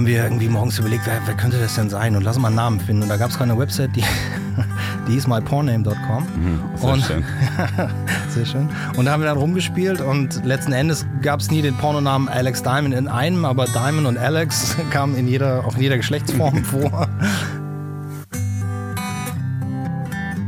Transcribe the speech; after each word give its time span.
haben 0.00 0.06
wir 0.06 0.24
irgendwie 0.24 0.48
morgens 0.48 0.78
überlegt, 0.78 1.02
wer, 1.04 1.20
wer 1.26 1.34
könnte 1.34 1.60
das 1.60 1.74
denn 1.74 1.90
sein 1.90 2.16
und 2.16 2.22
lass 2.22 2.38
mal 2.38 2.46
einen 2.46 2.56
Namen 2.56 2.80
finden. 2.80 3.02
Und 3.02 3.10
da 3.10 3.18
gab 3.18 3.28
es 3.28 3.38
keine 3.38 3.58
Website, 3.58 3.94
die, 3.94 4.02
die 5.06 5.12
hieß 5.12 5.26
myporname.com. 5.26 6.22
Mhm, 6.24 6.60
sehr 6.74 6.88
und, 6.90 7.04
schön. 7.04 7.24
sehr 8.30 8.46
schön. 8.46 8.70
Und 8.96 9.04
da 9.04 9.12
haben 9.12 9.20
wir 9.20 9.28
dann 9.28 9.36
rumgespielt 9.36 10.00
und 10.00 10.42
letzten 10.42 10.72
Endes 10.72 11.04
gab 11.20 11.40
es 11.40 11.50
nie 11.50 11.60
den 11.60 11.76
Pornonamen 11.76 12.30
Alex 12.30 12.62
Diamond 12.62 12.94
in 12.94 13.08
einem, 13.08 13.44
aber 13.44 13.66
Diamond 13.66 14.06
und 14.06 14.16
Alex 14.16 14.74
kamen 14.90 15.18
in 15.18 15.28
jeder, 15.28 15.66
auch 15.66 15.76
in 15.76 15.82
jeder 15.82 15.98
Geschlechtsform 15.98 16.64
vor. 16.64 17.06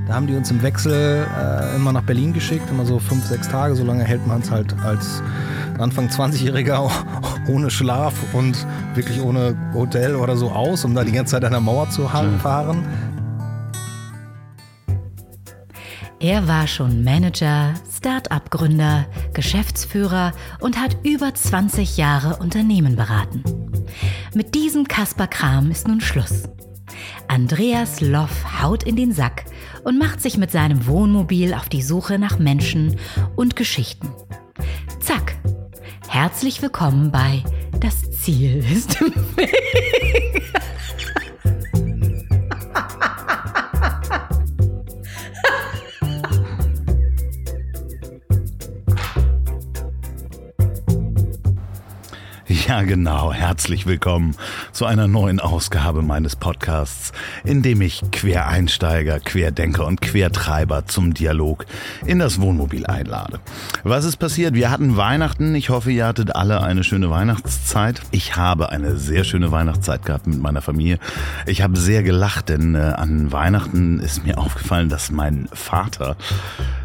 Da 0.08 0.14
haben 0.14 0.26
die 0.26 0.34
uns 0.34 0.50
im 0.50 0.62
Wechsel 0.62 1.26
äh, 1.26 1.76
immer 1.76 1.92
nach 1.92 2.04
Berlin 2.04 2.32
geschickt, 2.32 2.70
immer 2.70 2.86
so 2.86 2.98
fünf, 2.98 3.26
sechs 3.26 3.50
Tage. 3.50 3.74
So 3.74 3.84
lange 3.84 4.04
hält 4.04 4.26
man 4.26 4.40
es 4.40 4.50
halt 4.50 4.74
als 4.82 5.22
Anfang 5.78 6.08
20-Jähriger 6.08 6.90
ohne 7.48 7.70
Schlaf 7.70 8.14
und 8.32 8.66
wirklich 8.94 9.20
ohne 9.20 9.56
Hotel 9.74 10.14
oder 10.14 10.36
so 10.36 10.50
aus, 10.50 10.84
um 10.84 10.94
da 10.94 11.04
die 11.04 11.12
ganze 11.12 11.32
Zeit 11.32 11.44
an 11.44 11.52
der 11.52 11.60
Mauer 11.60 11.90
zu 11.90 12.06
fahren. 12.06 12.84
Er 16.20 16.46
war 16.46 16.68
schon 16.68 17.02
Manager, 17.02 17.74
Start-up-Gründer, 17.92 19.06
Geschäftsführer 19.32 20.32
und 20.60 20.80
hat 20.80 20.96
über 21.02 21.34
20 21.34 21.96
Jahre 21.96 22.36
Unternehmen 22.36 22.94
beraten. 22.94 23.42
Mit 24.32 24.54
diesem 24.54 24.86
Kasper 24.86 25.26
Kram 25.26 25.72
ist 25.72 25.88
nun 25.88 26.00
Schluss. 26.00 26.44
Andreas 27.26 28.00
Loff 28.00 28.62
haut 28.62 28.84
in 28.84 28.94
den 28.94 29.12
Sack 29.12 29.46
und 29.82 29.98
macht 29.98 30.20
sich 30.20 30.38
mit 30.38 30.52
seinem 30.52 30.86
Wohnmobil 30.86 31.54
auf 31.54 31.68
die 31.68 31.82
Suche 31.82 32.18
nach 32.18 32.38
Menschen 32.38 32.96
und 33.34 33.56
Geschichten. 33.56 34.08
Zack. 35.00 35.36
Herzlich 36.12 36.60
willkommen 36.60 37.10
bei 37.10 37.42
Das 37.80 38.10
Ziel 38.10 38.62
ist 38.70 39.00
im 39.00 39.14
Weg. 39.34 40.42
Ja, 52.72 52.80
genau. 52.84 53.34
Herzlich 53.34 53.84
willkommen 53.84 54.34
zu 54.72 54.86
einer 54.86 55.06
neuen 55.06 55.40
Ausgabe 55.40 56.00
meines 56.00 56.36
Podcasts, 56.36 57.12
in 57.44 57.60
dem 57.60 57.82
ich 57.82 58.00
Quereinsteiger, 58.12 59.20
Querdenker 59.20 59.84
und 59.86 60.00
Quertreiber 60.00 60.86
zum 60.86 61.12
Dialog 61.12 61.66
in 62.06 62.18
das 62.18 62.40
Wohnmobil 62.40 62.86
einlade. 62.86 63.40
Was 63.84 64.06
ist 64.06 64.16
passiert? 64.16 64.54
Wir 64.54 64.70
hatten 64.70 64.96
Weihnachten. 64.96 65.54
Ich 65.54 65.68
hoffe, 65.68 65.92
ihr 65.92 66.06
hattet 66.06 66.34
alle 66.34 66.62
eine 66.62 66.82
schöne 66.82 67.10
Weihnachtszeit. 67.10 68.00
Ich 68.10 68.36
habe 68.36 68.70
eine 68.70 68.96
sehr 68.96 69.24
schöne 69.24 69.52
Weihnachtszeit 69.52 70.06
gehabt 70.06 70.26
mit 70.26 70.40
meiner 70.40 70.62
Familie. 70.62 70.98
Ich 71.44 71.60
habe 71.60 71.76
sehr 71.76 72.02
gelacht, 72.02 72.48
denn 72.48 72.74
äh, 72.74 72.78
an 72.78 73.32
Weihnachten 73.32 74.00
ist 74.00 74.24
mir 74.24 74.38
aufgefallen, 74.38 74.88
dass 74.88 75.10
mein 75.10 75.46
Vater 75.52 76.16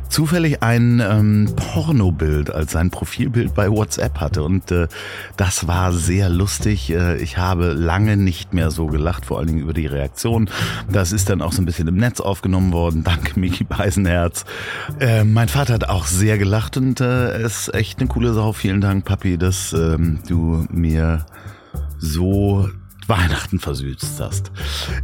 zufällig 0.09 0.63
ein 0.63 1.00
ähm, 1.00 1.50
Pornobild 1.55 2.50
als 2.52 2.72
sein 2.72 2.89
Profilbild 2.89 3.53
bei 3.53 3.69
WhatsApp 3.69 4.19
hatte 4.19 4.44
und 4.44 4.72
äh, 4.72 4.88
das 5.36 5.67
war 5.67 5.94
sehr 5.94 6.30
lustig. 6.30 6.91
Äh, 6.91 7.17
ich 7.17 7.38
habe 7.38 7.73
lange 7.73 8.17
nicht 8.17 8.53
mehr 8.53 8.72
so 8.72 8.88
gelacht, 8.88 9.25
vor 9.25 9.39
allen 9.39 9.47
Dingen 9.47 9.59
über 9.59 9.73
die 9.73 9.86
Reaktion. 9.86 10.49
Das 10.91 11.11
ist 11.11 11.30
dann 11.30 11.41
auch 11.41 11.52
so 11.52 11.61
ein 11.61 11.66
bisschen 11.66 11.88
im 11.88 11.97
Netz 11.97 12.19
aufgenommen 12.19 12.72
worden. 12.72 13.03
Danke, 13.03 13.39
Miki 13.39 13.64
Beisenherz. 13.64 14.45
Äh, 14.99 15.23
mein 15.23 15.49
Vater 15.49 15.73
hat 15.73 15.89
auch 15.89 16.05
sehr 16.05 16.38
gelacht 16.38 16.77
und 16.77 17.02
äh, 17.02 17.44
ist 17.44 17.73
echt 17.73 17.99
eine 17.99 18.08
coole 18.08 18.33
Sau. 18.33 18.53
Vielen 18.53 18.81
Dank, 18.81 19.05
Papi, 19.05 19.38
dass 19.38 19.73
ähm, 19.73 20.19
du 20.27 20.66
mir 20.69 21.25
so 21.99 22.69
Weihnachten 23.08 23.59
versüßt 23.59 24.19
hast. 24.19 24.52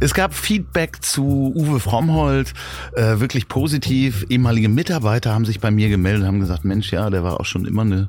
Es 0.00 0.14
gab 0.14 0.34
Feedback 0.34 1.02
zu 1.02 1.52
Uwe 1.54 1.80
Frommhold, 1.80 2.54
äh, 2.94 3.20
wirklich 3.20 3.48
positiv. 3.48 4.26
Ehemalige 4.28 4.68
Mitarbeiter 4.68 5.32
haben 5.32 5.44
sich 5.44 5.60
bei 5.60 5.70
mir 5.70 5.88
gemeldet, 5.88 6.26
haben 6.26 6.40
gesagt, 6.40 6.64
Mensch, 6.64 6.92
ja, 6.92 7.10
der 7.10 7.24
war 7.24 7.40
auch 7.40 7.46
schon 7.46 7.66
immer 7.66 7.82
eine, 7.82 8.08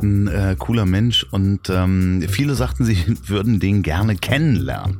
ein 0.00 0.28
äh, 0.28 0.56
cooler 0.58 0.86
Mensch. 0.86 1.26
Und 1.30 1.70
ähm, 1.70 2.24
viele 2.28 2.54
sagten, 2.54 2.84
sie 2.84 3.16
würden 3.26 3.60
den 3.60 3.82
gerne 3.82 4.16
kennenlernen. 4.16 4.98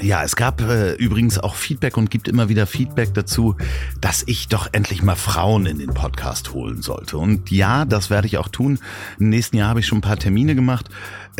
Ja, 0.00 0.22
es 0.22 0.36
gab 0.36 0.60
äh, 0.60 0.92
übrigens 0.92 1.38
auch 1.40 1.56
Feedback 1.56 1.96
und 1.96 2.10
gibt 2.12 2.28
immer 2.28 2.48
wieder 2.48 2.68
Feedback 2.68 3.12
dazu, 3.12 3.56
dass 4.00 4.22
ich 4.26 4.46
doch 4.46 4.68
endlich 4.70 5.02
mal 5.02 5.16
Frauen 5.16 5.66
in 5.66 5.80
den 5.80 5.92
Podcast 5.92 6.54
holen 6.54 6.80
sollte. 6.80 7.18
Und 7.18 7.50
ja, 7.50 7.84
das 7.84 8.08
werde 8.08 8.28
ich 8.28 8.38
auch 8.38 8.48
tun. 8.48 8.78
Im 9.18 9.30
nächsten 9.30 9.56
Jahr 9.56 9.68
habe 9.68 9.80
ich 9.80 9.86
schon 9.86 9.98
ein 9.98 10.02
paar 10.02 10.16
Termine 10.16 10.54
gemacht. 10.54 10.88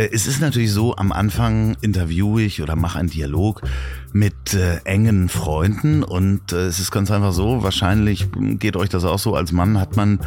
Äh, 0.01 0.11
es 0.13 0.27
ist 0.27 0.41
natürlich 0.41 0.73
so, 0.73 0.97
am 0.97 1.13
Anfang 1.13 1.77
interviewe 1.81 2.43
ich 2.43 2.63
oder 2.63 2.77
mache 2.77 2.99
einen 2.99 3.11
Dialog 3.11 3.63
mit 4.13 4.55
äh, 4.55 4.79
engen 4.85 5.29
Freunden 5.29 6.03
und 6.03 6.53
äh, 6.53 6.67
es 6.67 6.81
ist 6.81 6.91
ganz 6.91 7.11
einfach 7.11 7.33
so, 7.33 7.63
wahrscheinlich 7.63 8.27
geht 8.59 8.77
euch 8.77 8.89
das 8.89 9.05
auch 9.05 9.19
so, 9.19 9.37
als 9.37 9.53
Mann 9.53 9.79
hat 9.79 9.95
man 9.95 10.21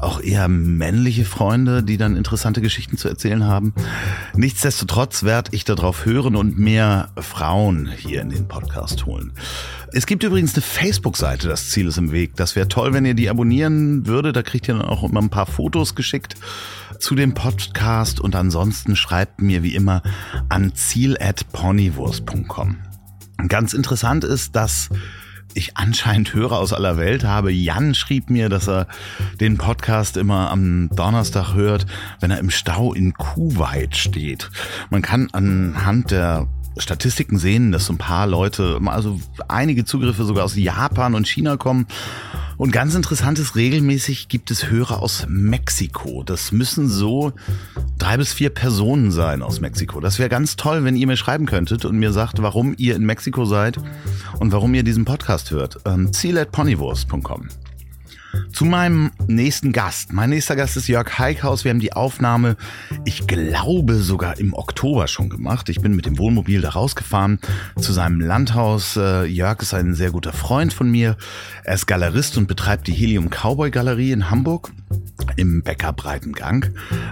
auch 0.00 0.20
eher 0.20 0.48
männliche 0.48 1.24
Freunde, 1.24 1.82
die 1.82 1.98
dann 1.98 2.16
interessante 2.16 2.60
Geschichten 2.60 2.96
zu 2.96 3.08
erzählen 3.08 3.44
haben. 3.44 3.74
Nichtsdestotrotz 4.34 5.22
werde 5.22 5.50
ich 5.54 5.64
darauf 5.64 6.04
hören 6.04 6.34
und 6.34 6.58
mehr 6.58 7.10
Frauen 7.16 7.88
hier 7.96 8.22
in 8.22 8.30
den 8.30 8.48
Podcast 8.48 9.06
holen. 9.06 9.32
Es 9.92 10.06
gibt 10.06 10.24
übrigens 10.24 10.54
eine 10.54 10.62
Facebook-Seite, 10.62 11.48
das 11.48 11.70
Ziel 11.70 11.86
ist 11.86 11.98
im 11.98 12.12
Weg. 12.12 12.34
Das 12.36 12.56
wäre 12.56 12.68
toll, 12.68 12.92
wenn 12.92 13.04
ihr 13.04 13.14
die 13.14 13.30
abonnieren 13.30 14.06
würdet. 14.06 14.36
Da 14.36 14.42
kriegt 14.42 14.68
ihr 14.68 14.74
dann 14.74 14.84
auch 14.84 15.04
immer 15.04 15.22
ein 15.22 15.30
paar 15.30 15.46
Fotos 15.46 15.94
geschickt 15.94 16.34
zu 16.98 17.14
dem 17.14 17.34
Podcast 17.34 18.20
und 18.20 18.36
ansonsten 18.36 18.96
schreibt 18.96 19.40
mir 19.40 19.62
wie 19.62 19.74
immer 19.74 20.02
an 20.48 20.74
ziel@ponywurst.com. 20.74 22.76
Ganz 23.48 23.72
interessant 23.72 24.24
ist, 24.24 24.56
dass 24.56 24.88
ich 25.54 25.76
anscheinend 25.76 26.34
Hörer 26.34 26.58
aus 26.58 26.72
aller 26.72 26.96
Welt 26.96 27.24
habe. 27.24 27.52
Jan 27.52 27.94
schrieb 27.94 28.30
mir, 28.30 28.48
dass 28.48 28.68
er 28.68 28.86
den 29.40 29.58
Podcast 29.58 30.16
immer 30.16 30.50
am 30.50 30.88
Donnerstag 30.90 31.54
hört, 31.54 31.86
wenn 32.20 32.30
er 32.30 32.38
im 32.38 32.50
Stau 32.50 32.92
in 32.92 33.14
Kuwait 33.14 33.96
steht. 33.96 34.50
Man 34.90 35.02
kann 35.02 35.28
anhand 35.32 36.10
der 36.10 36.48
Statistiken 36.76 37.38
sehen, 37.38 37.72
dass 37.72 37.86
so 37.86 37.92
ein 37.92 37.98
paar 37.98 38.26
Leute, 38.26 38.78
also 38.86 39.18
einige 39.48 39.84
Zugriffe 39.84 40.24
sogar 40.24 40.44
aus 40.44 40.56
Japan 40.56 41.14
und 41.14 41.26
China 41.26 41.56
kommen. 41.56 41.86
Und 42.56 42.72
ganz 42.72 42.94
interessant 42.94 43.38
ist, 43.38 43.54
regelmäßig 43.54 44.28
gibt 44.28 44.50
es 44.50 44.68
Hörer 44.68 45.00
aus 45.00 45.26
Mexiko. 45.28 46.24
Das 46.24 46.50
müssen 46.50 46.88
so 46.88 47.32
drei 47.98 48.16
bis 48.16 48.32
vier 48.32 48.50
Personen 48.50 49.12
sein 49.12 49.42
aus 49.42 49.60
Mexiko. 49.60 50.00
Das 50.00 50.18
wäre 50.18 50.28
ganz 50.28 50.56
toll, 50.56 50.84
wenn 50.84 50.96
ihr 50.96 51.06
mir 51.06 51.16
schreiben 51.16 51.46
könntet 51.46 51.84
und 51.84 51.98
mir 51.98 52.12
sagt, 52.12 52.42
warum 52.42 52.74
ihr 52.76 52.96
in 52.96 53.06
Mexiko 53.06 53.44
seid 53.44 53.78
und 54.40 54.50
warum 54.50 54.74
ihr 54.74 54.82
diesen 54.82 55.04
Podcast 55.04 55.52
hört. 55.52 55.78
Ähm, 55.84 56.12
ziel.ponywurst.com. 56.12 57.48
Zu 58.52 58.64
meinem 58.64 59.10
nächsten 59.26 59.72
Gast. 59.72 60.12
Mein 60.12 60.30
nächster 60.30 60.56
Gast 60.56 60.76
ist 60.76 60.88
Jörg 60.88 61.18
Heikhaus. 61.18 61.64
Wir 61.64 61.70
haben 61.70 61.80
die 61.80 61.92
Aufnahme, 61.92 62.56
ich 63.04 63.26
glaube, 63.26 63.96
sogar 63.96 64.38
im 64.38 64.54
Oktober 64.54 65.06
schon 65.06 65.28
gemacht. 65.28 65.68
Ich 65.68 65.80
bin 65.80 65.94
mit 65.94 66.06
dem 66.06 66.18
Wohnmobil 66.18 66.60
da 66.60 66.70
rausgefahren 66.70 67.38
zu 67.78 67.92
seinem 67.92 68.20
Landhaus. 68.20 68.96
Äh, 68.96 69.24
Jörg 69.24 69.62
ist 69.62 69.74
ein 69.74 69.94
sehr 69.94 70.10
guter 70.10 70.32
Freund 70.32 70.72
von 70.72 70.90
mir. 70.90 71.16
Er 71.64 71.74
ist 71.74 71.86
Galerist 71.86 72.36
und 72.36 72.48
betreibt 72.48 72.86
die 72.86 72.92
Helium 72.92 73.30
Cowboy 73.30 73.70
Galerie 73.70 74.12
in 74.12 74.30
Hamburg 74.30 74.72
im 75.36 75.62
Bäcker 75.62 75.92
Breitengang. 75.92 76.66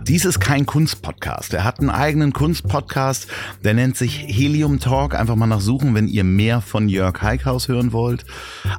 Dies 0.06 0.24
ist 0.24 0.40
kein 0.40 0.66
Kunstpodcast. 0.66 1.54
Er 1.54 1.64
hat 1.64 1.80
einen 1.80 1.90
eigenen 1.90 2.32
Kunstpodcast, 2.32 3.28
der 3.62 3.74
nennt 3.74 3.96
sich 3.96 4.24
Helium 4.26 4.80
Talk. 4.80 5.14
Einfach 5.14 5.36
mal 5.36 5.46
nachsuchen, 5.46 5.94
wenn 5.94 6.08
ihr 6.08 6.24
mehr 6.24 6.60
von 6.60 6.88
Jörg 6.88 7.20
Heikhaus 7.22 7.68
hören 7.68 7.92
wollt. 7.92 8.24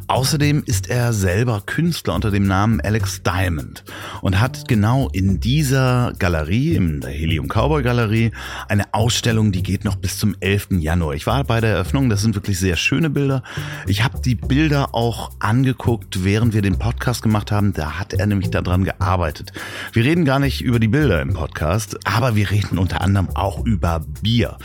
Außerdem 0.07 0.63
ist 0.65 0.89
er 0.89 1.13
selber 1.13 1.61
Künstler 1.65 2.15
unter 2.27 2.39
dem 2.39 2.47
Namen 2.47 2.81
Alex 2.81 3.23
Diamond 3.23 3.85
und 4.21 4.41
hat 4.41 4.67
genau 4.67 5.07
in 5.13 5.39
dieser 5.39 6.11
Galerie, 6.19 6.75
in 6.75 6.99
der 6.99 7.11
Helium 7.11 7.47
Cowboy 7.47 7.83
Galerie, 7.83 8.31
eine 8.67 8.93
Ausstellung, 8.93 9.53
die 9.53 9.63
geht 9.63 9.85
noch 9.85 9.95
bis 9.95 10.19
zum 10.19 10.35
11. 10.41 10.67
Januar. 10.71 11.13
Ich 11.13 11.25
war 11.25 11.45
bei 11.45 11.61
der 11.61 11.69
Eröffnung, 11.69 12.09
das 12.09 12.21
sind 12.23 12.35
wirklich 12.35 12.59
sehr 12.59 12.75
schöne 12.75 13.09
Bilder. 13.09 13.43
Ich 13.85 14.03
habe 14.03 14.19
die 14.19 14.35
Bilder 14.35 14.93
auch 14.93 15.31
angeguckt, 15.39 16.25
während 16.25 16.53
wir 16.53 16.61
den 16.61 16.77
Podcast 16.77 17.23
gemacht 17.23 17.49
haben. 17.49 17.71
Da 17.71 17.97
hat 17.97 18.11
er 18.11 18.27
nämlich 18.27 18.51
daran 18.51 18.83
gearbeitet. 18.83 19.53
Wir 19.93 20.03
reden 20.03 20.25
gar 20.25 20.39
nicht 20.39 20.59
über 20.61 20.79
die 20.79 20.89
Bilder 20.89 21.21
im 21.21 21.33
Podcast, 21.33 21.97
aber 22.05 22.35
wir 22.35 22.51
reden 22.51 22.77
unter 22.77 22.99
anderem 22.99 23.29
auch 23.35 23.65
über 23.65 24.01
Bier. 24.21 24.57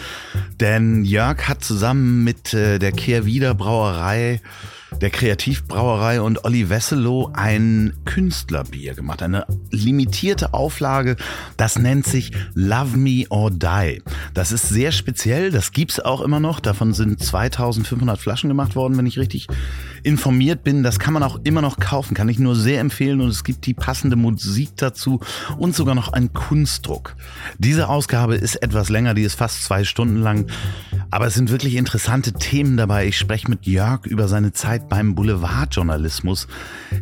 Denn 0.59 1.05
Jörg 1.05 1.47
hat 1.49 1.63
zusammen 1.63 2.25
mit 2.25 2.55
äh, 2.55 2.81
der 2.81 2.91
Kehrwieder 2.91 3.55
Brauerei 3.55 4.41
der 5.03 5.11
Kreativbrauerei 5.11 6.21
und 6.21 6.45
Olli 6.45 6.71
Wesselow 6.71 7.33
ein 7.33 7.93
Künstlerbier 8.05 8.95
gemacht. 8.95 9.21
Eine 9.21 9.47
limitierte 9.73 10.55
Auflage. 10.55 11.17
Das 11.57 11.77
nennt 11.77 12.07
sich 12.07 12.31
Love 12.55 12.97
Me 12.97 13.25
or 13.29 13.51
Die. 13.51 14.01
Das 14.33 14.53
ist 14.53 14.69
sehr 14.69 14.93
speziell. 14.93 15.51
Das 15.51 15.73
gibt's 15.73 15.99
auch 15.99 16.21
immer 16.21 16.39
noch. 16.39 16.61
Davon 16.61 16.95
sind 16.95 17.21
2500 17.21 18.17
Flaschen 18.17 18.49
gemacht 18.49 18.77
worden, 18.77 18.97
wenn 18.97 19.07
ich 19.07 19.19
richtig 19.19 19.49
informiert 20.05 20.63
bin. 20.63 20.83
Das 20.83 20.99
kann 20.99 21.15
man 21.15 21.23
auch 21.23 21.41
immer 21.45 21.63
noch 21.63 21.79
kaufen, 21.79 22.15
kann 22.15 22.29
ich 22.29 22.39
nur 22.39 22.57
sehr 22.57 22.81
empfehlen 22.81 23.21
und 23.21 23.29
es 23.29 23.45
gibt 23.45 23.67
die 23.67 23.75
passende 23.75 24.17
Musik 24.17 24.71
dazu 24.77 25.21
und 25.59 25.75
sogar 25.75 25.95
noch 25.95 26.13
einen 26.13 26.33
Kunstdruck. 26.33 27.17
Diese 27.59 27.89
Ausgabe 27.89 28.37
ist 28.37 28.57
etwas 28.57 28.89
länger, 28.89 29.15
die 29.15 29.23
ist 29.23 29.35
fast 29.35 29.65
zwei 29.65 29.85
Stunden 29.85 30.21
lang, 30.21 30.47
aber 31.11 31.27
es 31.27 31.35
sind 31.35 31.51
wirklich 31.51 31.75
interessante 31.75 32.33
Themen 32.33 32.77
dabei. 32.77 33.07
Ich 33.07 33.19
spreche 33.19 33.49
mit 33.49 33.67
Jörg 33.67 34.07
über 34.07 34.29
seine 34.29 34.53
Zeit 34.53 34.89
beim 34.93 35.15
Boulevardjournalismus 35.15 36.49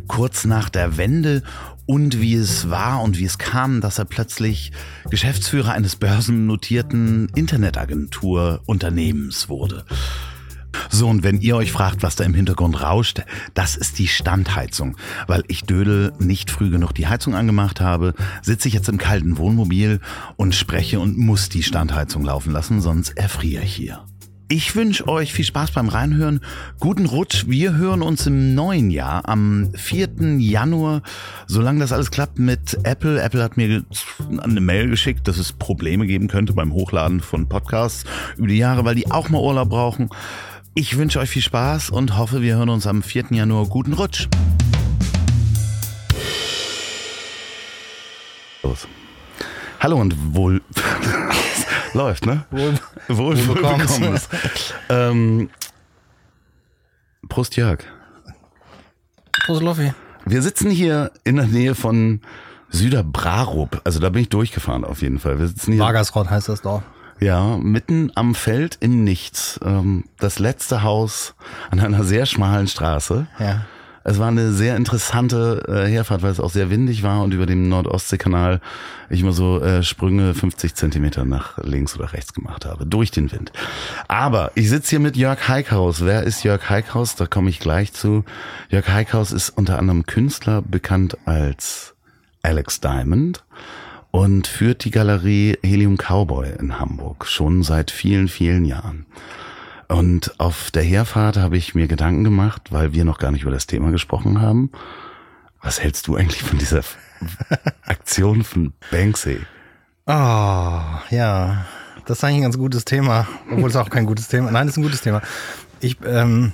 kurz 0.07 0.45
nach 0.45 0.69
der 0.69 0.95
Wende 0.95 1.43
und 1.85 2.21
wie 2.21 2.35
es 2.35 2.69
war 2.69 3.01
und 3.01 3.19
wie 3.19 3.25
es 3.25 3.37
kam, 3.37 3.81
dass 3.81 3.99
er 3.99 4.05
plötzlich 4.05 4.71
Geschäftsführer 5.09 5.73
eines 5.73 5.97
börsennotierten 5.97 7.27
Internetagenturunternehmens 7.35 9.49
wurde. 9.49 9.83
So, 10.89 11.09
und 11.09 11.23
wenn 11.23 11.41
ihr 11.41 11.57
euch 11.57 11.73
fragt, 11.73 12.01
was 12.01 12.15
da 12.15 12.23
im 12.23 12.33
Hintergrund 12.33 12.81
rauscht, 12.81 13.23
das 13.55 13.75
ist 13.75 13.99
die 13.99 14.07
Standheizung. 14.07 14.95
Weil 15.27 15.43
ich 15.49 15.63
Dödel 15.63 16.13
nicht 16.17 16.49
früh 16.49 16.69
genug 16.69 16.93
die 16.93 17.07
Heizung 17.07 17.35
angemacht 17.35 17.81
habe, 17.81 18.13
sitze 18.41 18.69
ich 18.69 18.73
jetzt 18.73 18.87
im 18.87 18.99
kalten 18.99 19.37
Wohnmobil 19.37 19.99
und 20.37 20.55
spreche 20.55 21.01
und 21.01 21.17
muss 21.17 21.49
die 21.49 21.63
Standheizung 21.63 22.23
laufen 22.23 22.53
lassen, 22.53 22.79
sonst 22.79 23.17
erfriere 23.17 23.63
ich 23.63 23.75
hier. 23.75 24.05
Ich 24.51 24.75
wünsche 24.75 25.07
euch 25.07 25.31
viel 25.31 25.45
Spaß 25.45 25.71
beim 25.71 25.87
Reinhören. 25.87 26.41
Guten 26.77 27.05
Rutsch. 27.05 27.45
Wir 27.47 27.73
hören 27.77 28.01
uns 28.01 28.27
im 28.27 28.53
neuen 28.53 28.91
Jahr 28.91 29.29
am 29.29 29.71
4. 29.73 30.39
Januar. 30.39 31.03
Solange 31.47 31.79
das 31.79 31.93
alles 31.93 32.11
klappt 32.11 32.37
mit 32.37 32.77
Apple. 32.83 33.21
Apple 33.21 33.41
hat 33.41 33.55
mir 33.55 33.85
eine 34.41 34.59
Mail 34.59 34.89
geschickt, 34.89 35.29
dass 35.29 35.37
es 35.37 35.53
Probleme 35.53 36.05
geben 36.05 36.27
könnte 36.27 36.51
beim 36.51 36.73
Hochladen 36.73 37.21
von 37.21 37.47
Podcasts 37.47 38.03
über 38.35 38.47
die 38.47 38.57
Jahre, 38.57 38.83
weil 38.83 38.95
die 38.95 39.09
auch 39.09 39.29
mal 39.29 39.39
Urlaub 39.39 39.69
brauchen. 39.69 40.09
Ich 40.73 40.97
wünsche 40.97 41.19
euch 41.19 41.29
viel 41.29 41.41
Spaß 41.41 41.89
und 41.89 42.17
hoffe, 42.17 42.41
wir 42.41 42.57
hören 42.57 42.67
uns 42.67 42.87
am 42.87 43.03
4. 43.03 43.27
Januar. 43.29 43.67
Guten 43.67 43.93
Rutsch. 43.93 44.27
Los. 48.63 48.85
Hallo 49.79 49.95
und 49.95 50.35
wohl. 50.35 50.61
Läuft, 51.93 52.25
ne? 52.25 52.45
Wohl, 52.51 52.79
wohl, 53.07 53.47
wohl 53.47 53.55
bekommen. 53.55 54.19
ähm, 54.89 55.49
Prost, 57.27 57.55
Jörg. 57.55 57.79
Prost, 59.45 59.61
Loffi. 59.61 59.93
Wir 60.25 60.41
sitzen 60.41 60.69
hier 60.69 61.11
in 61.23 61.35
der 61.37 61.47
Nähe 61.47 61.75
von 61.75 62.21
Süderbrarup. 62.69 63.81
Also 63.83 63.99
da 63.99 64.09
bin 64.09 64.21
ich 64.21 64.29
durchgefahren 64.29 64.85
auf 64.85 65.01
jeden 65.01 65.19
Fall. 65.19 65.39
Wir 65.39 65.47
sitzen 65.47 65.73
hier. 65.73 65.81
Wagersrott 65.81 66.29
heißt 66.29 66.49
das 66.49 66.61
Dorf. 66.61 66.83
Ja, 67.19 67.57
mitten 67.57 68.11
am 68.15 68.33
Feld 68.33 68.77
im 68.79 69.03
Nichts. 69.03 69.59
Ähm, 69.63 70.05
das 70.19 70.39
letzte 70.39 70.83
Haus 70.83 71.35
an 71.69 71.79
einer 71.79 72.03
sehr 72.03 72.25
schmalen 72.25 72.67
Straße. 72.67 73.27
Ja. 73.39 73.61
Es 74.03 74.17
war 74.19 74.27
eine 74.27 74.51
sehr 74.51 74.75
interessante 74.75 75.63
äh, 75.67 75.89
Herfahrt, 75.89 76.23
weil 76.23 76.31
es 76.31 76.39
auch 76.39 76.49
sehr 76.49 76.69
windig 76.69 77.03
war 77.03 77.23
und 77.23 77.33
über 77.33 77.45
dem 77.45 77.69
Nordostseekanal 77.69 78.59
ich 79.09 79.21
immer 79.21 79.33
so 79.33 79.61
äh, 79.61 79.83
Sprünge 79.83 80.33
50 80.33 80.73
Zentimeter 80.73 81.25
nach 81.25 81.57
links 81.59 81.95
oder 81.95 82.13
rechts 82.13 82.33
gemacht 82.33 82.65
habe, 82.65 82.85
durch 82.85 83.11
den 83.11 83.31
Wind. 83.31 83.51
Aber 84.07 84.51
ich 84.55 84.69
sitze 84.69 84.91
hier 84.91 84.99
mit 84.99 85.17
Jörg 85.17 85.47
Heikhaus. 85.47 86.03
Wer 86.05 86.23
ist 86.23 86.43
Jörg 86.43 86.69
Heikhaus? 86.69 87.15
Da 87.15 87.27
komme 87.27 87.49
ich 87.49 87.59
gleich 87.59 87.93
zu. 87.93 88.23
Jörg 88.69 88.87
Heikhaus 88.87 89.31
ist 89.31 89.49
unter 89.49 89.77
anderem 89.77 90.05
Künstler, 90.05 90.61
bekannt 90.61 91.17
als 91.25 91.93
Alex 92.41 92.79
Diamond 92.79 93.43
und 94.11 94.47
führt 94.47 94.83
die 94.83 94.91
Galerie 94.91 95.57
Helium 95.63 95.97
Cowboy 95.97 96.49
in 96.59 96.79
Hamburg 96.79 97.25
schon 97.27 97.63
seit 97.63 97.91
vielen, 97.91 98.27
vielen 98.27 98.65
Jahren. 98.65 99.05
Und 99.91 100.39
auf 100.39 100.71
der 100.71 100.83
Herfahrt 100.83 101.35
habe 101.35 101.57
ich 101.57 101.75
mir 101.75 101.87
Gedanken 101.87 102.23
gemacht, 102.23 102.71
weil 102.71 102.93
wir 102.93 103.03
noch 103.03 103.17
gar 103.17 103.31
nicht 103.31 103.41
über 103.41 103.51
das 103.51 103.67
Thema 103.67 103.91
gesprochen 103.91 104.39
haben. 104.39 104.71
Was 105.61 105.83
hältst 105.83 106.07
du 106.07 106.15
eigentlich 106.15 106.41
von 106.41 106.57
dieser 106.57 106.81
Aktion 107.85 108.45
von 108.45 108.71
Banksy? 108.89 109.41
Oh, 110.07 110.79
ja. 111.09 111.65
Das 112.05 112.17
ist 112.17 112.23
eigentlich 112.23 112.37
ein 112.37 112.43
ganz 112.43 112.57
gutes 112.57 112.85
Thema. 112.85 113.27
Obwohl 113.51 113.69
es 113.69 113.75
auch 113.75 113.89
kein 113.89 114.05
gutes 114.05 114.29
Thema 114.29 114.49
Nein, 114.49 114.67
es 114.67 114.73
ist 114.73 114.77
ein 114.77 114.83
gutes 114.83 115.01
Thema. 115.01 115.21
Ich, 115.81 115.97
ähm, 116.05 116.53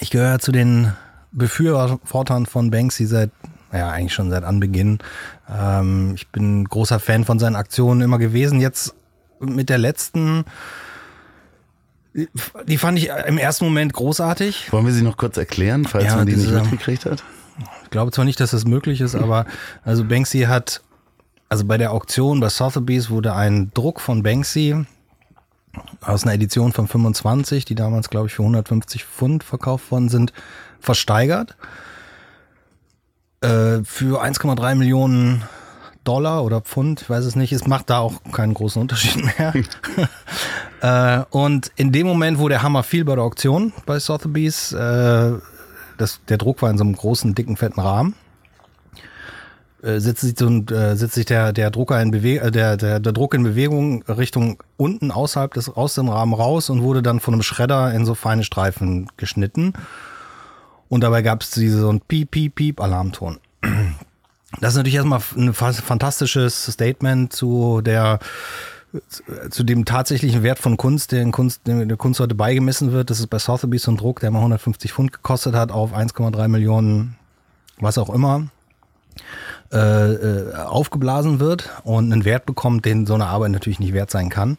ich 0.00 0.10
gehöre 0.10 0.38
zu 0.38 0.50
den 0.50 0.94
Befürwortern 1.30 2.46
von 2.46 2.70
Banksy 2.70 3.04
seit, 3.04 3.30
ja, 3.70 3.90
eigentlich 3.90 4.14
schon 4.14 4.30
seit 4.30 4.44
Anbeginn. 4.44 4.98
Ähm, 5.46 6.12
ich 6.14 6.28
bin 6.28 6.64
großer 6.64 7.00
Fan 7.00 7.26
von 7.26 7.38
seinen 7.38 7.56
Aktionen 7.56 8.00
immer 8.00 8.18
gewesen. 8.18 8.60
Jetzt 8.60 8.94
mit 9.40 9.68
der 9.68 9.78
letzten 9.78 10.46
die 12.14 12.78
fand 12.78 12.98
ich 12.98 13.08
im 13.26 13.38
ersten 13.38 13.64
Moment 13.64 13.92
großartig. 13.92 14.72
Wollen 14.72 14.86
wir 14.86 14.92
sie 14.92 15.02
noch 15.02 15.16
kurz 15.16 15.36
erklären, 15.36 15.84
falls 15.84 16.04
ja, 16.04 16.16
man 16.16 16.26
die 16.26 16.34
diese, 16.34 16.52
nicht 16.52 16.70
mitgekriegt 16.70 17.06
hat? 17.06 17.22
Ich 17.84 17.90
glaube 17.90 18.12
zwar 18.12 18.24
nicht, 18.24 18.40
dass 18.40 18.50
das 18.50 18.64
möglich 18.64 19.00
ist, 19.00 19.14
aber 19.14 19.46
also 19.84 20.04
Banksy 20.04 20.40
hat, 20.42 20.82
also 21.48 21.64
bei 21.64 21.78
der 21.78 21.92
Auktion 21.92 22.40
bei 22.40 22.48
Sotheby's 22.48 23.10
wurde 23.10 23.34
ein 23.34 23.70
Druck 23.74 24.00
von 24.00 24.22
Banksy 24.22 24.84
aus 26.00 26.24
einer 26.24 26.34
Edition 26.34 26.72
von 26.72 26.86
25, 26.86 27.64
die 27.64 27.74
damals 27.74 28.10
glaube 28.10 28.26
ich 28.26 28.34
für 28.34 28.42
150 28.42 29.04
Pfund 29.04 29.44
verkauft 29.44 29.90
worden 29.90 30.08
sind, 30.08 30.32
versteigert. 30.80 31.56
Äh, 33.40 33.82
für 33.84 34.22
1,3 34.22 34.74
Millionen 34.74 35.42
Dollar 36.04 36.44
oder 36.44 36.60
Pfund, 36.60 37.02
ich 37.02 37.10
weiß 37.10 37.24
es 37.24 37.36
nicht. 37.36 37.52
Es 37.52 37.66
macht 37.66 37.90
da 37.90 37.98
auch 37.98 38.14
keinen 38.32 38.54
großen 38.54 38.80
Unterschied 38.80 39.24
mehr. 39.38 39.54
äh, 40.80 41.24
und 41.30 41.70
in 41.76 41.92
dem 41.92 42.06
Moment, 42.06 42.38
wo 42.38 42.48
der 42.48 42.62
Hammer 42.62 42.82
fiel 42.82 43.04
bei 43.04 43.14
der 43.14 43.24
Auktion 43.24 43.72
bei 43.86 43.98
Sotheby's, 43.98 44.72
äh, 44.72 45.32
das, 45.98 46.20
der 46.28 46.38
Druck 46.38 46.62
war 46.62 46.70
in 46.70 46.78
so 46.78 46.84
einem 46.84 46.96
großen, 46.96 47.34
dicken, 47.34 47.56
fetten 47.56 47.80
Rahmen. 47.80 48.14
Äh, 49.82 49.98
setzt 49.98 50.20
sich, 50.20 50.34
so, 50.38 50.48
äh, 50.48 50.94
setzt 50.96 51.14
sich 51.14 51.26
der, 51.26 51.52
der 51.52 51.70
Drucker 51.70 52.00
in 52.00 52.12
Bewegung, 52.12 52.46
äh, 52.46 52.50
der, 52.52 52.76
der, 52.76 53.00
der 53.00 53.12
Druck 53.12 53.34
in 53.34 53.42
Bewegung 53.42 54.04
Richtung 54.04 54.62
unten 54.76 55.10
außerhalb 55.10 55.52
des, 55.54 55.68
aus 55.68 55.94
dem 55.94 56.08
Rahmen 56.08 56.34
raus 56.34 56.70
und 56.70 56.82
wurde 56.82 57.02
dann 57.02 57.18
von 57.18 57.34
einem 57.34 57.42
Schredder 57.42 57.92
in 57.92 58.04
so 58.04 58.14
feine 58.14 58.44
Streifen 58.44 59.08
geschnitten. 59.16 59.72
Und 60.88 61.02
dabei 61.02 61.22
gab 61.22 61.42
es 61.42 61.50
diese 61.50 61.80
so 61.80 61.88
ein 61.88 62.00
Piep, 62.00 62.30
Piep, 62.30 62.54
Piep 62.54 62.80
Alarmton. 62.80 63.38
Das 64.60 64.70
ist 64.70 64.76
natürlich 64.76 64.96
erstmal 64.96 65.20
ein 65.36 65.54
fantastisches 65.54 66.66
Statement 66.66 67.32
zu 67.32 67.80
der 67.82 68.18
zu 69.50 69.64
dem 69.64 69.86
tatsächlichen 69.86 70.42
Wert 70.42 70.58
von 70.58 70.76
Kunst, 70.76 71.12
der 71.12 71.24
Kunst, 71.30 71.62
der 71.64 71.96
Kunst 71.96 72.20
heute 72.20 72.34
beigemessen 72.34 72.92
wird. 72.92 73.08
Das 73.08 73.20
ist 73.20 73.28
bei 73.28 73.38
Sotheby's 73.38 73.84
so 73.84 73.90
ein 73.90 73.96
Druck, 73.96 74.20
der 74.20 74.30
mal 74.30 74.40
150 74.40 74.92
Pfund 74.92 75.12
gekostet 75.12 75.54
hat, 75.54 75.72
auf 75.72 75.94
1,3 75.94 76.48
Millionen, 76.48 77.16
was 77.78 77.96
auch 77.96 78.10
immer, 78.10 78.48
äh, 79.72 79.78
äh, 79.78 80.54
aufgeblasen 80.54 81.40
wird 81.40 81.70
und 81.84 82.12
einen 82.12 82.26
Wert 82.26 82.44
bekommt, 82.44 82.84
den 82.84 83.06
so 83.06 83.14
eine 83.14 83.26
Arbeit 83.26 83.52
natürlich 83.52 83.80
nicht 83.80 83.94
wert 83.94 84.10
sein 84.10 84.28
kann. 84.28 84.58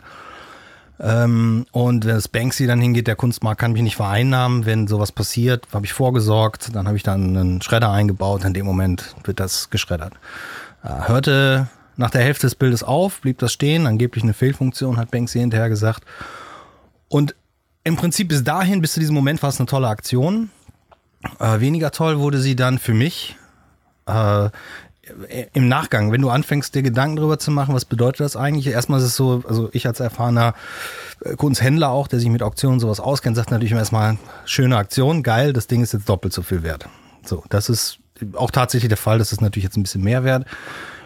Ähm, 1.00 1.66
und 1.72 2.06
wenn 2.06 2.16
es 2.16 2.28
Banksy 2.28 2.68
dann 2.68 2.82
hingeht, 2.82 3.08
der 3.08 3.16
Kunstmarkt 3.16 3.60
kann 3.60 3.74
mich 3.74 3.82
nicht 3.82 3.96
vereinnahmen. 3.96 4.66
Wenn 4.66 4.88
sowas 4.88 5.12
passiert, 5.12 5.68
habe 5.74 5.86
ich 5.86 5.94
vorgesorgt, 5.94 6.76
dann 6.76 6.88
habe 6.88 6.98
ich 6.98 7.04
dann 7.04 7.36
einen 7.36 7.62
Schredder 7.62 7.92
eingebaut. 7.92 8.46
In 8.46 8.54
dem 8.54 8.66
Moment 8.66 9.16
wird 9.24 9.40
das 9.40 9.70
geschreddert. 9.70 10.14
Äh, 10.84 11.08
hörte 11.08 11.68
nach 11.96 12.10
der 12.10 12.22
Hälfte 12.22 12.48
des 12.48 12.56
Bildes 12.56 12.84
auf, 12.84 13.22
blieb 13.22 13.38
das 13.38 13.54
stehen, 13.54 13.86
angeblich 13.86 14.24
eine 14.24 14.34
Fehlfunktion, 14.34 14.98
hat 14.98 15.12
Banksy 15.12 15.40
hinterher 15.40 15.70
gesagt. 15.70 16.04
Und 17.08 17.36
im 17.84 17.96
Prinzip 17.96 18.30
bis 18.30 18.44
dahin, 18.44 18.82
bis 18.82 18.94
zu 18.94 19.00
diesem 19.00 19.16
Moment 19.16 19.42
war 19.44 19.50
es 19.50 19.60
eine 19.60 19.68
tolle 19.68 19.88
Aktion. 19.88 20.50
Äh, 21.40 21.60
weniger 21.60 21.92
toll 21.92 22.20
wurde 22.20 22.40
sie 22.40 22.56
dann 22.56 22.80
für 22.80 22.94
mich. 22.94 23.36
Äh, 24.06 24.50
im 25.54 25.68
Nachgang, 25.68 26.12
wenn 26.12 26.22
du 26.22 26.30
anfängst, 26.30 26.74
dir 26.76 26.82
Gedanken 26.82 27.18
darüber 27.18 27.38
zu 27.38 27.52
machen, 27.52 27.76
was 27.76 27.84
bedeutet 27.84 28.22
das 28.22 28.38
eigentlich? 28.38 28.68
Erstmal 28.68 29.00
ist 29.00 29.06
es 29.06 29.16
so, 29.16 29.44
also 29.48 29.70
ich 29.74 29.86
als 29.86 30.00
erfahrener 30.00 30.54
äh, 31.22 31.36
Kunsthändler 31.36 31.90
auch, 31.90 32.08
der 32.08 32.20
sich 32.20 32.30
mit 32.30 32.42
Auktionen 32.42 32.80
sowas 32.80 33.02
auskennt, 33.02 33.36
sagt 33.36 33.52
natürlich 33.52 33.74
erstmal, 33.74 34.18
schöne 34.46 34.78
Aktion, 34.78 35.22
geil, 35.22 35.52
das 35.52 35.68
Ding 35.68 35.84
ist 35.84 35.94
jetzt 35.94 36.08
doppelt 36.08 36.34
so 36.34 36.42
viel 36.42 36.64
wert. 36.64 36.88
So, 37.26 37.44
das 37.50 37.70
ist 37.70 38.00
auch 38.34 38.52
tatsächlich 38.52 38.90
der 38.90 38.98
Fall, 38.98 39.18
das 39.18 39.34
ist 39.34 39.42
natürlich 39.42 39.66
jetzt 39.66 39.78
ein 39.78 39.84
bisschen 39.84 40.04
mehr 40.04 40.24
wert. 40.24 40.46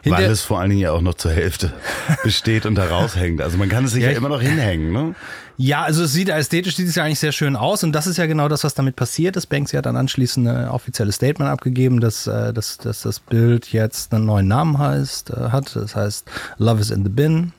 Hinter 0.02 0.20
Weil 0.20 0.32
es 0.32 0.42
vor 0.42 0.60
allen 0.60 0.70
Dingen 0.70 0.82
ja 0.82 0.92
auch 0.92 1.02
noch 1.02 1.16
zur 1.16 1.32
Hälfte 1.32 1.74
besteht 2.24 2.66
und 2.66 2.76
da 2.76 2.86
raushängt. 2.86 3.42
Also 3.42 3.58
man 3.58 3.70
kann 3.70 3.86
es 3.86 3.92
sich 3.92 4.04
ja, 4.04 4.12
ja 4.12 4.18
immer 4.18 4.30
noch 4.30 4.42
hinhängen, 4.42 4.92
ne? 4.92 5.16
Ja, 5.60 5.82
also 5.82 6.04
es 6.04 6.14
sieht 6.14 6.30
ästhetisch 6.30 6.76
sieht 6.76 6.88
es 6.88 6.96
ja 6.96 7.04
eigentlich 7.04 7.20
sehr 7.20 7.32
schön 7.32 7.56
aus 7.56 7.84
und 7.84 7.92
das 7.92 8.06
ist 8.06 8.18
ja 8.18 8.28
genau 8.28 8.48
das, 8.48 8.64
was 8.64 8.76
damit 8.76 8.96
passiert 8.96 9.36
ist. 9.38 9.48
Banksy 9.48 9.76
hat 9.76 9.88
dann 9.88 9.98
anschließend 9.98 10.48
ein 10.48 10.70
offizielles 10.70 11.16
Statement 11.16 11.50
abgegeben, 11.50 12.00
dass, 12.00 12.28
äh, 12.28 12.54
dass, 12.54 12.78
dass 12.78 13.02
das 13.02 13.20
Bild 13.20 13.74
jetzt 13.74 14.14
einen 14.14 14.26
neuen 14.26 14.48
Namen 14.48 14.78
heißt, 14.78 15.32
äh, 15.32 15.50
hat. 15.50 15.76
Das 15.76 15.96
heißt 15.96 16.30
Love 16.60 16.82
is 16.82 16.92
in 16.92 17.04
the 17.04 17.10
Bin. 17.10 17.54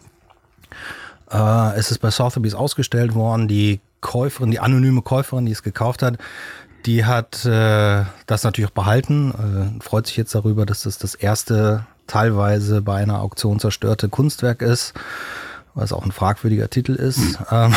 Äh, 1.28 1.76
es 1.76 1.90
ist 1.90 1.98
bei 1.98 2.12
Sotheby's 2.12 2.54
ausgestellt 2.54 3.16
worden. 3.16 3.48
Die 3.48 3.80
Käuferin, 4.00 4.52
die 4.52 4.60
anonyme 4.60 5.02
Käuferin, 5.02 5.44
die 5.44 5.52
es 5.52 5.64
gekauft 5.64 6.02
hat, 6.02 6.18
die 6.86 7.04
hat 7.04 7.44
das 7.44 8.44
natürlich 8.44 8.70
auch 8.70 8.74
behalten. 8.74 9.80
Freut 9.80 10.06
sich 10.06 10.16
jetzt 10.16 10.32
darüber, 10.36 10.64
dass 10.64 10.84
das 10.84 10.96
das 10.96 11.16
erste 11.16 11.84
teilweise 12.08 12.82
bei 12.82 12.96
einer 12.96 13.20
Auktion 13.20 13.60
zerstörte 13.60 14.08
Kunstwerk 14.08 14.62
ist 14.62 14.94
was 15.78 15.92
auch 15.92 16.04
ein 16.04 16.12
fragwürdiger 16.12 16.68
Titel 16.68 16.92
ist. 16.92 17.18
Hm. 17.18 17.36
Ähm, 17.50 17.74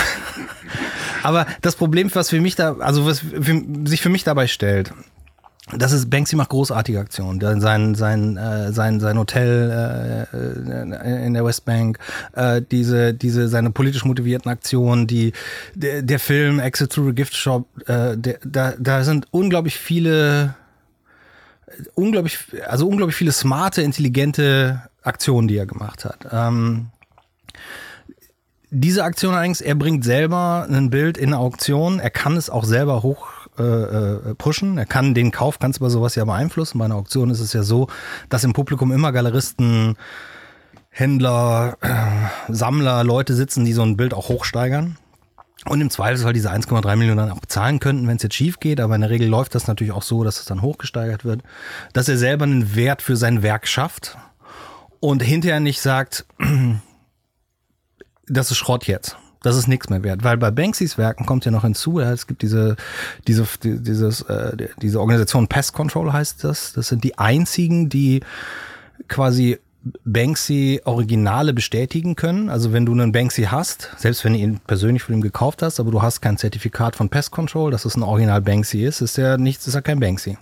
Aber 1.23 1.45
das 1.61 1.75
Problem, 1.75 2.09
was 2.13 2.29
für 2.29 2.41
mich 2.41 2.55
da, 2.55 2.77
also 2.79 3.05
was 3.05 3.19
für, 3.19 3.63
sich 3.85 4.01
für 4.01 4.09
mich 4.09 4.23
dabei 4.23 4.47
stellt, 4.47 4.91
das 5.77 5.91
ist 5.91 6.09
Banksy 6.09 6.35
macht 6.35 6.49
großartige 6.49 6.99
Aktionen. 6.99 7.39
Sein 7.61 7.95
sein 7.95 8.35
äh, 8.35 8.73
sein 8.73 8.99
sein 8.99 9.17
Hotel 9.17 10.27
äh, 10.33 11.25
in 11.25 11.33
der 11.33 11.45
Westbank, 11.45 11.99
äh, 12.33 12.61
diese 12.61 13.13
diese 13.13 13.47
seine 13.47 13.69
politisch 13.69 14.03
motivierten 14.03 14.51
Aktionen, 14.51 15.07
die 15.07 15.31
der, 15.75 16.01
der 16.01 16.19
Film 16.19 16.59
Exit 16.59 16.91
through 16.91 17.09
a 17.09 17.11
Gift 17.11 17.35
Shop, 17.35 17.67
äh, 17.87 18.17
der, 18.17 18.39
da 18.43 18.73
da 18.79 19.03
sind 19.03 19.27
unglaublich 19.31 19.77
viele 19.77 20.55
unglaublich 21.95 22.39
also 22.67 22.87
unglaublich 22.87 23.15
viele 23.15 23.31
smarte 23.31 23.81
intelligente 23.81 24.81
Aktionen, 25.03 25.47
die 25.47 25.57
er 25.57 25.65
gemacht 25.65 26.05
hat. 26.05 26.27
Ähm, 26.31 26.87
diese 28.69 29.03
Aktion 29.03 29.33
allerdings, 29.33 29.59
er 29.61 29.75
bringt 29.75 30.03
selber 30.05 30.65
ein 30.69 30.89
Bild 30.89 31.17
in 31.17 31.33
eine 31.33 31.39
Auktion, 31.39 31.99
er 31.99 32.09
kann 32.09 32.37
es 32.37 32.49
auch 32.49 32.63
selber 32.63 33.03
hoch 33.03 33.27
äh, 33.59 33.63
äh, 33.63 34.35
pushen. 34.35 34.77
Er 34.77 34.85
kann 34.85 35.13
den 35.13 35.31
Kauf, 35.31 35.57
du 35.57 35.67
bei 35.67 35.89
sowas 35.89 36.15
ja 36.15 36.23
beeinflussen. 36.23 36.79
Bei 36.79 36.85
einer 36.85 36.95
Auktion 36.95 37.29
ist 37.29 37.41
es 37.41 37.51
ja 37.51 37.63
so, 37.63 37.87
dass 38.29 38.45
im 38.45 38.53
Publikum 38.53 38.93
immer 38.93 39.11
Galeristen, 39.11 39.97
Händler, 40.89 41.77
äh, 41.81 42.53
Sammler, 42.53 43.03
Leute 43.03 43.33
sitzen, 43.33 43.65
die 43.65 43.73
so 43.73 43.81
ein 43.81 43.97
Bild 43.97 44.13
auch 44.13 44.29
hochsteigern. 44.29 44.97
Und 45.65 45.79
im 45.79 45.89
Zweifelsfall 45.89 46.33
diese 46.33 46.51
1,3 46.51 46.95
Millionen 46.95 47.17
dann 47.17 47.31
auch 47.31 47.39
bezahlen 47.39 47.79
könnten, 47.79 48.07
wenn 48.07 48.17
es 48.17 48.23
jetzt 48.23 48.35
schief 48.35 48.59
geht. 48.59 48.79
Aber 48.79 48.95
in 48.95 49.01
der 49.01 49.09
Regel 49.09 49.27
läuft 49.27 49.53
das 49.53 49.67
natürlich 49.67 49.93
auch 49.93 50.01
so, 50.01 50.23
dass 50.23 50.39
es 50.39 50.45
dann 50.45 50.61
hochgesteigert 50.61 51.23
wird. 51.23 51.41
Dass 51.93 52.09
er 52.09 52.17
selber 52.17 52.45
einen 52.45 52.75
Wert 52.75 53.01
für 53.01 53.15
sein 53.15 53.43
Werk 53.43 53.67
schafft 53.67 54.17
und 54.99 55.21
hinterher 55.21 55.59
nicht 55.59 55.81
sagt, 55.81 56.25
das 58.27 58.51
ist 58.51 58.57
Schrott 58.57 58.87
jetzt 58.87 59.17
das 59.41 59.57
ist 59.57 59.67
nichts 59.67 59.89
mehr 59.89 60.03
wert. 60.03 60.23
Weil 60.23 60.37
bei 60.37 60.51
Banksys 60.51 60.97
Werken 60.97 61.25
kommt 61.25 61.45
ja 61.45 61.51
noch 61.51 61.63
hinzu, 61.63 61.99
es 61.99 62.27
gibt 62.27 62.41
diese, 62.41 62.75
diese, 63.27 63.47
dieses, 63.63 64.21
äh, 64.21 64.55
diese 64.81 64.99
Organisation 64.99 65.47
Pest 65.47 65.73
Control 65.73 66.13
heißt 66.13 66.43
das. 66.43 66.73
Das 66.73 66.87
sind 66.87 67.03
die 67.03 67.17
einzigen, 67.17 67.89
die 67.89 68.21
quasi 69.07 69.59
Banksy 70.05 70.81
Originale 70.85 71.53
bestätigen 71.53 72.15
können. 72.15 72.49
Also 72.49 72.71
wenn 72.71 72.85
du 72.85 72.91
einen 72.91 73.11
Banksy 73.11 73.43
hast, 73.43 73.89
selbst 73.97 74.23
wenn 74.23 74.33
du 74.33 74.39
ihn 74.39 74.59
persönlich 74.59 75.03
von 75.03 75.15
ihm 75.15 75.21
gekauft 75.21 75.61
hast, 75.63 75.79
aber 75.79 75.91
du 75.91 76.01
hast 76.01 76.21
kein 76.21 76.37
Zertifikat 76.37 76.95
von 76.95 77.09
Pest 77.09 77.31
Control, 77.31 77.71
dass 77.71 77.85
es 77.85 77.95
ein 77.95 78.03
Original 78.03 78.41
Banksy 78.41 78.83
ist, 78.83 79.01
ist 79.01 79.17
ja 79.17 79.37
nichts, 79.37 79.67
ist 79.67 79.73
ja 79.73 79.81
kein 79.81 79.99
Banksy. 79.99 80.37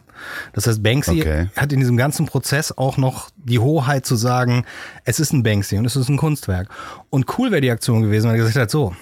Das 0.51 0.67
heißt, 0.67 0.83
Banksy 0.83 1.21
okay. 1.21 1.47
hat 1.55 1.71
in 1.71 1.79
diesem 1.79 1.95
ganzen 1.95 2.25
Prozess 2.25 2.77
auch 2.77 2.97
noch 2.97 3.29
die 3.37 3.59
Hoheit 3.59 4.05
zu 4.05 4.17
sagen, 4.17 4.65
es 5.05 5.21
ist 5.21 5.31
ein 5.31 5.43
Banksy 5.43 5.77
und 5.77 5.85
es 5.85 5.95
ist 5.95 6.09
ein 6.09 6.17
Kunstwerk. 6.17 6.67
Und 7.09 7.37
cool 7.37 7.51
wäre 7.51 7.61
die 7.61 7.71
Aktion 7.71 8.01
gewesen, 8.01 8.25
wenn 8.25 8.35
er 8.35 8.39
gesagt 8.39 8.57
hat, 8.57 8.71
so, 8.71 8.93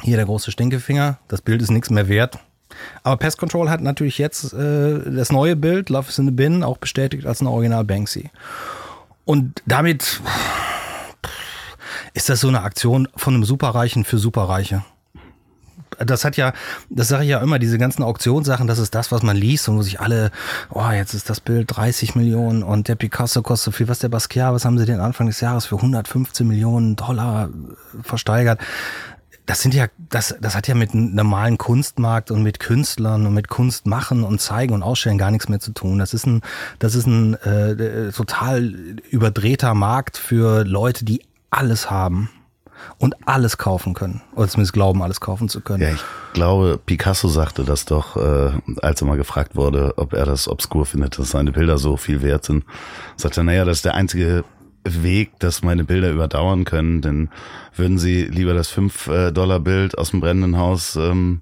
hier 0.00 0.16
der 0.16 0.26
große 0.26 0.50
Stinkefinger, 0.50 1.18
das 1.28 1.42
Bild 1.42 1.62
ist 1.62 1.70
nichts 1.70 1.90
mehr 1.90 2.08
wert. 2.08 2.38
Aber 3.04 3.18
Pest 3.18 3.38
Control 3.38 3.70
hat 3.70 3.82
natürlich 3.82 4.18
jetzt 4.18 4.52
äh, 4.54 4.98
das 5.10 5.30
neue 5.30 5.54
Bild, 5.54 5.90
Love 5.90 6.08
is 6.08 6.18
in 6.18 6.26
the 6.26 6.32
Bin, 6.32 6.64
auch 6.64 6.78
bestätigt 6.78 7.26
als 7.26 7.40
ein 7.40 7.46
Original 7.46 7.84
Banksy. 7.84 8.30
Und 9.24 9.62
damit 9.66 10.20
ist 12.14 12.28
das 12.28 12.40
so 12.40 12.48
eine 12.48 12.62
Aktion 12.62 13.08
von 13.16 13.34
einem 13.34 13.44
Superreichen 13.44 14.04
für 14.04 14.18
Superreiche 14.18 14.84
das 15.98 16.24
hat 16.24 16.36
ja, 16.36 16.52
das 16.90 17.08
sage 17.08 17.24
ich 17.24 17.30
ja 17.30 17.40
immer, 17.40 17.58
diese 17.58 17.78
ganzen 17.78 18.02
Auktionssachen, 18.02 18.66
das 18.66 18.78
ist 18.78 18.94
das, 18.94 19.12
was 19.12 19.22
man 19.22 19.36
liest 19.36 19.68
und 19.68 19.76
wo 19.76 19.82
sich 19.82 20.00
alle, 20.00 20.30
oh, 20.70 20.90
jetzt 20.90 21.14
ist 21.14 21.30
das 21.30 21.40
Bild 21.40 21.76
30 21.76 22.14
Millionen 22.14 22.62
und 22.62 22.88
der 22.88 22.96
Picasso 22.96 23.42
kostet 23.42 23.72
so 23.72 23.76
viel, 23.76 23.88
was 23.88 23.98
der 23.98 24.08
Basquiat, 24.08 24.52
was 24.52 24.64
haben 24.64 24.78
sie 24.78 24.86
den 24.86 25.00
Anfang 25.00 25.26
des 25.26 25.40
Jahres 25.40 25.66
für 25.66 25.76
115 25.76 26.46
Millionen 26.46 26.96
Dollar 26.96 27.48
versteigert? 28.02 28.60
Das 29.52 29.60
sind 29.60 29.74
ja, 29.74 29.88
das, 30.08 30.34
das 30.40 30.56
hat 30.56 30.66
ja 30.66 30.74
mit 30.74 30.94
einem 30.94 31.14
normalen 31.14 31.58
Kunstmarkt 31.58 32.30
und 32.30 32.42
mit 32.42 32.58
Künstlern 32.58 33.26
und 33.26 33.34
mit 33.34 33.48
Kunst 33.48 33.86
machen 33.86 34.24
und 34.24 34.40
zeigen 34.40 34.72
und 34.72 34.82
ausstellen 34.82 35.18
gar 35.18 35.30
nichts 35.30 35.50
mehr 35.50 35.60
zu 35.60 35.72
tun. 35.72 35.98
Das 35.98 36.14
ist 36.14 36.24
ein, 36.24 36.40
das 36.78 36.94
ist 36.94 37.06
ein 37.06 37.34
äh, 37.34 38.10
total 38.12 38.62
überdrehter 39.10 39.74
Markt 39.74 40.16
für 40.16 40.64
Leute, 40.64 41.04
die 41.04 41.26
alles 41.50 41.90
haben 41.90 42.30
und 42.96 43.28
alles 43.28 43.58
kaufen 43.58 43.92
können. 43.92 44.22
Oder 44.34 44.48
zumindest 44.48 44.72
glauben, 44.72 45.02
alles 45.02 45.20
kaufen 45.20 45.50
zu 45.50 45.60
können. 45.60 45.82
Ja, 45.82 45.90
ich 45.90 46.04
glaube, 46.32 46.78
Picasso 46.78 47.28
sagte 47.28 47.64
das 47.64 47.84
doch, 47.84 48.16
äh, 48.16 48.52
als 48.80 49.02
er 49.02 49.06
mal 49.06 49.18
gefragt 49.18 49.54
wurde, 49.54 49.98
ob 49.98 50.14
er 50.14 50.24
das 50.24 50.48
obskur 50.48 50.86
findet, 50.86 51.18
dass 51.18 51.30
seine 51.30 51.52
Bilder 51.52 51.76
so 51.76 51.98
viel 51.98 52.22
wert 52.22 52.46
sind. 52.46 52.64
Sagt 53.18 53.36
er, 53.36 53.42
naja, 53.42 53.66
das 53.66 53.76
ist 53.76 53.84
der 53.84 53.96
einzige 53.96 54.44
Weg, 54.84 55.38
dass 55.38 55.62
meine 55.62 55.84
Bilder 55.84 56.10
überdauern 56.10 56.64
können, 56.64 57.02
denn 57.02 57.28
würden 57.76 57.98
sie 57.98 58.24
lieber 58.24 58.54
das 58.54 58.72
5-Dollar-Bild 58.72 59.96
aus 59.96 60.10
dem 60.10 60.20
brennenden 60.20 60.58
Haus 60.58 60.96
ähm, 60.96 61.40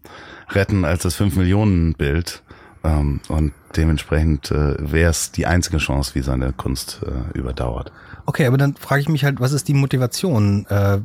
retten 0.51 0.85
als 0.85 1.03
das 1.03 1.19
5-Millionen-Bild. 1.19 2.43
Ähm, 2.83 3.21
und 3.29 3.53
dementsprechend 3.77 4.51
äh, 4.51 4.77
wäre 4.79 5.11
es 5.11 5.33
die 5.33 5.47
einzige 5.47 5.79
Chance, 5.79 6.15
wie 6.15 6.23
seine 6.23 6.53
Kunst 6.53 7.01
äh, 7.05 7.39
überdauert. 7.39 7.93
Okay, 8.27 8.47
aber 8.47 8.59
dann 8.59 8.77
frage 8.77 9.01
ich 9.01 9.09
mich 9.09 9.25
halt, 9.25 9.41
was 9.41 9.53
ist 9.53 9.69
die 9.69 9.75
Motivation 9.75 10.67
äh, 10.69 10.99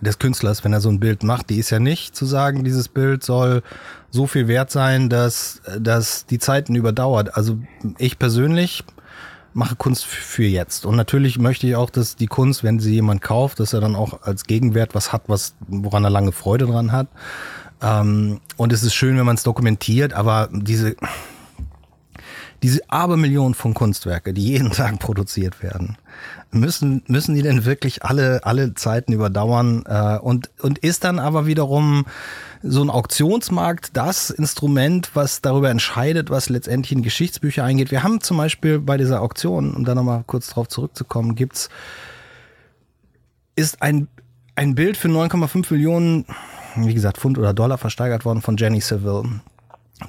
des 0.00 0.18
Künstlers, 0.18 0.64
wenn 0.64 0.72
er 0.72 0.80
so 0.80 0.88
ein 0.88 1.00
Bild 1.00 1.22
macht? 1.22 1.50
Die 1.50 1.58
ist 1.58 1.70
ja 1.70 1.78
nicht 1.78 2.16
zu 2.16 2.24
sagen, 2.24 2.64
dieses 2.64 2.88
Bild 2.88 3.22
soll 3.22 3.62
so 4.10 4.26
viel 4.26 4.48
wert 4.48 4.70
sein, 4.70 5.08
dass, 5.08 5.60
dass 5.78 6.26
die 6.26 6.38
Zeiten 6.38 6.74
überdauert. 6.74 7.36
Also 7.36 7.58
ich 7.98 8.18
persönlich 8.18 8.84
mache 9.54 9.76
Kunst 9.76 10.04
für 10.04 10.44
jetzt. 10.44 10.86
Und 10.86 10.96
natürlich 10.96 11.38
möchte 11.38 11.66
ich 11.66 11.76
auch, 11.76 11.90
dass 11.90 12.16
die 12.16 12.26
Kunst, 12.26 12.64
wenn 12.64 12.80
sie 12.80 12.94
jemand 12.94 13.20
kauft, 13.20 13.60
dass 13.60 13.72
er 13.72 13.80
dann 13.80 13.94
auch 13.94 14.22
als 14.22 14.44
Gegenwert 14.44 14.94
was 14.94 15.12
hat, 15.12 15.22
was, 15.26 15.54
woran 15.68 16.04
er 16.04 16.10
lange 16.10 16.32
Freude 16.32 16.66
dran 16.66 16.92
hat. 16.92 17.08
Ähm, 17.82 18.40
und 18.56 18.72
es 18.72 18.82
ist 18.82 18.94
schön, 18.94 19.16
wenn 19.18 19.26
man 19.26 19.36
es 19.36 19.42
dokumentiert, 19.42 20.12
aber 20.12 20.48
diese, 20.52 20.96
diese 22.62 22.88
Abermillionen 22.88 23.54
von 23.54 23.74
Kunstwerke, 23.74 24.32
die 24.32 24.44
jeden 24.44 24.70
Tag 24.72 24.98
produziert 24.98 25.62
werden, 25.62 25.96
müssen, 26.50 27.02
müssen 27.06 27.34
die 27.34 27.42
denn 27.42 27.64
wirklich 27.64 28.04
alle, 28.04 28.44
alle 28.44 28.74
Zeiten 28.74 29.12
überdauern? 29.12 29.84
Äh, 29.86 30.18
und, 30.18 30.50
und 30.60 30.78
ist 30.78 31.04
dann 31.04 31.18
aber 31.18 31.46
wiederum 31.46 32.04
so 32.62 32.82
ein 32.82 32.90
Auktionsmarkt 32.90 33.96
das 33.96 34.30
Instrument, 34.30 35.10
was 35.14 35.40
darüber 35.40 35.70
entscheidet, 35.70 36.30
was 36.30 36.48
letztendlich 36.48 36.92
in 36.92 37.02
Geschichtsbücher 37.02 37.64
eingeht? 37.64 37.90
Wir 37.90 38.02
haben 38.02 38.20
zum 38.20 38.36
Beispiel 38.36 38.78
bei 38.78 38.96
dieser 38.96 39.20
Auktion, 39.20 39.74
um 39.74 39.84
da 39.84 39.94
nochmal 39.94 40.24
kurz 40.26 40.48
drauf 40.50 40.68
zurückzukommen, 40.68 41.34
gibt's, 41.34 41.68
ist 43.56 43.82
ein, 43.82 44.08
ein 44.54 44.74
Bild 44.74 44.96
für 44.96 45.08
9,5 45.08 45.72
Millionen, 45.72 46.26
wie 46.76 46.94
gesagt, 46.94 47.18
Pfund 47.18 47.38
oder 47.38 47.52
Dollar 47.52 47.78
versteigert 47.78 48.24
worden 48.24 48.42
von 48.42 48.56
Jenny 48.56 48.80
Seville. 48.80 49.40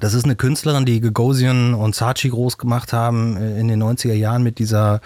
Das 0.00 0.14
ist 0.14 0.24
eine 0.24 0.36
Künstlerin, 0.36 0.84
die 0.84 1.00
Gagosian 1.00 1.74
und 1.74 1.94
Saatchi 1.94 2.28
groß 2.28 2.58
gemacht 2.58 2.92
haben 2.92 3.36
äh, 3.36 3.58
in 3.60 3.68
den 3.68 3.82
90er 3.82 4.14
Jahren 4.14 4.42
mit 4.42 4.58
dieser 4.58 5.00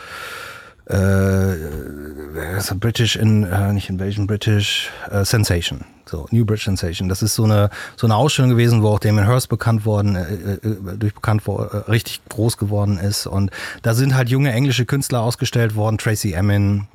äh, 0.88 2.74
British 2.76 3.16
in, 3.16 3.44
äh, 3.44 3.72
nicht 3.72 3.90
Invasion, 3.90 4.26
British 4.26 4.90
äh, 5.10 5.24
Sensation. 5.24 5.84
So, 6.06 6.26
New 6.30 6.46
British 6.46 6.64
Sensation. 6.64 7.08
Das 7.08 7.22
ist 7.22 7.34
so 7.34 7.44
eine, 7.44 7.68
so 7.96 8.06
eine 8.06 8.16
Ausstellung 8.16 8.50
gewesen, 8.50 8.82
wo 8.82 8.88
auch 8.88 8.98
Damon 8.98 9.26
Hirst 9.26 9.48
bekannt 9.48 9.84
worden, 9.84 10.16
äh, 10.16 10.54
äh 10.54 10.96
durch 10.96 11.14
bekannt 11.14 11.42
wo, 11.44 11.58
äh, 11.58 11.76
richtig 11.90 12.22
groß 12.28 12.56
geworden 12.56 12.98
ist. 12.98 13.26
Und 13.26 13.50
da 13.82 13.94
sind 13.94 14.14
halt 14.14 14.30
junge 14.30 14.52
englische 14.52 14.86
Künstler 14.86 15.20
ausgestellt 15.20 15.74
worden, 15.76 15.98
Tracy 15.98 16.32
Emin, 16.32 16.86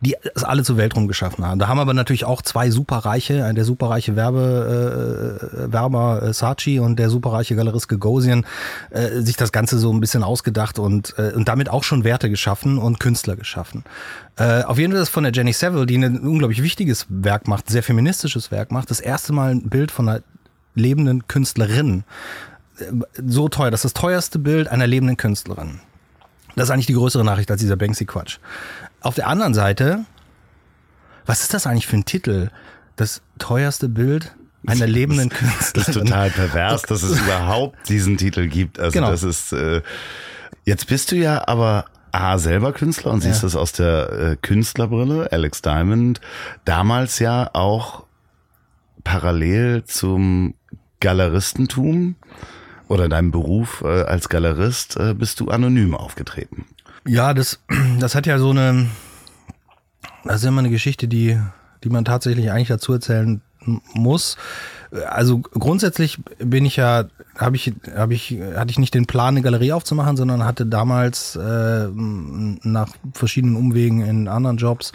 die 0.00 0.16
es 0.34 0.44
alle 0.44 0.64
zur 0.64 0.76
Welt 0.76 0.96
rum 0.96 1.08
geschaffen 1.08 1.44
haben. 1.44 1.58
Da 1.58 1.68
haben 1.68 1.78
aber 1.78 1.94
natürlich 1.94 2.24
auch 2.24 2.42
zwei 2.42 2.70
superreiche, 2.70 3.40
äh, 3.40 3.54
der 3.54 3.64
superreiche 3.64 4.16
Werbe, 4.16 5.68
äh, 5.68 5.72
Werber 5.72 6.22
äh, 6.22 6.32
Saatchi 6.32 6.80
und 6.80 6.98
der 6.98 7.10
superreiche 7.10 7.54
Galerist 7.54 7.88
Gagosian, 7.88 8.46
äh, 8.90 9.20
sich 9.20 9.36
das 9.36 9.52
Ganze 9.52 9.78
so 9.78 9.92
ein 9.92 10.00
bisschen 10.00 10.22
ausgedacht 10.22 10.78
und, 10.78 11.14
äh, 11.18 11.32
und 11.34 11.48
damit 11.48 11.68
auch 11.68 11.84
schon 11.84 12.04
Werte 12.04 12.30
geschaffen 12.30 12.78
und 12.78 12.98
Künstler 12.98 13.36
geschaffen. 13.36 13.84
Äh, 14.36 14.62
auf 14.62 14.78
jeden 14.78 14.92
Fall 14.92 15.02
ist 15.02 15.10
von 15.10 15.24
der 15.24 15.32
Jenny 15.32 15.52
Saville, 15.52 15.86
die 15.86 15.96
ein 15.96 16.20
unglaublich 16.20 16.62
wichtiges 16.62 17.06
Werk 17.08 17.46
macht, 17.46 17.68
sehr 17.68 17.82
feministisches 17.82 18.50
Werk 18.50 18.72
macht, 18.72 18.90
das 18.90 19.00
erste 19.00 19.32
Mal 19.32 19.50
ein 19.50 19.68
Bild 19.68 19.90
von 19.90 20.08
einer 20.08 20.22
lebenden 20.74 21.28
Künstlerin. 21.28 22.04
Äh, 22.78 22.84
so 23.26 23.48
teuer, 23.48 23.70
das 23.70 23.84
ist 23.84 23.94
das 23.94 24.00
teuerste 24.00 24.38
Bild 24.38 24.68
einer 24.68 24.86
lebenden 24.86 25.18
Künstlerin. 25.18 25.80
Das 26.56 26.64
ist 26.64 26.70
eigentlich 26.70 26.86
die 26.86 26.94
größere 26.94 27.24
Nachricht 27.24 27.50
als 27.50 27.60
dieser 27.60 27.76
Banksy-Quatsch. 27.76 28.38
Auf 29.00 29.14
der 29.14 29.28
anderen 29.28 29.54
Seite, 29.54 30.04
was 31.26 31.42
ist 31.42 31.54
das 31.54 31.66
eigentlich 31.66 31.86
für 31.86 31.96
ein 31.96 32.04
Titel? 32.04 32.50
Das 32.96 33.22
teuerste 33.38 33.88
Bild 33.88 34.34
einer 34.66 34.86
lebenden 34.86 35.30
Künstlerin. 35.30 35.72
Das 35.74 35.88
ist 35.88 35.94
total 35.94 36.30
pervers, 36.30 36.82
dass 36.82 37.02
es 37.02 37.18
überhaupt 37.20 37.88
diesen 37.88 38.18
Titel 38.18 38.46
gibt. 38.46 38.78
Also 38.78 38.92
genau. 38.92 39.10
das 39.10 39.22
ist 39.22 39.52
äh, 39.52 39.80
jetzt 40.64 40.86
bist 40.86 41.12
du 41.12 41.16
ja 41.16 41.46
aber 41.48 41.86
A 42.12 42.38
selber 42.38 42.72
Künstler 42.72 43.12
und 43.12 43.22
siehst 43.22 43.42
ja. 43.42 43.46
das 43.46 43.56
aus 43.56 43.72
der 43.72 44.12
äh, 44.12 44.36
Künstlerbrille, 44.36 45.30
Alex 45.30 45.62
Diamond, 45.62 46.20
damals 46.64 47.18
ja 47.20 47.50
auch 47.54 48.04
parallel 49.04 49.84
zum 49.84 50.54
Galeristentum 51.00 52.16
oder 52.88 53.08
deinem 53.08 53.30
Beruf 53.30 53.82
äh, 53.82 54.02
als 54.02 54.28
Galerist 54.28 54.96
äh, 54.96 55.14
bist 55.14 55.40
du 55.40 55.48
anonym 55.48 55.94
aufgetreten. 55.94 56.66
Ja, 57.06 57.34
das, 57.34 57.60
das 57.98 58.14
hat 58.14 58.26
ja 58.26 58.38
so 58.38 58.50
eine, 58.50 58.88
das 60.24 60.36
ist 60.36 60.44
immer 60.44 60.60
eine 60.60 60.70
Geschichte, 60.70 61.08
die, 61.08 61.38
die 61.84 61.88
man 61.88 62.04
tatsächlich 62.04 62.50
eigentlich 62.50 62.68
dazu 62.68 62.92
erzählen 62.92 63.40
muss. 63.92 64.36
Also 65.08 65.38
grundsätzlich 65.38 66.18
bin 66.38 66.64
ich 66.64 66.76
ja, 66.76 67.04
habe 67.38 67.54
ich, 67.54 67.72
habe 67.94 68.12
ich, 68.12 68.38
hatte 68.56 68.70
ich 68.70 68.78
nicht 68.78 68.92
den 68.92 69.06
Plan, 69.06 69.34
eine 69.34 69.42
Galerie 69.42 69.72
aufzumachen, 69.72 70.16
sondern 70.16 70.44
hatte 70.44 70.66
damals 70.66 71.36
äh, 71.36 71.88
nach 71.94 72.88
verschiedenen 73.12 73.54
Umwegen 73.54 74.00
in 74.04 74.26
anderen 74.26 74.56
Jobs. 74.56 74.92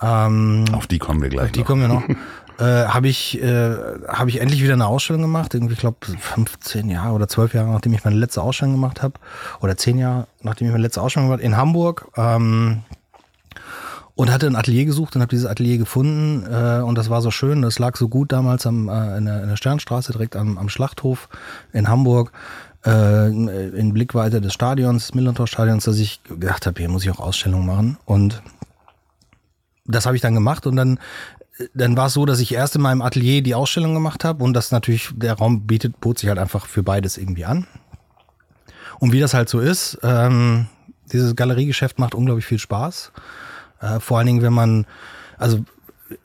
Ähm, 0.00 0.64
auf 0.72 0.86
die 0.86 0.98
kommen 0.98 1.22
wir 1.22 1.28
gleich. 1.28 1.46
Auf 1.46 1.52
die 1.52 1.60
noch. 1.60 1.66
kommen 1.66 1.80
wir 1.82 1.88
noch. 1.88 2.04
äh, 2.58 2.86
habe 2.86 3.08
ich, 3.08 3.42
äh, 3.42 3.74
hab 4.08 4.28
ich 4.28 4.40
endlich 4.40 4.62
wieder 4.62 4.74
eine 4.74 4.86
Ausstellung 4.86 5.22
gemacht. 5.22 5.54
Irgendwie, 5.54 5.74
ich 5.74 5.80
glaube, 5.80 5.98
15 6.00 6.88
Jahre 6.88 7.14
oder 7.14 7.28
12 7.28 7.54
Jahre, 7.54 7.70
nachdem 7.70 7.92
ich 7.94 8.04
meine 8.04 8.16
letzte 8.16 8.42
Ausstellung 8.42 8.74
gemacht 8.74 9.02
habe. 9.02 9.14
Oder 9.60 9.76
10 9.76 9.98
Jahre, 9.98 10.26
nachdem 10.42 10.66
ich 10.66 10.72
meine 10.72 10.82
letzte 10.82 11.02
Ausstellung 11.02 11.28
gemacht 11.28 11.40
habe, 11.40 11.46
in 11.46 11.56
Hamburg. 11.56 12.08
Ähm, 12.16 12.82
und 14.14 14.30
hatte 14.30 14.46
ein 14.46 14.56
Atelier 14.56 14.84
gesucht 14.84 15.16
und 15.16 15.22
habe 15.22 15.30
dieses 15.30 15.46
Atelier 15.46 15.78
gefunden 15.78 16.46
äh, 16.46 16.82
und 16.82 16.96
das 16.96 17.08
war 17.08 17.22
so 17.22 17.30
schön, 17.30 17.62
das 17.62 17.78
lag 17.78 17.96
so 17.96 18.08
gut 18.08 18.30
damals 18.32 18.66
am, 18.66 18.88
äh, 18.88 19.16
in, 19.16 19.24
der, 19.24 19.42
in 19.42 19.48
der 19.48 19.56
Sternstraße 19.56 20.12
direkt 20.12 20.36
am, 20.36 20.58
am 20.58 20.68
Schlachthof 20.68 21.28
in 21.72 21.88
Hamburg 21.88 22.30
äh, 22.84 23.28
in 23.28 23.92
Blickweite 23.94 24.40
des 24.40 24.52
Stadions, 24.52 25.06
des 25.06 25.14
Millantor-Stadions, 25.14 25.84
dass 25.84 25.98
ich 25.98 26.22
gedacht 26.24 26.66
habe, 26.66 26.78
hier 26.78 26.90
muss 26.90 27.04
ich 27.04 27.10
auch 27.10 27.20
Ausstellungen 27.20 27.66
machen 27.66 27.96
und 28.04 28.42
das 29.86 30.06
habe 30.06 30.14
ich 30.14 30.22
dann 30.22 30.34
gemacht 30.34 30.66
und 30.66 30.76
dann 30.76 30.98
dann 31.74 31.96
war 31.96 32.06
es 32.06 32.14
so, 32.14 32.26
dass 32.26 32.40
ich 32.40 32.54
erst 32.54 32.76
in 32.76 32.82
meinem 32.82 33.02
Atelier 33.02 33.42
die 33.42 33.54
Ausstellung 33.54 33.94
gemacht 33.94 34.24
habe 34.24 34.42
und 34.44 34.54
das 34.54 34.70
natürlich, 34.70 35.10
der 35.14 35.34
Raum 35.34 35.66
bietet, 35.66 36.00
bot 36.00 36.18
sich 36.18 36.28
halt 36.28 36.38
einfach 36.38 36.66
für 36.66 36.82
beides 36.82 37.18
irgendwie 37.18 37.44
an. 37.44 37.66
Und 38.98 39.12
wie 39.12 39.20
das 39.20 39.34
halt 39.34 39.48
so 39.48 39.60
ist, 39.60 39.98
ähm, 40.02 40.66
dieses 41.12 41.36
Galeriegeschäft 41.36 41.98
macht 41.98 42.14
unglaublich 42.14 42.46
viel 42.46 42.58
Spaß. 42.58 43.12
Äh, 43.80 44.00
vor 44.00 44.18
allen 44.18 44.26
Dingen, 44.26 44.42
wenn 44.42 44.52
man, 44.52 44.86
also 45.38 45.64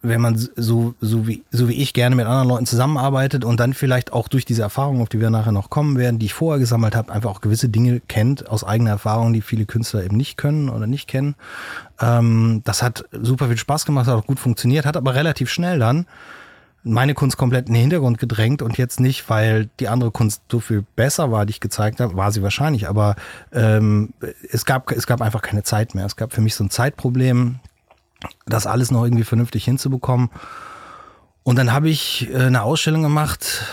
wenn 0.02 0.22
man 0.22 0.38
so, 0.38 0.96
so, 1.02 1.28
wie, 1.28 1.44
so 1.52 1.70
wie 1.70 1.82
ich 1.82 1.94
gerne 1.94 2.16
mit 2.16 2.26
anderen 2.26 2.48
Leuten 2.48 2.66
zusammenarbeitet 2.66 3.46
und 3.46 3.60
dann 3.60 3.74
vielleicht 3.74 4.14
auch 4.14 4.28
durch 4.28 4.46
diese 4.46 4.62
Erfahrungen, 4.62 5.02
auf 5.02 5.10
die 5.10 5.20
wir 5.20 5.30
nachher 5.30 5.52
noch 5.52 5.70
kommen 5.70 5.98
werden, 5.98 6.20
die 6.20 6.28
ich 6.28 6.34
vorher 6.34 6.60
gesammelt 6.60 6.96
habe, 6.96 7.12
einfach 7.12 7.30
auch 7.30 7.42
gewisse 7.42 7.70
Dinge 7.70 8.00
kennt 8.02 8.50
aus 8.50 8.64
eigener 8.64 8.92
Erfahrung, 8.92 9.34
die 9.34 9.42
viele 9.42 9.66
Künstler 9.66 10.04
eben 10.04 10.18
nicht 10.18 10.38
können 10.38 10.70
oder 10.70 10.88
nicht 10.88 11.08
kennen. 11.08 11.36
Ähm, 12.02 12.62
das 12.64 12.84
hat 12.84 13.06
super 13.12 13.48
viel 13.48 13.58
Spaß 13.58 13.86
gemacht, 13.86 14.08
hat 14.08 14.16
auch 14.16 14.28
gut 14.28 14.40
funktioniert, 14.40 14.86
hat 14.86 14.98
aber 14.98 15.16
relativ 15.16 15.50
schnell 15.50 15.80
dann 15.80 16.06
meine 16.88 17.14
Kunst 17.14 17.38
komplett 17.38 17.68
in 17.68 17.74
den 17.74 17.82
Hintergrund 17.82 18.18
gedrängt 18.18 18.62
und 18.62 18.78
jetzt 18.78 19.00
nicht, 19.00 19.30
weil 19.30 19.70
die 19.80 19.90
andere 19.90 20.12
Kunst 20.12 20.42
so 20.52 20.60
viel 20.60 20.86
besser 20.96 21.32
war, 21.32 21.46
die 21.46 21.52
ich 21.52 21.60
gezeigt 21.60 22.00
habe, 22.00 22.16
war 22.16 22.32
sie 22.32 22.42
wahrscheinlich, 22.42 22.88
aber 22.88 23.16
ähm, 23.52 24.14
es, 24.50 24.66
gab, 24.66 24.92
es 24.92 25.06
gab 25.06 25.22
einfach 25.22 25.42
keine 25.42 25.64
Zeit 25.64 25.96
mehr. 25.96 26.06
Es 26.06 26.16
gab 26.16 26.34
für 26.34 26.42
mich 26.42 26.56
so 26.56 26.64
ein 26.64 26.70
Zeitproblem, 26.70 27.60
das 28.46 28.68
alles 28.68 28.92
noch 28.92 29.04
irgendwie 29.04 29.24
vernünftig 29.24 29.66
hinzubekommen. 29.66 30.30
Und 31.44 31.58
dann 31.58 31.72
habe 31.72 31.90
ich 31.90 32.30
äh, 32.32 32.38
eine 32.38 32.64
Ausstellung 32.64 33.04
gemacht, 33.04 33.66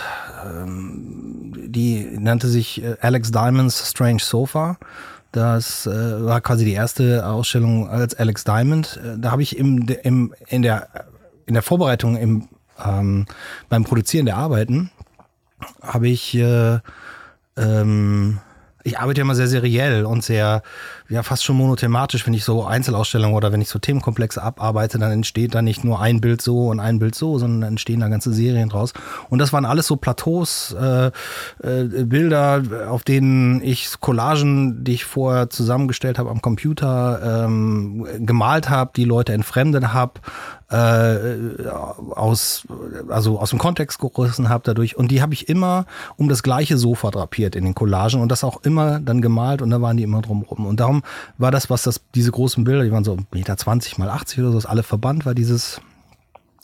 ähm, 0.45 1.53
die 1.67 2.17
nannte 2.19 2.47
sich 2.47 2.83
äh, 2.83 2.97
Alex 3.01 3.31
Diamonds 3.31 3.89
Strange 3.89 4.21
Sofa. 4.21 4.77
Das 5.35 5.85
äh, 5.85 6.25
war 6.25 6.39
quasi 6.39 6.63
die 6.63 6.73
erste 6.73 7.27
Ausstellung 7.27 7.89
als 7.89 8.15
Alex 8.15 8.45
Diamond. 8.45 9.01
Da 9.17 9.31
habe 9.31 9.41
ich 9.41 9.57
im, 9.57 9.85
im, 10.03 10.33
in, 10.47 10.61
der, 10.61 10.87
in 11.45 11.53
der 11.53 11.63
Vorbereitung 11.63 12.15
im 12.15 12.47
ähm, 12.83 13.25
beim 13.69 13.83
Produzieren 13.83 14.25
der 14.25 14.37
Arbeiten 14.37 14.91
habe 15.81 16.07
ich, 16.07 16.35
äh, 16.35 16.79
ähm, 17.57 18.39
ich 18.85 18.99
arbeite 18.99 19.19
ja 19.19 19.23
immer 19.23 19.33
sehr 19.33 19.47
seriell 19.47 20.05
und 20.05 20.23
sehr, 20.23 20.61
ja, 21.09 21.23
fast 21.23 21.43
schon 21.43 21.55
monothematisch, 21.55 22.25
wenn 22.27 22.35
ich 22.35 22.43
so 22.43 22.63
Einzelausstellungen 22.65 23.35
oder 23.35 23.51
wenn 23.51 23.59
ich 23.59 23.69
so 23.69 23.79
Themenkomplexe 23.79 24.41
abarbeite, 24.41 24.99
dann 24.99 25.11
entsteht 25.11 25.55
da 25.55 25.63
nicht 25.63 25.83
nur 25.83 25.99
ein 25.99 26.21
Bild 26.21 26.39
so 26.39 26.67
und 26.67 26.79
ein 26.79 26.99
Bild 26.99 27.15
so, 27.15 27.39
sondern 27.39 27.67
entstehen 27.67 27.99
da 27.99 28.09
ganze 28.09 28.31
Serien 28.31 28.69
draus. 28.69 28.93
Und 29.29 29.39
das 29.39 29.51
waren 29.51 29.65
alles 29.65 29.87
so 29.87 29.95
Plateaus, 29.95 30.75
äh, 30.79 31.07
äh, 31.63 32.03
Bilder, 32.05 32.61
auf 32.87 33.03
denen 33.03 33.59
ich 33.63 33.89
Collagen, 34.01 34.83
die 34.83 34.93
ich 34.93 35.05
vorher 35.05 35.49
zusammengestellt 35.49 36.19
habe 36.19 36.29
am 36.29 36.43
Computer, 36.43 37.45
ähm, 37.45 38.05
gemalt 38.19 38.69
habe, 38.69 38.91
die 38.95 39.05
Leute 39.05 39.33
entfremdet 39.33 39.93
habe, 39.93 40.21
äh, 40.69 41.67
aus, 42.15 42.67
also 43.09 43.39
aus 43.39 43.51
dem 43.51 43.59
Kontext 43.59 43.99
gerissen 43.99 44.49
habe 44.49 44.63
dadurch. 44.65 44.97
Und 44.97 45.09
die 45.11 45.21
habe 45.21 45.33
ich 45.33 45.47
immer 45.47 45.85
um 46.17 46.27
das 46.27 46.43
gleiche 46.43 46.77
Sofa 46.77 47.11
drapiert 47.11 47.55
in 47.55 47.65
den 47.65 47.75
Collagen 47.75 48.21
und 48.21 48.31
das 48.31 48.43
auch 48.43 48.61
immer 48.63 48.99
dann 48.99 49.21
gemalt 49.21 49.61
und 49.61 49.69
da 49.69 49.81
waren 49.81 49.97
die 49.97 50.03
immer 50.03 50.21
drumrum. 50.21 50.65
Und 50.65 50.79
darum 50.79 51.03
war 51.37 51.51
das, 51.51 51.69
was 51.69 51.83
das, 51.83 52.01
diese 52.15 52.31
großen 52.31 52.63
Bilder, 52.63 52.83
die 52.83 52.91
waren 52.91 53.03
so 53.03 53.17
Meter 53.31 53.57
20 53.57 53.97
mal 53.97 54.09
80 54.09 54.39
oder 54.39 54.59
so, 54.59 54.67
alle 54.67 54.83
verbannt, 54.83 55.25
war 55.25 55.35
dieses, 55.35 55.81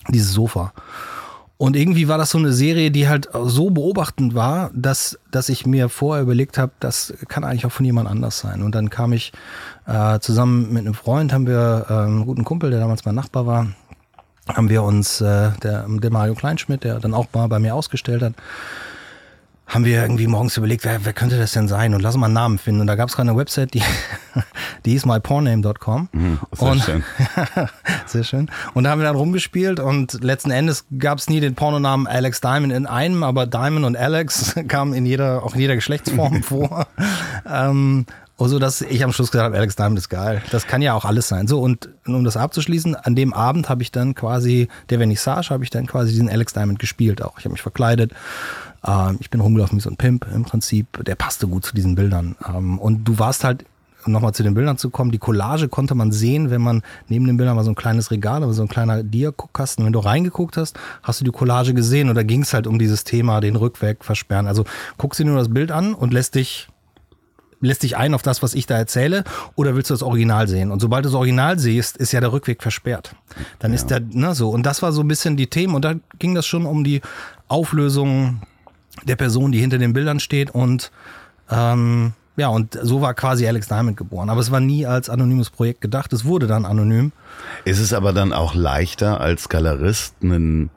dieses 0.10 0.34
Sofa. 0.34 0.74
Und 1.62 1.76
irgendwie 1.76 2.08
war 2.08 2.18
das 2.18 2.32
so 2.32 2.40
eine 2.40 2.54
Serie, 2.54 2.90
die 2.90 3.08
halt 3.08 3.30
so 3.32 3.70
beobachtend 3.70 4.34
war, 4.34 4.72
dass, 4.74 5.20
dass 5.30 5.48
ich 5.48 5.68
mir 5.68 5.90
vorher 5.90 6.24
überlegt 6.24 6.58
habe, 6.58 6.72
das 6.80 7.14
kann 7.28 7.44
eigentlich 7.44 7.68
auch 7.68 7.72
von 7.72 7.86
jemand 7.86 8.10
anders 8.10 8.40
sein. 8.40 8.64
Und 8.64 8.74
dann 8.74 8.90
kam 8.90 9.14
ich 9.14 9.32
äh, 9.86 10.18
zusammen 10.18 10.74
mit 10.74 10.88
einem 10.88 10.96
Freund, 10.96 11.32
haben 11.32 11.46
wir 11.46 11.86
äh, 11.88 11.94
einen 11.94 12.26
guten 12.26 12.46
Kumpel, 12.46 12.72
der 12.72 12.80
damals 12.80 13.06
mein 13.06 13.14
Nachbar 13.14 13.46
war, 13.46 13.68
haben 14.48 14.70
wir 14.70 14.84
uns, 14.84 15.22
äh, 15.22 15.52
der, 15.64 15.86
der 15.88 16.12
Mario 16.12 16.36
Kleinschmidt, 16.36 16.84
der 16.84 17.00
dann 17.00 17.14
auch 17.14 17.28
mal 17.34 17.48
bei 17.48 17.60
mir 17.60 17.76
ausgestellt 17.76 18.22
hat, 18.22 18.34
haben 19.72 19.86
wir 19.86 20.02
irgendwie 20.02 20.28
morgens 20.28 20.58
überlegt, 20.58 20.84
wer, 20.84 21.06
wer 21.06 21.14
könnte 21.14 21.38
das 21.38 21.54
denn 21.54 21.70
sein? 21.70 21.94
Und 21.94 22.02
lass 22.02 22.18
mal 22.18 22.26
einen 22.26 22.34
Namen 22.34 22.58
finden. 22.58 22.82
Und 22.82 22.88
da 22.88 22.96
gab 22.96 23.08
es 23.08 23.16
gerade 23.16 23.30
eine 23.30 23.40
Website, 23.40 23.74
die, 23.74 23.82
die 24.86 24.92
hieß 24.92 25.06
myporname.com. 25.06 26.10
Mhm, 26.12 26.40
sehr 26.52 26.72
und, 26.72 26.84
schön. 26.84 27.04
sehr 28.06 28.24
schön. 28.26 28.52
Und 28.74 28.84
da 28.84 28.90
haben 28.90 29.00
wir 29.00 29.06
dann 29.06 29.16
rumgespielt 29.16 29.80
und 29.80 30.22
letzten 30.22 30.52
Endes 30.52 30.86
gab 31.00 31.20
es 31.20 31.30
nie 31.30 31.40
den 31.40 31.56
Pornonamen 31.56 32.06
Alex 32.06 32.42
Diamond 32.42 32.74
in 32.74 32.86
einem, 32.86 33.24
aber 33.24 33.48
Diamond 33.48 33.86
und 33.86 33.96
Alex 33.96 34.56
kamen 34.68 34.94
in 34.94 35.06
jeder, 35.06 35.44
auch 35.44 35.54
in 35.54 35.62
jeder 35.62 35.76
Geschlechtsform 35.76 36.44
vor. 36.44 36.88
ähm, 37.50 38.06
und 38.42 38.50
so, 38.50 38.58
dass 38.58 38.82
ich 38.82 39.04
am 39.04 39.14
Schluss 39.14 39.30
gesagt 39.30 39.46
habe, 39.46 39.58
Alex 39.58 39.76
Diamond 39.76 40.00
ist 40.00 40.10
geil. 40.10 40.42
Das 40.50 40.66
kann 40.66 40.82
ja 40.82 40.96
auch 40.96 41.06
alles 41.06 41.28
sein. 41.28 41.46
So, 41.46 41.62
und 41.62 41.90
um 42.08 42.24
das 42.24 42.38
abzuschließen, 42.38 42.96
an 42.96 43.16
dem 43.16 43.34
Abend 43.36 43.70
habe 43.70 43.84
ich 43.84 43.92
dann 43.92 44.16
quasi, 44.16 44.68
der 44.90 44.98
Vernissage, 44.98 45.52
habe 45.52 45.64
ich 45.64 45.70
dann 45.70 45.86
quasi 45.86 46.12
diesen 46.12 46.28
Alex 46.28 46.52
Diamond 46.54 46.80
gespielt 46.80 47.22
auch. 47.22 47.38
Ich 47.38 47.46
habe 47.46 47.52
mich 47.52 47.62
verkleidet. 47.62 48.14
Ähm, 48.84 49.18
ich 49.20 49.30
bin 49.30 49.42
rumgelaufen 49.42 49.78
wie 49.78 49.82
so 49.82 49.92
ein 49.92 49.96
Pimp 49.96 50.26
im 50.34 50.44
Prinzip. 50.44 51.06
Der 51.06 51.14
passte 51.14 51.48
gut 51.48 51.66
zu 51.66 51.76
diesen 51.76 51.94
Bildern. 51.94 52.36
Ähm, 52.48 52.80
und 52.80 53.04
du 53.04 53.20
warst 53.20 53.44
halt 53.44 53.64
nochmal 54.08 54.34
zu 54.34 54.42
den 54.42 54.56
Bildern 54.56 54.80
zu 54.80 54.90
kommen, 54.90 55.12
die 55.12 55.20
Collage 55.20 55.68
konnte 55.68 55.94
man 55.94 56.12
sehen, 56.12 56.50
wenn 56.50 56.62
man 56.62 56.82
neben 57.10 57.28
den 57.28 57.38
Bildern 57.38 57.58
war 57.58 57.64
so 57.64 57.70
ein 57.70 57.76
kleines 57.76 58.10
Regal, 58.10 58.42
aber 58.42 58.54
so 58.54 58.64
ein 58.64 58.70
kleiner 58.70 59.04
Diakokasten. 59.04 59.86
Wenn 59.86 59.94
du 59.94 60.00
reingeguckt 60.00 60.58
hast, 60.58 60.80
hast 61.04 61.22
du 61.22 61.26
die 61.26 61.32
Collage 61.32 61.76
gesehen 61.76 62.12
da 62.16 62.24
ging 62.24 62.42
es 62.42 62.56
halt 62.56 62.66
um 62.66 62.80
dieses 62.80 63.04
Thema, 63.04 63.40
den 63.40 63.56
Rückweg 63.56 64.04
versperren. 64.04 64.48
Also 64.48 64.66
guckst 64.98 65.20
dir 65.20 65.26
nur 65.26 65.38
das 65.38 65.54
Bild 65.54 65.72
an 65.72 65.94
und 65.94 66.12
lässt 66.12 66.34
dich 66.34 66.71
lässt 67.62 67.84
dich 67.84 67.98
ein 67.98 68.14
auf 68.14 68.22
das, 68.22 68.44
was 68.44 68.54
ich 68.54 68.66
da 68.66 68.78
erzähle, 68.78 69.24
oder 69.56 69.76
willst 69.76 69.90
du 69.90 69.94
das 69.94 70.04
Original 70.04 70.48
sehen? 70.48 70.72
Und 70.72 70.80
sobald 70.82 71.06
du 71.06 71.10
das 71.10 71.16
Original 71.16 71.60
siehst, 71.60 71.98
ist 71.98 72.12
ja 72.12 72.20
der 72.20 72.34
Rückweg 72.34 72.62
versperrt. 72.62 73.16
Dann 73.60 73.72
ja. 73.72 73.76
ist 73.76 73.88
der, 73.88 74.00
ne, 74.02 74.36
so. 74.36 74.50
Und 74.50 74.64
das 74.66 74.82
war 74.82 74.92
so 74.92 75.02
ein 75.02 75.08
bisschen 75.08 75.38
die 75.38 75.48
Themen. 75.48 75.76
Und 75.76 75.86
da 75.86 75.96
ging 76.20 76.36
das 76.36 76.46
schon 76.46 76.66
um 76.66 76.84
die 76.84 77.02
Auflösung 77.48 78.42
der 79.04 79.16
Person, 79.16 79.52
die 79.52 79.60
hinter 79.60 79.78
den 79.78 79.94
Bildern 79.94 80.20
steht. 80.20 80.52
Und 80.52 80.92
ähm, 81.50 82.14
ja, 82.38 82.48
und 82.48 82.78
so 82.82 83.02
war 83.02 83.14
quasi 83.14 83.48
Alex 83.48 83.68
Diamond 83.68 83.98
geboren. 83.98 84.30
Aber 84.30 84.42
es 84.42 84.52
war 84.52 84.60
nie 84.60 84.86
als 84.86 85.10
anonymes 85.10 85.50
Projekt 85.50 85.82
gedacht. 85.82 86.14
Es 86.14 86.26
wurde 86.26 86.48
dann 86.48 86.66
anonym. 86.66 87.12
Ist 87.66 87.80
es 87.80 87.94
aber 87.94 88.14
dann 88.14 88.34
auch 88.34 88.56
leichter 88.56 89.20
als 89.22 89.50
Galerist 89.50 90.16
einen 90.24 90.70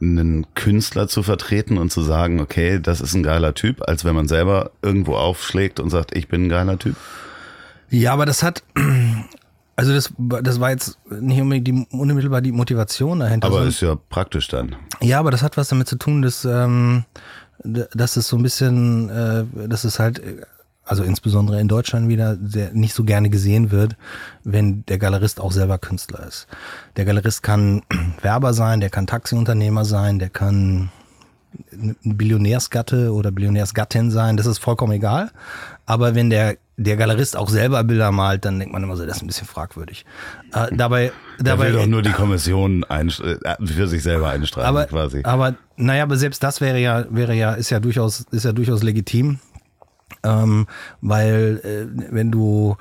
einen 0.00 0.46
Künstler 0.54 1.08
zu 1.08 1.22
vertreten 1.22 1.78
und 1.78 1.90
zu 1.90 2.02
sagen, 2.02 2.40
okay, 2.40 2.78
das 2.80 3.00
ist 3.00 3.14
ein 3.14 3.22
geiler 3.22 3.54
Typ, 3.54 3.82
als 3.88 4.04
wenn 4.04 4.14
man 4.14 4.28
selber 4.28 4.70
irgendwo 4.82 5.16
aufschlägt 5.16 5.80
und 5.80 5.90
sagt, 5.90 6.16
ich 6.16 6.28
bin 6.28 6.44
ein 6.44 6.48
geiler 6.48 6.78
Typ? 6.78 6.96
Ja, 7.90 8.12
aber 8.12 8.26
das 8.26 8.42
hat, 8.42 8.62
also 9.76 9.92
das, 9.92 10.12
das 10.18 10.60
war 10.60 10.70
jetzt 10.70 10.98
nicht 11.10 11.40
unbedingt 11.40 11.66
die, 11.66 11.96
unmittelbar 11.96 12.40
die 12.40 12.52
Motivation 12.52 13.20
dahinter. 13.20 13.48
Aber 13.48 13.64
ist 13.64 13.80
ja 13.80 13.96
praktisch 14.08 14.48
dann. 14.48 14.76
Ja, 15.00 15.18
aber 15.18 15.30
das 15.30 15.42
hat 15.42 15.56
was 15.56 15.68
damit 15.68 15.88
zu 15.88 15.96
tun, 15.96 16.22
dass, 16.22 16.44
ähm, 16.44 17.04
dass 17.64 18.16
es 18.16 18.28
so 18.28 18.36
ein 18.36 18.42
bisschen, 18.42 19.08
äh, 19.10 19.44
dass 19.68 19.84
es 19.84 19.98
halt 19.98 20.22
also 20.88 21.02
insbesondere 21.02 21.60
in 21.60 21.68
Deutschland 21.68 22.08
wieder, 22.08 22.36
sehr, 22.42 22.72
nicht 22.72 22.94
so 22.94 23.04
gerne 23.04 23.30
gesehen 23.30 23.70
wird, 23.70 23.96
wenn 24.44 24.84
der 24.86 24.98
Galerist 24.98 25.40
auch 25.40 25.52
selber 25.52 25.78
Künstler 25.78 26.26
ist. 26.26 26.46
Der 26.96 27.04
Galerist 27.04 27.42
kann 27.42 27.82
Werber 28.22 28.54
sein, 28.54 28.80
der 28.80 28.90
kann 28.90 29.06
Taxiunternehmer 29.06 29.84
sein, 29.84 30.18
der 30.18 30.30
kann 30.30 30.90
ein 31.72 31.96
Billionärsgatte 32.16 33.12
oder 33.12 33.30
Billionärsgattin 33.30 34.10
sein, 34.10 34.36
das 34.36 34.46
ist 34.46 34.58
vollkommen 34.58 34.92
egal. 34.92 35.30
Aber 35.86 36.14
wenn 36.14 36.28
der, 36.28 36.58
der 36.76 36.96
Galerist 36.96 37.36
auch 37.36 37.48
selber 37.48 37.82
Bilder 37.84 38.12
malt, 38.12 38.44
dann 38.44 38.58
denkt 38.58 38.72
man 38.72 38.82
immer 38.82 38.96
so, 38.96 39.06
das 39.06 39.16
ist 39.16 39.22
ein 39.22 39.26
bisschen 39.26 39.46
fragwürdig. 39.46 40.04
Äh, 40.52 40.66
dabei, 40.76 41.12
dabei 41.38 41.72
will 41.72 41.80
doch 41.80 41.86
nur 41.86 42.02
die 42.02 42.12
Kommission 42.12 42.84
ein, 42.84 43.08
äh, 43.08 43.56
für 43.64 43.88
sich 43.88 44.02
selber 44.02 44.28
einstreichen 44.28 44.68
aber, 44.68 44.84
quasi. 44.84 45.22
Aber 45.24 45.54
naja, 45.76 46.02
aber 46.02 46.16
selbst 46.16 46.42
das 46.42 46.60
wäre 46.60 46.78
ja, 46.78 47.06
wäre 47.10 47.34
ja, 47.34 47.54
ist 47.54 47.70
ja 47.70 47.80
durchaus, 47.80 48.26
ist 48.30 48.44
ja 48.44 48.52
durchaus 48.52 48.82
legitim. 48.82 49.38
Ähm, 50.22 50.66
weil 51.00 51.60
äh, 51.64 52.12
wenn 52.12 52.30
du 52.30 52.76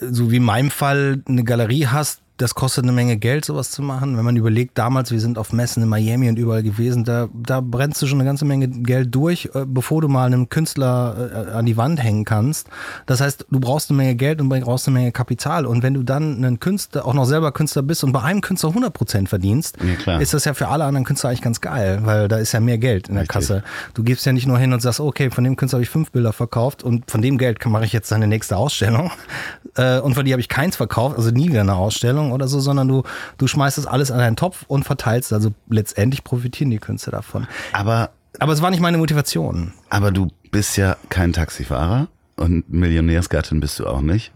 so 0.00 0.30
wie 0.30 0.36
in 0.36 0.44
meinem 0.44 0.70
Fall 0.70 1.22
eine 1.26 1.44
Galerie 1.44 1.86
hast, 1.86 2.20
das 2.40 2.54
kostet 2.54 2.84
eine 2.84 2.92
Menge 2.92 3.18
Geld, 3.18 3.44
sowas 3.44 3.70
zu 3.70 3.82
machen. 3.82 4.16
Wenn 4.16 4.24
man 4.24 4.34
überlegt, 4.34 4.78
damals, 4.78 5.10
wir 5.10 5.20
sind 5.20 5.36
auf 5.36 5.52
Messen 5.52 5.82
in 5.82 5.88
Miami 5.90 6.26
und 6.30 6.38
überall 6.38 6.62
gewesen, 6.62 7.04
da, 7.04 7.28
da 7.34 7.60
brennst 7.60 8.00
du 8.00 8.06
schon 8.06 8.18
eine 8.18 8.26
ganze 8.26 8.46
Menge 8.46 8.68
Geld 8.68 9.14
durch, 9.14 9.50
äh, 9.54 9.66
bevor 9.66 10.00
du 10.00 10.08
mal 10.08 10.24
einen 10.24 10.48
Künstler 10.48 11.48
äh, 11.50 11.50
an 11.52 11.66
die 11.66 11.76
Wand 11.76 12.02
hängen 12.02 12.24
kannst. 12.24 12.68
Das 13.04 13.20
heißt, 13.20 13.46
du 13.50 13.60
brauchst 13.60 13.90
eine 13.90 13.98
Menge 13.98 14.14
Geld 14.14 14.40
und 14.40 14.48
brauchst 14.48 14.88
eine 14.88 14.98
Menge 14.98 15.12
Kapital. 15.12 15.66
Und 15.66 15.82
wenn 15.82 15.92
du 15.92 16.02
dann 16.02 16.36
einen 16.36 16.60
Künstler, 16.60 17.04
auch 17.04 17.12
noch 17.12 17.26
selber 17.26 17.52
Künstler 17.52 17.82
bist 17.82 18.04
und 18.04 18.12
bei 18.12 18.22
einem 18.22 18.40
Künstler 18.40 18.70
100% 18.70 19.28
verdienst, 19.28 19.76
Ja, 20.06 20.18
ist 20.18 20.32
das 20.32 20.46
ja 20.46 20.54
für 20.54 20.68
alle 20.68 20.84
anderen 20.84 21.04
Künstler 21.04 21.28
eigentlich 21.28 21.42
ganz 21.42 21.60
geil, 21.60 22.00
weil 22.04 22.28
da 22.28 22.38
ist 22.38 22.52
ja 22.52 22.60
mehr 22.60 22.78
Geld 22.78 23.08
in 23.08 23.16
der 23.16 23.24
Richtig. 23.24 23.34
Kasse. 23.34 23.62
Du 23.92 24.02
gibst 24.02 24.24
ja 24.24 24.32
nicht 24.32 24.46
nur 24.46 24.58
hin 24.58 24.72
und 24.72 24.80
sagst, 24.80 25.00
okay, 25.00 25.30
von 25.30 25.44
dem 25.44 25.56
Künstler 25.56 25.76
habe 25.76 25.84
ich 25.84 25.90
fünf 25.90 26.10
Bilder 26.10 26.32
verkauft 26.32 26.82
und 26.82 27.10
von 27.10 27.20
dem 27.20 27.36
Geld 27.36 27.64
mache 27.66 27.84
ich 27.84 27.92
jetzt 27.92 28.08
seine 28.08 28.26
nächste 28.26 28.56
Ausstellung 28.56 29.10
äh, 29.76 29.98
und 29.98 30.14
von 30.14 30.24
die 30.24 30.32
habe 30.32 30.40
ich 30.40 30.48
keins 30.48 30.76
verkauft, 30.76 31.18
also 31.18 31.30
nie 31.30 31.50
wieder 31.50 31.60
eine 31.60 31.74
Ausstellung 31.74 32.29
oder 32.32 32.48
so, 32.48 32.60
sondern 32.60 32.88
du, 32.88 33.02
du 33.38 33.46
schmeißt 33.46 33.78
das 33.78 33.86
alles 33.86 34.10
an 34.10 34.20
einen 34.20 34.36
Topf 34.36 34.64
und 34.68 34.84
verteilst. 34.84 35.32
Also 35.32 35.52
letztendlich 35.68 36.24
profitieren 36.24 36.70
die 36.70 36.78
Künstler 36.78 37.12
davon. 37.12 37.46
Aber, 37.72 38.10
Aber 38.38 38.52
es 38.52 38.62
war 38.62 38.70
nicht 38.70 38.80
meine 38.80 38.98
Motivation. 38.98 39.72
aber 39.88 40.10
du 40.10 40.28
bist 40.50 40.76
ja 40.76 40.96
kein 41.08 41.32
Taxifahrer 41.32 42.08
und 42.36 42.72
Millionärsgattin 42.72 43.60
bist 43.60 43.78
du 43.78 43.86
auch 43.86 44.00
nicht. 44.00 44.32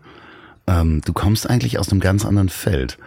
Ähm, 0.66 1.00
du 1.04 1.12
kommst 1.12 1.48
eigentlich 1.50 1.78
aus 1.78 1.90
einem 1.90 2.00
ganz 2.00 2.24
anderen 2.24 2.48
Feld. 2.48 2.98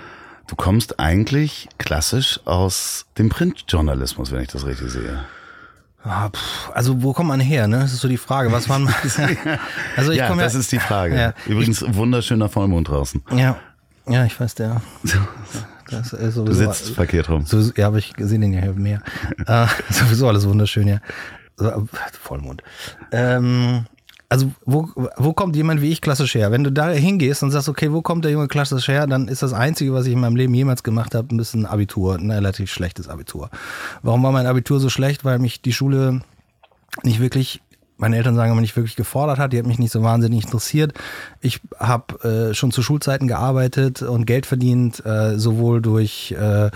Du 0.47 0.55
kommst 0.55 0.99
eigentlich 0.99 1.67
klassisch 1.77 2.39
aus 2.45 3.05
dem 3.17 3.29
Printjournalismus, 3.29 4.31
wenn 4.31 4.41
ich 4.41 4.47
das 4.49 4.65
richtig 4.65 4.89
sehe. 4.91 5.19
Ah, 6.03 6.29
Also 6.73 7.01
wo 7.03 7.11
kommt 7.11 7.27
man 7.27 7.39
her? 7.41 7.67
Ne? 7.67 7.79
Das 7.79 7.91
ist 7.91 7.99
so 7.99 8.07
die 8.07 8.17
Frage. 8.17 8.51
Was 8.51 8.69
waren 8.69 8.87
Also 9.97 10.11
ich 10.11 10.19
ja, 10.19 10.27
komme 10.27 10.41
das 10.43 10.53
ja, 10.53 10.59
ist 10.59 10.71
die 10.71 10.79
Frage. 10.79 11.15
Ja. 11.19 11.33
Übrigens, 11.47 11.83
wunderschöner 11.95 12.47
Vollmond 12.47 12.87
draußen. 12.87 13.23
ja, 13.35 13.57
ja, 14.09 14.25
ich 14.25 14.39
weiß 14.39 14.55
der. 14.55 14.81
Das 15.89 16.11
ist 16.13 16.35
Du 16.37 16.45
sowieso, 16.45 16.71
sitzt 16.71 16.89
verkehrt 16.91 17.29
rum. 17.29 17.45
So, 17.45 17.59
ja, 17.75 17.87
aber 17.87 17.97
ich 17.97 18.13
sehe 18.17 18.39
den 18.39 18.53
ja 18.53 18.61
hier 18.61 18.73
mehr. 18.73 19.01
äh, 19.45 19.67
sowieso 19.89 20.27
alles 20.27 20.47
wunderschön, 20.47 20.87
ja. 20.87 20.99
Vollmond. 22.21 22.61
Ähm, 23.11 23.85
also 24.29 24.51
wo, 24.65 24.89
wo 25.15 25.33
kommt 25.33 25.55
jemand 25.55 25.81
wie 25.81 25.91
ich 25.91 26.01
klassisch 26.01 26.35
her? 26.35 26.51
Wenn 26.51 26.63
du 26.63 26.71
da 26.71 26.89
hingehst 26.89 27.41
und 27.43 27.51
sagst, 27.51 27.69
okay, 27.69 27.91
wo 27.93 28.01
kommt 28.01 28.25
der 28.25 28.31
Junge 28.31 28.47
klassisch 28.47 28.89
her, 28.89 29.07
dann 29.07 29.27
ist 29.27 29.41
das 29.41 29.53
Einzige, 29.53 29.93
was 29.93 30.05
ich 30.05 30.13
in 30.13 30.19
meinem 30.19 30.35
Leben 30.35 30.53
jemals 30.53 30.83
gemacht 30.83 31.15
habe, 31.15 31.33
ein 31.33 31.37
bisschen 31.37 31.65
Abitur, 31.65 32.15
ein 32.15 32.29
relativ 32.29 32.71
schlechtes 32.71 33.07
Abitur. 33.07 33.49
Warum 34.03 34.21
war 34.23 34.31
mein 34.31 34.45
Abitur 34.45 34.79
so 34.79 34.89
schlecht? 34.89 35.23
Weil 35.23 35.39
mich 35.39 35.61
die 35.61 35.73
Schule 35.73 36.21
nicht 37.03 37.19
wirklich, 37.19 37.61
meine 37.97 38.15
Eltern 38.17 38.35
sagen 38.35 38.51
immer 38.51 38.61
nicht 38.61 38.75
wirklich 38.75 38.95
gefordert 38.95 39.39
hat, 39.39 39.53
die 39.53 39.57
hat 39.59 39.65
mich 39.65 39.79
nicht 39.79 39.91
so 39.91 40.03
wahnsinnig 40.03 40.45
interessiert. 40.45 40.93
Ich 41.41 41.59
habe 41.79 42.49
äh, 42.51 42.53
schon 42.53 42.71
zu 42.71 42.81
Schulzeiten 42.83 43.27
gearbeitet 43.27 44.01
und 44.01 44.25
Geld 44.25 44.45
verdient, 44.45 45.05
äh, 45.05 45.37
sowohl 45.37 45.81
durch 45.81 46.35
äh, 46.39 46.67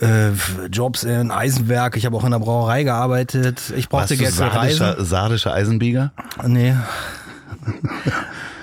äh, 0.00 0.30
Jobs 0.70 1.04
in 1.04 1.30
Eisenwerk, 1.30 1.96
ich 1.96 2.06
habe 2.06 2.16
auch 2.16 2.24
in 2.24 2.30
der 2.30 2.38
Brauerei 2.38 2.84
gearbeitet. 2.84 3.72
Ich 3.76 3.90
Warst 3.90 4.08
brauchte 4.10 4.16
du 4.16 4.22
Geld 4.22 4.34
für 4.34 4.52
Reisen. 4.52 5.04
sardischer 5.04 5.52
Eisenbieger? 5.52 6.12
Nee. 6.46 6.74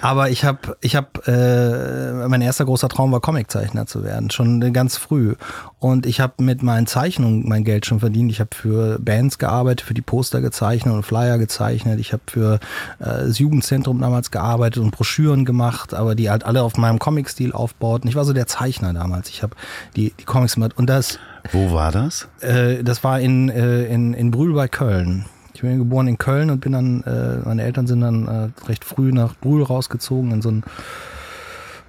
Aber 0.06 0.30
ich 0.30 0.46
habe, 0.46 0.78
ich 0.82 0.96
habe, 0.96 1.08
äh, 1.26 2.28
mein 2.28 2.44
erster 2.44 2.64
großer 2.64 2.90
Traum 2.90 3.12
war 3.12 3.22
Comiczeichner 3.22 3.88
zu 3.88 4.04
werden, 4.04 4.30
schon 4.30 4.72
ganz 4.72 4.98
früh. 4.98 5.34
Und 5.80 6.06
ich 6.06 6.20
habe 6.20 6.44
mit 6.44 6.62
meinen 6.62 6.86
Zeichnungen 6.86 7.50
mein 7.50 7.64
Geld 7.64 7.88
schon 7.88 8.02
verdient. 8.02 8.32
Ich 8.32 8.40
habe 8.40 8.52
für 8.54 9.00
Bands 9.00 9.40
gearbeitet, 9.40 9.82
für 9.82 9.96
die 9.96 10.04
Poster 10.04 10.42
gezeichnet 10.42 10.94
und 10.94 11.02
Flyer 11.02 11.40
gezeichnet. 11.40 12.00
Ich 12.00 12.14
habe 12.14 12.22
für 12.28 12.60
äh, 13.00 13.06
das 13.26 13.40
Jugendzentrum 13.40 14.00
damals 14.00 14.30
gearbeitet 14.30 14.84
und 14.84 14.92
Broschüren 14.92 15.44
gemacht, 15.44 15.96
aber 15.96 16.14
die 16.14 16.30
halt 16.30 16.46
alle 16.46 16.62
auf 16.62 16.78
meinem 16.78 17.00
Comic-Stil 17.00 17.52
aufbauten. 17.52 18.08
Ich 18.08 18.16
war 18.16 18.26
so 18.26 18.34
der 18.34 18.46
Zeichner 18.46 18.94
damals. 18.94 19.30
Ich 19.30 19.42
habe 19.42 19.56
die, 19.96 20.14
die 20.20 20.26
Comics 20.26 20.54
gemacht. 20.54 20.78
Und 20.78 20.88
das, 20.88 21.18
Wo 21.52 21.72
war 21.72 21.92
das? 21.92 22.28
äh, 22.42 22.84
das 22.84 23.04
war 23.04 23.20
in, 23.20 23.50
äh, 23.50 23.86
in, 23.86 24.14
in 24.14 24.30
Brühl 24.30 24.54
bei 24.54 24.68
Köln. 24.68 25.26
Ich 25.56 25.62
bin 25.62 25.78
geboren 25.78 26.08
in 26.08 26.18
Köln 26.18 26.50
und 26.50 26.60
bin 26.60 26.74
dann, 26.74 27.02
äh, 27.04 27.38
meine 27.48 27.64
Eltern 27.64 27.88
sind 27.88 28.02
dann 28.02 28.28
äh, 28.28 28.50
recht 28.68 28.84
früh 28.86 29.12
nach 29.12 29.36
Brühl 29.36 29.64
rausgezogen 29.64 30.32
in 30.32 30.42
so 30.42 30.52
ein, 30.52 30.64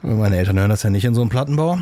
meine 0.03 0.37
Eltern 0.37 0.59
hören 0.59 0.71
das 0.71 0.83
ja 0.85 0.91
nicht, 0.91 1.05
in 1.05 1.15
so 1.15 1.21
einen 1.21 1.31
Plattenbau. 1.31 1.79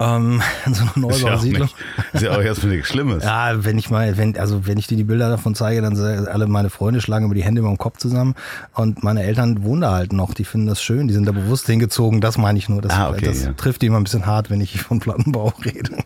Ähm, 0.00 0.42
in 0.66 0.74
so 0.74 0.82
eine 0.82 1.08
Ist 1.08 1.20
ja 1.20 1.26
auch, 1.26 1.30
Neubausiedlung. 1.30 1.68
nicht, 1.68 1.76
ist 2.14 2.22
ja 2.22 2.32
auch 2.32 2.40
erstmal 2.42 2.72
nichts 2.74 2.88
Schlimmes. 2.88 3.24
Ja, 3.24 3.64
wenn 3.64 3.78
ich 3.78 3.88
mal, 3.88 4.16
wenn, 4.18 4.36
also 4.38 4.66
wenn 4.66 4.76
ich 4.78 4.86
dir 4.86 4.96
die 4.96 5.04
Bilder 5.04 5.30
davon 5.30 5.54
zeige, 5.54 5.80
dann 5.80 5.96
alle 6.26 6.46
meine 6.46 6.70
Freunde 6.70 7.00
schlagen 7.00 7.24
über 7.26 7.34
die 7.34 7.44
Hände 7.44 7.60
über 7.60 7.68
den 7.70 7.78
Kopf 7.78 7.98
zusammen. 7.98 8.34
Und 8.74 9.02
meine 9.02 9.22
Eltern 9.22 9.62
wohnen 9.64 9.82
da 9.82 9.92
halt 9.92 10.12
noch, 10.12 10.34
die 10.34 10.44
finden 10.44 10.66
das 10.66 10.82
schön, 10.82 11.08
die 11.08 11.14
sind 11.14 11.26
da 11.26 11.32
bewusst 11.32 11.66
hingezogen, 11.66 12.20
das 12.20 12.36
meine 12.36 12.58
ich 12.58 12.68
nur. 12.68 12.82
Das, 12.82 12.92
Ah, 12.92 13.10
okay, 13.10 13.24
das 13.26 13.44
ja. 13.44 13.52
trifft 13.52 13.80
die 13.82 13.86
immer 13.86 13.98
ein 13.98 14.04
bisschen 14.04 14.26
hart, 14.26 14.50
wenn 14.50 14.60
ich 14.60 14.80
von 14.82 14.98
Plattenbau 14.98 15.52
rede. 15.64 15.96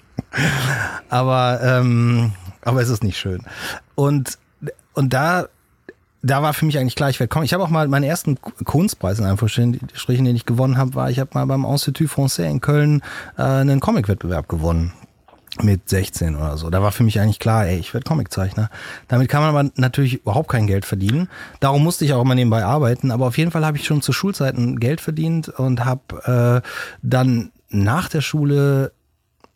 aber, 1.08 1.60
ähm, 1.62 2.32
aber 2.62 2.82
es 2.82 2.88
ist 2.90 3.02
nicht 3.02 3.18
schön. 3.18 3.42
Und, 3.94 4.38
und 5.00 5.14
da, 5.14 5.48
da 6.20 6.42
war 6.42 6.52
für 6.52 6.66
mich 6.66 6.78
eigentlich 6.78 6.94
klar, 6.94 7.08
ich 7.08 7.18
werde 7.18 7.28
kommen. 7.28 7.46
Ich 7.46 7.54
habe 7.54 7.64
auch 7.64 7.70
mal 7.70 7.88
meinen 7.88 8.04
ersten 8.04 8.38
Kunstpreis 8.40 9.18
in 9.18 9.24
Anführungsstrichen, 9.24 10.24
den 10.26 10.36
ich 10.36 10.44
gewonnen 10.44 10.76
habe, 10.76 10.94
war, 10.94 11.10
ich 11.10 11.18
habe 11.18 11.30
mal 11.32 11.46
beim 11.46 11.64
Institut 11.64 12.10
Français 12.10 12.50
in 12.50 12.60
Köln 12.60 13.00
äh, 13.38 13.42
einen 13.42 13.80
Comicwettbewerb 13.80 14.46
gewonnen 14.46 14.92
mit 15.62 15.88
16 15.88 16.36
oder 16.36 16.58
so. 16.58 16.68
Da 16.68 16.82
war 16.82 16.92
für 16.92 17.02
mich 17.02 17.18
eigentlich 17.18 17.38
klar, 17.38 17.66
ey, 17.66 17.78
ich 17.78 17.94
werde 17.94 18.04
Comiczeichner. 18.04 18.68
Damit 19.08 19.30
kann 19.30 19.40
man 19.40 19.56
aber 19.56 19.70
natürlich 19.76 20.20
überhaupt 20.20 20.50
kein 20.50 20.66
Geld 20.66 20.84
verdienen. 20.84 21.30
Darum 21.60 21.82
musste 21.82 22.04
ich 22.04 22.12
auch 22.12 22.20
immer 22.20 22.34
nebenbei 22.34 22.62
arbeiten. 22.62 23.10
Aber 23.10 23.26
auf 23.26 23.38
jeden 23.38 23.50
Fall 23.50 23.64
habe 23.64 23.78
ich 23.78 23.86
schon 23.86 24.02
zu 24.02 24.12
Schulzeiten 24.12 24.78
Geld 24.80 25.00
verdient 25.00 25.48
und 25.48 25.86
habe 25.86 26.62
äh, 26.62 26.68
dann 27.00 27.52
nach 27.70 28.10
der 28.10 28.20
Schule 28.20 28.92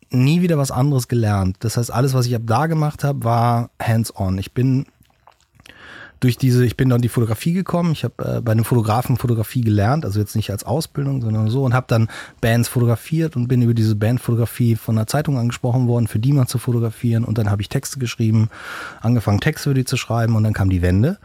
nie 0.09 0.41
wieder 0.41 0.57
was 0.57 0.71
anderes 0.71 1.07
gelernt. 1.07 1.57
Das 1.59 1.77
heißt, 1.77 1.91
alles, 1.91 2.15
was 2.15 2.25
ich 2.25 2.35
ab 2.35 2.43
da 2.45 2.65
gemacht 2.65 3.03
habe, 3.03 3.23
war 3.23 3.69
hands-on. 3.79 4.39
Ich 4.39 4.53
bin 4.53 4.87
durch 6.19 6.37
diese, 6.37 6.65
ich 6.65 6.77
bin 6.77 6.89
dann 6.89 6.97
in 6.97 7.01
die 7.01 7.09
Fotografie 7.09 7.53
gekommen. 7.53 7.91
Ich 7.91 8.03
habe 8.03 8.37
äh, 8.37 8.41
bei 8.41 8.51
einem 8.51 8.65
Fotografen 8.65 9.17
Fotografie 9.17 9.61
gelernt, 9.61 10.05
also 10.05 10.19
jetzt 10.19 10.35
nicht 10.35 10.51
als 10.51 10.63
Ausbildung, 10.63 11.21
sondern 11.21 11.49
so 11.49 11.63
und 11.63 11.73
habe 11.73 11.85
dann 11.87 12.09
Bands 12.41 12.67
fotografiert 12.69 13.35
und 13.35 13.47
bin 13.47 13.61
über 13.61 13.73
diese 13.73 13.95
Bandfotografie 13.95 14.75
von 14.75 14.97
einer 14.97 15.07
Zeitung 15.07 15.37
angesprochen 15.37 15.87
worden, 15.87 16.07
für 16.07 16.19
die 16.19 16.33
mal 16.33 16.47
zu 16.47 16.57
fotografieren 16.57 17.23
und 17.23 17.37
dann 17.37 17.49
habe 17.49 17.61
ich 17.61 17.69
Texte 17.69 17.99
geschrieben, 17.99 18.49
angefangen 19.01 19.39
Texte 19.39 19.69
für 19.69 19.73
die 19.73 19.85
zu 19.85 19.97
schreiben 19.97 20.35
und 20.35 20.43
dann 20.43 20.53
kam 20.53 20.69
die 20.69 20.81
Wende. 20.81 21.17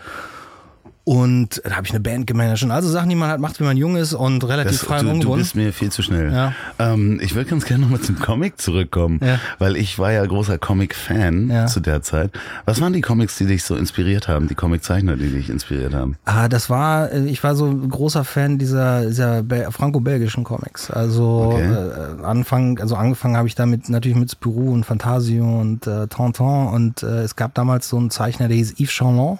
Und 1.11 1.61
da 1.65 1.73
habe 1.75 1.87
ich 1.89 1.91
eine 1.91 1.99
Band 1.99 2.29
gemanagt 2.29 2.63
und 2.63 2.71
also 2.71 2.89
Sachen, 2.89 3.09
die 3.09 3.17
man 3.17 3.29
halt 3.31 3.41
macht, 3.41 3.59
wenn 3.59 3.67
man 3.67 3.77
jung 3.77 3.97
ist 3.97 4.15
und 4.15 4.45
relativ 4.47 4.79
Das, 4.79 4.83
frei 4.87 4.99
du, 4.99 5.07
du 5.07 5.11
ungebunden. 5.11 5.41
bist 5.41 5.57
mir 5.57 5.73
viel 5.73 5.91
zu 5.91 6.03
schnell. 6.03 6.33
Ja. 6.33 6.53
Ähm, 6.79 7.19
ich 7.21 7.35
würde 7.35 7.51
ganz 7.51 7.65
gerne 7.65 7.83
nochmal 7.83 8.01
zum 8.01 8.21
Comic 8.21 8.61
zurückkommen, 8.61 9.19
Ja. 9.21 9.41
weil 9.59 9.77
ich 9.77 9.99
war 9.99 10.13
ja 10.13 10.25
großer 10.25 10.59
Comic-Fan 10.59 11.51
Ja. 11.51 11.67
zu 11.67 11.81
der 11.81 12.03
Zeit. 12.03 12.31
Was 12.65 12.81
waren 12.81 12.93
die 12.93 13.01
Comics, 13.01 13.37
die 13.39 13.47
dich 13.47 13.65
so 13.65 13.75
inspiriert 13.75 14.29
haben, 14.29 14.47
die 14.47 14.55
Comiczeichner, 14.55 15.17
die 15.17 15.31
dich 15.31 15.51
inspiriert 15.51 15.95
haben? 15.95 16.17
Ah, 16.27 16.47
das 16.49 16.71
war, 16.71 17.11
äh, 17.11 17.25
ich 17.25 17.43
war 17.43 17.57
so 17.57 17.67
ein 17.67 17.89
großer 17.91 18.23
Fan 18.23 18.59
dieser, 18.59 19.07
dieser 19.07 19.43
Bel- 19.43 19.67
franco-belgischen 19.73 20.45
Comics. 20.45 20.93
Also 20.93 21.55
Okay. 21.55 21.65
äh, 21.73 22.25
Anfang, 22.25 22.79
also 22.79 22.95
angefangen 22.95 23.37
habe 23.37 23.49
ich 23.49 23.57
damit 23.57 23.89
natürlich 23.89 24.17
mit 24.17 24.31
Spirou 24.31 24.73
und 24.73 24.87
Fantasio 24.87 25.61
und 25.61 25.89
äh, 25.89 26.07
Tintin 26.07 26.47
und 26.69 27.03
äh, 27.03 27.23
es 27.23 27.35
gab 27.35 27.53
damals 27.55 27.89
so 27.89 27.97
einen 27.97 28.11
Zeichner, 28.11 28.47
der 28.47 28.57
hieß 28.59 28.75
Yves 28.79 28.93
Chalon. 28.93 29.39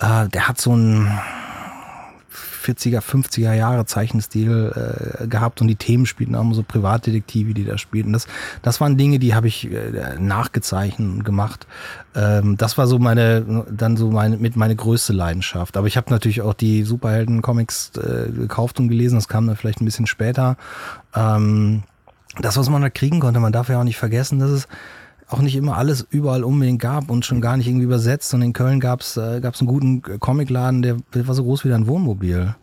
Äh, 0.00 0.28
der 0.28 0.48
hat 0.48 0.60
so 0.60 0.72
einen 0.72 1.10
40er, 2.68 3.00
50er 3.00 3.54
Jahre 3.54 3.86
Zeichenstil 3.86 5.22
äh, 5.22 5.26
gehabt 5.26 5.60
und 5.60 5.68
die 5.68 5.76
Themen 5.76 6.06
spielten 6.06 6.34
auch 6.34 6.42
immer 6.42 6.54
so 6.54 6.62
Privatdetektive, 6.62 7.54
die 7.54 7.64
da 7.64 7.78
spielten. 7.78 8.12
Das, 8.12 8.26
das 8.62 8.80
waren 8.80 8.96
Dinge, 8.96 9.18
die 9.18 9.34
habe 9.34 9.48
ich 9.48 9.70
äh, 9.70 10.16
nachgezeichnet 10.18 11.08
und 11.08 11.24
gemacht. 11.24 11.66
Ähm, 12.14 12.56
das 12.56 12.76
war 12.76 12.86
so 12.86 12.98
meine, 12.98 13.64
dann 13.70 13.96
so 13.96 14.10
meine, 14.10 14.36
mit 14.36 14.56
meine 14.56 14.76
größte 14.76 15.12
Leidenschaft. 15.12 15.76
Aber 15.76 15.86
ich 15.86 15.96
habe 15.96 16.10
natürlich 16.10 16.42
auch 16.42 16.54
die 16.54 16.82
Superhelden-Comics 16.84 17.92
äh, 17.96 18.30
gekauft 18.30 18.78
und 18.80 18.88
gelesen. 18.88 19.16
Das 19.16 19.28
kam 19.28 19.46
dann 19.46 19.56
vielleicht 19.56 19.80
ein 19.80 19.86
bisschen 19.86 20.06
später. 20.06 20.56
Ähm, 21.14 21.82
das, 22.40 22.56
was 22.56 22.68
man 22.68 22.82
da 22.82 22.90
kriegen 22.90 23.20
konnte, 23.20 23.40
man 23.40 23.52
darf 23.52 23.68
ja 23.68 23.80
auch 23.80 23.84
nicht 23.84 23.98
vergessen, 23.98 24.38
dass 24.38 24.50
es 24.50 24.68
auch 25.28 25.40
nicht 25.40 25.56
immer 25.56 25.76
alles 25.76 26.06
überall 26.10 26.44
unbedingt 26.44 26.80
gab 26.80 27.10
und 27.10 27.24
schon 27.24 27.40
gar 27.40 27.56
nicht 27.56 27.66
irgendwie 27.66 27.84
übersetzt. 27.84 28.32
Und 28.34 28.42
in 28.42 28.52
Köln 28.52 28.80
gab's 28.80 29.16
äh, 29.16 29.40
gab's 29.40 29.60
einen 29.60 29.68
guten 29.68 30.02
Comicladen, 30.02 30.82
der 30.82 30.96
war 31.12 31.34
so 31.34 31.44
groß 31.44 31.64
wie 31.64 31.68
dein 31.68 31.86
Wohnmobil. 31.86 32.54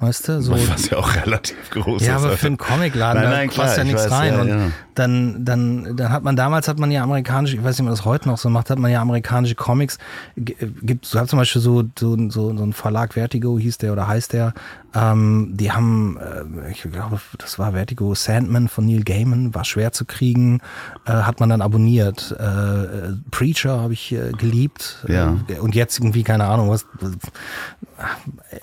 Weißt 0.00 0.28
du? 0.28 0.40
So, 0.40 0.52
Was 0.70 0.90
ja 0.90 0.98
auch 0.98 1.16
relativ 1.16 1.70
groß 1.70 2.02
ja, 2.06 2.16
ist. 2.16 2.24
aber 2.24 2.36
für 2.36 2.46
einen 2.46 2.56
Comicladen, 2.56 3.20
Nein, 3.20 3.30
da 3.30 3.36
nein, 3.36 3.48
klar, 3.48 3.66
passt 3.66 3.78
ja 3.78 3.82
ich 3.82 3.88
nichts 3.90 4.04
weiß, 4.04 4.12
rein. 4.12 4.34
ja, 4.34 4.40
und 4.40 4.48
ja. 4.48 4.70
dann, 4.94 5.44
dann, 5.44 5.96
dann 5.96 6.12
hat 6.12 6.22
man 6.22 6.36
damals 6.36 6.68
hat 6.68 6.78
man 6.78 6.92
ja 6.92 7.02
amerikanische, 7.02 7.56
ich 7.56 7.64
weiß 7.64 7.76
nicht, 7.76 7.80
ob 7.80 7.86
man 7.86 7.94
das 7.94 8.04
heute 8.04 8.28
noch 8.28 8.38
so 8.38 8.48
macht, 8.48 8.70
hat 8.70 8.78
man 8.78 8.92
ja 8.92 9.02
amerikanische 9.02 9.56
Comics. 9.56 9.98
Gibt, 10.36 11.04
so 11.04 11.18
hat 11.18 11.28
zum 11.28 11.40
Beispiel 11.40 11.60
so, 11.60 11.82
so, 11.98 12.16
so, 12.30 12.56
so 12.56 12.62
ein 12.64 12.72
Verlag 12.72 13.14
Vertigo 13.14 13.58
hieß 13.58 13.78
der 13.78 13.92
oder 13.92 14.06
heißt 14.06 14.32
der, 14.34 14.54
ähm, 14.94 15.50
die 15.52 15.70
haben, 15.70 16.18
äh, 16.18 16.70
ich 16.70 16.82
glaube, 16.82 17.20
das 17.36 17.58
war 17.58 17.72
Vertigo 17.72 18.14
Sandman 18.14 18.68
von 18.68 18.86
Neil 18.86 19.04
Gaiman, 19.04 19.54
war 19.54 19.64
schwer 19.64 19.92
zu 19.92 20.04
kriegen, 20.04 20.60
äh, 21.04 21.12
hat 21.12 21.40
man 21.40 21.50
dann 21.50 21.60
abonniert. 21.60 22.34
Äh, 22.38 23.12
Preacher 23.30 23.80
habe 23.80 23.92
ich 23.92 24.12
äh, 24.12 24.32
geliebt. 24.32 25.04
Ja. 25.06 25.36
Äh, 25.48 25.58
und 25.58 25.74
jetzt 25.74 25.98
irgendwie, 25.98 26.22
keine 26.22 26.46
Ahnung, 26.46 26.70
was 26.70 26.86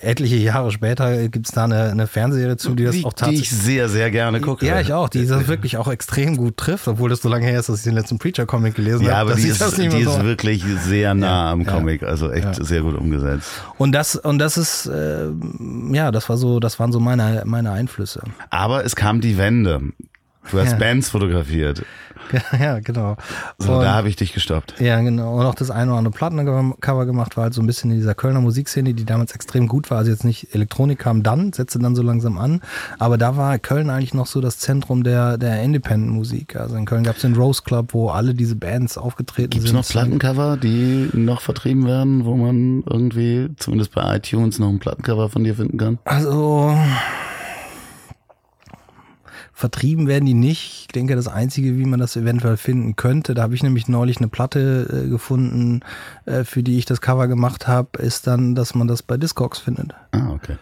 etliche 0.02 0.38
Jahre 0.38 0.72
später 0.72 1.28
gibt 1.28 1.48
es 1.48 1.52
da 1.52 1.66
eine, 1.66 1.92
eine 1.92 2.08
Fernsehserie 2.08 2.58
zu, 2.58 2.74
die 2.74 2.86
das 2.86 2.96
die, 2.96 3.06
auch 3.06 3.14
tatsächlich. 3.14 3.50
Die 3.50 3.56
ich 3.56 3.62
sehr, 3.62 3.90
sehr 3.90 4.10
gerne 4.12 4.40
gucke. 4.40 4.66
Ja, 4.66 4.80
ich 4.80 4.94
auch, 4.94 5.10
die 5.10 5.28
das 5.28 5.48
wirklich 5.48 5.78
auch 5.78 5.90
extrem 5.90 6.38
gut 6.38 6.58
trifft, 6.58 6.88
obwohl 6.88 7.10
das 7.10 7.22
so 7.22 7.30
lange 7.30 7.46
her 7.46 7.60
ist, 7.60 7.70
dass 7.70 7.80
ich 7.80 7.84
den 7.84 7.94
letzten 7.94 8.18
Preacher-Comic 8.18 8.76
gelesen 8.76 9.06
ja, 9.06 9.18
habe. 9.18 9.32
aber 9.32 9.40
die, 9.40 9.48
ist, 9.48 9.62
die 9.78 9.86
ist 9.86 10.24
wirklich 10.24 10.64
sehr 10.84 11.14
nah 11.14 11.52
am 11.52 11.66
Comic, 11.66 12.04
also 12.04 12.32
echt 12.32 12.46
Ja. 12.46 12.64
sehr 12.64 12.82
gut 12.82 12.96
umgesetzt. 12.96 13.50
Und 13.78 13.92
das, 13.92 14.16
und 14.16 14.40
das 14.40 14.58
ist, 14.58 14.86
äh, 14.86 15.28
ja, 15.92 16.12
das 16.16 16.30
war 16.30 16.38
so, 16.38 16.60
das 16.60 16.80
waren 16.80 16.92
so 16.92 17.00
meine, 17.00 17.44
meine 17.46 17.72
Einflüsse. 17.72 18.24
Aber 18.50 18.84
es 18.84 18.96
kam 18.96 19.22
die 19.22 19.38
Wende. 19.38 19.82
Du 20.52 20.60
hast 20.60 20.72
Ja. 20.74 20.78
Bands 20.78 21.10
fotografiert. 21.10 21.84
ja, 22.60 22.80
genau. 22.80 23.18
So, 23.60 23.74
Und- 23.74 23.82
da 23.84 23.94
habe 23.94 24.10
ich 24.10 24.16
dich 24.16 24.34
gestoppt. 24.34 24.80
Ja, 24.80 25.00
genau. 25.02 25.36
Und 25.38 25.46
auch 25.46 25.54
das 25.54 25.70
eine 25.70 25.92
oder 25.92 26.00
andere 26.00 26.14
Plattencover 26.14 27.06
gemacht, 27.06 27.38
war 27.38 27.44
halt 27.46 27.54
so 27.54 27.62
ein 27.62 27.68
bisschen 27.68 27.92
in 27.92 27.98
dieser 27.98 28.16
Kölner 28.16 28.42
Musikszene, 28.42 28.94
die 28.96 29.06
damals 29.06 29.34
extrem 29.36 29.68
gut 29.68 29.92
war. 29.92 30.00
Also 30.00 30.10
jetzt 30.12 30.24
nicht 30.24 30.56
Elektronik 30.56 30.98
kam 31.00 31.22
dann, 31.24 31.54
setzte 31.54 31.78
dann 31.80 31.96
so 31.96 32.02
langsam 32.02 32.38
an. 32.40 32.62
Aber 32.98 33.18
da 33.20 33.38
war 33.38 33.60
Köln 33.60 33.90
eigentlich 33.92 34.14
noch 34.16 34.26
so 34.26 34.42
das 34.42 34.58
Zentrum 34.58 35.04
der, 35.04 35.38
der 35.38 35.62
Independent-Musik. 35.62 36.56
Also 36.56 36.76
in 36.78 36.86
Köln 36.86 37.04
gab 37.04 37.18
es 37.18 37.22
den 37.22 37.36
Rose 37.36 37.62
Club, 37.64 37.94
wo 37.94 38.10
alle 38.10 38.34
diese 38.34 38.56
Bands 38.56 38.98
aufgetreten 38.98 39.52
Gibt 39.52 39.66
es 39.66 39.70
sind. 39.72 39.78
noch 39.80 39.88
Plattencover, 39.88 40.58
die 40.58 41.10
noch 41.14 41.42
vertrieben 41.42 41.86
werden, 41.86 42.26
wo 42.26 42.36
man 42.36 42.84
irgendwie, 42.90 43.50
zumindest 43.58 43.94
bei 43.94 44.16
iTunes, 44.16 44.58
noch 44.58 44.70
ein 44.70 44.80
Plattencover 44.80 45.30
von 45.30 45.44
dir 45.44 45.54
finden 45.56 45.78
kann? 45.78 46.00
Also 46.06 46.76
vertrieben 49.56 50.08
werden 50.08 50.26
die 50.26 50.34
nicht. 50.34 50.82
Ich 50.82 50.88
denke, 50.90 51.16
das 51.16 51.30
Einzige, 51.30 51.78
wie 51.78 51.86
man 51.86 52.00
das 52.00 52.18
eventuell 52.18 52.58
finden 52.58 52.98
könnte, 52.98 53.34
da 53.34 53.44
habe 53.44 53.56
ich 53.56 53.64
nämlich 53.64 53.88
neulich 53.88 54.18
eine 54.18 54.28
Platte 54.28 55.06
äh, 55.06 55.10
gefunden, 55.10 55.80
äh, 56.26 56.44
für 56.44 56.62
die 56.62 56.78
ich 56.78 56.84
das 56.84 57.00
Cover 57.00 57.30
gemacht 57.30 57.66
habe, 57.66 57.98
ist 58.00 58.28
dann, 58.28 58.54
dass 58.54 58.76
man 58.76 58.90
das 58.90 59.02
bei 59.02 59.16
Discogs 59.16 59.60
findet. 59.60 59.96
Ah, 60.12 60.30
okay. 60.32 60.58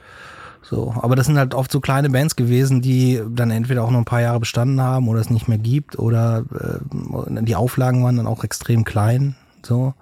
So, 0.61 0.93
aber 1.01 1.15
das 1.15 1.25
sind 1.25 1.39
halt 1.39 1.55
oft 1.55 1.71
so 1.71 1.81
kleine 1.81 2.11
Bands 2.11 2.35
gewesen, 2.35 2.81
die 2.81 3.19
dann 3.29 3.49
entweder 3.49 3.83
auch 3.83 3.89
noch 3.89 3.97
ein 3.97 4.05
paar 4.05 4.21
Jahre 4.21 4.39
bestanden 4.39 4.79
haben 4.79 5.07
oder 5.07 5.19
es 5.19 5.31
nicht 5.31 5.47
mehr 5.47 5.57
gibt 5.57 5.97
oder 5.97 6.45
äh, 6.53 7.43
die 7.43 7.55
Auflagen 7.55 8.03
waren 8.03 8.17
dann 8.17 8.27
auch 8.27 8.43
extrem 8.43 8.85
klein. 8.85 9.35
So, 9.65 9.95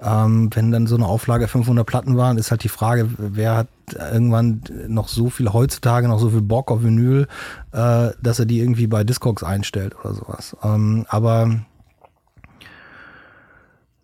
ähm, 0.00 0.50
wenn 0.54 0.70
dann 0.70 0.86
so 0.86 0.94
eine 0.94 1.06
Auflage 1.06 1.48
500 1.48 1.86
Platten 1.86 2.16
waren, 2.16 2.38
ist 2.38 2.50
halt 2.50 2.62
die 2.62 2.68
Frage, 2.68 3.08
wer 3.16 3.56
hat 3.56 3.68
irgendwann 3.94 4.62
noch 4.86 5.08
so 5.08 5.30
viel 5.30 5.52
heutzutage 5.52 6.08
noch 6.08 6.20
so 6.20 6.30
viel 6.30 6.42
Bock 6.42 6.70
auf 6.70 6.82
Vinyl, 6.82 7.26
äh, 7.72 8.10
dass 8.22 8.38
er 8.38 8.46
die 8.46 8.60
irgendwie 8.60 8.86
bei 8.86 9.02
Discogs 9.02 9.42
einstellt 9.42 9.96
oder 9.98 10.14
sowas. 10.14 10.56
Ähm, 10.62 11.04
aber 11.08 11.60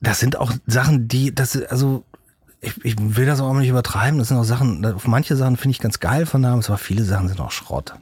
das 0.00 0.20
sind 0.20 0.36
auch 0.36 0.52
Sachen, 0.66 1.06
die, 1.06 1.34
das, 1.34 1.56
also 1.62 2.04
ich, 2.60 2.84
ich 2.84 2.96
will 2.98 3.26
das 3.26 3.40
auch 3.40 3.54
nicht 3.54 3.68
übertreiben. 3.68 4.18
Das 4.18 4.28
sind 4.28 4.36
auch 4.36 4.44
Sachen, 4.44 4.84
auf 4.84 5.06
manche 5.06 5.36
Sachen 5.36 5.56
finde 5.56 5.72
ich 5.72 5.80
ganz 5.80 6.00
geil 6.00 6.26
von 6.26 6.40
Namen, 6.40 6.62
aber 6.66 6.78
viele 6.78 7.04
Sachen 7.04 7.28
sind 7.28 7.40
auch 7.40 7.52
Schrott. 7.52 7.94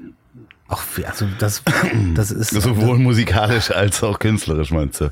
Auch, 0.69 0.83
also 1.07 1.27
das, 1.39 1.63
das 2.15 2.31
ist. 2.31 2.51
Sowohl 2.51 2.99
musikalisch 2.99 3.71
als 3.71 4.03
auch 4.03 4.19
künstlerisch, 4.19 4.71
meinst 4.71 5.03
du? 5.03 5.11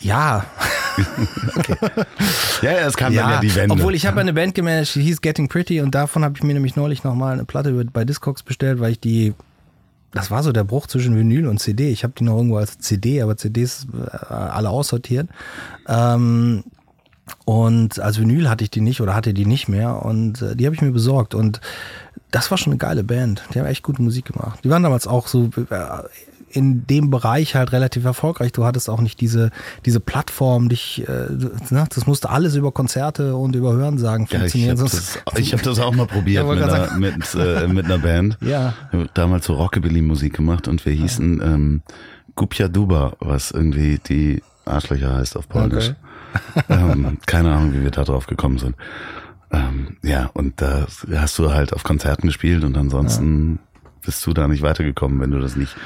Ja, 0.00 0.44
Ja, 2.62 2.72
ja, 2.72 2.86
es 2.86 2.96
kam 2.96 3.14
dann 3.14 3.30
ja 3.30 3.40
die 3.40 3.54
Wende. 3.54 3.74
obwohl 3.74 3.94
ich 3.94 4.06
habe 4.06 4.20
eine 4.20 4.32
Band 4.32 4.54
gemanagt, 4.54 4.94
die 4.94 5.02
hieß 5.02 5.20
Getting 5.20 5.48
Pretty 5.48 5.80
und 5.80 5.94
davon 5.94 6.24
habe 6.24 6.34
ich 6.36 6.42
mir 6.42 6.54
nämlich 6.54 6.76
neulich 6.76 7.04
nochmal 7.04 7.34
eine 7.34 7.44
Platte 7.44 7.72
bei 7.92 8.04
Discogs 8.04 8.42
bestellt, 8.42 8.80
weil 8.80 8.92
ich 8.92 9.00
die, 9.00 9.34
das 10.12 10.30
war 10.30 10.42
so 10.42 10.52
der 10.52 10.64
Bruch 10.64 10.86
zwischen 10.86 11.16
Vinyl 11.16 11.46
und 11.46 11.58
CD. 11.58 11.90
Ich 11.90 12.04
habe 12.04 12.14
die 12.18 12.24
noch 12.24 12.36
irgendwo 12.36 12.56
als 12.56 12.78
CD, 12.78 13.22
aber 13.22 13.36
CDs 13.36 13.86
äh, 13.94 14.32
alle 14.32 14.70
aussortiert. 14.70 15.28
Ähm, 15.88 16.64
und 17.44 18.00
als 18.00 18.18
Vinyl 18.18 18.48
hatte 18.48 18.64
ich 18.64 18.70
die 18.70 18.80
nicht 18.80 19.00
oder 19.00 19.14
hatte 19.14 19.32
die 19.32 19.46
nicht 19.46 19.68
mehr 19.68 20.04
und 20.04 20.42
äh, 20.42 20.56
die 20.56 20.66
habe 20.66 20.74
ich 20.74 20.82
mir 20.82 20.90
besorgt 20.90 21.34
und 21.34 21.60
das 22.30 22.50
war 22.50 22.58
schon 22.58 22.72
eine 22.72 22.78
geile 22.78 23.04
Band. 23.04 23.42
Die 23.52 23.58
haben 23.58 23.66
echt 23.66 23.82
gute 23.82 24.02
Musik 24.02 24.26
gemacht. 24.26 24.60
Die 24.62 24.70
waren 24.70 24.82
damals 24.82 25.06
auch 25.06 25.26
so 25.26 25.50
äh, 25.56 25.74
in 26.52 26.86
dem 26.86 27.10
Bereich 27.10 27.54
halt 27.54 27.72
relativ 27.72 28.04
erfolgreich. 28.04 28.52
Du 28.52 28.64
hattest 28.64 28.90
auch 28.90 29.00
nicht 29.00 29.20
diese, 29.20 29.50
diese 29.86 30.00
Plattform, 30.00 30.68
dich, 30.68 31.06
äh, 31.08 31.28
ne, 31.70 31.86
das 31.88 32.06
musste 32.06 32.30
alles 32.30 32.56
über 32.56 32.72
Konzerte 32.72 33.36
und 33.36 33.54
über 33.54 33.72
Hörensagen 33.72 34.26
ja, 34.26 34.32
ich 34.32 34.38
funktionieren. 34.52 34.78
habe 34.78 34.90
das, 34.90 35.18
ich 35.36 35.52
hab 35.52 35.62
das 35.62 35.78
auch 35.78 35.94
mal 35.94 36.06
probiert 36.08 36.46
Ja, 36.46 36.54
mit, 36.54 36.62
einer, 36.62 36.96
mit, 36.96 37.34
äh, 37.34 37.68
mit 37.68 37.84
einer 37.86 37.98
Band. 37.98 38.38
Ja. 38.50 38.74
Damals 39.14 39.46
so 39.46 39.54
Rockabilly-Musik 39.54 40.34
gemacht 40.34 40.66
und 40.66 40.84
wir 40.84 40.92
hießen 40.92 41.40
ähm, 41.40 41.82
Gupja 42.34 42.66
Duba, 42.66 43.12
was 43.20 43.52
irgendwie 43.52 43.98
die 43.98 44.42
Arschlöcher 44.64 45.14
heißt 45.14 45.36
auf 45.36 45.48
Polnisch. 45.48 45.92
ähm, 46.68 47.18
keine 47.26 47.52
Ahnung, 47.52 47.74
wie 47.74 47.82
wir 47.82 47.90
da 47.90 48.02
drauf 48.02 48.26
gekommen 48.26 48.58
sind. 48.58 48.74
Ähm, 49.52 49.98
ja, 50.02 50.30
und 50.32 50.60
da 50.60 50.86
hast 51.14 51.38
du 51.38 51.52
halt 51.52 51.72
auf 51.72 51.84
Konzerten 51.84 52.26
gespielt 52.26 52.64
und 52.64 52.76
ansonsten 52.76 53.60
bist 54.04 54.26
du 54.26 54.32
da 54.32 54.48
nicht 54.48 54.62
weitergekommen, 54.62 55.20
wenn 55.20 55.30
du 55.30 55.38
das 55.38 55.56
nicht 55.56 55.76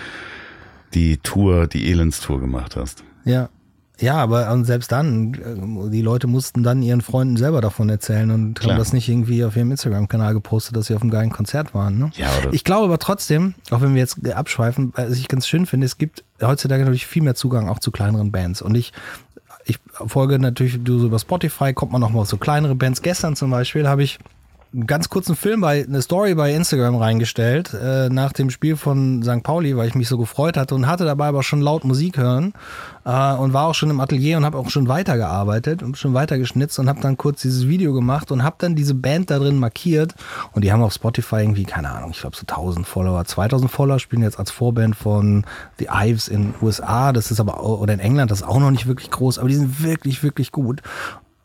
die 0.95 1.19
Tour, 1.19 1.67
die 1.67 1.91
Elendstour 1.91 2.41
gemacht 2.41 2.77
hast. 2.77 3.05
Ja. 3.25 3.49
Ja, 4.01 4.17
aber 4.17 4.65
selbst 4.65 4.91
dann, 4.91 5.35
äh, 5.35 5.91
die 5.91 6.03
Leute 6.03 6.27
mussten 6.27 6.65
dann 6.65 6.83
ihren 6.83 7.01
Freunden 7.01 7.37
selber 7.37 7.61
davon 7.61 7.89
erzählen 7.89 8.29
und 8.33 8.59
Klar. 8.59 8.73
haben 8.73 8.79
das 8.79 8.93
nicht 8.93 9.09
irgendwie 9.09 9.45
auf 9.45 9.57
ihrem 9.57 9.71
Instagram-Kanal 9.71 10.35
gepostet, 10.35 10.77
dass 10.77 10.87
sie 10.87 10.97
auf 10.97 11.03
einem 11.03 11.13
geilen 11.13 11.31
Konzert 11.31 11.75
waren. 11.75 11.99
Ne? 11.99 12.11
Ja, 12.17 12.29
ich 12.51 12.65
glaube 12.65 12.87
aber 12.87 12.99
trotzdem, 12.99 13.55
auch 13.71 13.81
wenn 13.83 13.95
wir 13.95 14.01
jetzt 14.01 14.29
abschweifen, 14.29 14.93
was 14.97 15.17
ich 15.17 15.29
ganz 15.29 15.47
schön 15.47 15.65
finde, 15.67 15.85
es 15.85 15.97
gibt 15.97 16.25
heutzutage 16.43 16.83
natürlich 16.83 17.07
viel 17.07 17.23
mehr 17.23 17.37
Zugang 17.37 17.69
auch 17.69 17.79
zu 17.79 17.93
kleineren 17.93 18.33
Bands. 18.33 18.63
Und 18.63 18.75
ich, 18.75 18.93
ich 19.65 19.79
folge 20.07 20.41
natürlich 20.41 20.83
du 20.83 20.99
so 20.99 21.07
über 21.07 21.21
Spotify, 21.21 21.73
kommt 21.73 21.93
man 21.93 22.01
noch 22.01 22.11
mal 22.11 22.23
auf 22.23 22.29
so 22.29 22.37
kleinere 22.37 22.75
Bands. 22.75 23.01
Gestern 23.01 23.37
zum 23.37 23.53
Beispiel 23.53 23.87
habe 23.87 24.03
ich 24.03 24.19
einen 24.75 24.89
ganz 24.89 25.09
kurzen 25.09 25.37
Film 25.37 25.61
bei, 25.61 25.85
eine 25.85 26.03
Story 26.03 26.35
bei 26.35 26.53
Instagram 26.53 26.97
reingestellt, 26.97 27.73
äh, 27.75 28.09
nach 28.09 28.33
dem 28.33 28.51
Spiel 28.51 28.77
von 28.77 29.23
St. 29.23 29.45
Pauli, 29.45 29.77
weil 29.77 29.87
ich 29.87 29.95
mich 29.95 30.09
so 30.09 30.19
gefreut 30.19 30.57
hatte 30.57 30.75
und 30.75 30.89
hatte 30.89 31.05
dabei 31.05 31.29
aber 31.29 31.45
schon 31.45 31.61
laut 31.61 31.85
Musik 31.85 32.19
hören 32.19 32.55
äh, 33.05 33.35
und 33.35 33.53
war 33.53 33.69
auch 33.69 33.75
schon 33.75 33.91
im 33.91 34.01
Atelier 34.01 34.37
und 34.37 34.45
habe 34.45 34.59
auch 34.59 34.71
schon 34.71 34.89
weitergearbeitet 34.89 35.85
und 35.85 35.97
schon 35.97 36.13
weiter 36.13 36.39
geschnitzt 36.39 36.79
und 36.81 36.89
habe 36.89 37.01
dann 37.01 37.17
kurz 37.17 37.43
dieses 37.43 37.69
Video 37.69 37.93
gemacht 37.93 38.33
und 38.33 38.43
habe 38.43 38.57
dann 38.59 38.75
diese 38.75 38.95
Band 38.95 39.31
da 39.31 39.39
drin 39.39 39.59
markiert 39.59 40.15
und 40.53 40.65
die 40.65 40.73
haben 40.73 40.83
auf 40.83 40.93
Spotify 40.93 41.37
irgendwie, 41.37 41.65
keine 41.65 41.91
Ahnung, 41.91 42.11
ich 42.11 42.21
glaube 42.21 42.37
so 42.37 42.43
1000 42.43 42.85
Follower, 42.85 43.25
2000 43.25 43.71
Follower, 43.71 44.01
spielen 44.01 44.23
jetzt 44.23 44.41
als 44.41 44.51
Vorband 44.51 44.97
von 44.97 45.47
The 45.79 45.87
Ives 45.93 46.27
in 46.27 46.53
USA, 46.61 47.13
das 47.13 47.31
ist 47.31 47.39
aber, 47.39 47.63
oder 47.63 47.95
in 47.95 48.01
England, 48.01 48.33
das 48.33 48.41
ist 48.41 48.47
auch 48.47 48.59
noch 48.59 48.73
nicht 48.73 48.89
wirklich 48.89 49.13
groß, 49.13 49.39
aber 49.39 49.49
die 49.49 49.55
sind 49.55 49.85
wirklich, 49.85 50.25
wirklich 50.25 50.51
gut 50.51 50.83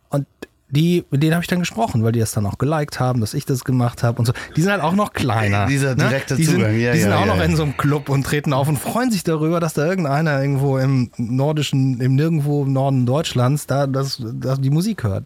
und 0.10 0.26
die, 0.72 1.04
mit 1.10 1.24
denen 1.24 1.34
habe 1.34 1.44
ich 1.44 1.48
dann 1.48 1.60
gesprochen, 1.60 2.04
weil 2.04 2.12
die 2.12 2.20
das 2.20 2.32
dann 2.32 2.46
auch 2.46 2.58
geliked 2.58 3.00
haben, 3.00 3.22
dass 3.22 3.34
ich 3.34 3.46
das 3.46 3.64
gemacht 3.64 4.04
habe 4.04 4.20
und 4.20 4.26
so. 4.26 4.34
Die 4.56 4.62
sind 4.62 4.72
halt 4.72 4.84
auch 4.84 4.94
noch 4.94 5.14
kleiner. 5.14 5.66
Dieser 5.66 5.96
direkte 5.96 6.36
die 6.36 6.44
sind, 6.44 6.56
Zugang, 6.58 6.80
ja, 6.80 6.94
Die 6.94 7.00
sind 7.00 7.10
ja, 7.10 7.18
auch 7.18 7.22
ja, 7.22 7.28
noch 7.28 7.38
ja. 7.38 7.44
in 7.44 7.56
so 7.56 7.64
einem 7.64 7.76
Club 7.78 8.10
und 8.10 8.24
treten 8.24 8.54
auf 8.54 8.68
und 8.68 8.78
freuen 8.78 9.12
sich 9.12 9.24
darüber, 9.24 9.60
dass 9.60 9.74
da 9.74 9.86
irgendeiner 9.86 10.42
irgendwo 10.42 10.78
im 10.78 11.10
nordischen, 11.18 12.00
im 12.02 12.16
nirgendwo 12.16 12.64
im 12.64 12.74
Norden 12.74 13.06
Deutschlands 13.06 13.66
da 13.66 13.88
das, 13.88 14.22
das 14.22 14.62
die 14.62 14.70
Musik 14.70 15.04
hört. 15.04 15.26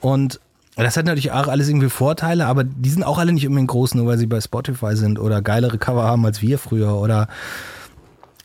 Und 0.00 0.40
das 0.76 0.96
hat 0.96 1.06
natürlich 1.06 1.32
auch 1.32 1.48
alles 1.48 1.68
irgendwie 1.68 1.90
Vorteile, 1.90 2.46
aber 2.46 2.64
die 2.64 2.88
sind 2.88 3.02
auch 3.02 3.18
alle 3.18 3.32
nicht 3.32 3.46
unbedingt 3.46 3.70
groß, 3.70 3.94
nur 3.94 4.06
weil 4.06 4.16
sie 4.16 4.26
bei 4.26 4.40
Spotify 4.40 4.94
sind 4.96 5.18
oder 5.18 5.42
geilere 5.42 5.76
Cover 5.76 6.04
haben 6.04 6.24
als 6.24 6.40
wir 6.40 6.58
früher 6.58 6.94
oder 6.94 7.28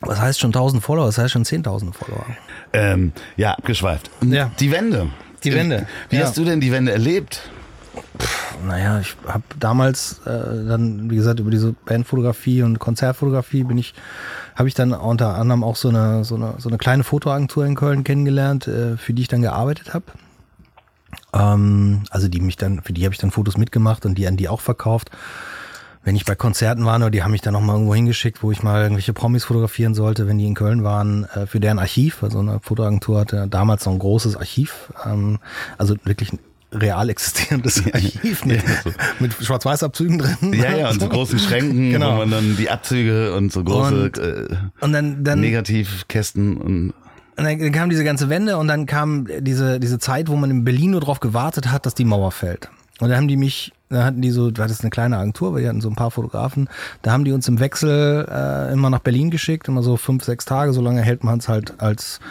was 0.02 0.20
heißt 0.20 0.40
schon 0.40 0.50
1000 0.50 0.84
Follower, 0.84 1.06
das 1.06 1.18
heißt 1.18 1.32
schon 1.32 1.46
10.000 1.46 1.94
Follower. 1.94 2.26
Ähm, 2.74 3.14
ja, 3.38 3.54
abgeschweift. 3.54 4.10
Ja. 4.22 4.52
Die 4.60 4.72
Wende. 4.72 5.10
Die 5.44 5.54
Wende, 5.54 5.88
Wie 6.10 6.18
ja. 6.18 6.24
hast 6.24 6.38
du 6.38 6.46
denn 6.46 6.60
die 6.62 6.72
Wende 6.72 6.92
erlebt? 6.92 7.50
Naja, 8.66 9.00
ich 9.00 9.16
habe 9.28 9.44
damals 9.60 10.22
äh, 10.26 10.66
dann, 10.68 11.10
wie 11.10 11.16
gesagt, 11.16 11.40
über 11.40 11.52
diese 11.52 11.74
Bandfotografie 11.86 12.64
und 12.64 12.80
Konzertfotografie 12.80 13.64
bin 13.64 13.78
ich, 13.78 13.94
habe 14.56 14.68
ich 14.68 14.74
dann 14.74 14.94
unter 14.94 15.36
anderem 15.36 15.64
auch 15.64 15.76
so 15.76 15.90
eine, 15.90 16.24
so 16.24 16.36
eine, 16.36 16.56
so 16.58 16.70
eine 16.70 16.78
kleine 16.78 17.04
Fotoagentur 17.04 17.66
in 17.66 17.76
Köln 17.76 18.04
kennengelernt, 18.04 18.68
äh, 18.68 18.98
für 18.98 19.14
die 19.14 19.24
ich 19.24 19.28
dann 19.28 19.42
gearbeitet 19.42 19.94
habe. 19.94 20.06
Ähm, 21.34 22.04
also 22.10 22.28
die 22.28 22.40
mich 22.40 22.56
dann, 22.56 22.82
für 22.82 22.94
die 22.94 23.04
habe 23.04 23.14
ich 23.14 23.20
dann 23.20 23.32
Fotos 23.32 23.58
mitgemacht 23.58 24.06
und 24.06 24.16
die 24.16 24.28
an 24.28 24.38
die 24.38 24.50
auch 24.50 24.62
verkauft. 24.62 25.12
Wenn 26.06 26.16
ich 26.18 26.26
bei 26.26 26.36
Konzerten 26.36 26.86
war, 26.86 26.98
oder 26.98 27.10
die 27.10 27.24
haben 27.24 27.32
mich 27.32 27.42
dann 27.42 27.54
noch 27.54 27.62
mal 27.62 27.74
irgendwo 27.74 27.96
hingeschickt, 27.96 28.44
wo 28.44 28.52
ich 28.52 28.62
mal 28.62 28.82
irgendwelche 28.82 29.14
Promis 29.14 29.46
fotografieren 29.46 29.94
sollte, 29.94 30.28
wenn 30.28 30.38
die 30.38 30.46
in 30.46 30.54
Köln 30.54 30.84
waren, 30.84 31.24
äh, 31.34 31.48
für 31.48 31.60
deren 31.62 31.80
Archiv. 31.80 32.24
Also 32.24 32.40
eine 32.40 32.60
Fotoagentur 32.62 33.22
hatte 33.22 33.48
damals 33.50 33.86
noch 33.86 33.94
ein 33.94 34.00
großes 34.00 34.36
Archiv. 34.36 34.92
Ähm, 35.06 35.40
also 35.78 35.96
wirklich 36.04 36.32
real 36.74 37.10
existierendes 37.10 37.84
Archiv 37.94 38.44
mit, 38.46 38.64
Ja, 38.64 38.70
so. 38.84 38.92
mit 39.20 39.34
Schwarz-Weiß-Abzügen 39.42 40.18
drin. 40.18 40.54
Ja, 40.54 40.76
ja, 40.76 40.90
und 40.90 41.00
so 41.00 41.08
großen 41.08 41.40
Schränken, 41.40 41.92
Genau. 41.92 42.14
wo 42.16 42.18
man 42.18 42.32
dann 42.32 42.58
die 42.58 42.70
Abzüge 42.70 43.34
und 43.36 43.54
so 43.54 43.64
große 43.64 44.04
Und- 44.06 44.18
äh, 44.18 44.48
Und 44.82 44.92
dann, 44.92 45.24
dann, 45.24 45.40
Negativkästen 45.40 46.58
und 46.58 46.94
und 47.36 47.46
dann 47.46 47.72
kam 47.72 47.90
diese 47.90 48.04
ganze 48.04 48.30
Wende 48.30 48.58
und 48.58 48.68
dann 48.68 48.86
kam 48.86 49.26
diese, 49.40 49.80
diese 49.80 49.98
Zeit, 49.98 50.28
wo 50.30 50.36
man 50.36 50.52
in 50.52 50.64
Berlin 50.64 50.92
nur 50.92 51.00
darauf 51.00 51.20
gewartet 51.20 51.72
hat, 51.72 51.88
dass 51.88 51.96
die 51.96 52.06
Mauer 52.06 52.32
fällt. 52.32 52.70
Und 53.04 53.10
dann 53.10 53.18
haben 53.18 53.28
die 53.28 53.36
mich, 53.36 53.74
da 53.90 54.06
hatten 54.06 54.22
die 54.22 54.32
so, 54.32 54.50
du 54.50 54.64
hattest 54.64 54.80
eine 54.80 54.90
kleine 54.90 55.18
Agentur, 55.18 55.54
weil 55.54 55.62
die 55.62 55.68
hatten 55.68 55.82
so 55.82 55.90
ein 55.90 55.96
paar 55.96 56.10
Fotografen, 56.10 56.70
da 57.02 57.12
haben 57.12 57.26
die 57.26 57.34
uns 57.34 57.50
im 57.50 57.60
Wechsel 57.60 58.26
äh, 58.32 58.72
immer 58.72 58.90
nach 58.90 59.00
Berlin 59.00 59.30
geschickt, 59.30 59.68
immer 59.68 59.84
so 59.84 59.98
fünf, 59.98 60.24
sechs 60.24 60.46
Tage, 60.46 60.72
so 60.72 60.80
lange 60.80 61.02
hält 61.02 61.26
man 61.26 61.40
es 61.40 61.50
halt 61.50 61.82
als 61.82 62.22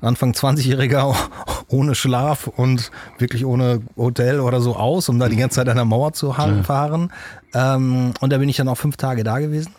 Anfang 0.00 0.30
20-Jähriger 0.30 1.12
ohne 1.68 1.96
Schlaf 1.96 2.46
und 2.46 2.92
wirklich 3.18 3.44
ohne 3.44 3.82
Hotel 3.96 4.38
oder 4.38 4.60
so 4.60 4.76
aus, 4.76 5.08
um 5.08 5.18
da 5.18 5.28
die 5.28 5.36
ganze 5.36 5.56
Zeit 5.56 5.68
an 5.68 5.76
der 5.76 5.84
Mauer 5.84 6.12
zu 6.12 6.32
fahren. 6.32 7.12
Ähm, 7.52 8.12
und 8.20 8.32
da 8.32 8.38
bin 8.38 8.48
ich 8.48 8.56
dann 8.56 8.68
auch 8.68 8.78
fünf 8.78 8.96
Tage 8.96 9.24
da 9.24 9.40
gewesen. 9.40 9.74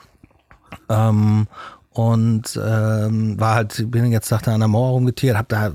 Ähm, 0.89 1.47
und 1.93 2.57
ähm, 2.63 3.37
war 3.37 3.55
halt, 3.55 3.91
bin 3.91 4.09
jetzt 4.11 4.31
an 4.31 4.59
der 4.59 4.67
Mauer 4.69 4.91
rumgetiert, 4.91 5.35
habe 5.35 5.47
da 5.49 5.73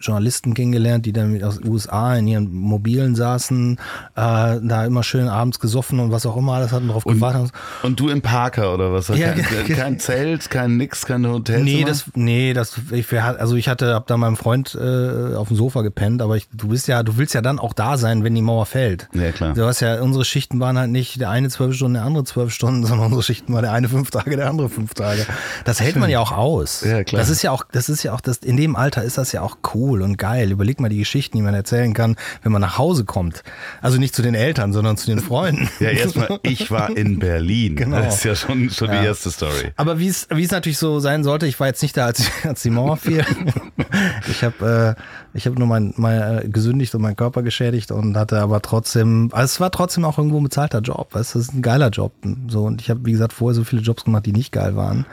Journalisten 0.00 0.54
kennengelernt, 0.54 1.04
die 1.04 1.12
dann 1.12 1.42
aus 1.42 1.58
den 1.58 1.68
USA 1.68 2.16
in 2.16 2.26
ihren 2.26 2.50
Mobilen 2.50 3.14
saßen, 3.14 3.74
äh, 3.74 3.78
da 4.16 4.84
immer 4.86 5.02
schön 5.02 5.28
abends 5.28 5.60
gesoffen 5.60 6.00
und 6.00 6.10
was 6.10 6.24
auch 6.24 6.38
immer 6.38 6.54
alles 6.54 6.72
hatten, 6.72 6.88
drauf 6.88 7.04
gewartet. 7.04 7.40
haben. 7.40 7.50
und 7.82 8.00
du 8.00 8.08
im 8.08 8.22
Parker 8.22 8.72
oder 8.72 8.94
was? 8.94 9.08
Ja, 9.08 9.32
kein, 9.32 9.66
ja. 9.68 9.74
kein 9.74 9.98
Zelt, 9.98 10.48
kein 10.48 10.78
nix, 10.78 11.04
kein 11.04 11.26
Hotel. 11.26 11.62
Nee, 11.62 11.84
das, 11.84 12.06
nee, 12.14 12.54
das, 12.54 12.80
ich, 12.90 13.12
also 13.12 13.56
ich 13.56 13.68
hatte, 13.68 13.92
hab 13.92 14.06
da 14.06 14.16
meinem 14.16 14.36
Freund 14.36 14.74
äh, 14.74 15.34
auf 15.34 15.48
dem 15.48 15.56
Sofa 15.58 15.82
gepennt, 15.82 16.22
aber 16.22 16.38
ich, 16.38 16.48
du 16.50 16.68
bist 16.68 16.88
ja, 16.88 17.02
du 17.02 17.18
willst 17.18 17.34
ja 17.34 17.42
dann 17.42 17.58
auch 17.58 17.74
da 17.74 17.98
sein, 17.98 18.24
wenn 18.24 18.34
die 18.34 18.40
Mauer 18.40 18.64
fällt. 18.64 19.08
Ja, 19.12 19.32
klar. 19.32 19.52
Du 19.52 19.66
hast 19.66 19.80
ja, 19.80 20.00
unsere 20.00 20.24
Schichten 20.24 20.60
waren 20.60 20.78
halt 20.78 20.90
nicht 20.90 21.20
der 21.20 21.28
eine 21.28 21.50
zwölf 21.50 21.74
Stunden, 21.74 21.94
der 21.94 22.04
andere 22.04 22.24
zwölf 22.24 22.54
Stunden, 22.54 22.86
sondern 22.86 23.08
unsere 23.08 23.22
Schichten 23.22 23.52
war 23.52 23.60
der 23.60 23.72
eine 23.72 23.90
fünf 23.90 24.10
Tage, 24.10 24.34
der 24.34 24.48
andere 24.48 24.70
fünf 24.70 24.94
Tage. 24.94 25.26
Das 25.64 25.80
hält 25.80 25.96
man 25.96 26.10
ja 26.10 26.20
auch 26.20 26.32
aus. 26.32 26.82
Ja, 26.82 27.04
klar. 27.04 27.20
Das 27.20 27.30
ist 27.30 27.42
ja 27.42 27.50
auch, 27.50 27.64
das 27.70 27.88
ist 27.88 28.02
ja 28.02 28.12
auch, 28.12 28.20
das, 28.20 28.38
in 28.38 28.56
dem 28.56 28.76
Alter 28.76 29.02
ist 29.02 29.18
das 29.18 29.32
ja 29.32 29.42
auch 29.42 29.58
cool 29.74 30.02
und 30.02 30.16
geil. 30.16 30.50
Überleg 30.50 30.80
mal 30.80 30.88
die 30.88 30.98
Geschichten, 30.98 31.36
die 31.36 31.42
man 31.42 31.54
erzählen 31.54 31.94
kann, 31.94 32.16
wenn 32.42 32.52
man 32.52 32.60
nach 32.60 32.78
Hause 32.78 33.04
kommt. 33.04 33.42
Also 33.80 33.98
nicht 33.98 34.14
zu 34.14 34.22
den 34.22 34.34
Eltern, 34.34 34.72
sondern 34.72 34.96
zu 34.96 35.06
den 35.06 35.20
Freunden. 35.20 35.68
Ja, 35.80 35.90
erstmal, 35.90 36.40
ich 36.42 36.70
war 36.72 36.96
in 36.96 37.20
Berlin. 37.20 37.76
Genau. 37.76 37.98
Das 37.98 38.16
ist 38.16 38.24
ja 38.24 38.34
schon, 38.34 38.68
schon 38.70 38.90
die 38.90 38.96
erste 38.96 39.30
Story. 39.30 39.72
Aber 39.76 40.00
wie 40.00 40.08
es 40.08 40.26
wie 40.30 40.42
es 40.42 40.50
natürlich 40.50 40.78
so 40.78 40.98
sein 40.98 41.22
sollte, 41.22 41.46
ich 41.46 41.60
war 41.60 41.68
jetzt 41.68 41.82
nicht 41.82 41.96
da, 41.96 42.06
als, 42.06 42.24
als 42.42 42.62
die 42.62 42.70
Mauer 42.70 42.96
fiel. 42.96 43.24
ich 44.28 44.42
habe 44.42 44.96
äh, 44.96 45.02
ich 45.34 45.46
habe 45.46 45.58
nur 45.58 45.68
mein, 45.68 45.94
mein 45.96 46.38
äh, 46.38 46.48
gesündigt 46.48 46.94
und 46.94 47.02
meinen 47.02 47.16
Körper 47.16 47.42
geschädigt 47.42 47.92
und 47.92 48.16
hatte 48.16 48.40
aber 48.40 48.60
trotzdem, 48.60 49.28
also 49.32 49.44
es 49.44 49.60
war 49.60 49.70
trotzdem 49.70 50.04
auch 50.04 50.18
irgendwo 50.18 50.38
ein 50.38 50.42
bezahlter 50.42 50.80
Job. 50.80 51.14
Weißt, 51.14 51.34
du, 51.34 51.38
das 51.38 51.48
ist 51.48 51.54
ein 51.54 51.62
geiler 51.62 51.90
Job. 51.90 52.12
So 52.48 52.64
und 52.64 52.80
ich 52.80 52.90
habe 52.90 53.04
wie 53.04 53.12
gesagt 53.12 53.32
vorher 53.32 53.54
so 53.54 53.64
viele 53.64 53.82
Jobs 53.82 54.04
gemacht, 54.04 54.26
die 54.26 54.32
nicht 54.32 54.52
geil 54.52 54.76
waren. 54.76 55.06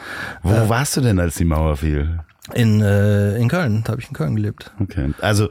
Wo 0.44 0.70
warst 0.70 0.98
du 0.98 1.02
denn, 1.02 1.20
als 1.20 1.36
die 1.36 1.46
Mauer 1.46 1.78
fiel? 1.78 2.20
In 2.54 2.82
äh, 2.82 3.38
in 3.38 3.50
Köln, 3.50 3.84
da 3.84 3.94
habe 3.94 4.02
ich 4.02 4.08
in 4.08 4.14
Köln 4.14 4.36
gelebt. 4.36 4.72
Okay. 4.80 5.14
Also 5.20 5.50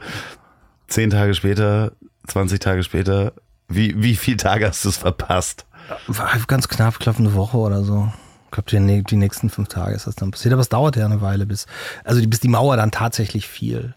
zehn 0.87 1.09
Tage 1.09 1.33
später, 1.33 1.91
20 2.27 2.59
Tage 2.59 2.83
später, 2.83 3.33
wie, 3.67 4.01
wie 4.01 4.15
viele 4.15 4.37
Tage 4.37 4.67
hast 4.67 4.85
du 4.85 4.89
es 4.89 4.97
verpasst? 4.97 5.65
War 6.07 6.29
ganz 6.47 6.67
knapp, 6.67 6.99
glaube 6.99 7.19
eine 7.19 7.33
Woche 7.33 7.57
oder 7.57 7.83
so. 7.83 8.11
Ich 8.45 8.51
glaube, 8.51 8.69
die, 8.69 9.03
die 9.03 9.17
nächsten 9.17 9.49
fünf 9.49 9.67
Tage 9.67 9.95
ist 9.95 10.07
das 10.07 10.15
dann 10.15 10.31
passiert. 10.31 10.53
Aber 10.53 10.61
es 10.61 10.69
dauert 10.69 10.95
ja 10.95 11.05
eine 11.05 11.21
Weile, 11.21 11.45
bis, 11.45 11.65
also 12.03 12.25
bis 12.27 12.39
die 12.39 12.47
Mauer 12.47 12.77
dann 12.77 12.91
tatsächlich 12.91 13.47
fiel. 13.47 13.93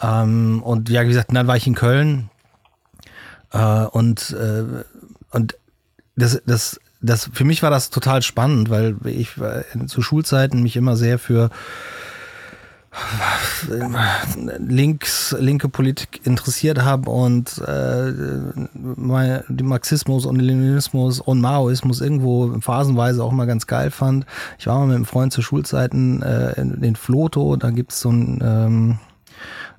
Ähm, 0.00 0.62
und 0.62 0.88
ja, 0.88 1.02
wie 1.04 1.08
gesagt, 1.08 1.30
dann 1.32 1.46
war 1.46 1.56
ich 1.56 1.66
in 1.66 1.74
Köln. 1.74 2.30
Äh, 3.52 3.84
und, 3.84 4.30
äh, 4.30 4.84
und 5.30 5.56
das, 6.16 6.42
das, 6.46 6.80
das, 7.02 7.30
für 7.32 7.44
mich 7.44 7.62
war 7.62 7.70
das 7.70 7.90
total 7.90 8.22
spannend, 8.22 8.70
weil 8.70 8.96
ich 9.04 9.36
äh, 9.38 9.86
zu 9.86 10.02
Schulzeiten 10.02 10.62
mich 10.62 10.76
immer 10.76 10.96
sehr 10.96 11.18
für 11.18 11.50
links, 14.58 15.34
linke 15.38 15.68
Politik 15.68 16.26
interessiert 16.26 16.82
habe 16.82 17.08
und 17.10 17.58
äh, 17.58 18.12
den 18.12 19.66
Marxismus 19.66 20.26
und 20.26 20.38
den 20.38 20.44
Leninismus 20.44 21.20
und 21.20 21.40
Maoismus 21.40 22.00
irgendwo 22.00 22.58
phasenweise 22.60 23.22
auch 23.22 23.30
mal 23.30 23.46
ganz 23.46 23.68
geil 23.68 23.92
fand. 23.92 24.26
Ich 24.58 24.66
war 24.66 24.78
mal 24.80 24.86
mit 24.86 24.96
einem 24.96 25.04
Freund 25.04 25.32
zu 25.32 25.40
Schulzeiten 25.40 26.22
äh, 26.22 26.60
in, 26.60 26.82
in 26.82 26.96
Floto, 26.96 27.54
da 27.54 27.70
gibt's 27.70 28.00
so 28.00 28.10
ein 28.10 28.40
ähm, 28.42 28.98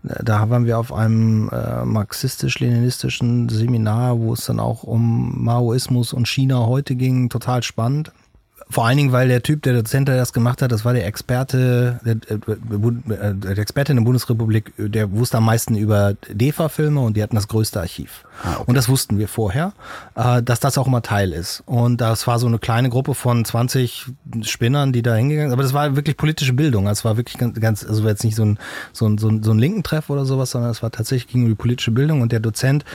da 0.04 0.50
waren 0.50 0.66
wir 0.66 0.80
auf 0.80 0.92
einem 0.92 1.50
äh, 1.50 1.86
marxistisch-leninistischen 1.86 3.50
Seminar, 3.50 4.20
wo 4.20 4.34
es 4.34 4.46
dann 4.46 4.60
auch 4.60 4.84
um 4.84 5.44
Maoismus 5.44 6.14
und 6.14 6.28
China 6.28 6.66
heute 6.66 6.96
ging, 6.96 7.30
total 7.30 7.62
spannend. 7.62 8.12
Vor 8.72 8.86
allen 8.86 8.98
Dingen, 8.98 9.12
weil 9.12 9.28
der 9.28 9.44
Typ, 9.44 9.62
der 9.64 9.74
Dozent, 9.74 10.08
der 10.08 10.16
das 10.16 10.34
gemacht 10.34 10.62
hat, 10.62 10.72
das 10.72 10.86
war 10.86 10.94
der 10.94 11.06
Experte, 11.06 12.00
der, 12.06 12.16
äh, 12.16 13.36
der 13.36 13.58
Experte 13.58 13.92
in 13.92 13.98
der 13.98 14.06
Bundesrepublik, 14.06 14.74
der 14.78 15.12
wusste 15.12 15.38
am 15.38 15.46
meisten 15.46 15.76
über 15.76 16.16
DEFA-Filme 16.30 17.02
und 17.02 17.18
die 17.18 17.24
hatten 17.24 17.36
das 17.36 17.48
größte 17.48 17.80
Archiv. 17.80 18.24
Und 18.66 18.76
das 18.76 18.90
wussten 18.90 19.18
wir 19.18 19.28
vorher, 19.28 19.74
äh, 20.16 20.42
dass 20.42 20.60
das 20.60 20.78
auch 20.78 20.88
immer 20.88 21.02
Teil 21.02 21.34
ist. 21.34 21.64
Und 21.66 22.02
das 22.02 22.26
war 22.28 22.40
so 22.40 22.48
eine 22.48 22.60
kleine 22.60 22.90
Gruppe 22.90 23.14
von 23.14 23.44
20 23.44 24.08
Spinnern, 24.44 24.94
die 24.94 25.02
da 25.02 25.16
hingegangen 25.16 25.50
sind. 25.50 25.54
Aber 25.54 25.64
das 25.64 25.74
war 25.74 25.96
wirklich 25.96 26.18
politische 26.18 26.54
Bildung. 26.54 26.88
Also 26.88 27.02
Es 27.02 27.06
war 27.06 27.18
wirklich 27.18 27.38
ganz, 27.38 27.60
ganz 27.60 27.86
also 27.86 28.04
war 28.04 28.12
jetzt 28.12 28.24
nicht 28.24 28.36
so 28.36 28.46
ein, 28.46 28.58
so 28.94 29.06
ein, 29.06 29.18
so 29.18 29.28
ein, 29.28 29.44
so 29.44 29.52
ein 29.52 29.60
linken 29.60 29.84
Treff 29.84 30.10
oder 30.10 30.26
sowas, 30.26 30.52
sondern 30.52 30.72
es 30.72 30.82
war 30.82 30.92
tatsächlich 30.92 31.36
um 31.36 31.46
die 31.46 31.56
politische 31.56 31.92
Bildung 31.92 32.22
und 32.22 32.32
der 32.32 32.40
Dozent, 32.40 32.86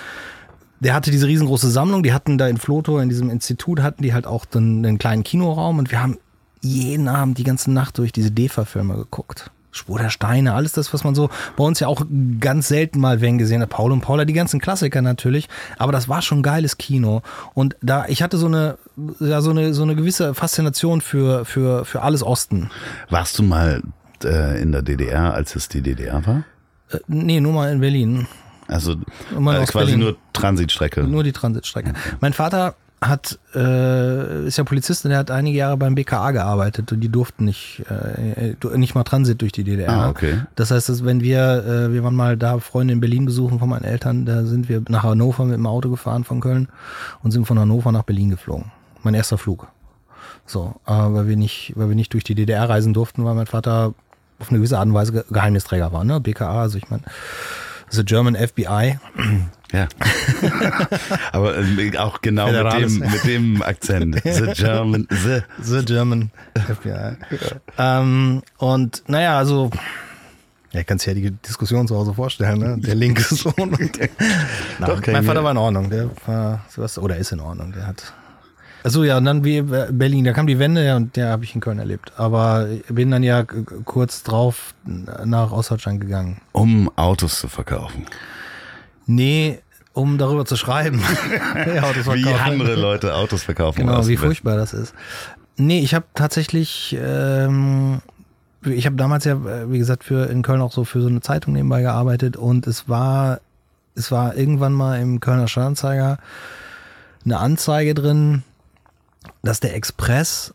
der 0.81 0.95
hatte 0.95 1.11
diese 1.11 1.27
riesengroße 1.27 1.71
Sammlung, 1.71 2.03
die 2.03 2.13
hatten 2.13 2.39
da 2.39 2.49
in 2.49 2.59
Floto, 2.59 2.99
in 2.99 3.09
diesem 3.09 3.31
Institut, 3.31 3.81
hatten 3.81 4.03
die 4.03 4.13
halt 4.13 4.27
auch 4.27 4.45
dann 4.45 4.85
einen 4.85 4.99
kleinen 4.99 5.25
Kinoraum 5.25 5.79
und 5.79 5.91
wir 5.91 6.03
haben 6.03 6.19
jeden 6.61 7.09
Abend 7.09 7.39
die 7.39 7.45
ganze 7.45 7.71
Nacht 7.71 7.99
durch 7.99 8.13
diese 8.13 8.31
DEFA-Filme 8.31 8.97
geguckt. 8.97 9.51
Spur 9.77 9.99
der 9.99 10.11
Steine, 10.11 10.55
alles 10.55 10.73
das, 10.73 10.93
was 10.95 11.05
man 11.05 11.15
so 11.15 11.29
bei 11.57 11.63
uns 11.63 11.81
ja 11.81 11.87
auch 11.87 12.03
ganz 12.41 12.69
selten 12.69 12.99
mal 12.99 13.21
wenn 13.21 13.37
gesehen 13.37 13.61
hat. 13.61 13.69
Paul 13.69 13.93
und 13.93 14.01
Paula, 14.01 14.25
die 14.25 14.33
ganzen 14.33 14.59
Klassiker 14.59 15.03
natürlich. 15.03 15.49
Aber 15.77 15.93
das 15.93 16.09
war 16.09 16.23
schon 16.23 16.43
geiles 16.43 16.79
Kino. 16.79 17.21
Und 17.53 17.77
da, 17.83 18.07
ich 18.09 18.23
hatte 18.23 18.39
so 18.39 18.47
eine, 18.47 18.79
ja, 19.21 19.43
so 19.43 19.51
eine, 19.51 19.75
so 19.75 19.83
eine 19.83 19.95
gewisse 19.95 20.35
Faszination 20.35 21.03
für, 21.03 21.45
für, 21.45 21.85
für 21.85 22.01
alles 22.03 22.23
Osten. 22.23 22.71
Warst 23.11 23.39
du 23.39 23.43
mal 23.43 23.83
äh, 24.25 24.61
in 24.63 24.73
der 24.73 24.81
DDR, 24.81 25.35
als 25.35 25.55
es 25.55 25.69
die 25.69 25.83
DDR 25.83 26.27
war? 26.27 26.45
Äh, 26.91 26.99
nee, 27.07 27.41
nur 27.41 27.53
mal 27.53 27.71
in 27.71 27.81
Berlin. 27.81 28.27
Also 28.69 28.93
äh, 28.93 28.97
quasi 29.37 29.73
Berlin. 29.73 29.99
nur 30.01 30.17
Transitstrecke. 30.33 31.05
Nur 31.05 31.23
die 31.25 31.33
Transitstrecke. 31.33 31.93
Mein 32.21 32.33
Vater 32.33 32.75
hat, 33.01 33.39
äh, 33.55 34.47
ist 34.47 34.57
ja 34.57 34.65
Polizist 34.65 35.05
und 35.05 35.11
der 35.11 35.19
hat 35.19 35.31
einige 35.31 35.59
Jahre 35.59 35.77
beim 35.77 35.95
BKA 35.95 36.31
gearbeitet 36.31 36.91
und 36.93 37.01
die 37.01 37.11
durften 37.11 37.45
nicht, 37.45 37.83
äh, 37.91 38.55
nicht 38.77 38.95
mal 38.95 39.05
Transit 39.05 39.41
durch 39.43 39.53
die 39.53 39.65
DDR. 39.65 39.91
Ah, 39.93 40.09
okay. 40.09 40.41
Das 40.57 40.71
heißt, 40.71 40.89
dass 40.89 41.05
wenn 41.05 41.21
wir, 41.21 41.65
äh, 41.65 41.93
wir 41.93 42.03
waren 42.03 42.15
mal 42.15 42.39
da 42.39 42.59
Freunde 42.59 42.95
in 42.95 43.01
Berlin 43.01 43.27
besuchen 43.27 43.59
von 43.59 43.69
meinen 43.69 43.85
Eltern, 43.85 44.25
da 44.25 44.45
sind 44.45 44.71
wir 44.71 44.83
nach 44.89 45.03
Hannover 45.03 45.45
mit 45.45 45.55
dem 45.57 45.67
Auto 45.67 45.91
gefahren 45.91 46.25
von 46.25 46.41
Köln 46.41 46.69
und 47.23 47.33
sind 47.33 47.47
von 47.47 47.59
Hannover 47.59 47.93
nach 47.93 48.03
Berlin 48.03 48.31
geflogen. 48.31 48.73
Mein 49.03 49.13
erster 49.15 49.37
Flug. 49.37 49.69
So, 50.47 50.75
äh, 50.87 50.91
weil 50.93 51.29
wir 51.29 51.37
nicht, 51.37 51.75
weil 51.77 51.89
wir 51.91 51.97
nicht 51.97 52.15
durch 52.15 52.25
die 52.25 52.35
DDR 52.35 52.67
reisen 52.69 52.95
durften, 52.95 53.25
weil 53.27 53.35
mein 53.35 53.47
Vater 53.47 53.93
auf 54.39 54.49
eine 54.49 54.59
gewisse 54.59 54.79
Art 54.79 54.87
und 54.87 54.95
Weise 54.95 55.13
Ge- 55.13 55.25
Geheimnisträger 55.31 55.93
war, 55.93 56.03
ne? 56.05 56.19
BKA, 56.21 56.63
also 56.63 56.79
ich 56.79 56.89
meine, 56.89 57.03
the 57.91 58.05
German 58.05 58.37
FBI. 58.37 58.99
Ja. 59.73 59.89
Aber 61.33 61.59
äh, 61.59 61.97
auch 61.99 62.21
genau 62.21 62.47
mit 62.51 62.73
dem, 62.73 62.99
mit 62.99 63.25
dem 63.25 63.63
Akzent. 63.63 64.21
The 64.25 64.53
German, 64.55 65.09
the. 65.11 65.41
The 65.63 65.85
German 65.85 66.31
FBI. 66.55 67.17
ähm, 67.79 68.43
und 68.59 69.03
naja, 69.09 69.39
also, 69.39 69.71
ja, 70.73 70.81
ich 70.81 70.87
kann 70.87 70.99
ja 71.05 71.15
die 71.15 71.31
Diskussion 71.31 71.89
zu 71.89 71.97
Hause 71.97 72.15
vorstellen, 72.15 72.59
ne? 72.59 72.77
Der 72.79 72.95
linke 72.95 73.23
Sohn. 73.35 73.55
Und 73.57 73.99
der, 73.99 74.09
Doch, 74.81 75.05
mein 75.07 75.25
Vater 75.25 75.43
war 75.43 75.51
in 75.51 75.57
Ordnung, 75.57 75.91
der 75.91 76.11
war, 76.27 76.65
oder 76.99 77.17
ist 77.17 77.33
in 77.33 77.41
Ordnung, 77.41 77.73
der 77.73 77.87
hat. 77.87 78.13
Achso, 78.87 79.03
ja, 79.03 79.17
und 79.17 79.25
dann 79.25 79.43
wie 79.43 79.57
äh, 79.57 79.89
Berlin, 79.91 80.25
da 80.25 80.33
kam 80.33 80.47
die 80.47 80.61
Wende 80.61 80.87
ja, 80.87 80.95
und 80.95 81.17
der 81.17 81.31
habe 81.31 81.43
ich 81.43 81.53
in 81.57 81.61
Köln 81.61 81.81
erlebt. 81.81 82.13
Aber 82.17 82.69
ich 82.69 82.85
bin 82.85 83.11
dann 83.11 83.25
ja 83.25 83.43
kurz 83.43 84.23
drauf 84.23 84.75
nach 84.85 85.51
Ostdeutschland 85.51 86.01
gegangen. 86.01 86.41
Um 86.53 86.89
Autos 86.95 87.41
zu 87.41 87.49
verkaufen. 87.49 88.07
Nee, 89.07 89.59
um 89.93 90.19
darüber 90.19 90.45
zu 90.45 90.55
schreiben. 90.55 91.03
ja, 91.75 91.83
Wie 92.15 92.29
andere 92.29 92.77
Leute 92.77 93.17
Autos 93.17 93.43
verkaufen. 93.43 93.81
Genau, 93.81 94.07
wie 94.07 94.17
furchtbar 94.17 94.57
das 94.57 94.73
ist. 94.73 94.95
Nee, 95.57 95.81
ich 95.81 95.93
habe 95.93 96.05
tatsächlich, 96.15 96.97
ähm, 97.03 98.03
ich 98.63 98.87
habe 98.87 98.95
damals 98.95 99.25
ja, 99.25 99.33
äh, 99.33 99.69
wie 99.69 99.79
gesagt, 99.79 100.05
für 100.05 100.31
in 100.31 100.43
Köln 100.43 100.61
auch 100.61 100.71
so 100.71 100.85
für 100.85 101.03
so 101.03 101.09
eine 101.09 101.23
Zeitung 101.23 101.55
nebenbei 101.55 101.83
gearbeitet 101.83 102.37
und 102.37 102.69
es 102.69 102.89
war, 102.89 103.41
es 103.97 104.13
war 104.13 104.37
irgendwann 104.37 104.75
mal 104.75 105.01
im 105.01 105.19
Kölner 105.19 105.49
Stadtanzeiger 105.49 106.19
eine 107.25 107.39
Anzeige 107.39 107.93
drin, 107.93 108.45
dass 109.43 109.61
der 109.61 109.75
Express 109.75 110.55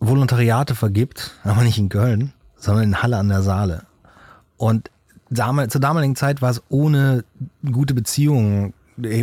Volontariate 0.00 0.74
vergibt, 0.74 1.32
aber 1.44 1.62
nicht 1.62 1.78
in 1.78 1.88
Köln, 1.88 2.32
sondern 2.56 2.84
in 2.84 3.02
Halle 3.02 3.16
an 3.16 3.28
der 3.28 3.42
Saale. 3.42 3.82
Und 4.56 4.90
damals, 5.30 5.72
zur 5.72 5.80
damaligen 5.80 6.16
Zeit 6.16 6.42
war 6.42 6.50
es 6.50 6.62
ohne 6.68 7.24
gute 7.70 7.94
Beziehungen 7.94 8.74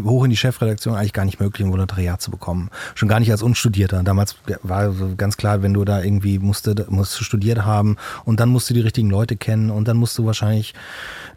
hoch 0.03 0.23
in 0.23 0.29
die 0.29 0.37
Chefredaktion 0.37 0.95
eigentlich 0.95 1.13
gar 1.13 1.25
nicht 1.25 1.39
möglich, 1.39 1.65
ein 1.65 1.71
Volontariat 1.71 2.21
zu 2.21 2.31
bekommen. 2.31 2.69
Schon 2.93 3.09
gar 3.09 3.19
nicht 3.19 3.31
als 3.31 3.41
Unstudierter. 3.41 4.03
Damals 4.03 4.35
war 4.63 4.93
ganz 5.17 5.37
klar, 5.37 5.61
wenn 5.61 5.73
du 5.73 5.83
da 5.83 6.01
irgendwie 6.01 6.39
musste, 6.39 6.85
musst 6.89 7.19
du 7.19 7.23
studiert 7.23 7.65
haben 7.65 7.97
und 8.23 8.39
dann 8.39 8.49
musst 8.49 8.69
du 8.69 8.73
die 8.73 8.81
richtigen 8.81 9.09
Leute 9.09 9.35
kennen 9.35 9.69
und 9.69 9.87
dann 9.87 9.97
musst 9.97 10.17
du 10.17 10.25
wahrscheinlich 10.25 10.73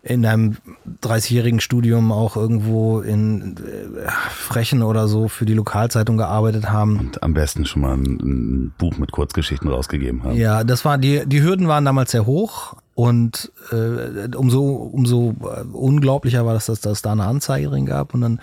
in 0.03 0.22
deinem 0.22 0.57
30-jährigen 1.03 1.61
Studium 1.61 2.12
auch 2.12 2.36
irgendwo 2.36 3.01
in 3.01 3.57
äh, 3.57 4.11
Frechen 4.30 4.82
oder 4.82 5.09
so 5.09 5.28
für 5.28 5.44
die 5.44 5.55
Lokalzeitung 5.55 6.16
gearbeitet 6.16 6.70
haben. 6.70 6.99
Und 6.99 7.22
am 7.22 7.34
besten 7.34 7.66
schon 7.66 7.82
mal 7.82 7.94
ein, 7.94 8.05
ein 8.05 8.74
Buch 8.78 8.99
mit 8.99 9.12
Kurzgeschichten 9.12 9.68
rausgegeben 9.68 10.22
haben. 10.22 10.36
Ja, 10.36 10.64
das 10.64 10.84
war 10.84 10.99
die, 10.99 11.22
die 11.26 11.42
Hürden 11.42 11.68
waren 11.68 11.84
damals 11.84 12.11
sehr 12.12 12.26
hoch. 12.26 12.76
Und 12.94 13.53
äh, 13.70 14.34
umso, 14.36 14.64
umso 14.72 15.32
unglaublicher 15.72 16.44
war 16.44 16.55
das, 16.55 16.66
dass 16.66 16.84
es 16.84 17.01
da 17.01 17.12
eine 17.12 17.26
Anzeige 17.26 17.68
drin 17.68 17.86
gab. 17.86 18.12
Und 18.12 18.22
dann 18.22 18.40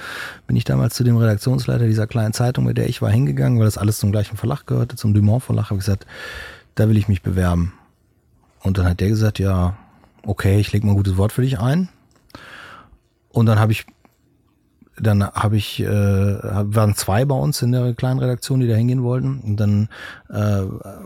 bin 0.47 0.55
ich 0.55 0.63
damals 0.63 0.95
zu 0.95 1.03
dem 1.03 1.17
Redaktionsleiter 1.17 1.85
dieser 1.87 2.07
kleinen 2.07 2.31
Zeitung, 2.31 2.63
mit 2.63 2.77
der 2.77 2.87
ich 2.87 3.01
war, 3.01 3.11
hingegangen, 3.11 3.59
weil 3.59 3.65
das 3.65 3.77
alles 3.77 3.99
zum 3.99 4.13
gleichen 4.13 4.37
Verlag 4.37 4.65
gehörte, 4.65 4.95
zum 4.95 5.13
Dumont 5.13 5.43
Verlag, 5.43 5.71
habe 5.71 5.79
gesagt, 5.79 6.05
da 6.75 6.87
will 6.87 6.95
ich 6.95 7.09
mich 7.09 7.21
bewerben. 7.21 7.73
Und 8.63 8.77
dann 8.77 8.85
hat 8.85 9.01
der 9.01 9.09
gesagt, 9.09 9.39
ja, 9.39 9.75
okay, 10.25 10.59
ich 10.59 10.71
lege 10.73 10.85
mal 10.85 10.93
ein 10.93 10.97
gutes 10.97 11.17
Wort 11.17 11.31
für 11.31 11.41
dich 11.41 11.59
ein. 11.59 11.89
Und 13.29 13.47
dann 13.47 13.59
habe 13.59 13.71
ich, 13.71 13.85
dann 14.97 15.23
habe 15.23 15.57
ich, 15.57 15.81
äh, 15.81 15.87
waren 15.87 16.95
zwei 16.95 17.25
bei 17.25 17.35
uns 17.35 17.61
in 17.61 17.71
der 17.71 17.93
kleinen 17.93 18.19
Redaktion, 18.19 18.59
die 18.59 18.67
da 18.67 18.75
hingehen 18.75 19.03
wollten. 19.03 19.39
Und 19.39 19.57
dann 19.57 19.89
äh, 20.29 20.63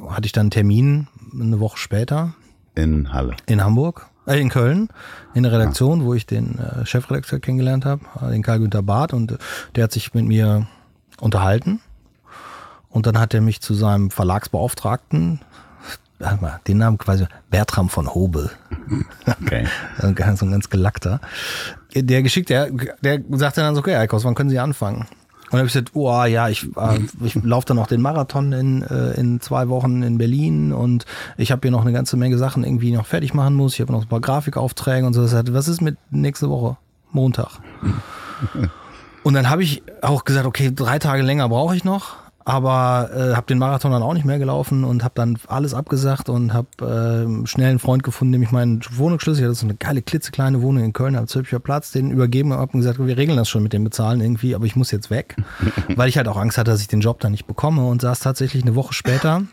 hatte 0.10 0.26
ich 0.26 0.32
dann 0.32 0.42
einen 0.44 0.52
Termin 0.52 1.08
eine 1.34 1.60
Woche 1.60 1.78
später 1.78 2.34
in 2.76 3.12
Halle. 3.12 3.36
In 3.48 3.64
Hamburg, 3.64 4.08
äh, 4.26 4.40
in 4.40 4.50
Köln, 4.50 4.90
in 5.34 5.44
der 5.44 5.52
Redaktion, 5.52 6.02
ja. 6.02 6.06
wo 6.06 6.14
ich 6.14 6.26
den 6.26 6.60
äh, 6.60 6.86
Chefredakteur 6.86 7.40
kennengelernt 7.40 7.86
habe, 7.86 8.04
äh, 8.22 8.32
den 8.32 8.44
Karl-Günther 8.44 8.84
Barth, 8.84 9.14
und 9.14 9.34
äh, 9.34 9.38
der 9.76 9.86
hat 9.86 9.92
sich 9.92 10.14
mit 10.14 10.26
mir 10.26 10.68
unterhalten. 11.20 11.82
Und 12.90 13.06
dann 13.06 13.20
hat 13.20 13.34
er 13.34 13.42
mich 13.42 13.62
zu 13.62 13.74
seinem 13.74 14.10
Verlagsbeauftragten, 14.10 15.42
den 16.68 16.78
Namen 16.78 16.98
quasi 16.98 17.28
Bertram 17.50 17.88
von 17.90 18.14
Hobel. 18.14 18.50
Okay. 19.44 19.66
so 20.00 20.46
ein 20.46 20.52
ganz 20.52 20.70
gelackter. 20.70 21.20
Der 21.96 22.24
geschickt, 22.24 22.50
der, 22.50 22.70
der 23.02 23.22
sagte 23.32 23.62
dann 23.62 23.76
so, 23.76 23.82
okay, 23.82 23.96
Eikos, 23.96 24.24
wann 24.26 24.36
können 24.36 24.50
Sie 24.50 24.60
anfangen? 24.60 25.08
Und 25.50 25.54
dann 25.54 25.60
habe 25.62 25.68
ich 25.68 25.74
gesagt, 25.74 25.92
oh 25.96 26.24
ja, 26.26 26.48
ich, 26.48 26.64
äh, 26.78 27.00
ich 27.24 27.36
laufe 27.36 27.66
dann 27.66 27.78
noch 27.78 27.88
den 27.88 28.02
Marathon 28.02 28.54
in, 28.54 28.84
äh, 28.84 29.20
in 29.20 29.42
zwei 29.42 29.68
Wochen 29.70 30.04
in 30.04 30.20
Berlin 30.20 30.72
und 30.72 31.06
ich 31.38 31.52
habe 31.52 31.62
hier 31.64 31.72
noch 31.72 31.82
eine 31.82 31.92
ganze 31.92 32.18
Menge 32.18 32.38
Sachen 32.38 32.64
irgendwie 32.64 32.92
noch 32.92 33.08
fertig 33.08 33.34
machen 33.34 33.56
muss. 33.56 33.74
Ich 33.74 33.82
habe 33.82 33.92
noch 33.92 34.04
ein 34.04 34.08
paar 34.08 34.22
Grafikaufträge 34.22 35.08
und 35.08 35.14
so. 35.14 35.24
Was 35.24 35.68
ist 35.68 35.82
mit 35.82 35.98
nächste 36.12 36.52
Woche? 36.52 36.78
Montag. 37.12 37.60
und 39.24 39.34
dann 39.34 39.50
habe 39.50 39.64
ich 39.64 39.82
auch 40.04 40.24
gesagt, 40.24 40.46
okay, 40.46 40.72
drei 40.74 41.00
Tage 41.00 41.24
länger 41.24 41.50
brauche 41.50 41.76
ich 41.76 41.84
noch 41.84 42.18
aber 42.50 43.10
äh, 43.14 43.36
habe 43.36 43.48
den 43.48 43.58
Marathon 43.58 43.92
dann 43.92 44.02
auch 44.02 44.14
nicht 44.14 44.26
mehr 44.26 44.40
gelaufen 44.40 44.84
und 44.84 45.04
habe 45.04 45.14
dann 45.16 45.38
alles 45.48 45.74
abgesagt 45.74 46.30
und 46.30 46.54
habe 46.54 46.68
äh, 47.44 47.48
schnell 47.48 47.70
einen 47.70 47.80
Freund 47.80 48.04
gefunden, 48.04 48.34
dem 48.34 48.44
ich 48.44 48.52
meinen 48.52 48.82
Wohnungsschlüssel, 48.92 49.44
ich 49.44 49.46
hatte 49.46 49.56
so 49.56 49.66
eine 49.66 49.76
geile 49.76 50.02
klitzekleine 50.02 50.62
Wohnung 50.62 50.84
in 50.84 50.94
Köln, 50.94 51.16
habe 51.16 51.28
Zülpicher 51.28 51.60
Platz, 51.60 51.92
den 51.92 52.12
übergeben 52.12 52.54
habe 52.54 52.74
und 52.74 52.80
gesagt, 52.80 53.00
wir 53.00 53.18
regeln 53.18 53.38
das 53.38 53.50
schon 53.50 53.64
mit 53.64 53.74
dem 53.74 53.84
Bezahlen 53.84 54.22
irgendwie, 54.22 54.56
aber 54.56 54.66
ich 54.66 54.76
muss 54.76 54.92
jetzt 54.92 55.10
weg, 55.10 55.36
weil 55.96 56.10
ich 56.10 56.18
halt 56.18 56.28
auch 56.28 56.38
Angst 56.38 56.58
hatte, 56.58 56.72
dass 56.72 56.82
ich 56.82 56.88
den 56.88 57.02
Job 57.02 57.20
dann 57.20 57.32
nicht 57.32 57.48
bekomme 57.48 57.86
und 57.86 58.02
saß 58.02 58.20
tatsächlich 58.20 58.64
eine 58.64 58.76
Woche 58.76 58.94
später 58.94 59.44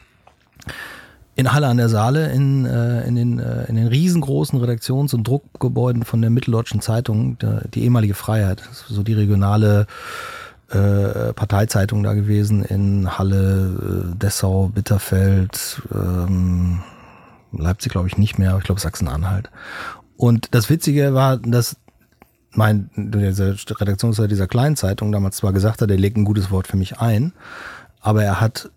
in 1.37 1.53
Halle 1.53 1.67
an 1.67 1.77
der 1.77 1.91
Saale 1.91 2.33
in, 2.33 2.65
äh, 2.65 3.07
in, 3.07 3.15
den, 3.15 3.39
äh, 3.39 3.67
in 3.67 3.77
den 3.77 3.89
riesengroßen 3.89 4.59
Redaktions- 4.59 5.15
und 5.15 5.29
Druckgebäuden 5.29 6.03
von 6.03 6.23
der 6.23 6.31
Mitteldeutschen 6.31 6.81
Zeitung, 6.81 7.37
der, 7.39 7.69
die 7.69 7.85
ehemalige 7.85 8.15
Freiheit, 8.15 8.63
so 8.73 9.03
die 9.03 9.13
regionale 9.13 9.87
äh, 10.71 11.33
Parteizeitung 11.33 12.03
da 12.03 12.15
gewesen 12.15 12.65
in 12.65 13.19
Halle, 13.19 14.13
äh, 14.13 14.17
Dessau, 14.17 14.69
Bitterfeld, 14.69 15.83
ähm, 15.95 16.83
Leipzig 17.53 17.93
glaube 17.93 18.09
ich 18.09 18.19
nicht 18.19 18.39
mehr, 18.39 18.51
aber 18.51 18.59
ich 18.59 18.65
glaube 18.65 18.81
Sachsen-Anhalt. 18.81 19.51
Und 20.17 20.55
das 20.55 20.69
Witzige 20.71 21.15
war, 21.15 21.37
dass 21.37 21.77
mein 22.53 22.91
Redaktionsleiter 22.97 24.29
dieser 24.29 24.47
kleinen 24.47 24.77
Zeitung 24.77 25.13
damals 25.13 25.37
zwar 25.37 25.53
gesagt 25.53 25.83
hat, 25.83 25.91
er 25.91 25.99
legt 25.99 26.17
ein 26.17 26.25
gutes 26.25 26.51
Wort 26.51 26.67
für 26.67 26.77
mich 26.77 26.99
ein, 26.99 27.33
aber 28.01 28.25
er 28.25 28.41
hat 28.41 28.71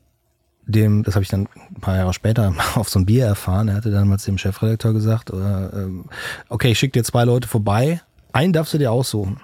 dem, 0.65 1.03
das 1.03 1.15
habe 1.15 1.23
ich 1.23 1.29
dann 1.29 1.47
ein 1.75 1.81
paar 1.81 1.95
Jahre 1.95 2.13
später 2.13 2.53
auf 2.75 2.89
so 2.89 2.99
ein 2.99 3.05
Bier 3.05 3.25
erfahren, 3.25 3.67
er 3.67 3.75
hatte 3.75 3.91
damals 3.91 4.25
dem 4.25 4.37
Chefredakteur 4.37 4.93
gesagt, 4.93 5.31
äh, 5.31 5.35
äh 5.35 6.03
okay, 6.49 6.71
ich 6.71 6.79
schicke 6.79 6.99
dir 6.99 7.03
zwei 7.03 7.23
Leute 7.23 7.47
vorbei, 7.47 8.01
einen 8.31 8.53
darfst 8.53 8.73
du 8.73 8.77
dir 8.77 8.91
aussuchen. 8.91 9.39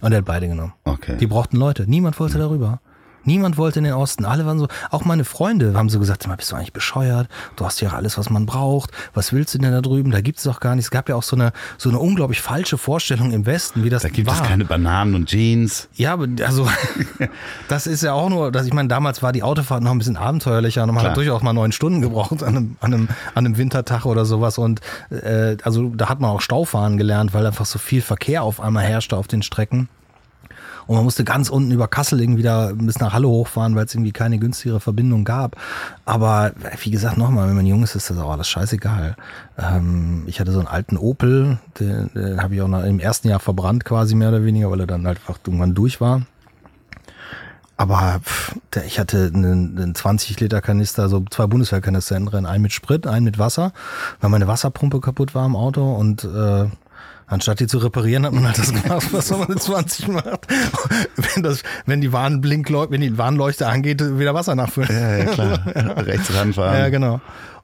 Und 0.00 0.12
er 0.12 0.18
hat 0.18 0.24
beide 0.24 0.48
genommen. 0.48 0.72
Okay. 0.84 1.16
Die 1.16 1.26
brauchten 1.26 1.56
Leute. 1.56 1.88
Niemand 1.88 2.18
wollte 2.20 2.38
darüber. 2.38 2.80
Niemand 3.26 3.58
wollte 3.58 3.80
in 3.80 3.84
den 3.84 3.94
Osten. 3.94 4.24
Alle 4.24 4.46
waren 4.46 4.58
so, 4.58 4.68
auch 4.90 5.04
meine 5.04 5.24
Freunde 5.24 5.74
haben 5.74 5.88
so 5.88 5.98
gesagt, 5.98 6.26
bist 6.36 6.52
du 6.52 6.56
eigentlich 6.56 6.72
bescheuert? 6.72 7.28
Du 7.56 7.64
hast 7.64 7.80
ja 7.80 7.90
alles, 7.90 8.16
was 8.18 8.30
man 8.30 8.46
braucht. 8.46 8.90
Was 9.14 9.32
willst 9.32 9.54
du 9.54 9.58
denn 9.58 9.72
da 9.72 9.80
drüben? 9.80 10.10
Da 10.10 10.20
gibt 10.20 10.38
es 10.38 10.44
doch 10.44 10.60
gar 10.60 10.74
nichts. 10.74 10.86
Es 10.86 10.90
gab 10.90 11.08
ja 11.08 11.16
auch 11.16 11.22
so 11.22 11.36
eine, 11.36 11.52
so 11.78 11.88
eine 11.88 11.98
unglaublich 11.98 12.40
falsche 12.40 12.78
Vorstellung 12.78 13.32
im 13.32 13.46
Westen, 13.46 13.84
wie 13.84 13.90
das 13.90 14.02
Da 14.02 14.08
gibt 14.08 14.28
war. 14.28 14.40
es 14.40 14.42
keine 14.42 14.64
Bananen 14.64 15.14
und 15.14 15.26
Jeans. 15.28 15.88
Ja, 15.94 16.12
aber 16.12 16.28
also, 16.44 16.68
das 17.68 17.86
ist 17.86 18.02
ja 18.02 18.12
auch 18.12 18.28
nur, 18.28 18.52
dass 18.52 18.66
ich 18.66 18.72
meine, 18.72 18.88
damals 18.88 19.22
war 19.22 19.32
die 19.32 19.42
Autofahrt 19.42 19.82
noch 19.82 19.90
ein 19.90 19.98
bisschen 19.98 20.16
abenteuerlicher 20.16 20.82
und 20.82 20.88
man 20.88 20.98
Klar. 20.98 21.10
hat 21.10 21.16
durchaus 21.16 21.42
mal 21.42 21.52
neun 21.52 21.72
Stunden 21.72 22.00
gebraucht 22.00 22.42
an 22.42 22.56
einem, 22.56 22.76
an 22.80 22.94
einem, 22.94 23.08
an 23.34 23.46
einem 23.46 23.56
Wintertag 23.56 24.06
oder 24.06 24.24
sowas. 24.24 24.58
Und 24.58 24.80
äh, 25.10 25.56
also 25.62 25.88
da 25.90 26.08
hat 26.08 26.20
man 26.20 26.30
auch 26.30 26.40
Staufahren 26.40 26.96
gelernt, 26.96 27.34
weil 27.34 27.46
einfach 27.46 27.66
so 27.66 27.78
viel 27.78 28.02
Verkehr 28.02 28.42
auf 28.42 28.60
einmal 28.60 28.84
herrschte 28.84 29.16
auf 29.16 29.26
den 29.26 29.42
Strecken. 29.42 29.88
Und 30.86 30.96
man 30.96 31.04
musste 31.04 31.24
ganz 31.24 31.48
unten 31.48 31.70
über 31.70 31.88
Kassel 31.88 32.20
irgendwie 32.20 32.42
da 32.42 32.72
bis 32.74 32.98
nach 32.98 33.12
Halle 33.12 33.28
hochfahren, 33.28 33.74
weil 33.74 33.86
es 33.86 33.94
irgendwie 33.94 34.12
keine 34.12 34.38
günstigere 34.38 34.80
Verbindung 34.80 35.24
gab. 35.24 35.56
Aber 36.04 36.52
wie 36.80 36.90
gesagt, 36.90 37.18
nochmal, 37.18 37.48
wenn 37.48 37.56
man 37.56 37.66
jung 37.66 37.82
ist, 37.82 37.96
ist 37.96 38.10
das 38.10 38.18
auch 38.18 38.30
alles 38.30 38.48
scheißegal. 38.48 39.16
Ähm, 39.58 40.24
ich 40.26 40.40
hatte 40.40 40.52
so 40.52 40.58
einen 40.58 40.68
alten 40.68 40.96
Opel, 40.96 41.58
den, 41.80 42.10
den 42.14 42.42
habe 42.42 42.54
ich 42.54 42.62
auch 42.62 42.68
noch 42.68 42.84
im 42.84 43.00
ersten 43.00 43.28
Jahr 43.28 43.40
verbrannt 43.40 43.84
quasi 43.84 44.14
mehr 44.14 44.28
oder 44.28 44.44
weniger, 44.44 44.70
weil 44.70 44.80
er 44.80 44.86
dann 44.86 45.06
halt 45.06 45.18
einfach 45.18 45.38
irgendwann 45.44 45.74
durch 45.74 46.00
war. 46.00 46.22
Aber 47.76 48.20
pff, 48.24 48.56
ich 48.86 48.98
hatte 48.98 49.30
einen, 49.34 49.76
einen 49.78 49.94
20 49.94 50.40
Liter 50.40 50.62
Kanister, 50.62 51.08
so 51.08 51.22
zwei 51.30 51.46
Bundeswehrkanister 51.46 52.18
drin, 52.20 52.46
einen 52.46 52.62
mit 52.62 52.72
Sprit, 52.72 53.06
einen 53.06 53.24
mit 53.24 53.38
Wasser, 53.38 53.72
weil 54.20 54.30
meine 54.30 54.48
Wasserpumpe 54.48 55.00
kaputt 55.00 55.34
war 55.34 55.44
im 55.44 55.56
Auto 55.56 55.94
und 55.94 56.24
äh, 56.24 56.68
Anstatt 57.26 57.58
die 57.58 57.66
zu 57.66 57.78
reparieren, 57.78 58.24
hat 58.24 58.32
man 58.32 58.46
halt 58.46 58.58
das 58.58 58.72
gemacht, 58.72 59.08
was 59.12 59.30
man 59.30 59.48
mit 59.48 59.60
20 59.60 60.08
macht. 60.08 60.46
Wenn, 61.16 61.42
das, 61.42 61.62
wenn 61.84 62.00
die 62.00 62.12
Warnblinkleuchte, 62.12 62.92
wenn 62.92 63.00
die 63.00 63.18
Warnleuchte 63.18 63.66
angeht, 63.66 64.00
wieder 64.18 64.34
Wasser 64.34 64.54
nachfüllen. 64.54 64.90
Ja, 64.90 65.16
ja 65.16 65.24
klar. 65.24 65.66
Rechts 66.06 66.32
ranfahren. 66.32 66.78
Ja, 66.78 66.88
genau. 66.88 67.20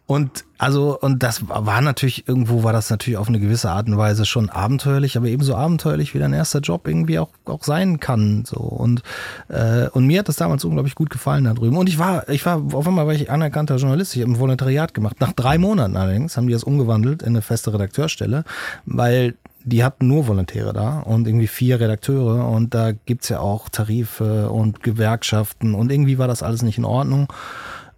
Und 0.06 0.44
also, 0.58 0.98
und 1.00 1.22
das 1.22 1.48
war 1.48 1.80
natürlich, 1.80 2.28
irgendwo 2.28 2.64
war 2.64 2.72
das 2.72 2.90
natürlich 2.90 3.16
auf 3.16 3.28
eine 3.28 3.40
gewisse 3.40 3.70
Art 3.70 3.88
und 3.88 3.96
Weise 3.96 4.26
schon 4.26 4.50
abenteuerlich, 4.50 5.16
aber 5.16 5.26
ebenso 5.26 5.54
abenteuerlich, 5.54 6.12
wie 6.12 6.18
dein 6.18 6.32
erster 6.32 6.60
Job 6.60 6.86
irgendwie 6.86 7.18
auch, 7.18 7.30
auch 7.46 7.62
sein 7.62 7.98
kann. 7.98 8.44
So. 8.44 8.58
Und, 8.58 9.02
äh, 9.48 9.88
und 9.88 10.06
mir 10.06 10.18
hat 10.18 10.28
das 10.28 10.36
damals 10.36 10.64
unglaublich 10.64 10.94
gut 10.94 11.10
gefallen 11.10 11.44
da 11.44 11.54
drüben. 11.54 11.76
Und 11.76 11.88
ich 11.88 11.98
war, 11.98 12.28
ich 12.28 12.44
war, 12.44 12.62
auf 12.74 12.86
einmal 12.86 13.06
war 13.06 13.14
ich 13.14 13.30
anerkannter 13.30 13.76
Journalist, 13.76 14.14
ich 14.14 14.22
habe 14.22 14.32
ein 14.32 14.38
Volontariat 14.38 14.92
gemacht. 14.92 15.16
Nach 15.20 15.32
drei 15.32 15.56
Monaten 15.56 15.96
allerdings 15.96 16.36
haben 16.36 16.46
die 16.46 16.52
das 16.52 16.64
umgewandelt 16.64 17.22
in 17.22 17.30
eine 17.30 17.42
feste 17.42 17.72
Redakteurstelle, 17.72 18.44
weil 18.86 19.34
die 19.64 19.84
hatten 19.84 20.06
nur 20.06 20.26
Volontäre 20.26 20.72
da 20.72 21.00
und 21.00 21.26
irgendwie 21.26 21.46
vier 21.46 21.80
Redakteure 21.80 22.48
und 22.48 22.74
da 22.74 22.92
gibt's 22.92 23.28
ja 23.28 23.40
auch 23.40 23.68
Tarife 23.68 24.50
und 24.50 24.82
Gewerkschaften 24.82 25.74
und 25.74 25.92
irgendwie 25.92 26.18
war 26.18 26.28
das 26.28 26.42
alles 26.42 26.62
nicht 26.62 26.78
in 26.78 26.84
Ordnung. 26.84 27.32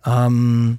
Ähm, 0.05 0.79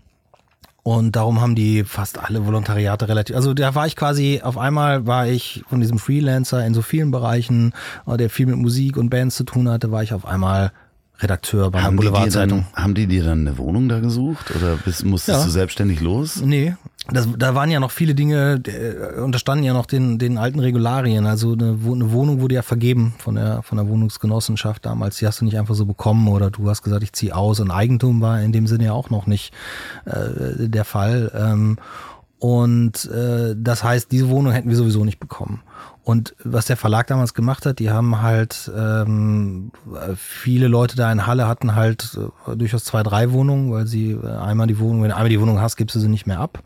und 0.84 1.16
darum 1.16 1.42
haben 1.42 1.56
die 1.56 1.84
fast 1.84 2.20
alle 2.20 2.46
Volontariate 2.46 3.08
relativ, 3.08 3.36
also 3.36 3.56
da 3.56 3.74
war 3.74 3.88
ich 3.88 3.96
quasi, 3.96 4.42
auf 4.44 4.58
einmal 4.58 5.08
war 5.08 5.28
ich 5.28 5.64
von 5.68 5.82
diesem 5.82 5.98
Freelancer 5.98 6.64
in 6.64 6.76
so 6.76 6.84
vielen 6.84 7.10
Bereichen, 7.10 7.74
äh, 8.06 8.18
der 8.18 8.30
viel 8.30 8.46
mit 8.46 8.58
Musik 8.58 8.98
und 8.98 9.10
Bands 9.10 9.36
zu 9.36 9.46
tun 9.46 9.68
hatte, 9.68 9.92
war 9.92 10.04
ich 10.04 10.14
auf 10.14 10.26
einmal 10.26 10.72
Redakteur 11.20 11.72
bei 11.72 11.82
haben 11.82 11.98
der 11.98 12.04
Boulevardzeitung. 12.04 12.68
Haben 12.76 12.94
die 12.94 13.08
dir 13.08 13.24
dann 13.24 13.48
eine 13.48 13.58
Wohnung 13.58 13.90
da 13.90 14.00
gesucht 14.00 14.54
oder 14.56 14.76
bist, 14.76 15.06
musstest 15.06 15.40
ja. 15.40 15.46
du 15.46 15.50
selbstständig 15.50 16.02
los? 16.02 16.42
Nee, 16.42 16.76
das, 17.12 17.28
da 17.38 17.54
waren 17.54 17.70
ja 17.70 17.80
noch 17.80 17.92
viele 17.92 18.16
Dinge, 18.16 18.62
äh, 18.66 19.20
unterstanden 19.20 19.64
ja 19.64 19.74
noch 19.74 19.86
den, 19.86 20.18
den 20.18 20.38
alten 20.38 20.60
Regularien. 20.60 21.28
Also 21.28 21.54
eine, 21.54 21.78
eine, 21.86 22.12
Wohnung 22.12 22.42
wurde 22.42 22.56
ja 22.56 22.62
vergeben 22.64 23.14
von 23.20 23.36
der, 23.36 23.62
von 23.62 23.78
der 23.78 23.88
Wohnungsgenossenschaft 23.88 24.86
damals. 24.86 25.18
Die 25.18 25.28
hast 25.28 25.42
du 25.42 25.46
nicht 25.46 25.58
einfach 25.58 25.76
so 25.76 25.86
bekommen 25.86 26.28
oder 26.28 26.50
du 26.50 26.70
hast 26.70 26.82
gesagt, 26.82 27.04
ich 27.04 27.14
ziehe 27.14 27.36
aus. 27.36 27.60
Und 27.60 27.70
Eigentum 27.70 28.22
war 28.22 28.42
in 28.42 28.52
dem 28.52 28.66
Sinne 28.66 28.86
ja 28.86 28.94
auch 28.94 29.10
noch 29.10 29.28
nicht 29.28 29.54
äh, 30.06 30.68
der 30.68 30.86
Fall. 30.86 31.32
Ähm, 31.36 31.78
und 32.40 33.06
äh, 33.06 33.56
das 33.56 33.84
heißt, 33.84 34.12
diese 34.12 34.30
Wohnung 34.30 34.52
hätten 34.52 34.70
wir 34.70 34.76
sowieso 34.76 35.06
nicht 35.06 35.20
bekommen. 35.20 35.62
Und 36.06 36.36
was 36.44 36.68
der 36.68 36.78
Verlag 36.78 37.08
damals 37.08 37.34
gemacht 37.34 37.66
hat, 37.66 37.80
die 37.80 37.90
haben 37.90 38.22
halt 38.22 38.72
ähm, 38.78 39.72
viele 40.16 40.68
Leute 40.68 40.96
da 40.96 41.12
in 41.12 41.26
Halle 41.26 41.48
hatten 41.48 41.74
halt 41.74 42.16
äh, 42.46 42.56
durchaus 42.56 42.84
zwei, 42.84 43.02
drei 43.02 43.32
Wohnungen, 43.32 43.72
weil 43.72 43.88
sie 43.88 44.12
äh, 44.12 44.28
einmal 44.28 44.68
die 44.68 44.78
Wohnung, 44.78 45.02
wenn 45.02 45.10
du 45.10 45.16
einmal 45.16 45.30
die 45.30 45.42
Wohnung 45.42 45.60
hast, 45.60 45.78
gibst 45.78 45.96
du 45.96 46.00
sie 46.00 46.08
nicht 46.08 46.28
mehr 46.28 46.40
ab. 46.40 46.62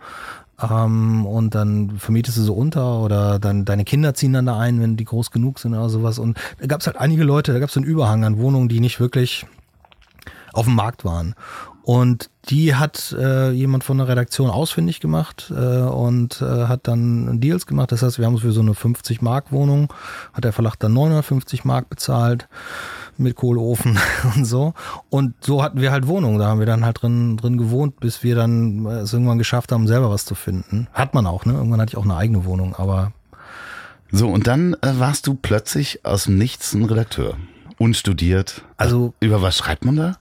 Ähm, 0.62 1.26
und 1.26 1.56
dann 1.56 1.92
vermietest 2.00 2.38
du 2.38 2.42
so 2.42 2.54
unter 2.54 3.00
oder 3.00 3.40
dann 3.40 3.64
deine 3.64 3.86
Kinder 3.86 4.14
ziehen 4.14 4.34
dann 4.34 4.46
da 4.46 4.60
ein, 4.60 4.82
wenn 4.82 4.98
die 4.98 5.06
groß 5.06 5.32
genug 5.32 5.60
sind 5.60 5.74
oder 5.74 5.88
sowas. 5.88 6.20
Und 6.20 6.38
da 6.60 6.68
gab 6.68 6.82
es 6.82 6.88
halt 6.88 6.98
einige 6.98 7.24
Leute, 7.24 7.54
da 7.54 7.60
gab 7.60 7.70
es 7.70 7.78
einen 7.78 7.86
Überhang 7.86 8.26
an 8.26 8.40
Wohnungen, 8.40 8.68
die 8.68 8.82
nicht 8.82 9.00
wirklich 9.00 9.46
auf 10.52 10.66
dem 10.66 10.76
Markt 10.76 11.06
waren. 11.06 11.34
Und 11.90 12.30
die 12.50 12.76
hat 12.76 13.16
äh, 13.18 13.50
jemand 13.50 13.84
von 13.84 13.98
der 13.98 14.08
Redaktion 14.08 14.52
ausfindig 14.52 15.00
gemacht 15.00 15.52
äh, 15.52 15.80
und 15.80 16.40
äh, 16.40 16.68
hat 16.68 16.88
dann 16.88 17.42
Deals 17.42 17.66
gemacht. 17.66 17.92
Das 17.92 18.04
heißt, 18.04 18.20
wir 18.20 18.28
haben 18.28 18.38
für 18.38 18.52
so 18.52 18.62
eine 18.62 18.76
50 18.76 19.24
Mark 19.24 19.52
Wohnung, 19.52 19.92
hat 20.32 20.44
der 20.44 20.54
Verlag 20.54 20.76
dann 20.76 20.94
950 20.94 21.66
Mark 21.66 21.90
bezahlt 21.90 22.48
mit 23.18 23.36
Kohleofen 23.36 23.98
und 24.36 24.46
so. 24.46 24.76
Und 25.10 25.34
so 25.44 25.64
hatten 25.64 25.82
wir 25.82 25.92
halt 25.92 26.06
Wohnungen. 26.06 26.38
Da 26.38 26.46
haben 26.46 26.60
wir 26.60 26.68
dann 26.68 26.86
halt 26.86 27.02
drin, 27.02 27.38
drin 27.38 27.58
gewohnt, 27.58 28.00
bis 28.00 28.22
wir 28.22 28.36
dann 28.36 28.86
es 28.86 29.12
irgendwann 29.12 29.40
geschafft 29.40 29.72
haben, 29.72 29.88
selber 29.88 30.12
was 30.12 30.26
zu 30.26 30.36
finden. 30.36 30.90
Hat 30.94 31.16
man 31.16 31.26
auch, 31.26 31.46
ne? 31.46 31.54
Irgendwann 31.54 31.82
hatte 31.82 31.94
ich 31.94 31.98
auch 31.98 32.06
eine 32.06 32.18
eigene 32.18 32.46
Wohnung, 32.46 32.76
aber. 32.76 33.14
So, 34.12 34.30
und 34.30 34.46
dann 34.46 34.76
äh, 34.82 34.94
warst 35.00 35.26
du 35.26 35.34
plötzlich 35.34 36.06
aus 36.06 36.26
dem 36.26 36.38
Nichts 36.38 36.72
ein 36.76 36.86
Redakteur. 36.86 37.34
Unstudiert. 37.80 38.62
Also. 38.78 39.16
Über 39.22 39.42
was 39.42 39.58
schreibt 39.58 39.86
man 39.86 39.96
da? 39.96 40.19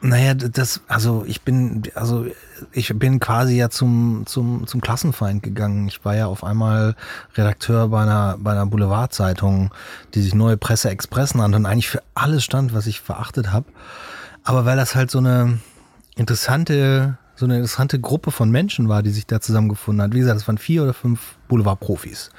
Naja, 0.00 0.34
das, 0.34 0.80
also 0.86 1.24
ich 1.26 1.42
bin, 1.42 1.82
also 1.94 2.26
ich 2.72 2.96
bin 2.96 3.18
quasi 3.18 3.56
ja 3.56 3.68
zum, 3.68 4.24
zum, 4.26 4.66
zum 4.66 4.80
Klassenfeind 4.80 5.42
gegangen. 5.42 5.88
Ich 5.88 6.04
war 6.04 6.14
ja 6.14 6.26
auf 6.26 6.44
einmal 6.44 6.94
Redakteur 7.34 7.88
bei 7.88 8.02
einer, 8.02 8.36
bei 8.38 8.52
einer 8.52 8.66
Boulevardzeitung, 8.66 9.70
die 10.14 10.22
sich 10.22 10.34
Neue 10.34 10.56
Presse 10.56 10.90
Express 10.90 11.34
nannte 11.34 11.56
und 11.56 11.66
eigentlich 11.66 11.88
für 11.88 12.02
alles 12.14 12.44
stand, 12.44 12.74
was 12.74 12.86
ich 12.86 13.00
verachtet 13.00 13.52
habe. 13.52 13.66
Aber 14.44 14.64
weil 14.64 14.76
das 14.76 14.94
halt 14.94 15.10
so 15.10 15.18
eine 15.18 15.58
interessante, 16.14 17.18
so 17.34 17.46
eine 17.46 17.56
interessante 17.56 17.98
Gruppe 17.98 18.30
von 18.30 18.50
Menschen 18.50 18.88
war, 18.88 19.02
die 19.02 19.10
sich 19.10 19.26
da 19.26 19.40
zusammengefunden 19.40 20.02
hat. 20.02 20.14
Wie 20.14 20.20
gesagt, 20.20 20.40
es 20.40 20.46
waren 20.46 20.58
vier 20.58 20.84
oder 20.84 20.94
fünf 20.94 21.36
Boulevardprofis. 21.48 22.30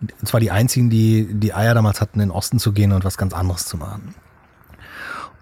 Und 0.00 0.28
zwar 0.28 0.40
die 0.40 0.50
einzigen, 0.50 0.90
die 0.90 1.28
die 1.32 1.54
Eier 1.54 1.74
damals 1.74 2.00
hatten, 2.00 2.20
in 2.20 2.28
den 2.28 2.34
Osten 2.34 2.58
zu 2.58 2.72
gehen 2.72 2.92
und 2.92 3.04
was 3.04 3.16
ganz 3.16 3.34
anderes 3.34 3.66
zu 3.66 3.76
machen. 3.76 4.14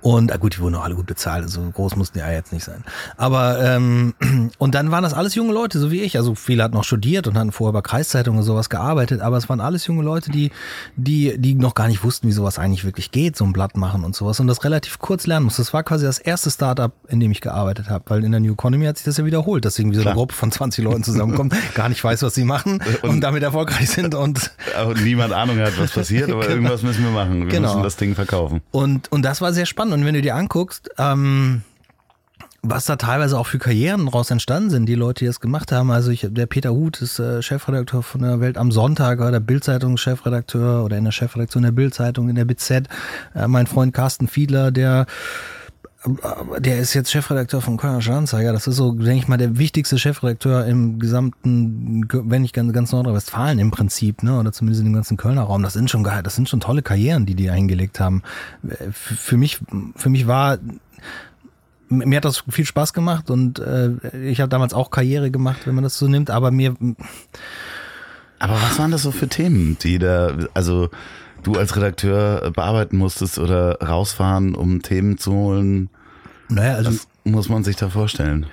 Und 0.03 0.33
ah 0.33 0.37
gut, 0.37 0.57
die 0.57 0.61
wurden 0.61 0.75
auch 0.75 0.85
alle 0.85 0.97
gut 0.97 1.07
bezahlt, 1.07 1.49
so 1.49 1.61
groß 1.61 1.95
mussten 1.95 2.19
die 2.19 2.25
ja 2.25 2.31
jetzt 2.31 2.53
nicht 2.53 2.65
sein. 2.65 2.83
Aber 3.17 3.63
ähm, 3.63 4.15
und 4.59 4.75
dann 4.75 4.91
waren 4.91 5.05
das 5.05 5.15
alles 5.15 5.37
junge 5.37 5.53
Leute, 5.53 5.79
so 5.79 5.93
wie 5.93 6.01
ich. 6.01 6.17
Also 6.17 6.35
viele 6.35 6.65
hatten 6.65 6.75
noch 6.75 6.85
studiert 6.85 7.29
und 7.29 7.39
hatten 7.39 7.53
vorher 7.53 7.73
bei 7.73 7.83
Kreiszeitungen 7.83 8.41
und 8.41 8.45
sowas 8.45 8.69
gearbeitet, 8.69 9.21
aber 9.21 9.37
es 9.37 9.49
waren 9.49 9.61
alles 9.61 9.87
junge 9.87 10.03
Leute, 10.03 10.31
die, 10.33 10.51
die, 10.97 11.39
die 11.39 11.55
noch 11.55 11.75
gar 11.75 11.87
nicht 11.87 12.03
wussten, 12.03 12.27
wie 12.27 12.33
sowas 12.33 12.59
eigentlich 12.59 12.85
wirklich 12.85 13.13
geht, 13.13 13.37
so 13.37 13.45
ein 13.45 13.53
Blatt 13.53 13.77
machen 13.77 14.03
und 14.03 14.17
sowas. 14.17 14.41
Und 14.41 14.49
das 14.49 14.65
relativ 14.65 14.99
kurz 14.99 15.27
lernen 15.27 15.45
musste. 15.45 15.63
Das 15.63 15.73
war 15.73 15.85
quasi 15.85 16.05
das 16.05 16.19
erste 16.19 16.51
Startup, 16.51 16.93
in 17.09 17.21
dem 17.21 17.31
ich 17.31 17.41
gearbeitet 17.41 17.89
habe, 17.89 18.05
weil 18.09 18.25
in 18.25 18.33
der 18.33 18.41
New 18.41 18.55
Economy 18.55 18.87
hat 18.87 18.97
sich 18.97 19.05
das 19.05 19.19
ja 19.19 19.25
wiederholt, 19.25 19.65
dass 19.65 19.79
irgendwie 19.79 19.99
so 19.99 20.03
eine 20.03 20.15
Gruppe 20.15 20.35
von 20.35 20.51
20 20.51 20.83
Leuten 20.83 21.05
zusammenkommt, 21.05 21.55
gar 21.75 21.89
nicht 21.89 22.03
weiß, 22.03 22.23
was 22.23 22.35
sie 22.35 22.45
machen 22.45 22.83
und, 23.03 23.05
und 23.05 23.21
damit 23.21 23.45
erfolgreich 23.45 23.89
sind 23.89 24.17
und 24.17 24.51
auch 24.77 24.95
niemand 24.95 25.33
Ahnung 25.33 25.59
hat, 25.59 25.79
was 25.79 25.93
passiert, 25.93 26.29
aber 26.31 26.41
genau. 26.41 26.55
irgendwas 26.55 26.83
müssen 26.83 27.05
wir 27.05 27.13
machen. 27.13 27.43
Wir 27.43 27.47
genau. 27.47 27.69
müssen 27.69 27.85
das 27.85 27.97
Ding 27.97 28.17
verkaufen. 28.17 28.63
Und, 28.73 29.13
und 29.13 29.23
das 29.23 29.41
war 29.41 29.53
sehr 29.53 29.67
spannend. 29.67 29.92
Und 29.93 30.05
wenn 30.05 30.15
du 30.15 30.23
dir 30.23 30.35
anguckst, 30.35 30.91
ähm, 30.99 31.63
was 32.63 32.85
da 32.85 32.95
teilweise 32.95 33.39
auch 33.39 33.47
für 33.47 33.59
Karrieren 33.59 34.07
daraus 34.07 34.31
entstanden 34.31 34.71
sind, 34.71 34.87
die 34.87 34.95
Leute, 34.95 35.21
die 35.21 35.27
das 35.27 35.41
gemacht 35.41 35.73
haben. 35.73 35.91
Also 35.91 36.13
ich, 36.13 36.27
der 36.31 36.47
Peter 36.47 36.71
Huth 36.71 37.03
ist 37.03 37.19
äh, 37.19 37.43
Chefredakteur 37.43 38.05
von 38.05 38.23
der 38.23 38.41
Welt 38.41 38.57
am 38.57 38.71
Sonntag, 38.71 39.19
war 39.19 39.33
der 39.33 39.41
Bildzeitung 39.41 39.97
Chefredakteur 39.97 40.85
oder 40.85 40.97
in 40.97 41.05
der 41.05 41.11
Chefredaktion 41.11 41.65
der 41.65 41.73
Bildzeitung 41.73 42.29
in 42.29 42.37
der 42.37 42.45
BZ. 42.45 42.89
Äh, 43.35 43.49
mein 43.49 43.67
Freund 43.67 43.93
Carsten 43.93 44.29
Fiedler, 44.29 44.71
der 44.71 45.07
der 46.59 46.79
ist 46.79 46.95
jetzt 46.95 47.13
Chefredakteur 47.13 47.61
von 47.61 47.77
Kölner 47.77 48.03
Stadtanzeiger. 48.03 48.53
Das 48.53 48.67
ist 48.67 48.77
so, 48.77 48.93
denke 48.93 49.19
ich 49.19 49.29
mal, 49.29 49.37
der 49.37 49.59
wichtigste 49.59 49.99
Chefredakteur 49.99 50.67
im 50.67 50.99
gesamten, 50.99 52.09
wenn 52.11 52.43
nicht 52.43 52.55
ganz, 52.55 52.73
ganz 52.73 52.93
Nordrhein-Westfalen 52.93 53.59
im 53.61 53.71
Prinzip, 53.71 54.23
ne, 54.23 54.39
oder 54.39 54.53
zumindest 54.53 54.81
in 54.81 54.87
dem 54.87 54.95
ganzen 54.95 55.17
Kölner 55.17 55.43
Raum. 55.43 55.63
Das 55.63 55.75
sind 55.75 55.91
schon 55.91 56.03
geil, 56.03 56.23
das 56.23 56.35
sind 56.35 56.49
schon 56.49 56.61
tolle 56.61 56.83
Karrieren, 56.83 57.25
die 57.25 57.37
die 57.37 57.51
eingelegt 57.51 58.01
haben. 58.01 58.23
Für 58.93 59.37
mich, 59.37 59.61
für 59.95 60.09
mich 60.09 60.27
war 60.27 60.59
mir 61.89 62.17
hat 62.17 62.25
das 62.25 62.43
viel 62.49 62.65
Spaß 62.65 62.95
gemacht 62.95 63.29
und 63.31 63.59
äh, 63.59 63.91
ich 64.25 64.41
habe 64.41 64.49
damals 64.49 64.73
auch 64.73 64.91
Karriere 64.91 65.31
gemacht, 65.31 65.67
wenn 65.67 65.75
man 65.75 65.85
das 65.85 65.99
so 65.99 66.09
nimmt, 66.09 66.31
aber 66.31 66.51
mir. 66.51 66.75
Aber 68.39 68.55
was 68.55 68.79
waren 68.79 68.91
das 68.91 69.03
so 69.03 69.13
für 69.13 69.29
Themen, 69.29 69.77
die 69.83 69.99
da, 69.99 70.35
also 70.55 70.89
du 71.43 71.55
als 71.55 71.77
Redakteur 71.77 72.51
bearbeiten 72.51 72.97
musstest 72.97 73.39
oder 73.39 73.81
rausfahren, 73.81 74.55
um 74.55 74.83
Themen 74.83 75.19
zu 75.19 75.33
holen? 75.33 75.91
Naja, 76.49 76.75
also. 76.75 76.91
Was 76.91 77.09
muss 77.25 77.49
man 77.49 77.65
sich 77.65 77.77
da 77.77 77.89
vorstellen? 77.89 78.47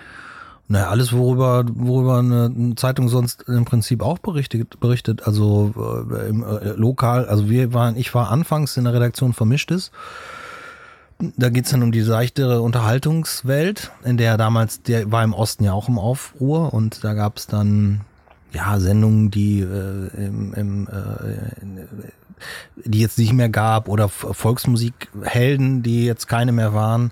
Naja, 0.72 0.90
alles, 0.90 1.12
worüber, 1.14 1.66
worüber 1.68 2.20
eine 2.20 2.76
Zeitung 2.76 3.10
sonst 3.10 3.44
im 3.48 3.66
Prinzip 3.66 4.04
auch 4.04 4.20
berichtet, 4.20 4.80
berichtet. 4.80 5.26
Also 5.26 5.74
äh, 6.12 6.30
im 6.30 6.44
äh, 6.44 6.74
lokal, 6.74 7.26
also 7.26 7.50
wir 7.50 7.74
waren, 7.74 7.98
ich 7.98 8.14
war 8.14 8.30
anfangs 8.30 8.78
in 8.78 8.84
der 8.84 8.94
Redaktion 8.94 9.34
Vermischtes. 9.34 9.92
Da 11.38 11.50
geht's 11.50 11.72
dann 11.72 11.82
um 11.82 11.92
die 11.92 12.04
seichtere 12.04 12.62
Unterhaltungswelt, 12.62 13.92
in 14.06 14.18
der 14.18 14.38
damals, 14.38 14.84
der 14.84 15.12
war 15.12 15.24
im 15.24 15.34
Osten 15.34 15.64
ja 15.64 15.74
auch 15.74 15.90
im 15.90 15.98
Aufruhr 15.98 16.72
und 16.72 17.04
da 17.04 17.14
gab's 17.16 17.48
dann 17.48 18.02
ja 18.54 18.80
Sendungen, 18.80 19.32
die 19.32 19.62
äh, 19.62 20.08
im, 20.16 20.54
im 20.54 20.88
äh, 20.88 22.12
die 22.76 23.00
jetzt 23.00 23.18
nicht 23.18 23.34
mehr 23.34 23.50
gab 23.50 23.88
oder 23.88 24.10
Volksmusikhelden, 24.10 25.84
die 25.84 26.06
jetzt 26.06 26.28
keine 26.28 26.52
mehr 26.52 26.74
waren 26.74 27.12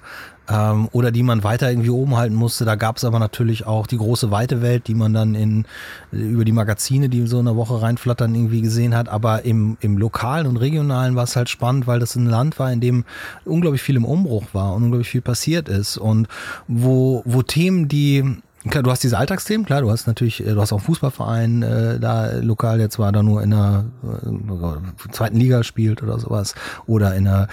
ähm, 0.50 0.88
oder 0.92 1.12
die 1.12 1.24
man 1.24 1.44
weiter 1.44 1.70
irgendwie 1.70 1.90
oben 1.90 2.16
halten 2.16 2.36
musste. 2.36 2.66
Da 2.66 2.76
gab 2.76 2.98
es 2.98 3.04
aber 3.04 3.20
natürlich 3.20 3.66
auch 3.66 3.88
die 3.88 3.98
große 3.98 4.32
weite 4.32 4.62
Welt, 4.62 4.88
die 4.88 4.96
man 4.96 5.14
dann 5.14 5.36
in 5.36 5.66
über 6.12 6.46
die 6.46 6.52
Magazine, 6.52 7.10
die 7.10 7.26
so 7.28 7.40
in 7.40 7.46
der 7.46 7.56
Woche 7.56 7.82
reinflattern, 7.82 8.34
irgendwie 8.34 8.62
gesehen 8.62 8.96
hat. 8.96 9.10
Aber 9.10 9.46
im, 9.46 9.78
im 9.82 9.98
lokalen 9.98 10.48
und 10.48 10.58
regionalen 10.58 11.16
war 11.16 11.24
es 11.24 11.36
halt 11.36 11.50
spannend, 11.50 11.88
weil 11.88 12.00
das 12.00 12.16
ein 12.16 12.26
Land 12.26 12.60
war, 12.60 12.72
in 12.72 12.82
dem 12.82 13.06
unglaublich 13.46 13.82
viel 13.82 13.96
im 13.96 14.06
Umbruch 14.06 14.46
war 14.54 14.74
und 14.74 14.84
unglaublich 14.84 15.10
viel 15.10 15.22
passiert 15.22 15.70
ist 15.70 15.98
und 15.98 16.28
wo, 16.68 17.22
wo 17.26 17.42
Themen, 17.42 17.88
die 17.88 18.38
du 18.68 18.92
hast 18.92 19.04
diese 19.04 19.18
Alltagsthemen, 19.18 19.66
klar, 19.66 19.82
du 19.82 19.92
hast 19.92 20.08
natürlich, 20.08 20.46
äh, 20.46 20.54
du 20.54 20.62
hast 20.62 20.72
auch 20.72 20.78
einen 20.78 20.86
Fußballverein 20.86 21.64
äh, 21.64 22.00
da 22.00 22.38
lokal, 22.38 22.78
der 22.78 22.90
zwar 22.90 23.12
da 23.12 23.24
nur 23.24 23.42
in 23.44 23.52
der 23.52 23.86
äh, 24.04 25.12
zweiten 25.12 25.38
Liga 25.38 25.64
spielt 25.64 26.04
oder 26.04 26.20
sowas, 26.20 26.56
oder 26.86 27.16
in 27.16 27.26
der 27.26 27.48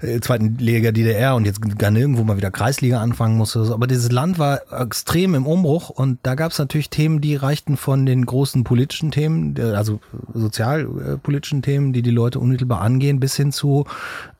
äh, 0.00 0.20
zweiten 0.20 0.56
Liga 0.58 0.92
DDR 0.92 1.34
und 1.34 1.44
jetzt 1.44 1.60
gar 1.78 1.90
nirgendwo 1.90 2.24
mal 2.24 2.36
wieder 2.36 2.50
Kreisliga 2.50 3.00
anfangen 3.00 3.36
musste. 3.36 3.64
So. 3.64 3.74
Aber 3.74 3.86
dieses 3.86 4.10
Land 4.10 4.38
war 4.38 4.60
extrem 4.72 5.34
im 5.34 5.46
Umbruch 5.46 5.90
und 5.90 6.18
da 6.22 6.34
gab 6.34 6.52
es 6.52 6.58
natürlich 6.58 6.90
Themen, 6.90 7.20
die 7.20 7.36
reichten 7.36 7.76
von 7.76 8.06
den 8.06 8.26
großen 8.26 8.64
politischen 8.64 9.10
Themen, 9.10 9.58
also 9.58 10.00
sozialpolitischen 10.34 11.62
Themen, 11.62 11.92
die 11.92 12.02
die 12.02 12.10
Leute 12.10 12.38
unmittelbar 12.38 12.80
angehen, 12.80 13.20
bis 13.20 13.36
hin 13.36 13.52
zu 13.52 13.86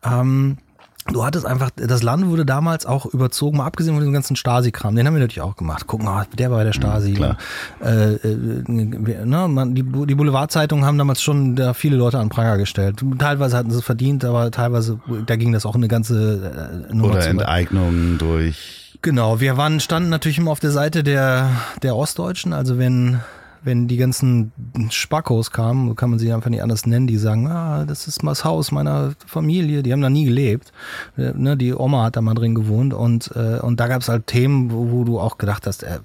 ähm, 0.04 0.58
Du 1.06 1.24
hattest 1.24 1.46
einfach, 1.46 1.70
das 1.74 2.02
Land 2.02 2.26
wurde 2.26 2.44
damals 2.44 2.84
auch 2.84 3.06
überzogen, 3.06 3.56
mal 3.56 3.66
abgesehen 3.66 3.94
von 3.94 4.04
dem 4.04 4.12
ganzen 4.12 4.36
Stasi-Kram, 4.36 4.94
den 4.94 5.06
haben 5.06 5.14
wir 5.14 5.20
natürlich 5.20 5.40
auch 5.40 5.56
gemacht. 5.56 5.86
Gucken, 5.86 6.06
oh, 6.08 6.22
der 6.36 6.50
war 6.50 6.58
bei 6.58 6.64
der 6.64 6.72
Stasi. 6.72 7.14
Klar. 7.14 7.38
Äh, 7.82 8.14
äh, 8.14 8.64
ne, 8.68 9.48
man, 9.48 9.74
die, 9.74 9.82
die 9.82 10.14
Boulevardzeitungen 10.14 10.84
haben 10.84 10.98
damals 10.98 11.22
schon 11.22 11.56
da 11.56 11.72
viele 11.74 11.96
Leute 11.96 12.18
an 12.18 12.28
Pranger 12.28 12.58
gestellt. 12.58 13.02
Teilweise 13.18 13.56
hatten 13.56 13.70
sie 13.70 13.78
es 13.78 13.84
verdient, 13.84 14.24
aber 14.24 14.50
teilweise, 14.50 15.00
da 15.26 15.36
ging 15.36 15.52
das 15.52 15.64
auch 15.64 15.74
eine 15.74 15.88
ganze 15.88 16.84
äh, 16.90 16.94
Nummer 16.94 17.14
Oder 17.14 17.26
Enteignungen 17.26 18.18
durch. 18.18 18.98
Genau, 19.02 19.40
wir 19.40 19.56
waren, 19.56 19.80
standen 19.80 20.10
natürlich 20.10 20.38
immer 20.38 20.50
auf 20.50 20.60
der 20.60 20.72
Seite 20.72 21.02
der, 21.02 21.50
der 21.82 21.96
Ostdeutschen, 21.96 22.52
also 22.52 22.78
wenn 22.78 23.20
wenn 23.62 23.88
die 23.88 23.96
ganzen 23.96 24.52
Spackos 24.90 25.50
kamen, 25.50 25.94
kann 25.96 26.10
man 26.10 26.18
sie 26.18 26.32
einfach 26.32 26.50
nicht 26.50 26.62
anders 26.62 26.86
nennen, 26.86 27.06
die 27.06 27.18
sagen, 27.18 27.46
ah, 27.46 27.84
das 27.84 28.06
ist 28.06 28.22
mal 28.22 28.32
das 28.32 28.44
Haus 28.44 28.72
meiner 28.72 29.12
Familie, 29.26 29.82
die 29.82 29.92
haben 29.92 30.00
da 30.00 30.10
nie 30.10 30.24
gelebt. 30.24 30.72
Äh, 31.16 31.32
ne, 31.34 31.56
die 31.56 31.74
Oma 31.74 32.04
hat 32.04 32.16
da 32.16 32.20
mal 32.20 32.34
drin 32.34 32.54
gewohnt 32.54 32.94
und, 32.94 33.30
äh, 33.34 33.58
und 33.60 33.80
da 33.80 33.88
gab 33.88 34.02
es 34.02 34.08
halt 34.08 34.26
Themen, 34.26 34.70
wo, 34.70 34.90
wo, 34.90 35.04
du 35.04 35.20
auch 35.20 35.38
gedacht 35.38 35.66
hast, 35.66 35.82
äh, 35.82 35.98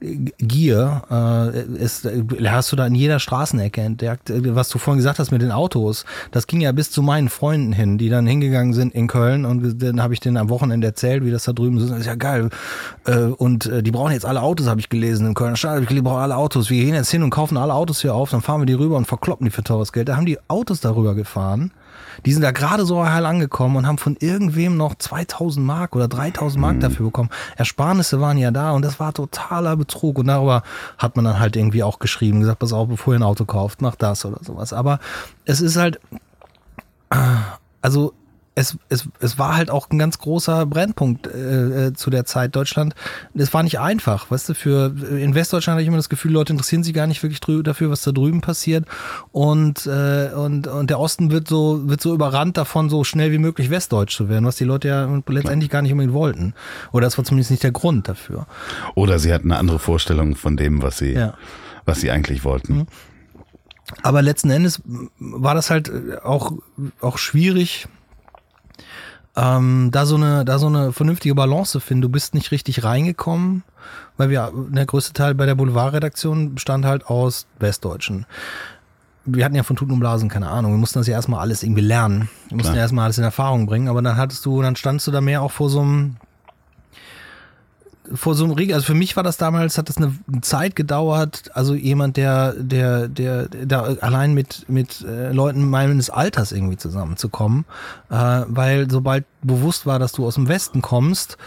Gier 0.00 1.02
äh, 1.10 1.82
ist, 1.82 2.06
hast 2.46 2.72
du 2.72 2.76
da 2.76 2.86
in 2.86 2.94
jeder 2.94 3.18
Straßenecke 3.18 3.80
entdeckt. 3.80 4.30
Was 4.34 4.68
du 4.68 4.78
vorhin 4.78 4.98
gesagt 4.98 5.18
hast 5.18 5.30
mit 5.30 5.40
den 5.40 5.52
Autos, 5.52 6.04
das 6.30 6.46
ging 6.46 6.60
ja 6.60 6.72
bis 6.72 6.90
zu 6.90 7.02
meinen 7.02 7.28
Freunden 7.28 7.72
hin, 7.72 7.96
die 7.96 8.08
dann 8.08 8.26
hingegangen 8.26 8.74
sind 8.74 8.94
in 8.94 9.06
Köln 9.06 9.44
und 9.44 9.82
dann 9.82 10.02
habe 10.02 10.12
ich 10.12 10.20
denen 10.20 10.36
am 10.36 10.50
Wochenende 10.50 10.86
erzählt, 10.86 11.24
wie 11.24 11.30
das 11.30 11.44
da 11.44 11.52
drüben 11.52 11.78
ist. 11.78 11.90
Das 11.90 12.00
ist 12.00 12.06
ja 12.06 12.16
geil. 12.16 12.50
Äh, 13.06 13.18
und 13.18 13.66
äh, 13.66 13.82
die 13.82 13.92
brauchen 13.92 14.12
jetzt 14.12 14.26
alle 14.26 14.42
Autos, 14.42 14.66
habe 14.66 14.80
ich 14.80 14.88
gelesen 14.88 15.26
in 15.26 15.34
Köln. 15.34 15.56
Stadt, 15.56 15.88
die 15.88 16.02
brauchen 16.02 16.20
alle 16.20 16.36
Autos. 16.36 16.70
Wir 16.70 16.84
gehen 16.84 16.94
jetzt 16.94 17.10
hin 17.10 17.22
und 17.22 17.30
kaufen 17.30 17.56
alle 17.56 17.74
Autos 17.74 18.02
hier 18.02 18.14
auf, 18.14 18.30
dann 18.30 18.42
fahren 18.42 18.60
wir 18.60 18.66
die 18.66 18.74
rüber 18.74 18.96
und 18.96 19.06
verkloppen 19.06 19.46
die 19.46 19.50
für 19.50 19.62
teures 19.62 19.92
Geld. 19.92 20.08
Da 20.08 20.16
haben 20.16 20.26
die 20.26 20.38
Autos 20.48 20.80
darüber 20.80 21.14
gefahren 21.14 21.72
die 22.24 22.32
sind 22.32 22.42
da 22.42 22.50
gerade 22.50 22.84
so 22.84 23.06
heil 23.06 23.26
angekommen 23.26 23.76
und 23.76 23.86
haben 23.86 23.98
von 23.98 24.16
irgendwem 24.20 24.76
noch 24.76 24.94
2000 24.94 25.64
Mark 25.64 25.94
oder 25.96 26.08
3000 26.08 26.60
Mark 26.60 26.76
mhm. 26.76 26.80
dafür 26.80 27.06
bekommen. 27.06 27.30
Ersparnisse 27.56 28.20
waren 28.20 28.38
ja 28.38 28.50
da 28.50 28.72
und 28.72 28.82
das 28.82 29.00
war 29.00 29.12
totaler 29.12 29.76
Betrug. 29.76 30.18
Und 30.18 30.26
darüber 30.26 30.62
hat 30.98 31.16
man 31.16 31.24
dann 31.24 31.38
halt 31.38 31.56
irgendwie 31.56 31.82
auch 31.82 31.98
geschrieben, 31.98 32.40
gesagt, 32.40 32.58
pass 32.58 32.72
auf, 32.72 32.88
bevor 32.88 33.14
ihr 33.14 33.20
ein 33.20 33.24
Auto 33.24 33.44
kauft, 33.44 33.82
macht 33.82 34.02
das 34.02 34.24
oder 34.24 34.42
sowas. 34.42 34.72
Aber 34.72 34.98
es 35.44 35.60
ist 35.60 35.76
halt, 35.76 36.00
also 37.80 38.14
es, 38.56 38.78
es, 38.88 39.08
es 39.18 39.38
war 39.38 39.56
halt 39.56 39.70
auch 39.70 39.90
ein 39.90 39.98
ganz 39.98 40.18
großer 40.18 40.64
Brennpunkt 40.66 41.26
äh, 41.26 41.86
äh, 41.86 41.92
zu 41.92 42.10
der 42.10 42.24
Zeit 42.24 42.54
Deutschland. 42.54 42.94
Es 43.34 43.52
war 43.52 43.62
nicht 43.64 43.80
einfach, 43.80 44.30
weißt 44.30 44.50
du, 44.50 44.54
für 44.54 44.94
in 45.18 45.34
Westdeutschland 45.34 45.74
hatte 45.74 45.82
ich 45.82 45.88
immer 45.88 45.96
das 45.96 46.08
Gefühl, 46.08 46.32
Leute 46.32 46.52
interessieren 46.52 46.84
sich 46.84 46.94
gar 46.94 47.06
nicht 47.08 47.22
wirklich 47.22 47.40
dafür, 47.40 47.90
was 47.90 48.02
da 48.02 48.12
drüben 48.12 48.40
passiert. 48.40 48.86
Und, 49.32 49.86
äh, 49.86 50.30
und, 50.34 50.68
und 50.68 50.90
der 50.90 51.00
Osten 51.00 51.32
wird 51.32 51.48
so, 51.48 51.88
wird 51.88 52.00
so 52.00 52.14
überrannt 52.14 52.56
davon, 52.56 52.90
so 52.90 53.02
schnell 53.02 53.32
wie 53.32 53.38
möglich 53.38 53.70
Westdeutsch 53.70 54.16
zu 54.16 54.28
werden, 54.28 54.44
was 54.44 54.56
die 54.56 54.64
Leute 54.64 54.88
ja 54.88 55.22
letztendlich 55.26 55.70
gar 55.70 55.82
nicht 55.82 55.92
unbedingt 55.92 56.14
wollten. 56.14 56.54
Oder 56.92 57.06
das 57.06 57.18
war 57.18 57.24
zumindest 57.24 57.50
nicht 57.50 57.64
der 57.64 57.72
Grund 57.72 58.08
dafür. 58.08 58.46
Oder 58.94 59.18
sie 59.18 59.32
hatten 59.32 59.50
eine 59.50 59.58
andere 59.58 59.80
Vorstellung 59.80 60.36
von 60.36 60.56
dem, 60.56 60.80
was 60.80 60.98
sie, 60.98 61.12
ja. 61.12 61.34
was 61.84 62.00
sie 62.00 62.10
eigentlich 62.10 62.44
wollten. 62.44 62.76
Mhm. 62.76 62.86
Aber 64.02 64.22
letzten 64.22 64.50
Endes 64.50 64.80
war 65.18 65.54
das 65.54 65.70
halt 65.70 65.90
auch, 66.24 66.52
auch 67.00 67.18
schwierig, 67.18 67.86
ähm, 69.36 69.90
da 69.90 70.06
so 70.06 70.16
eine, 70.16 70.44
da 70.44 70.58
so 70.58 70.66
eine 70.66 70.92
vernünftige 70.92 71.34
Balance 71.34 71.80
finden. 71.80 72.02
Du 72.02 72.08
bist 72.08 72.34
nicht 72.34 72.50
richtig 72.50 72.84
reingekommen, 72.84 73.64
weil 74.16 74.30
wir, 74.30 74.52
der 74.68 74.86
größte 74.86 75.12
Teil 75.12 75.34
bei 75.34 75.46
der 75.46 75.54
Boulevardredaktion 75.54 76.54
bestand 76.54 76.84
halt 76.84 77.06
aus 77.06 77.46
Westdeutschen. 77.58 78.26
Wir 79.26 79.44
hatten 79.44 79.54
ja 79.54 79.62
von 79.62 79.76
Tuten 79.76 79.92
und 79.92 80.00
Blasen 80.00 80.28
keine 80.28 80.48
Ahnung. 80.48 80.72
Wir 80.72 80.78
mussten 80.78 80.98
das 80.98 81.06
ja 81.06 81.14
erstmal 81.14 81.40
alles 81.40 81.62
irgendwie 81.62 81.82
lernen. 81.82 82.28
Wir 82.48 82.56
mussten 82.56 82.72
Klar. 82.72 82.76
ja 82.76 82.82
erstmal 82.82 83.06
alles 83.06 83.18
in 83.18 83.24
Erfahrung 83.24 83.66
bringen. 83.66 83.88
Aber 83.88 84.02
dann 84.02 84.16
hattest 84.18 84.44
du, 84.44 84.60
dann 84.60 84.76
standst 84.76 85.06
du 85.06 85.10
da 85.10 85.22
mehr 85.22 85.40
auch 85.40 85.50
vor 85.50 85.70
so 85.70 85.80
einem, 85.80 86.16
vor 88.12 88.34
so 88.34 88.44
einem 88.44 88.52
Regen, 88.52 88.74
also 88.74 88.84
für 88.84 88.94
mich 88.94 89.16
war 89.16 89.22
das 89.22 89.36
damals, 89.36 89.78
hat 89.78 89.88
das 89.88 89.96
eine 89.96 90.12
Zeit 90.42 90.76
gedauert, 90.76 91.50
also 91.54 91.74
jemand, 91.74 92.16
der, 92.16 92.52
der, 92.54 93.08
der, 93.08 93.48
der 93.48 94.02
allein 94.02 94.34
mit, 94.34 94.68
mit 94.68 95.02
äh, 95.02 95.32
Leuten 95.32 95.68
meines 95.68 96.10
Alters 96.10 96.52
irgendwie 96.52 96.76
zusammenzukommen, 96.76 97.64
äh, 98.10 98.42
weil 98.46 98.90
sobald 98.90 99.24
bewusst 99.42 99.86
war, 99.86 99.98
dass 99.98 100.12
du 100.12 100.26
aus 100.26 100.34
dem 100.34 100.48
Westen 100.48 100.82
kommst, 100.82 101.38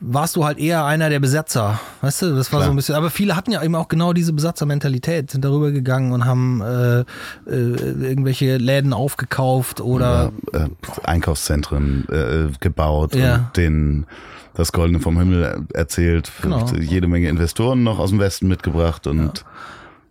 warst 0.00 0.36
du 0.36 0.44
halt 0.44 0.58
eher 0.58 0.84
einer 0.86 1.10
der 1.10 1.20
Besetzer, 1.20 1.78
weißt 2.00 2.22
du, 2.22 2.34
das 2.34 2.52
war 2.52 2.60
Klar. 2.60 2.68
so 2.68 2.72
ein 2.72 2.76
bisschen, 2.76 2.94
aber 2.94 3.10
viele 3.10 3.36
hatten 3.36 3.52
ja 3.52 3.62
eben 3.62 3.74
auch 3.74 3.88
genau 3.88 4.12
diese 4.12 4.32
Besatzermentalität, 4.32 5.30
sind 5.30 5.44
darüber 5.44 5.72
gegangen 5.72 6.12
und 6.12 6.24
haben 6.24 6.62
äh, 6.62 7.00
äh, 7.00 7.04
irgendwelche 7.46 8.56
Läden 8.56 8.92
aufgekauft 8.92 9.80
oder, 9.80 10.32
oder 10.46 10.64
äh, 10.64 10.68
Einkaufszentren 11.04 12.06
äh, 12.08 12.52
gebaut 12.60 13.14
ja. 13.14 13.34
und 13.34 13.56
den 13.56 14.06
das 14.54 14.72
Goldene 14.72 15.00
vom 15.00 15.18
Himmel 15.18 15.66
erzählt, 15.72 16.30
genau. 16.42 16.66
jede 16.78 17.08
Menge 17.08 17.28
Investoren 17.28 17.82
noch 17.82 17.98
aus 17.98 18.10
dem 18.10 18.18
Westen 18.18 18.48
mitgebracht 18.48 19.06
und 19.06 19.18
ja. 19.18 19.32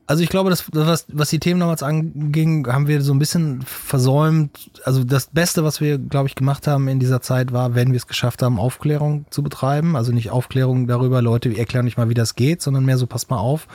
Also 0.09 0.23
ich 0.23 0.29
glaube, 0.29 0.49
das, 0.49 0.65
was, 0.71 1.05
was 1.09 1.29
die 1.29 1.37
Themen 1.37 1.59
damals 1.59 1.83
anging, 1.83 2.65
haben 2.65 2.87
wir 2.87 3.03
so 3.03 3.13
ein 3.13 3.19
bisschen 3.19 3.61
versäumt. 3.61 4.71
Also 4.83 5.03
das 5.03 5.27
Beste, 5.27 5.63
was 5.63 5.81
wir, 5.81 5.99
glaube 5.99 6.27
ich, 6.27 6.33
gemacht 6.33 6.65
haben 6.65 6.87
in 6.87 6.97
dieser 6.99 7.21
Zeit, 7.21 7.53
war, 7.53 7.75
wenn 7.75 7.91
wir 7.91 7.97
es 7.97 8.07
geschafft 8.07 8.41
haben, 8.41 8.59
Aufklärung 8.59 9.25
zu 9.29 9.43
betreiben. 9.43 9.95
Also 9.95 10.11
nicht 10.11 10.31
Aufklärung 10.31 10.87
darüber, 10.87 11.21
Leute, 11.21 11.55
erklären 11.55 11.85
nicht 11.85 11.97
mal, 11.97 12.09
wie 12.09 12.15
das 12.15 12.33
geht, 12.33 12.63
sondern 12.63 12.85
mehr 12.85 12.97
so, 12.97 13.05
passt 13.05 13.29
mal 13.29 13.37
auf. 13.37 13.67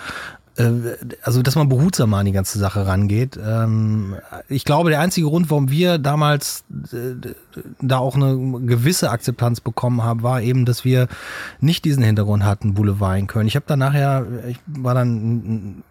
Äh, 0.56 0.96
also 1.22 1.42
dass 1.42 1.56
man 1.56 1.68
behutsamer 1.68 2.18
an 2.18 2.26
die 2.26 2.32
ganze 2.32 2.58
Sache 2.58 2.86
rangeht. 2.86 3.38
Ähm, 3.42 4.16
ich 4.48 4.64
glaube, 4.64 4.90
der 4.90 5.00
einzige 5.00 5.26
Grund, 5.26 5.50
warum 5.50 5.70
wir 5.70 5.98
damals 5.98 6.64
äh, 6.92 7.32
da 7.80 7.98
auch 7.98 8.16
eine 8.16 8.60
gewisse 8.60 9.10
Akzeptanz 9.10 9.60
bekommen 9.60 10.02
haben, 10.02 10.22
war 10.22 10.40
eben, 10.42 10.64
dass 10.64 10.84
wir 10.84 11.08
nicht 11.60 11.84
diesen 11.84 12.02
Hintergrund 12.02 12.44
hatten, 12.44 12.74
Boulevard 12.74 13.18
in 13.18 13.26
Köln. 13.26 13.46
Ich 13.46 13.56
habe 13.56 13.66
dann 13.66 13.80
nachher, 13.80 14.26
ich 14.48 14.58
war 14.66 14.94
dann 14.94 15.82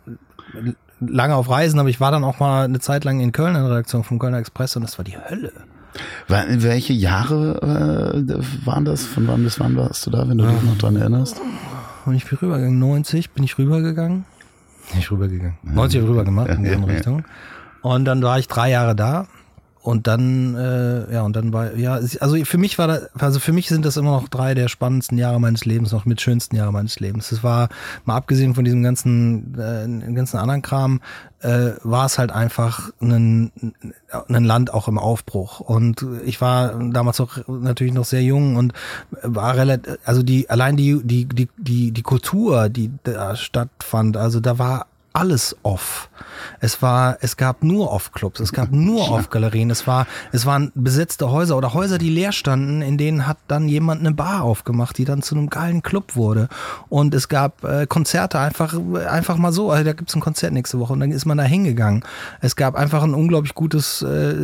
lange 1.00 1.36
auf 1.36 1.50
Reisen, 1.50 1.80
aber 1.80 1.90
ich 1.90 2.00
war 2.00 2.12
dann 2.12 2.24
auch 2.24 2.40
mal 2.40 2.66
eine 2.66 2.80
Zeit 2.80 3.04
lang 3.04 3.20
in 3.20 3.32
Köln 3.32 3.56
in 3.56 3.62
der 3.62 3.72
Redaktion 3.72 4.04
vom 4.04 4.20
Kölner 4.20 4.38
Express 4.38 4.76
und 4.76 4.84
das 4.84 4.98
war 4.98 5.06
die 5.06 5.18
Hölle. 5.18 5.52
Welche 6.28 6.94
Jahre 6.94 7.62
äh, 7.62 8.66
waren 8.66 8.86
das? 8.86 9.06
Von 9.06 9.28
wann 9.28 9.44
bis 9.44 9.60
wann 9.60 9.76
warst 9.76 10.06
du 10.08 10.10
da, 10.10 10.28
wenn 10.28 10.38
du 10.38 10.46
dich 10.46 10.64
noch 10.64 10.78
dran 10.78 10.96
erinnerst? 10.96 11.40
Und 12.06 12.16
ich 12.16 12.26
bin 12.26 12.38
rübergegangen, 12.38 12.80
90 12.80 13.32
bin 13.32 13.44
ich 13.44 13.58
rübergegangen. 13.58 14.26
Nicht 14.96 15.12
rübergegangen. 15.12 15.58
90 15.64 16.02
rüber 16.04 16.24
gemacht 16.24 16.50
in 16.50 16.64
die 16.64 16.72
andere 16.72 16.94
Richtung. 16.94 17.24
Und 17.82 18.06
dann 18.06 18.22
war 18.22 18.40
ich 18.40 18.48
drei 18.48 18.70
Jahre 18.70 18.96
da 18.96 19.28
und 19.84 20.08
dann, 20.08 20.56
äh, 20.56 21.14
ja, 21.14 21.24
und 21.24 21.36
dann 21.36 21.52
war, 21.52 21.76
ja, 21.76 22.00
also 22.22 22.38
für 22.46 22.58
mich 22.58 22.80
war 22.80 22.88
das, 22.88 23.10
also 23.20 23.42
für 23.42 23.52
mich 23.52 23.68
sind 23.68 23.84
das 23.84 23.98
immer 23.98 24.12
noch 24.12 24.30
drei 24.30 24.54
der 24.54 24.70
spannendsten 24.70 25.18
Jahre 25.18 25.42
meines 25.42 25.66
Lebens, 25.66 25.92
noch 25.92 26.06
mit 26.06 26.22
schönsten 26.22 26.56
Jahre 26.56 26.72
meines 26.72 27.02
Lebens. 27.02 27.34
Es 27.34 27.44
war, 27.44 27.68
mal 28.06 28.16
abgesehen 28.16 28.56
von 28.56 28.64
diesem 28.64 28.82
ganzen, 28.82 29.54
äh, 29.60 30.14
ganzen 30.14 30.38
anderen 30.38 30.62
Kram, 30.62 31.02
äh, 31.42 31.72
war 31.84 32.06
es 32.06 32.18
halt 32.18 32.32
einfach 32.32 32.92
ein, 33.02 33.52
ein 34.30 34.46
Land 34.46 34.74
auch 34.74 34.88
im 34.88 34.98
Aufbruch. 34.98 35.60
Und 35.60 36.06
ich 36.26 36.40
war 36.40 36.80
damals 36.80 37.20
auch 37.20 37.40
natürlich 37.46 37.94
noch 37.94 38.06
sehr 38.06 38.24
jung 38.24 38.56
und 38.56 38.72
war 39.22 39.58
relativ, 39.58 39.98
also 40.06 40.24
die, 40.24 40.50
allein 40.50 40.78
die, 40.78 41.02
die, 41.04 41.26
die, 41.26 41.50
die, 41.58 41.92
die 41.92 42.02
Kultur, 42.04 42.70
die 42.70 42.90
da 43.04 43.36
stattfand, 43.36 44.16
also 44.16 44.40
da 44.40 44.58
war 44.58 44.88
alles 45.12 45.58
off. 45.62 46.10
Es 46.60 46.82
war, 46.82 47.18
es 47.22 47.38
gab 47.38 47.64
nur 47.64 47.92
Off-Clubs, 47.92 48.40
es 48.40 48.52
gab 48.52 48.72
nur 48.72 49.10
Off-Galerien, 49.10 49.70
es 49.70 49.88
war, 49.88 50.08
es 50.32 50.46
waren 50.46 50.72
besetzte 50.76 51.32
Häuser 51.32 51.58
oder 51.58 51.74
Häuser, 51.74 51.98
die 51.98 52.10
leer 52.10 52.32
standen, 52.32 52.82
in 52.82 52.98
denen 52.98 53.28
hat 53.28 53.38
dann 53.48 53.68
jemand 53.68 54.02
eine 54.02 54.12
Bar 54.12 54.44
aufgemacht, 54.44 54.98
die 54.98 55.06
dann 55.06 55.22
zu 55.22 55.36
einem 55.36 55.50
geilen 55.50 55.82
Club 55.82 56.16
wurde. 56.16 56.50
Und 56.90 57.14
es 57.14 57.28
gab 57.30 57.64
äh, 57.64 57.86
Konzerte 57.88 58.40
einfach, 58.40 58.76
einfach 59.10 59.38
mal 59.38 59.52
so, 59.52 59.72
also 59.72 59.84
da 59.84 59.94
gibt's 59.94 60.16
ein 60.16 60.22
Konzert 60.22 60.54
nächste 60.54 60.80
Woche 60.80 60.94
und 60.94 61.00
dann 61.00 61.12
ist 61.12 61.26
man 61.26 61.38
da 61.38 61.44
hingegangen. 61.44 62.04
Es 62.42 62.56
gab 62.56 62.76
einfach 62.76 63.04
ein 63.04 63.14
unglaublich 63.14 63.56
gutes 63.56 64.02
äh, 64.02 64.36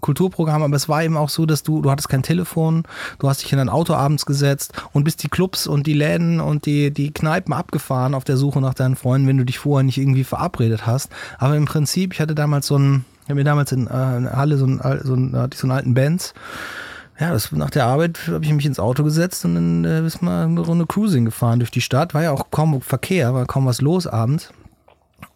Kulturprogramm, 0.00 0.62
aber 0.62 0.76
es 0.76 0.88
war 0.88 1.02
eben 1.02 1.16
auch 1.16 1.28
so, 1.28 1.46
dass 1.46 1.62
du, 1.62 1.82
du 1.82 1.90
hattest 1.90 2.08
kein 2.08 2.22
Telefon, 2.22 2.84
du 3.18 3.28
hast 3.28 3.42
dich 3.42 3.52
in 3.52 3.58
ein 3.58 3.68
Auto 3.68 3.94
abends 3.94 4.26
gesetzt 4.26 4.72
und 4.92 5.04
bist 5.04 5.22
die 5.22 5.28
Clubs 5.28 5.66
und 5.66 5.86
die 5.86 5.94
Läden 5.94 6.40
und 6.40 6.66
die, 6.66 6.90
die 6.90 7.12
Kneipen 7.12 7.52
abgefahren 7.52 8.14
auf 8.14 8.24
der 8.24 8.36
Suche 8.36 8.60
nach 8.60 8.74
deinen 8.74 8.96
Freunden, 8.96 9.28
wenn 9.28 9.38
du 9.38 9.44
dich 9.44 9.58
vorher 9.58 9.84
nicht 9.84 9.98
irgendwie 9.98 10.24
verabredet 10.24 10.86
hast. 10.86 11.05
Aber 11.38 11.56
im 11.56 11.64
Prinzip, 11.64 12.14
ich 12.14 12.20
hatte 12.20 12.34
damals 12.34 12.66
so 12.66 12.78
ein, 12.78 13.04
ich 13.22 13.30
habe 13.30 13.36
mir 13.36 13.44
damals 13.44 13.72
in, 13.72 13.86
äh, 13.86 13.90
Halle 13.90 14.56
so 14.56 14.64
einen, 14.64 14.80
so 15.02 15.14
einen, 15.14 15.36
hatte 15.36 15.54
ich 15.54 15.60
so 15.60 15.66
einen 15.66 15.76
alten 15.76 15.94
Benz. 15.94 16.34
Ja, 17.18 17.32
das, 17.32 17.50
nach 17.52 17.70
der 17.70 17.86
Arbeit 17.86 18.18
habe 18.28 18.44
ich 18.44 18.52
mich 18.52 18.66
ins 18.66 18.78
Auto 18.78 19.02
gesetzt 19.02 19.44
und 19.46 19.54
dann 19.54 19.84
äh, 19.84 20.06
ist 20.06 20.20
mal 20.20 20.44
eine 20.44 20.60
Runde 20.60 20.86
Cruising 20.86 21.24
gefahren 21.24 21.60
durch 21.60 21.70
die 21.70 21.80
Stadt. 21.80 22.12
War 22.12 22.22
ja 22.22 22.30
auch 22.30 22.50
kaum 22.50 22.80
Verkehr, 22.82 23.32
war 23.32 23.46
kaum 23.46 23.64
was 23.64 23.80
los 23.80 24.06
abends. 24.06 24.50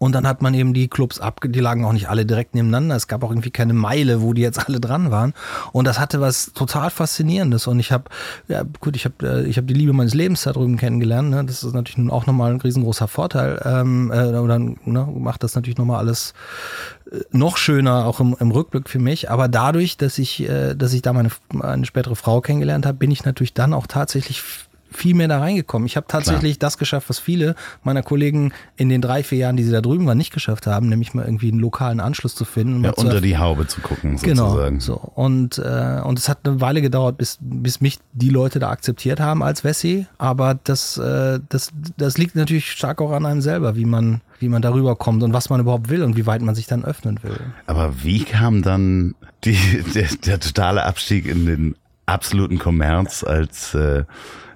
Und 0.02 0.14
dann 0.14 0.26
hat 0.26 0.40
man 0.40 0.54
eben 0.54 0.72
die 0.72 0.88
Clubs 0.88 1.20
ab, 1.20 1.40
die 1.44 1.60
lagen 1.60 1.84
auch 1.84 1.92
nicht 1.92 2.08
alle 2.08 2.24
direkt 2.24 2.54
nebeneinander. 2.54 2.96
Es 2.96 3.06
gab 3.06 3.22
auch 3.22 3.30
irgendwie 3.30 3.50
keine 3.50 3.74
Meile, 3.74 4.22
wo 4.22 4.32
die 4.32 4.40
jetzt 4.40 4.66
alle 4.66 4.80
dran 4.80 5.10
waren. 5.10 5.34
Und 5.72 5.84
das 5.84 5.98
hatte 6.00 6.22
was 6.22 6.54
total 6.54 6.88
Faszinierendes. 6.88 7.66
Und 7.66 7.78
ich 7.80 7.92
habe, 7.92 8.04
ja 8.48 8.64
gut, 8.80 8.96
ich 8.96 9.04
habe 9.04 9.14
äh, 9.22 9.42
ich 9.44 9.58
hab 9.58 9.66
die 9.66 9.74
Liebe 9.74 9.92
meines 9.92 10.14
Lebens 10.14 10.44
da 10.44 10.52
drüben 10.52 10.78
kennengelernt. 10.78 11.28
Ne? 11.28 11.44
Das 11.44 11.62
ist 11.62 11.74
natürlich 11.74 11.98
nun 11.98 12.10
auch 12.10 12.24
nochmal 12.24 12.50
ein 12.50 12.62
riesengroßer 12.62 13.08
Vorteil. 13.08 13.60
Ähm, 13.62 14.10
äh, 14.10 14.38
oder 14.38 14.58
ne, 14.58 14.74
macht 14.86 15.42
das 15.42 15.54
natürlich 15.54 15.76
nochmal 15.76 15.98
alles 15.98 16.32
äh, 17.12 17.18
noch 17.32 17.58
schöner, 17.58 18.06
auch 18.06 18.20
im, 18.20 18.34
im 18.40 18.52
Rückblick 18.52 18.88
für 18.88 19.00
mich. 19.00 19.30
Aber 19.30 19.48
dadurch, 19.48 19.98
dass 19.98 20.16
ich, 20.16 20.48
äh, 20.48 20.74
dass 20.76 20.94
ich 20.94 21.02
da 21.02 21.12
meine, 21.12 21.28
eine 21.60 21.84
spätere 21.84 22.16
Frau 22.16 22.40
kennengelernt 22.40 22.86
habe, 22.86 22.96
bin 22.96 23.10
ich 23.10 23.26
natürlich 23.26 23.52
dann 23.52 23.74
auch 23.74 23.86
tatsächlich 23.86 24.42
viel 24.90 25.14
mehr 25.14 25.28
da 25.28 25.38
reingekommen. 25.38 25.86
Ich 25.86 25.96
habe 25.96 26.06
tatsächlich 26.08 26.58
Klar. 26.58 26.68
das 26.68 26.78
geschafft, 26.78 27.08
was 27.08 27.18
viele 27.18 27.54
meiner 27.82 28.02
Kollegen 28.02 28.52
in 28.76 28.88
den 28.88 29.00
drei, 29.00 29.22
vier 29.22 29.38
Jahren, 29.38 29.56
die 29.56 29.62
sie 29.62 29.72
da 29.72 29.80
drüben 29.80 30.06
waren, 30.06 30.18
nicht 30.18 30.32
geschafft 30.32 30.66
haben, 30.66 30.88
nämlich 30.88 31.14
mal 31.14 31.24
irgendwie 31.24 31.50
einen 31.50 31.60
lokalen 31.60 32.00
Anschluss 32.00 32.34
zu 32.34 32.44
finden. 32.44 32.84
Ja, 32.84 32.92
unter 32.92 33.20
die 33.20 33.38
Haube 33.38 33.66
zu 33.66 33.80
gucken, 33.80 34.18
sozusagen. 34.18 34.78
Genau, 34.78 34.80
so. 34.80 34.94
Und, 34.96 35.58
äh, 35.58 36.00
und 36.02 36.18
es 36.18 36.28
hat 36.28 36.38
eine 36.44 36.60
Weile 36.60 36.82
gedauert, 36.82 37.18
bis, 37.18 37.38
bis 37.40 37.80
mich 37.80 37.98
die 38.12 38.30
Leute 38.30 38.58
da 38.58 38.70
akzeptiert 38.70 39.20
haben 39.20 39.42
als 39.42 39.64
Wessi. 39.64 40.06
Aber 40.18 40.58
das, 40.64 40.98
äh, 40.98 41.40
das, 41.48 41.70
das 41.96 42.18
liegt 42.18 42.36
natürlich 42.36 42.70
stark 42.70 43.00
auch 43.00 43.12
an 43.12 43.26
einem 43.26 43.40
selber, 43.40 43.76
wie 43.76 43.84
man, 43.84 44.20
wie 44.38 44.48
man 44.48 44.62
darüber 44.62 44.96
kommt 44.96 45.22
und 45.22 45.32
was 45.32 45.50
man 45.50 45.60
überhaupt 45.60 45.88
will 45.88 46.02
und 46.02 46.16
wie 46.16 46.26
weit 46.26 46.42
man 46.42 46.54
sich 46.54 46.66
dann 46.66 46.84
öffnen 46.84 47.22
will. 47.22 47.38
Aber 47.66 48.02
wie 48.02 48.24
kam 48.24 48.62
dann 48.62 49.14
die, 49.44 49.56
der, 49.94 50.08
der 50.24 50.40
totale 50.40 50.84
Abstieg 50.84 51.26
in 51.26 51.46
den 51.46 51.74
absoluten 52.06 52.58
Kommerz 52.58 53.24
als 53.24 53.74
äh, 53.74 54.04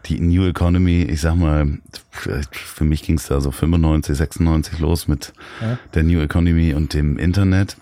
die 0.06 0.20
New 0.20 0.46
Economy, 0.46 1.02
ich 1.02 1.20
sag 1.20 1.36
mal, 1.36 1.78
für 2.10 2.84
mich 2.84 3.02
ging 3.02 3.16
es 3.16 3.26
da 3.26 3.40
so 3.40 3.50
95, 3.50 4.16
96 4.16 4.78
los 4.78 5.08
mit 5.08 5.32
ja. 5.60 5.78
der 5.94 6.02
New 6.02 6.20
Economy 6.20 6.74
und 6.74 6.94
dem 6.94 7.18
Internet. 7.18 7.76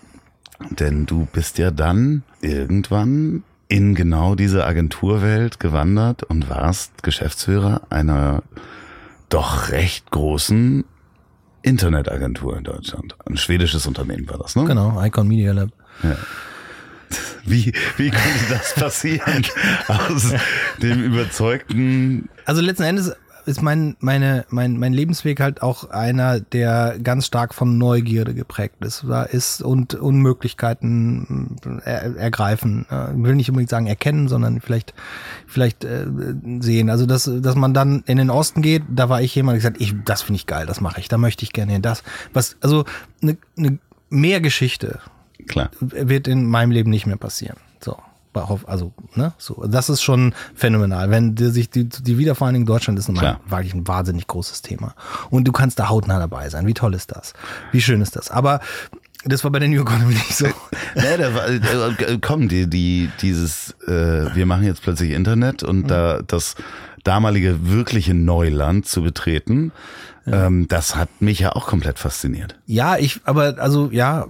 Denn 0.69 1.05
du 1.05 1.27
bist 1.31 1.57
ja 1.57 1.71
dann 1.71 2.23
irgendwann 2.41 3.43
in 3.67 3.95
genau 3.95 4.35
diese 4.35 4.65
Agenturwelt 4.65 5.59
gewandert 5.59 6.23
und 6.23 6.49
warst 6.49 7.03
Geschäftsführer 7.03 7.81
einer 7.89 8.43
doch 9.29 9.69
recht 9.69 10.11
großen 10.11 10.85
Internetagentur 11.63 12.57
in 12.57 12.63
Deutschland. 12.63 13.15
Ein 13.25 13.37
schwedisches 13.37 13.87
Unternehmen 13.87 14.29
war 14.29 14.37
das, 14.37 14.55
ne? 14.55 14.65
Genau, 14.65 15.01
Icon 15.03 15.27
Media 15.27 15.53
Lab. 15.53 15.69
Ja. 16.03 16.15
Wie, 17.45 17.73
wie 17.97 18.09
konnte 18.09 18.45
das 18.49 18.73
passieren? 18.73 19.45
Aus 19.87 20.33
dem 20.81 21.03
überzeugten. 21.03 22.29
Also 22.45 22.61
letzten 22.61 22.83
Endes 22.83 23.13
ist 23.45 23.61
mein, 23.61 23.95
meine, 23.99 24.45
mein, 24.49 24.77
mein 24.77 24.93
Lebensweg 24.93 25.39
halt 25.39 25.61
auch 25.61 25.89
einer, 25.89 26.39
der 26.39 26.97
ganz 27.01 27.25
stark 27.25 27.53
von 27.53 27.77
Neugierde 27.77 28.33
geprägt 28.33 28.83
ist, 28.83 29.05
da 29.07 29.23
ist 29.23 29.61
und 29.61 29.95
Unmöglichkeiten 29.95 31.57
äh, 31.65 31.89
er, 31.89 32.15
ergreifen. 32.15 32.85
Ich 32.89 33.23
will 33.23 33.35
nicht 33.35 33.49
unbedingt 33.49 33.69
sagen 33.69 33.87
erkennen, 33.87 34.27
sondern 34.27 34.61
vielleicht, 34.61 34.93
vielleicht 35.47 35.83
äh, 35.83 36.05
sehen. 36.59 36.89
Also 36.89 37.05
dass, 37.05 37.29
dass 37.41 37.55
man 37.55 37.73
dann 37.73 38.03
in 38.05 38.17
den 38.17 38.29
Osten 38.29 38.61
geht, 38.61 38.83
da 38.89 39.09
war 39.09 39.21
ich 39.21 39.35
jemand, 39.35 39.55
der 39.55 39.71
gesagt, 39.71 39.81
ich, 39.81 39.93
das 40.05 40.21
finde 40.21 40.37
ich 40.37 40.47
geil, 40.47 40.65
das 40.65 40.81
mache 40.81 40.99
ich, 40.99 41.07
da 41.07 41.17
möchte 41.17 41.43
ich 41.43 41.53
gerne 41.53 41.73
hin. 41.73 41.81
Das, 41.81 42.03
was, 42.33 42.55
also 42.61 42.85
eine, 43.21 43.37
eine 43.57 43.79
mehr 44.09 44.41
Geschichte 44.41 44.99
Klar. 45.47 45.69
wird 45.79 46.27
in 46.27 46.45
meinem 46.45 46.71
Leben 46.71 46.89
nicht 46.89 47.05
mehr 47.05 47.17
passieren. 47.17 47.57
So. 47.79 47.97
Also, 48.65 48.93
ne, 49.13 49.33
so. 49.37 49.63
Das 49.67 49.89
ist 49.89 50.01
schon 50.01 50.33
phänomenal. 50.55 51.11
Wenn 51.11 51.35
die, 51.35 51.49
sich 51.49 51.69
die, 51.69 51.87
die 51.87 52.17
Wiedervereinigung 52.17 52.65
Deutschland 52.65 52.97
ist 52.97 53.07
nun 53.07 53.21
wirklich 53.47 53.75
ein 53.75 53.87
wahnsinnig 53.87 54.25
großes 54.25 54.63
Thema. 54.63 54.95
Und 55.29 55.47
du 55.47 55.51
kannst 55.51 55.77
da 55.77 55.89
hautnah 55.89 56.17
dabei 56.17 56.49
sein. 56.49 56.65
Wie 56.65 56.73
toll 56.73 56.95
ist 56.95 57.11
das? 57.11 57.33
Wie 57.71 57.81
schön 57.81 58.01
ist 58.01 58.15
das? 58.15 58.31
Aber 58.31 58.59
das 59.25 59.43
war 59.43 59.51
bei 59.51 59.59
der 59.59 59.69
New 59.69 59.81
Economy 59.81 60.13
nicht 60.13 60.35
so. 60.35 60.47
nee, 60.95 61.17
da 61.17 61.33
war, 61.33 61.47
äh, 61.47 62.17
komm, 62.21 62.47
die, 62.49 62.67
die, 62.67 63.09
dieses, 63.21 63.75
äh, 63.87 64.35
wir 64.35 64.45
machen 64.45 64.63
jetzt 64.63 64.81
plötzlich 64.81 65.11
Internet 65.11 65.63
und 65.63 65.83
mhm. 65.83 65.87
da 65.87 66.21
das 66.25 66.55
damalige 67.03 67.69
wirkliche 67.69 68.13
Neuland 68.13 68.87
zu 68.87 69.03
betreten, 69.03 69.71
ja. 70.25 70.45
ähm, 70.45 70.67
das 70.67 70.95
hat 70.95 71.09
mich 71.19 71.39
ja 71.39 71.53
auch 71.53 71.67
komplett 71.67 71.99
fasziniert. 71.99 72.59
Ja, 72.65 72.97
ich, 72.97 73.21
aber 73.25 73.55
also 73.59 73.89
ja, 73.91 74.27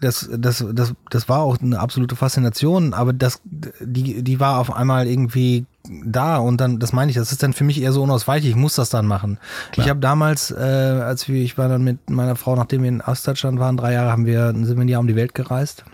das, 0.00 0.28
das, 0.32 0.64
das, 0.72 0.94
das 1.10 1.28
war 1.28 1.40
auch 1.40 1.58
eine 1.60 1.78
absolute 1.78 2.16
Faszination, 2.16 2.94
aber 2.94 3.12
das, 3.12 3.40
die, 3.44 4.22
die 4.22 4.40
war 4.40 4.58
auf 4.58 4.74
einmal 4.74 5.06
irgendwie 5.06 5.66
da 6.04 6.38
und 6.38 6.60
dann, 6.60 6.78
das 6.80 6.92
meine 6.92 7.10
ich, 7.10 7.16
das 7.16 7.30
ist 7.30 7.42
dann 7.42 7.52
für 7.52 7.64
mich 7.64 7.80
eher 7.80 7.92
so 7.92 8.02
unausweichlich, 8.02 8.50
ich 8.50 8.56
muss 8.56 8.74
das 8.74 8.90
dann 8.90 9.06
machen. 9.06 9.38
Klar. 9.70 9.86
Ich 9.86 9.90
habe 9.90 10.00
damals, 10.00 10.50
äh, 10.50 10.54
als 10.56 11.28
wir, 11.28 11.42
ich 11.42 11.56
war 11.58 11.68
dann 11.68 11.84
mit 11.84 12.10
meiner 12.10 12.36
Frau, 12.36 12.56
nachdem 12.56 12.82
wir 12.82 12.88
in 12.88 13.00
Ostdeutschland 13.00 13.60
waren, 13.60 13.76
drei 13.76 13.92
Jahre, 13.92 14.10
haben 14.10 14.26
wir, 14.26 14.48
sind 14.48 14.76
wir 14.76 14.84
ein 14.84 14.88
Jahr 14.88 15.00
um 15.00 15.06
die 15.06 15.16
Welt 15.16 15.34
gereist 15.34 15.84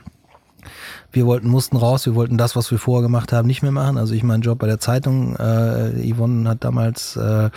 wir 1.12 1.26
wollten, 1.26 1.48
mussten 1.48 1.76
raus, 1.76 2.06
wir 2.06 2.14
wollten 2.14 2.38
das, 2.38 2.56
was 2.56 2.70
wir 2.70 2.78
vorher 2.78 3.02
gemacht 3.02 3.32
haben, 3.32 3.46
nicht 3.46 3.62
mehr 3.62 3.72
machen. 3.72 3.98
Also 3.98 4.14
ich 4.14 4.22
meinen 4.22 4.42
Job 4.42 4.58
bei 4.58 4.66
der 4.66 4.80
Zeitung, 4.80 5.36
äh, 5.36 6.12
Yvonne 6.12 6.48
hat 6.48 6.64
damals 6.64 7.16
äh, 7.16 7.50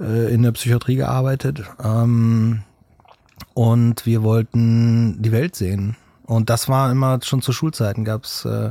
äh, 0.00 0.34
in 0.34 0.42
der 0.42 0.52
Psychiatrie 0.52 0.96
gearbeitet 0.96 1.62
ähm, 1.82 2.62
und 3.52 4.06
wir 4.06 4.22
wollten 4.22 5.20
die 5.22 5.32
Welt 5.32 5.54
sehen. 5.54 5.96
Und 6.26 6.48
das 6.48 6.68
war 6.68 6.90
immer 6.90 7.20
schon 7.22 7.42
zu 7.42 7.52
Schulzeiten, 7.52 8.04
gab's 8.04 8.44
äh, 8.46 8.70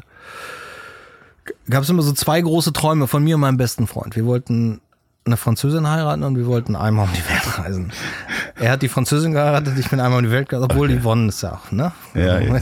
gab 1.70 1.84
es 1.84 1.90
immer 1.90 2.02
so 2.02 2.14
zwei 2.14 2.42
große 2.42 2.74
Träume 2.74 3.08
von 3.08 3.24
mir 3.24 3.36
und 3.36 3.42
meinem 3.42 3.58
besten 3.58 3.88
Freund. 3.88 4.16
Wir 4.16 4.26
wollten 4.26 4.82
eine 5.26 5.38
Französin 5.38 5.90
heiraten 5.90 6.24
und 6.24 6.38
wir 6.38 6.48
wollten 6.48 6.76
einmal 6.76 7.08
um 7.08 7.14
die 7.14 7.30
Welt 7.30 7.60
reisen. 7.60 7.92
Er 8.60 8.72
hat 8.72 8.82
die 8.82 8.90
Französin 8.90 9.34
geheiratet, 9.34 9.78
ich 9.80 9.90
bin 9.90 10.00
einmal 10.00 10.20
um 10.20 10.26
die 10.26 10.32
Welt 10.32 10.48
gereist, 10.48 10.70
obwohl 10.70 10.90
okay. 10.90 11.00
Yvonne 11.00 11.30
ist 11.30 11.42
ja 11.42 11.54
auch, 11.54 11.72
ne? 11.72 11.92
Ja, 12.14 12.40
ja. 12.40 12.60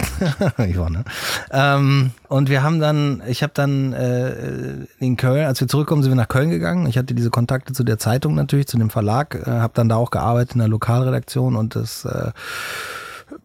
Yvonne. 0.73 1.03
Ähm, 1.51 2.11
und 2.29 2.49
wir 2.49 2.63
haben 2.63 2.79
dann, 2.79 3.21
ich 3.27 3.43
habe 3.43 3.51
dann 3.53 3.91
äh, 3.93 4.85
in 4.99 5.17
Köln, 5.17 5.45
als 5.45 5.59
wir 5.59 5.67
zurückkommen, 5.67 6.01
sind 6.01 6.11
wir 6.11 6.15
nach 6.15 6.29
Köln 6.29 6.49
gegangen. 6.49 6.87
Ich 6.87 6.97
hatte 6.97 7.13
diese 7.13 7.29
Kontakte 7.29 7.73
zu 7.73 7.83
der 7.83 7.97
Zeitung 7.97 8.35
natürlich, 8.35 8.67
zu 8.67 8.77
dem 8.77 8.89
Verlag, 8.89 9.35
äh, 9.35 9.49
habe 9.49 9.73
dann 9.75 9.89
da 9.89 9.97
auch 9.97 10.11
gearbeitet 10.11 10.53
in 10.53 10.59
der 10.59 10.69
Lokalredaktion 10.69 11.55
und 11.55 11.75
das 11.75 12.05
äh, 12.05 12.31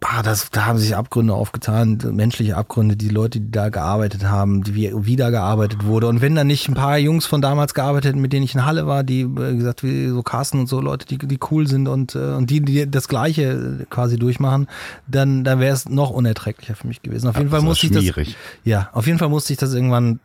bah, 0.00 0.22
das, 0.22 0.50
da 0.50 0.66
haben 0.66 0.78
sich 0.78 0.96
Abgründe 0.96 1.34
aufgetan, 1.34 1.98
menschliche 2.12 2.56
Abgründe, 2.56 2.96
die 2.96 3.08
Leute, 3.08 3.40
die 3.40 3.50
da 3.50 3.68
gearbeitet 3.68 4.24
haben, 4.24 4.62
die 4.62 4.74
wieder 4.74 5.30
gearbeitet 5.30 5.84
wurde. 5.84 6.08
Und 6.08 6.20
wenn 6.20 6.34
da 6.34 6.44
nicht 6.44 6.68
ein 6.68 6.74
paar 6.74 6.98
Jungs 6.98 7.26
von 7.26 7.40
damals 7.40 7.74
gearbeitet 7.74 8.10
hätten, 8.10 8.20
mit 8.20 8.32
denen 8.32 8.44
ich 8.44 8.54
in 8.54 8.64
Halle 8.64 8.86
war, 8.86 9.04
die 9.04 9.22
äh, 9.22 9.56
gesagt, 9.56 9.82
wie 9.82 10.08
so 10.08 10.22
Carsten 10.22 10.60
und 10.60 10.66
so 10.68 10.80
Leute, 10.80 11.06
die, 11.06 11.18
die 11.18 11.38
cool 11.50 11.66
sind 11.66 11.88
und, 11.88 12.14
äh, 12.14 12.34
und 12.34 12.50
die, 12.50 12.60
die 12.60 12.90
das 12.90 13.08
Gleiche 13.08 13.86
quasi 13.90 14.18
durchmachen, 14.18 14.68
dann, 15.06 15.44
dann 15.44 15.60
wäre 15.60 15.74
es 15.74 15.88
noch 15.88 16.10
unerträglicher 16.10 16.74
für 16.74 16.86
mich 16.86 17.02
gewesen. 17.02 17.28
Auf 17.28 17.36
jeden 17.36 17.50
Fall 17.50 17.62
musste 17.62 17.86
ich 17.86 17.92
das. 17.92 18.04
Ja, 18.64 18.90
auf 18.92 19.06
jeden 19.06 19.18
Fall 19.18 19.28
musste 19.28 19.52
ich 19.52 19.58
das 19.58 19.74
irgendwann 19.74 20.20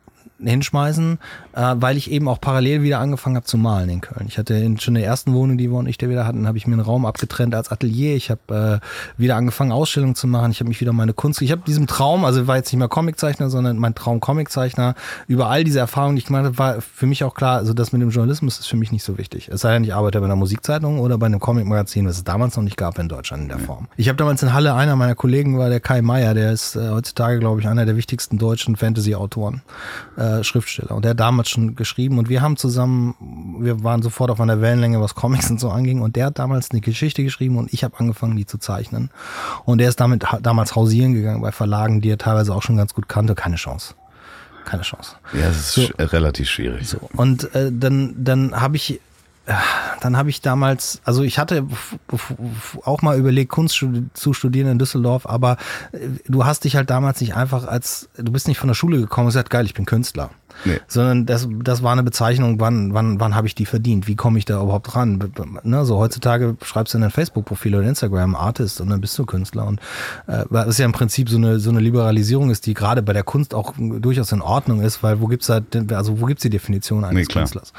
hinschmeißen, 0.46 1.18
äh, 1.54 1.74
weil 1.76 1.96
ich 1.96 2.10
eben 2.10 2.28
auch 2.28 2.40
parallel 2.40 2.82
wieder 2.82 3.00
angefangen 3.00 3.36
habe 3.36 3.46
zu 3.46 3.58
malen 3.58 3.88
in 3.88 4.00
Köln. 4.00 4.26
Ich 4.28 4.38
hatte 4.38 4.54
in, 4.54 4.78
schon 4.78 4.96
in 4.96 5.02
der 5.02 5.08
ersten 5.08 5.32
Wohnung, 5.34 5.58
die 5.58 5.70
wir 5.70 5.78
und 5.78 5.86
ich 5.86 5.98
da 5.98 6.08
wieder 6.08 6.26
hatten, 6.26 6.46
habe 6.46 6.58
ich 6.58 6.66
mir 6.66 6.74
einen 6.74 6.82
Raum 6.82 7.06
abgetrennt 7.06 7.54
als 7.54 7.70
Atelier. 7.70 8.16
Ich 8.16 8.30
habe 8.30 8.80
äh, 8.82 9.20
wieder 9.20 9.36
angefangen, 9.36 9.72
Ausstellungen 9.72 10.14
zu 10.14 10.26
machen. 10.26 10.50
Ich 10.50 10.60
habe 10.60 10.68
mich 10.68 10.80
wieder 10.80 10.92
meine 10.92 11.12
Kunst. 11.12 11.42
Ich 11.42 11.52
habe 11.52 11.62
diesem 11.66 11.86
Traum, 11.86 12.24
also 12.24 12.46
war 12.46 12.56
jetzt 12.56 12.72
nicht 12.72 12.78
mehr 12.78 12.88
Comiczeichner, 12.88 13.50
sondern 13.50 13.78
mein 13.78 13.94
Traum 13.94 14.20
Comiczeichner. 14.20 14.94
Über 15.26 15.48
all 15.48 15.64
diese 15.64 15.78
Erfahrungen, 15.78 16.16
die 16.16 16.20
ich 16.20 16.26
gemacht 16.26 16.44
habe, 16.44 16.58
war 16.58 16.80
für 16.80 17.06
mich 17.06 17.24
auch 17.24 17.34
klar, 17.34 17.58
also 17.58 17.72
das 17.72 17.92
mit 17.92 18.02
dem 18.02 18.10
Journalismus 18.10 18.58
ist 18.58 18.66
für 18.66 18.76
mich 18.76 18.92
nicht 18.92 19.04
so 19.04 19.18
wichtig. 19.18 19.48
Es 19.48 19.60
sei 19.60 19.72
denn, 19.72 19.84
ich 19.84 19.94
arbeite 19.94 20.20
bei 20.20 20.26
einer 20.26 20.36
Musikzeitung 20.36 20.98
oder 20.98 21.18
bei 21.18 21.26
einem 21.26 21.40
Comicmagazin, 21.40 22.06
was 22.06 22.16
es 22.16 22.24
damals 22.24 22.56
noch 22.56 22.64
nicht 22.64 22.76
gab 22.76 22.98
in 22.98 23.08
Deutschland 23.08 23.44
in 23.44 23.48
der 23.48 23.58
Form. 23.58 23.88
Ich 23.96 24.08
habe 24.08 24.16
damals 24.16 24.42
in 24.42 24.52
Halle, 24.52 24.74
einer 24.74 24.96
meiner 24.96 25.14
Kollegen 25.14 25.58
war 25.58 25.68
der 25.68 25.80
Kai 25.80 26.02
Meier, 26.02 26.34
der 26.34 26.52
ist 26.52 26.76
äh, 26.76 26.90
heutzutage, 26.90 27.38
glaube 27.38 27.60
ich, 27.60 27.68
einer 27.68 27.86
der 27.86 27.96
wichtigsten 27.96 28.38
deutschen 28.38 28.76
Fantasy-Autoren, 28.76 29.62
äh, 30.16 30.31
Schriftsteller. 30.42 30.92
Und 30.92 31.04
der 31.04 31.10
hat 31.10 31.20
damals 31.20 31.50
schon 31.50 31.74
geschrieben 31.74 32.18
und 32.18 32.28
wir 32.28 32.40
haben 32.42 32.56
zusammen, 32.56 33.14
wir 33.60 33.84
waren 33.84 34.02
sofort 34.02 34.30
auf 34.30 34.40
einer 34.40 34.60
Wellenlänge, 34.60 35.00
was 35.00 35.14
Comics 35.14 35.50
und 35.50 35.60
so 35.60 35.70
anging. 35.70 36.00
Und 36.00 36.16
der 36.16 36.26
hat 36.26 36.38
damals 36.38 36.70
eine 36.70 36.80
Geschichte 36.80 37.22
geschrieben 37.22 37.56
und 37.56 37.72
ich 37.72 37.84
habe 37.84 37.98
angefangen, 37.98 38.36
die 38.36 38.46
zu 38.46 38.58
zeichnen. 38.58 39.10
Und 39.64 39.78
der 39.78 39.88
ist 39.88 40.00
damit 40.00 40.24
damals 40.40 40.74
hausieren 40.74 41.14
gegangen 41.14 41.42
bei 41.42 41.52
Verlagen, 41.52 42.00
die 42.00 42.10
er 42.10 42.18
teilweise 42.18 42.54
auch 42.54 42.62
schon 42.62 42.76
ganz 42.76 42.94
gut 42.94 43.08
kannte. 43.08 43.34
Keine 43.34 43.56
Chance 43.56 43.94
keine 44.64 44.82
Chance. 44.82 45.16
Ja, 45.32 45.48
es 45.48 45.76
ist 45.76 45.88
so, 45.98 46.04
relativ 46.04 46.48
schwierig. 46.48 46.88
So. 46.88 46.98
Und 47.14 47.52
äh, 47.54 47.72
dann, 47.72 48.14
dann 48.16 48.60
habe 48.60 48.76
ich 48.76 49.00
dann 50.00 50.16
habe 50.16 50.30
ich 50.30 50.40
damals, 50.40 51.00
also 51.04 51.22
ich 51.22 51.38
hatte 51.38 51.66
auch 52.84 53.02
mal 53.02 53.18
überlegt, 53.18 53.50
Kunst 53.50 53.84
zu 54.14 54.32
studieren 54.34 54.68
in 54.68 54.78
Düsseldorf, 54.78 55.26
aber 55.26 55.56
äh, 55.92 55.98
du 56.28 56.44
hast 56.44 56.64
dich 56.64 56.76
halt 56.76 56.90
damals 56.90 57.20
nicht 57.20 57.34
einfach 57.34 57.66
als, 57.66 58.08
du 58.16 58.30
bist 58.30 58.46
nicht 58.46 58.58
von 58.58 58.68
der 58.68 58.74
Schule 58.74 59.00
gekommen 59.00 59.26
und 59.26 59.30
gesagt, 59.30 59.50
geil, 59.50 59.66
ich 59.66 59.74
bin 59.74 59.84
Künstler. 59.84 60.30
Nee. 60.64 60.80
Sondern 60.86 61.26
das, 61.26 61.48
das 61.62 61.82
war 61.82 61.92
eine 61.92 62.02
Bezeichnung, 62.02 62.60
wann, 62.60 62.94
wann, 62.94 63.20
wann 63.20 63.34
habe 63.34 63.46
ich 63.46 63.54
die 63.54 63.66
verdient? 63.66 64.06
Wie 64.06 64.16
komme 64.16 64.38
ich 64.38 64.44
da 64.44 64.62
überhaupt 64.62 64.94
ran? 64.94 65.32
Ne, 65.62 65.84
so 65.84 65.98
heutzutage 65.98 66.56
schreibst 66.62 66.94
du 66.94 66.98
in 66.98 67.02
dein 67.02 67.10
Facebook-Profil 67.10 67.74
oder 67.74 67.86
Instagram 67.86 68.34
Artist 68.34 68.80
und 68.80 68.90
dann 68.90 69.00
bist 69.00 69.18
du 69.18 69.26
Künstler. 69.26 69.66
Und 69.66 69.80
äh, 70.26 70.44
was 70.48 70.78
ja 70.78 70.84
im 70.84 70.92
Prinzip 70.92 71.28
so 71.28 71.36
eine, 71.36 71.58
so 71.58 71.70
eine 71.70 71.80
Liberalisierung 71.80 72.50
ist, 72.50 72.66
die 72.66 72.74
gerade 72.74 73.02
bei 73.02 73.12
der 73.12 73.24
Kunst 73.24 73.54
auch 73.54 73.74
durchaus 73.78 74.32
in 74.32 74.42
Ordnung 74.42 74.80
ist, 74.80 75.02
weil 75.02 75.20
wo 75.20 75.26
gibt's 75.26 75.46
da, 75.46 75.60
also 75.94 76.20
wo 76.20 76.26
gibt's 76.26 76.42
die 76.42 76.50
Definition 76.50 77.04
eines 77.04 77.28
nee, 77.28 77.32
Künstlers? 77.32 77.72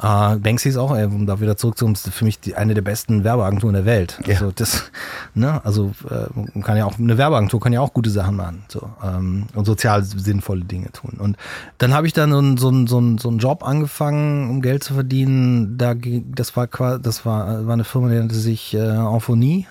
Äh, 0.00 0.36
Banksy 0.36 0.68
ist 0.68 0.76
auch, 0.76 0.96
äh, 0.96 1.04
um 1.04 1.26
da 1.26 1.40
wieder 1.40 1.56
zurückzukommen, 1.56 1.94
ist 1.94 2.08
für 2.10 2.24
mich 2.24 2.38
die, 2.38 2.54
eine 2.54 2.74
der 2.74 2.82
besten 2.82 3.24
Werbeagenturen 3.24 3.74
der 3.74 3.84
Welt. 3.84 4.20
Ja. 4.26 4.34
Also 4.34 4.52
das, 4.54 4.90
ne, 5.34 5.60
also 5.64 5.92
äh, 6.08 6.62
kann 6.62 6.76
ja 6.76 6.84
auch, 6.84 6.98
eine 6.98 7.18
Werbeagentur 7.18 7.60
kann 7.60 7.72
ja 7.72 7.80
auch 7.80 7.92
gute 7.92 8.10
Sachen 8.10 8.36
machen 8.36 8.64
so, 8.68 8.88
ähm, 9.02 9.46
und 9.54 9.64
sozial 9.64 10.04
sinnvolle 10.04 10.64
Dinge 10.64 10.92
tun. 10.92 11.16
Und 11.18 11.36
dann 11.78 11.94
habe 11.94 12.06
ich 12.06 12.12
dann 12.18 12.56
so, 12.56 12.70
so, 12.70 12.86
so, 12.86 13.18
so 13.18 13.28
einen 13.28 13.38
Job 13.38 13.64
angefangen, 13.64 14.50
um 14.50 14.60
Geld 14.60 14.84
zu 14.84 14.94
verdienen. 14.94 15.78
Da, 15.78 15.94
das 15.94 16.56
war 16.56 16.66
das 16.98 17.24
war, 17.24 17.66
war 17.66 17.72
eine 17.72 17.84
Firma, 17.84 18.08
die 18.08 18.16
nannte 18.16 18.34
sich 18.34 18.74
äh, 18.74 18.78
Enphonie. 18.78 19.66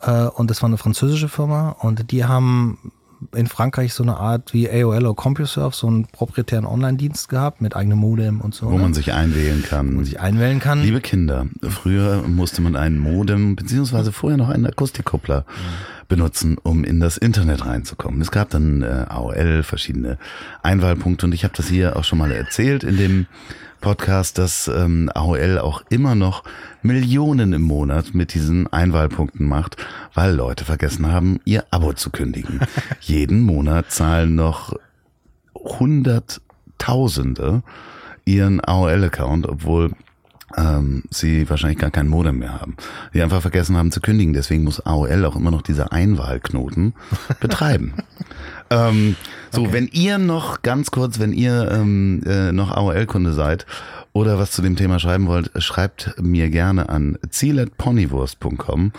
Äh, 0.00 0.26
und 0.26 0.50
das 0.50 0.62
war 0.62 0.68
eine 0.68 0.78
französische 0.78 1.28
Firma. 1.28 1.70
Und 1.70 2.10
die 2.12 2.24
haben 2.24 2.92
in 3.34 3.46
Frankreich 3.46 3.94
so 3.94 4.02
eine 4.02 4.18
Art 4.18 4.52
wie 4.52 4.68
AOL 4.70 5.06
oder 5.06 5.14
CompuServe, 5.14 5.74
so 5.74 5.86
einen 5.86 6.06
proprietären 6.06 6.66
Online-Dienst 6.66 7.28
gehabt 7.28 7.60
mit 7.60 7.74
eigenem 7.74 7.98
Modem 7.98 8.40
und 8.40 8.54
so. 8.54 8.66
Wo 8.66 8.76
ne? 8.76 8.82
man 8.82 8.94
sich 8.94 9.12
einwählen 9.12 9.62
kann. 9.62 9.88
Wo 9.88 9.96
man 9.96 10.04
sich 10.04 10.20
einwählen 10.20 10.60
kann. 10.60 10.82
Liebe 10.82 11.00
Kinder, 11.00 11.46
früher 11.62 12.22
musste 12.28 12.60
man 12.60 12.76
ein 12.76 12.98
Modem, 12.98 13.56
beziehungsweise 13.56 14.12
vorher 14.12 14.36
noch 14.36 14.50
einen 14.50 14.66
Akustikkoppler 14.66 15.40
mhm. 15.40 15.93
Benutzen, 16.14 16.58
um 16.62 16.84
in 16.84 17.00
das 17.00 17.16
Internet 17.16 17.66
reinzukommen. 17.66 18.20
Es 18.20 18.30
gab 18.30 18.48
dann 18.50 18.82
äh, 18.82 19.06
AOL, 19.08 19.64
verschiedene 19.64 20.16
Einwahlpunkte 20.62 21.26
und 21.26 21.32
ich 21.32 21.42
habe 21.42 21.54
das 21.56 21.66
hier 21.66 21.96
auch 21.96 22.04
schon 22.04 22.18
mal 22.18 22.30
erzählt 22.30 22.84
in 22.84 22.96
dem 22.96 23.26
Podcast, 23.80 24.38
dass 24.38 24.68
ähm, 24.68 25.10
AOL 25.12 25.58
auch 25.58 25.82
immer 25.90 26.14
noch 26.14 26.44
Millionen 26.82 27.52
im 27.52 27.62
Monat 27.62 28.14
mit 28.14 28.32
diesen 28.32 28.72
Einwahlpunkten 28.72 29.44
macht, 29.44 29.76
weil 30.14 30.36
Leute 30.36 30.64
vergessen 30.64 31.10
haben, 31.10 31.40
ihr 31.44 31.64
Abo 31.72 31.94
zu 31.94 32.10
kündigen. 32.10 32.60
Jeden 33.00 33.40
Monat 33.40 33.90
zahlen 33.90 34.36
noch 34.36 34.72
Hunderttausende 35.56 37.64
ihren 38.24 38.60
AOL-Account, 38.60 39.48
obwohl 39.48 39.90
ähm, 40.56 41.04
sie 41.10 41.48
wahrscheinlich 41.48 41.78
gar 41.78 41.90
kein 41.90 42.08
Modem 42.08 42.38
mehr 42.38 42.60
haben. 42.60 42.76
Die 43.12 43.22
einfach 43.22 43.42
vergessen 43.42 43.76
haben 43.76 43.92
zu 43.92 44.00
kündigen. 44.00 44.32
Deswegen 44.32 44.64
muss 44.64 44.84
AOL 44.84 45.24
auch 45.24 45.36
immer 45.36 45.50
noch 45.50 45.62
diese 45.62 45.92
Einwahlknoten 45.92 46.94
betreiben. 47.40 47.94
ähm, 48.70 49.16
so, 49.50 49.62
okay. 49.62 49.72
wenn 49.72 49.88
ihr 49.88 50.18
noch 50.18 50.62
ganz 50.62 50.90
kurz, 50.90 51.18
wenn 51.18 51.32
ihr 51.32 51.70
ähm, 51.70 52.22
äh, 52.26 52.52
noch 52.52 52.70
AOL-Kunde 52.70 53.32
seid 53.32 53.66
oder 54.12 54.38
was 54.38 54.52
zu 54.52 54.62
dem 54.62 54.76
Thema 54.76 54.98
schreiben 54.98 55.26
wollt, 55.26 55.50
schreibt 55.62 56.14
mir 56.20 56.48
gerne 56.50 56.88
an 56.88 57.18
ziel.ponywurst.com. 57.28 58.92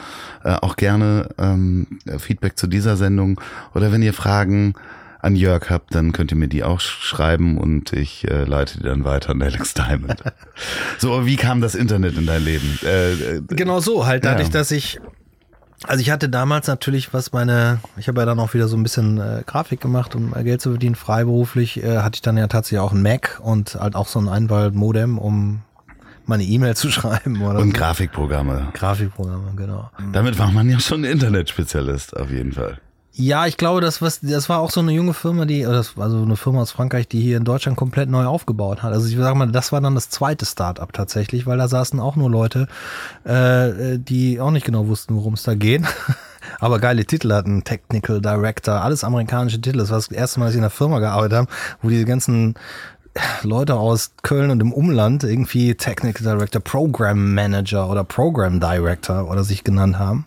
Äh, 0.43 0.53
auch 0.55 0.75
gerne 0.75 1.29
ähm, 1.37 1.87
Feedback 2.17 2.57
zu 2.57 2.67
dieser 2.67 2.97
Sendung 2.97 3.39
oder 3.73 3.91
wenn 3.91 4.01
ihr 4.01 4.13
Fragen 4.13 4.73
an 5.25 5.35
Jörg 5.35 5.69
habt, 5.69 5.93
dann 5.93 6.11
könnt 6.11 6.31
ihr 6.31 6.37
mir 6.37 6.47
die 6.47 6.63
auch 6.63 6.79
schreiben 6.79 7.57
und 7.57 7.91
ich 7.93 8.29
äh, 8.29 8.43
leite 8.45 8.77
die 8.77 8.83
dann 8.83 9.03
weiter 9.03 9.31
an 9.31 9.41
Alex 9.41 9.73
Diamond. 9.73 10.23
so, 10.97 11.25
wie 11.25 11.35
kam 11.35 11.61
das 11.61 11.75
Internet 11.75 12.17
in 12.17 12.25
dein 12.25 12.43
Leben? 12.43 12.79
Äh, 12.83 13.13
äh, 13.13 13.41
genau 13.49 13.79
so, 13.79 14.05
halt 14.05 14.23
dadurch, 14.23 14.47
Ja. 14.47 14.53
dass 14.53 14.71
ich 14.71 14.99
also 15.83 16.01
ich 16.01 16.09
hatte 16.09 16.29
damals 16.29 16.67
natürlich, 16.67 17.13
was 17.13 17.31
meine, 17.33 17.79
ich 17.97 18.07
habe 18.07 18.21
ja 18.21 18.25
dann 18.25 18.39
auch 18.39 18.53
wieder 18.53 18.67
so 18.67 18.77
ein 18.77 18.81
bisschen 18.81 19.19
äh, 19.19 19.43
Grafik 19.45 19.81
gemacht, 19.81 20.15
um 20.15 20.33
äh, 20.35 20.43
Geld 20.43 20.61
zu 20.61 20.71
verdienen, 20.71 20.95
freiberuflich, 20.95 21.83
äh, 21.83 21.97
hatte 21.99 22.15
ich 22.15 22.21
dann 22.21 22.37
ja 22.37 22.47
tatsächlich 22.47 22.79
auch 22.79 22.93
einen 22.93 23.03
Mac 23.03 23.39
und 23.43 23.75
halt 23.75 23.95
auch 23.95 24.07
so 24.07 24.17
ein 24.19 24.27
Einwahl-Modem, 24.29 25.17
um 25.19 25.61
meine 26.25 26.43
E-Mail 26.43 26.75
zu 26.75 26.89
schreiben 26.91 27.41
oder 27.41 27.59
und 27.59 27.71
so. 27.71 27.77
Grafikprogramme. 27.77 28.69
Grafikprogramme, 28.73 29.53
genau. 29.55 29.91
Damit 30.13 30.39
war 30.39 30.51
man 30.51 30.69
ja 30.69 30.79
schon 30.79 31.03
Internetspezialist, 31.03 32.15
auf 32.17 32.31
jeden 32.31 32.53
Fall. 32.53 32.79
Ja, 33.17 33.45
ich 33.45 33.55
glaube, 33.55 33.79
das, 33.79 34.01
was, 34.01 34.19
das 34.19 34.49
war 34.49 34.59
auch 34.59 34.71
so 34.71 34.81
eine 34.81 34.91
junge 34.91 35.13
Firma, 35.13 35.45
die, 35.45 35.65
oder 35.65 35.77
das 35.77 35.95
war 35.95 36.09
so 36.09 36.21
eine 36.21 36.35
Firma 36.35 36.61
aus 36.61 36.71
Frankreich, 36.71 37.07
die 37.07 37.21
hier 37.21 37.37
in 37.37 37.45
Deutschland 37.45 37.77
komplett 37.77 38.09
neu 38.09 38.25
aufgebaut 38.25 38.83
hat. 38.83 38.91
Also 38.91 39.07
ich 39.07 39.15
sag 39.15 39.35
mal, 39.35 39.49
das 39.49 39.71
war 39.71 39.79
dann 39.79 39.95
das 39.95 40.09
zweite 40.09 40.45
Start-up 40.45 40.91
tatsächlich, 40.91 41.47
weil 41.47 41.57
da 41.57 41.69
saßen 41.69 42.01
auch 42.01 42.17
nur 42.17 42.29
Leute, 42.29 42.67
äh, 43.23 43.97
die 43.97 44.41
auch 44.41 44.51
nicht 44.51 44.65
genau 44.65 44.87
wussten, 44.87 45.15
worum 45.15 45.35
es 45.35 45.43
da 45.43 45.55
geht. 45.55 45.83
Aber 46.59 46.79
geile 46.79 47.05
Titel 47.05 47.31
hatten, 47.31 47.63
Technical 47.63 48.19
Director, 48.21 48.81
alles 48.81 49.05
amerikanische 49.05 49.61
Titel. 49.61 49.77
Das 49.77 49.91
war 49.91 49.97
das 49.97 50.09
erste 50.09 50.41
Mal, 50.41 50.47
dass 50.47 50.55
ich 50.55 50.59
in 50.59 50.63
einer 50.65 50.69
Firma 50.69 50.99
gearbeitet 50.99 51.37
habe, 51.37 51.47
wo 51.81 51.87
diese 51.87 52.05
ganzen 52.05 52.55
Leute 53.43 53.75
aus 53.75 54.11
Köln 54.23 54.51
und 54.51 54.59
im 54.59 54.73
Umland 54.73 55.23
irgendwie 55.23 55.75
Technical 55.75 56.35
Director, 56.35 56.61
Program 56.61 57.33
Manager 57.33 57.89
oder 57.89 58.03
Program 58.03 58.59
Director 58.59 59.29
oder 59.29 59.45
sich 59.45 59.63
genannt 59.63 59.97
haben. 59.97 60.25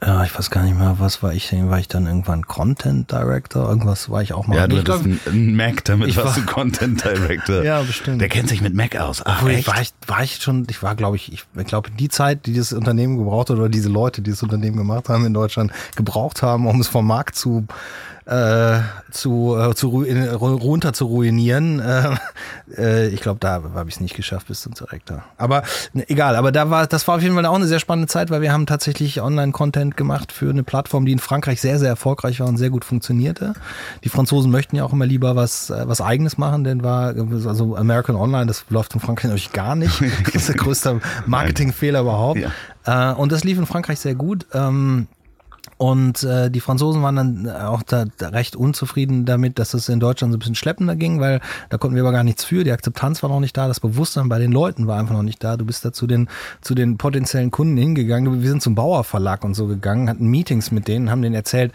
Ja, 0.00 0.24
ich 0.24 0.36
weiß 0.36 0.50
gar 0.50 0.62
nicht 0.62 0.78
mehr, 0.78 0.96
was 0.98 1.22
war 1.22 1.34
ich 1.34 1.48
denn? 1.48 1.68
War 1.68 1.78
ich 1.78 1.86
dann 1.86 2.06
irgendwann 2.06 2.46
Content 2.46 3.12
Director? 3.12 3.68
Irgendwas 3.68 4.08
war 4.08 4.22
ich 4.22 4.32
auch 4.32 4.46
mal. 4.46 4.56
Ja, 4.56 4.66
du 4.66 4.76
Ich 4.78 4.88
hattest 4.88 5.28
einen 5.28 5.54
Mac, 5.54 5.84
damit 5.84 6.08
ich 6.08 6.16
warst 6.16 6.38
war- 6.38 6.44
du 6.46 6.50
Content 6.50 7.04
Director. 7.04 7.62
Ja, 7.64 7.82
bestimmt. 7.82 8.20
Der 8.20 8.28
kennt 8.30 8.48
sich 8.48 8.62
mit 8.62 8.74
Mac 8.74 8.96
aus. 8.96 9.22
Ach, 9.24 9.38
Obwohl, 9.42 9.52
echt? 9.52 9.68
war 9.68 9.80
ich, 9.82 9.92
war 10.06 10.22
ich 10.22 10.36
schon, 10.42 10.66
ich 10.70 10.82
war, 10.82 10.94
glaube 10.94 11.16
ich, 11.16 11.30
ich, 11.32 11.44
ich 11.56 11.66
glaube, 11.66 11.90
die 11.90 12.08
Zeit, 12.08 12.46
die 12.46 12.54
das 12.54 12.72
Unternehmen 12.72 13.18
gebraucht 13.18 13.50
hat 13.50 13.58
oder 13.58 13.68
diese 13.68 13.90
Leute, 13.90 14.22
die 14.22 14.30
das 14.30 14.42
Unternehmen 14.42 14.78
gemacht 14.78 15.08
haben 15.10 15.26
in 15.26 15.34
Deutschland, 15.34 15.72
gebraucht 15.94 16.42
haben, 16.42 16.66
um 16.66 16.80
es 16.80 16.88
vom 16.88 17.06
Markt 17.06 17.36
zu 17.36 17.66
äh, 18.26 18.80
zu, 19.10 19.56
äh, 19.58 19.74
zu 19.74 19.88
runter 19.88 20.92
zu 20.92 21.06
ruinieren. 21.06 21.82
Äh, 21.92 22.16
äh, 22.76 23.08
ich 23.08 23.20
glaube, 23.20 23.38
da 23.40 23.62
habe 23.74 23.88
ich 23.88 23.96
es 23.96 24.00
nicht 24.00 24.14
geschafft 24.14 24.48
bis 24.48 24.62
zum 24.62 24.74
Direktor. 24.74 25.24
Aber 25.36 25.62
ne, 25.92 26.08
egal, 26.08 26.36
aber 26.36 26.52
da 26.52 26.70
war, 26.70 26.86
das 26.86 27.06
war 27.08 27.16
auf 27.16 27.22
jeden 27.22 27.34
Fall 27.34 27.44
auch 27.46 27.54
eine 27.54 27.66
sehr 27.66 27.80
spannende 27.80 28.08
Zeit, 28.08 28.30
weil 28.30 28.40
wir 28.40 28.52
haben 28.52 28.66
tatsächlich 28.66 29.20
Online-Content 29.20 29.96
gemacht 29.96 30.32
für 30.32 30.50
eine 30.50 30.62
Plattform, 30.62 31.06
die 31.06 31.12
in 31.12 31.18
Frankreich 31.18 31.60
sehr, 31.60 31.78
sehr 31.78 31.88
erfolgreich 31.88 32.40
war 32.40 32.48
und 32.48 32.56
sehr 32.56 32.70
gut 32.70 32.84
funktionierte. 32.84 33.54
Die 34.04 34.08
Franzosen 34.08 34.50
möchten 34.50 34.76
ja 34.76 34.84
auch 34.84 34.92
immer 34.92 35.06
lieber 35.06 35.36
was, 35.36 35.70
äh, 35.70 35.84
was 35.86 36.00
eigenes 36.00 36.38
machen, 36.38 36.64
denn 36.64 36.82
war, 36.82 37.14
also 37.46 37.76
American 37.76 38.16
Online, 38.16 38.46
das 38.46 38.64
läuft 38.68 38.94
in 38.94 39.00
Frankreich 39.00 39.30
natürlich 39.30 39.52
gar 39.52 39.74
nicht. 39.74 40.00
Das 40.26 40.34
ist 40.34 40.48
der 40.48 40.56
größte 40.56 41.00
Marketingfehler 41.26 42.00
überhaupt. 42.00 42.40
Äh, 42.84 43.12
und 43.12 43.32
das 43.32 43.44
lief 43.44 43.58
in 43.58 43.66
Frankreich 43.66 44.00
sehr 44.00 44.14
gut. 44.14 44.46
Ähm, 44.52 45.08
und 45.82 46.22
äh, 46.22 46.48
die 46.48 46.60
Franzosen 46.60 47.02
waren 47.02 47.16
dann 47.16 47.50
auch 47.50 47.82
da, 47.82 48.04
da 48.16 48.28
recht 48.28 48.54
unzufrieden 48.54 49.24
damit, 49.24 49.58
dass 49.58 49.74
es 49.74 49.88
in 49.88 49.98
Deutschland 49.98 50.32
so 50.32 50.36
ein 50.36 50.38
bisschen 50.38 50.54
schleppender 50.54 50.94
ging, 50.94 51.18
weil 51.18 51.40
da 51.70 51.76
konnten 51.76 51.96
wir 51.96 52.04
aber 52.04 52.12
gar 52.12 52.22
nichts 52.22 52.44
für. 52.44 52.62
Die 52.62 52.70
Akzeptanz 52.70 53.20
war 53.24 53.30
noch 53.30 53.40
nicht 53.40 53.56
da, 53.56 53.66
das 53.66 53.80
Bewusstsein 53.80 54.28
bei 54.28 54.38
den 54.38 54.52
Leuten 54.52 54.86
war 54.86 55.00
einfach 55.00 55.14
noch 55.14 55.24
nicht 55.24 55.42
da. 55.42 55.56
Du 55.56 55.64
bist 55.64 55.84
da 55.84 55.92
zu 55.92 56.06
den, 56.06 56.28
zu 56.60 56.76
den 56.76 56.98
potenziellen 56.98 57.50
Kunden 57.50 57.76
hingegangen. 57.76 58.42
Wir 58.42 58.48
sind 58.48 58.62
zum 58.62 58.76
Bauer 58.76 59.02
Verlag 59.02 59.42
und 59.44 59.54
so 59.54 59.66
gegangen, 59.66 60.08
hatten 60.08 60.28
Meetings 60.28 60.70
mit 60.70 60.86
denen, 60.86 61.10
haben 61.10 61.20
denen 61.20 61.34
erzählt, 61.34 61.72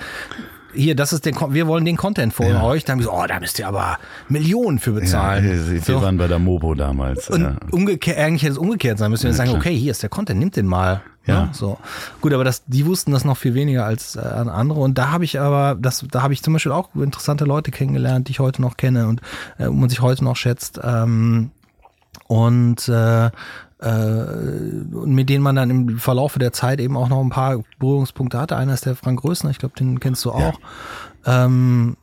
hier, 0.74 0.96
das 0.96 1.12
ist 1.12 1.26
der, 1.26 1.34
wir 1.50 1.68
wollen 1.68 1.84
den 1.84 1.98
Content 1.98 2.34
von 2.34 2.48
Ja. 2.48 2.64
euch. 2.64 2.86
Da 2.86 2.94
haben 2.94 3.00
wir 3.00 3.06
so, 3.06 3.12
oh, 3.14 3.26
da 3.28 3.42
müsst 3.42 3.60
ihr 3.60 3.68
aber 3.68 3.98
Millionen 4.30 4.80
für 4.80 4.92
ja, 4.94 5.00
bezahlen. 5.02 5.44
wir, 5.44 5.72
wir 5.74 5.82
so. 5.82 6.02
waren 6.02 6.18
bei 6.18 6.28
der 6.28 6.40
Mobo 6.40 6.76
damals. 6.76 7.30
Und 7.30 7.42
ja. 7.42 7.56
umgekehrt, 7.72 8.18
eigentlich 8.20 8.44
hätte 8.44 8.54
es 8.54 8.58
umgekehrt 8.58 9.00
sein 9.00 9.12
müssen. 9.12 9.24
Wir 9.24 9.32
Ja, 9.32 9.36
sagen, 9.38 9.50
klar. 9.50 9.60
okay, 9.62 9.76
hier 9.76 9.92
ist 9.92 10.02
der 10.04 10.10
Content, 10.10 10.40
nimmt 10.40 10.56
den 10.56 10.66
mal. 10.66 11.02
Ja. 11.28 11.46
Ne? 11.46 11.50
So. 11.52 11.78
Gut, 12.22 12.34
aber 12.34 12.44
das, 12.44 12.64
die 12.66 12.86
wussten 12.86 13.12
das 13.12 13.26
noch 13.26 13.38
viel 13.38 13.54
weniger 13.54 13.86
als 13.86 14.16
äh, 14.16 14.20
andere. 14.20 14.80
Und 14.80 14.98
da 14.98 15.12
habe 15.12 15.26
ich 15.26 15.40
aber, 15.40 15.76
das, 15.80 16.06
da 16.10 16.24
habe 16.24 16.34
ich 16.34 16.42
zum 16.42 16.54
Beispiel 16.54 16.72
auch 16.72 16.90
interessante 16.96 17.46
Leute 17.46 17.72
kennengelernt, 17.72 18.28
die 18.28 18.32
ich 18.32 18.40
heute 18.40 18.62
noch 18.62 18.78
kenne 18.78 19.08
und 19.08 19.22
äh, 19.60 19.68
wo 19.68 19.74
man 19.74 19.90
sich 19.90 20.02
heute 20.02 20.24
noch 20.24 20.36
schätzt. 20.36 20.80
Ähm, 20.84 21.52
und 22.28 22.88
äh, 22.88 23.28
äh, 23.80 24.26
mit 25.06 25.30
denen 25.30 25.44
man 25.44 25.56
dann 25.56 25.70
im 25.70 26.00
Verlaufe 26.00 26.40
der 26.40 26.52
Zeit 26.52 26.80
eben 26.80 26.98
auch 26.98 27.10
noch 27.10 27.22
ein 27.22 27.30
paar 27.30 27.60
Berührungspunkte 27.80 28.40
hatte. 28.40 28.58
Einer 28.58 28.74
ist 28.74 28.86
der 28.86 28.96
Frank 28.96 29.22
Größner, 29.22 29.52
ich 29.52 29.60
glaube, 29.60 29.76
den 29.76 30.00
kennst 30.00 30.26
du 30.26 30.32
auch. 30.32 30.60
Ähm, 31.26 31.96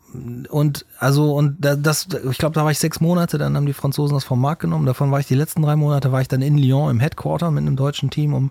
und 0.48 0.86
also 0.98 1.34
und 1.34 1.56
da- 1.64 1.76
das, 1.76 2.06
ich 2.30 2.38
glaube, 2.38 2.54
da 2.54 2.64
war 2.64 2.70
ich 2.70 2.78
sechs 2.78 3.00
Monate, 3.00 3.36
dann 3.38 3.56
haben 3.56 3.66
die 3.66 3.72
Franzosen 3.72 4.14
das 4.14 4.24
vom 4.24 4.40
Markt 4.40 4.62
genommen. 4.62 4.86
Davon 4.86 5.10
war 5.10 5.20
ich 5.20 5.26
die 5.26 5.34
letzten 5.34 5.62
drei 5.62 5.76
Monate, 5.76 6.12
war 6.12 6.20
ich 6.20 6.28
dann 6.28 6.42
in 6.42 6.56
Lyon 6.56 6.90
im 6.90 7.00
Headquarter 7.00 7.50
mit 7.50 7.62
einem 7.62 7.76
deutschen 7.76 8.10
Team, 8.10 8.34
um 8.34 8.50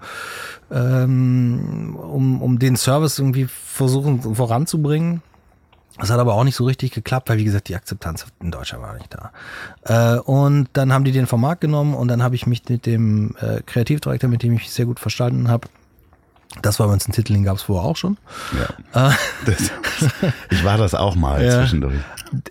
ähm, 0.72 1.95
um, 1.95 2.41
um 2.41 2.59
den 2.59 2.76
Service 2.76 3.20
irgendwie 3.20 3.45
versuchen 3.45 4.36
voranzubringen. 4.36 5.22
Das 5.99 6.09
hat 6.09 6.20
aber 6.20 6.34
auch 6.34 6.43
nicht 6.43 6.55
so 6.55 6.66
richtig 6.66 6.91
geklappt, 6.91 7.30
weil 7.30 7.38
wie 7.38 7.43
gesagt, 7.43 7.70
die 7.70 7.76
Akzeptanz 7.76 8.26
in 8.41 8.49
Deutschland 8.49 8.84
war 8.84 8.95
nicht 8.95 9.14
da. 9.14 10.16
Äh, 10.16 10.20
und 10.20 10.68
dann 10.74 10.91
haben 10.91 11.03
die 11.03 11.11
den 11.11 11.28
vom 11.28 11.41
Markt 11.41 11.61
genommen 11.61 11.93
und 11.93 12.07
dann 12.07 12.24
habe 12.24 12.34
ich 12.36 12.47
mich 12.47 12.68
mit 12.68 12.88
dem 12.88 13.36
äh, 13.39 13.61
Kreativdirektor, 13.64 14.28
mit 14.30 14.41
dem 14.41 14.53
ich 14.53 14.72
sehr 14.72 14.86
gut 14.88 14.99
verstanden 14.99 15.49
habe, 15.49 15.68
das 16.62 16.80
war 16.80 16.86
übrigens 16.88 17.08
ein 17.08 17.12
Titel, 17.14 17.34
den 17.34 17.43
gab 17.43 17.58
es 17.58 17.64
vorher 17.64 17.89
auch 17.89 17.97
schon. 17.97 18.18
Ja. 18.93 19.10
Äh, 19.10 19.14
Das, 19.45 19.72
ich 20.49 20.64
war 20.64 20.78
das 20.78 20.93
auch 20.95 21.16
mal 21.16 21.43
Ja. 21.43 21.60
zwischendurch. 21.60 21.95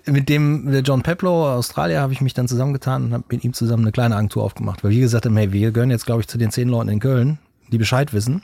mit 0.05 0.29
dem 0.29 0.71
der 0.71 0.81
John 0.81 1.01
Peplow 1.01 1.47
aus 1.47 1.69
Australier 1.69 2.01
habe 2.01 2.13
ich 2.13 2.21
mich 2.21 2.33
dann 2.33 2.47
zusammengetan 2.47 3.05
und 3.05 3.13
habe 3.13 3.23
mit 3.29 3.43
ihm 3.43 3.53
zusammen 3.53 3.83
eine 3.83 3.91
kleine 3.91 4.15
Agentur 4.15 4.43
aufgemacht, 4.43 4.83
weil 4.83 4.91
wir 4.91 4.99
gesagt 5.01 5.25
haben, 5.25 5.35
hey, 5.37 5.51
wir 5.51 5.71
gehören 5.71 5.91
jetzt, 5.91 6.05
glaube 6.05 6.21
ich, 6.21 6.27
zu 6.27 6.37
den 6.37 6.51
zehn 6.51 6.67
Leuten 6.69 6.89
in 6.89 6.99
Köln, 6.99 7.39
die 7.71 7.77
Bescheid 7.77 8.13
wissen, 8.13 8.43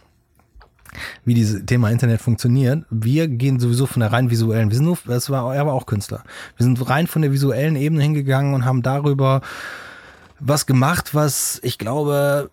wie 1.24 1.36
dieses 1.36 1.66
Thema 1.66 1.92
Internet 1.92 2.20
funktioniert. 2.22 2.86
Wir 2.90 3.28
gehen 3.28 3.60
sowieso 3.60 3.86
von 3.86 4.00
der 4.00 4.12
rein 4.12 4.32
visuellen, 4.32 4.70
wir 4.70 4.76
sind 4.78 4.86
nur, 4.86 4.98
das 5.06 5.30
war, 5.30 5.54
er 5.54 5.66
war 5.68 5.74
auch 5.74 5.86
Künstler. 5.86 6.24
Wir 6.58 6.64
sind 6.64 6.90
rein 6.90 7.06
von 7.08 7.22
der 7.22 7.32
visuellen 7.32 7.76
Ebene 7.76 8.02
hingegangen 8.02 8.54
und 8.56 8.66
haben 8.66 8.82
darüber 8.82 9.42
was 10.40 10.66
gemacht, 10.66 11.14
was 11.14 11.60
ich 11.64 11.78
glaube 11.78 12.50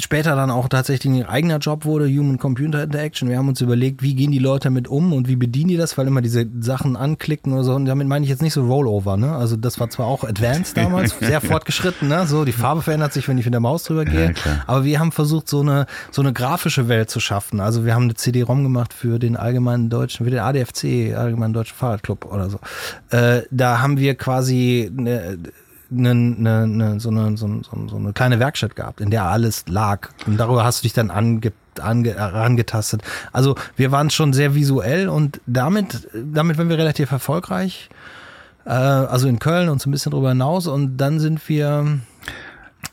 später 0.00 0.36
dann 0.36 0.50
auch 0.50 0.68
tatsächlich 0.68 1.12
ein 1.12 1.26
eigener 1.26 1.58
Job 1.58 1.84
wurde, 1.84 2.06
Human-Computer 2.06 2.82
Interaction. 2.82 3.28
Wir 3.28 3.38
haben 3.38 3.48
uns 3.48 3.60
überlegt, 3.60 4.02
wie 4.02 4.14
gehen 4.14 4.30
die 4.30 4.38
Leute 4.38 4.64
damit 4.64 4.88
um 4.88 5.12
und 5.12 5.28
wie 5.28 5.36
bedienen 5.36 5.68
die 5.68 5.76
das, 5.76 5.96
weil 5.98 6.06
immer 6.06 6.20
diese 6.20 6.46
Sachen 6.60 6.96
anklicken 6.96 7.52
oder 7.52 7.64
so. 7.64 7.74
Und 7.74 7.86
damit 7.86 8.08
meine 8.08 8.24
ich 8.24 8.30
jetzt 8.30 8.42
nicht 8.42 8.52
so 8.52 8.66
Rollover, 8.66 9.16
ne? 9.16 9.34
Also 9.34 9.56
das 9.56 9.80
war 9.80 9.90
zwar 9.90 10.06
auch 10.06 10.24
advanced 10.24 10.76
damals, 10.76 11.16
sehr 11.20 11.40
fortgeschritten, 11.40 12.08
ne? 12.08 12.26
So, 12.26 12.44
die 12.44 12.52
Farbe 12.52 12.82
verändert 12.82 13.12
sich, 13.12 13.28
wenn 13.28 13.38
ich 13.38 13.44
mit 13.44 13.54
der 13.54 13.60
Maus 13.60 13.84
drüber 13.84 14.04
gehe. 14.04 14.34
Ja. 14.44 14.64
Aber 14.66 14.84
wir 14.84 14.98
haben 14.98 15.12
versucht, 15.12 15.48
so 15.48 15.60
eine, 15.60 15.86
so 16.10 16.22
eine 16.22 16.32
grafische 16.32 16.88
Welt 16.88 17.10
zu 17.10 17.20
schaffen. 17.20 17.60
Also 17.60 17.84
wir 17.84 17.94
haben 17.94 18.04
eine 18.04 18.14
CD-ROM 18.14 18.62
gemacht 18.62 18.92
für 18.92 19.18
den 19.18 19.36
allgemeinen 19.36 19.90
deutschen, 19.90 20.24
für 20.24 20.30
den 20.30 20.40
ADFC, 20.40 21.14
Allgemeinen 21.16 21.52
Deutschen 21.52 21.76
Fahrradclub 21.76 22.24
oder 22.26 22.50
so. 22.50 22.58
Äh, 23.10 23.42
da 23.50 23.80
haben 23.80 23.98
wir 23.98 24.14
quasi 24.14 24.90
eine, 24.96 25.38
eine, 25.90 26.10
eine, 26.10 26.62
eine, 26.62 27.00
so, 27.00 27.10
eine, 27.10 27.36
so, 27.36 27.48
so 27.62 27.96
eine 27.96 28.12
kleine 28.12 28.38
Werkstatt 28.38 28.76
gehabt, 28.76 29.00
in 29.00 29.10
der 29.10 29.24
alles 29.24 29.64
lag. 29.68 30.08
Und 30.26 30.38
darüber 30.38 30.64
hast 30.64 30.80
du 30.80 30.82
dich 30.84 30.92
dann 30.92 31.10
ange, 31.10 31.52
ange, 31.80 32.14
herangetastet. 32.14 33.02
Also 33.32 33.56
wir 33.76 33.90
waren 33.92 34.10
schon 34.10 34.32
sehr 34.32 34.54
visuell 34.54 35.08
und 35.08 35.40
damit, 35.46 36.08
damit 36.14 36.58
waren 36.58 36.68
wir 36.68 36.78
relativ 36.78 37.10
erfolgreich. 37.10 37.90
Äh, 38.64 38.70
also 38.70 39.26
in 39.28 39.38
Köln 39.38 39.68
und 39.68 39.80
so 39.80 39.88
ein 39.88 39.92
bisschen 39.92 40.12
drüber 40.12 40.28
hinaus. 40.30 40.66
Und 40.66 40.96
dann 40.98 41.18
sind 41.18 41.48
wir 41.48 41.98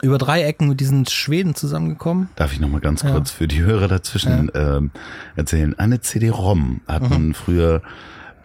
über 0.02 0.18
drei 0.18 0.44
Ecken 0.44 0.68
mit 0.70 0.80
diesen 0.80 1.06
Schweden 1.08 1.56
zusammengekommen. 1.56 2.30
Darf 2.36 2.54
ich 2.54 2.60
noch 2.60 2.70
mal 2.70 2.82
ganz 2.82 3.04
kurz 3.04 3.32
für 3.32 3.48
die 3.48 3.62
Hörer 3.62 3.88
dazwischen 3.88 4.52
ähm, 4.54 4.92
erzählen? 5.36 5.78
Eine 5.80 6.02
CD-ROM 6.02 6.82
hat 6.88 7.04
Mhm. 7.04 7.10
man 7.10 7.34
früher 7.34 7.82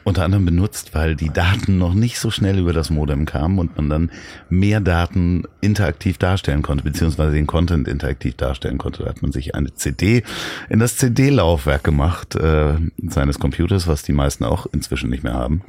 unter 0.04 0.24
anderem 0.24 0.44
benutzt, 0.44 0.94
weil 0.94 1.16
die 1.16 1.30
Daten 1.30 1.78
noch 1.78 1.94
nicht 1.94 2.18
so 2.18 2.30
schnell 2.30 2.58
über 2.58 2.72
das 2.72 2.90
Modem 2.90 3.24
kamen 3.24 3.58
und 3.58 3.76
man 3.76 3.88
dann 3.88 4.10
mehr 4.48 4.80
Daten 4.80 5.44
interaktiv 5.60 6.18
darstellen 6.18 6.62
konnte, 6.62 6.84
beziehungsweise 6.84 7.34
den 7.34 7.46
Content 7.46 7.88
interaktiv 7.88 8.34
darstellen 8.34 8.78
konnte. 8.78 9.04
Da 9.04 9.08
hat 9.10 9.22
man 9.22 9.32
sich 9.32 9.54
eine 9.54 9.74
CD 9.74 10.22
in 10.68 10.78
das 10.78 10.96
CD-Laufwerk 10.96 11.84
gemacht 11.84 12.34
äh, 12.34 12.74
seines 13.06 13.38
Computers, 13.38 13.86
was 13.86 14.02
die 14.02 14.12
meisten 14.12 14.44
auch 14.44 14.66
inzwischen 14.72 15.10
nicht 15.10 15.24
mehr 15.24 15.34
haben. 15.34 15.62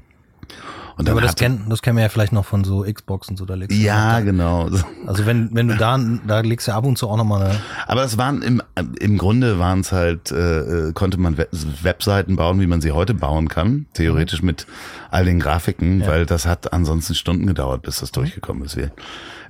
Und 0.96 1.08
dann 1.08 1.14
Aber 1.14 1.22
das 1.22 1.36
kennen, 1.36 1.66
das 1.70 1.82
kennen 1.82 1.98
wir 1.98 2.04
ja 2.04 2.10
vielleicht 2.10 2.34
noch 2.34 2.46
von 2.46 2.64
so 2.64 2.84
Xbox 2.84 3.28
und 3.30 3.38
so. 3.38 3.46
Da 3.46 3.56
legst 3.56 3.76
du 3.78 3.82
ja, 3.84 4.20
noch- 4.20 4.26
genau. 4.26 4.70
Also 5.08 5.26
wenn, 5.26 5.50
wenn 5.54 5.68
du 5.68 5.76
da, 5.76 6.00
da 6.28 6.40
legst 6.42 6.68
du 6.68 6.72
ab 6.74 6.86
und 6.86 6.98
zu 6.98 7.10
auch 7.10 7.18
nochmal 7.18 7.44
eine, 7.44 7.60
Aber 7.88 8.04
es 8.04 8.18
waren 8.18 8.42
im, 8.42 8.62
im 9.00 9.18
Grunde 9.18 9.58
waren 9.60 9.80
es 9.80 9.92
halt, 9.92 10.32
äh, 10.32 10.90
äh, 10.90 10.94
konnte 10.94 11.18
man 11.20 11.38
We 11.38 11.48
Webseiten 11.82 12.36
bauen, 12.36 12.60
wie 12.62 12.68
man 12.68 12.82
sie 12.82 12.92
heute 12.92 13.14
bauen 13.14 13.48
kann, 13.48 13.88
theoretisch 13.94 14.42
mit 14.44 14.68
all 15.10 15.26
den 15.26 15.40
Grafiken, 15.40 16.06
weil 16.06 16.26
das 16.26 16.46
hat 16.46 16.74
ansonsten 16.74 17.16
Stunden 17.16 17.48
gedauert, 17.48 17.82
bis 17.82 18.00
das 18.00 18.12
durchgekommen 18.12 18.64
ist. 18.66 18.76
Wir, 18.78 18.92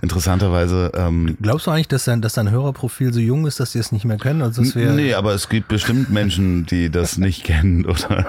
interessanterweise. 0.03 0.91
Ähm, 0.95 1.37
Glaubst 1.41 1.65
du 1.65 1.71
eigentlich, 1.71 1.87
dass 1.87 2.03
dein, 2.03 2.21
dass 2.21 2.33
dein 2.33 2.51
Hörerprofil 2.51 3.13
so 3.13 3.21
jung 3.21 3.47
ist, 3.47 3.59
dass 3.59 3.71
die 3.71 3.79
es 3.79 3.91
nicht 3.91 4.03
mehr 4.03 4.17
kennen? 4.17 4.41
Also 4.41 4.63
wir 4.75 4.91
nee, 4.91 5.13
aber 5.13 5.33
es 5.33 5.47
gibt 5.47 5.69
bestimmt 5.69 6.11
Menschen, 6.11 6.65
die 6.65 6.89
das 6.89 7.17
nicht 7.17 7.45
kennen 7.45 7.85
oder 7.87 8.25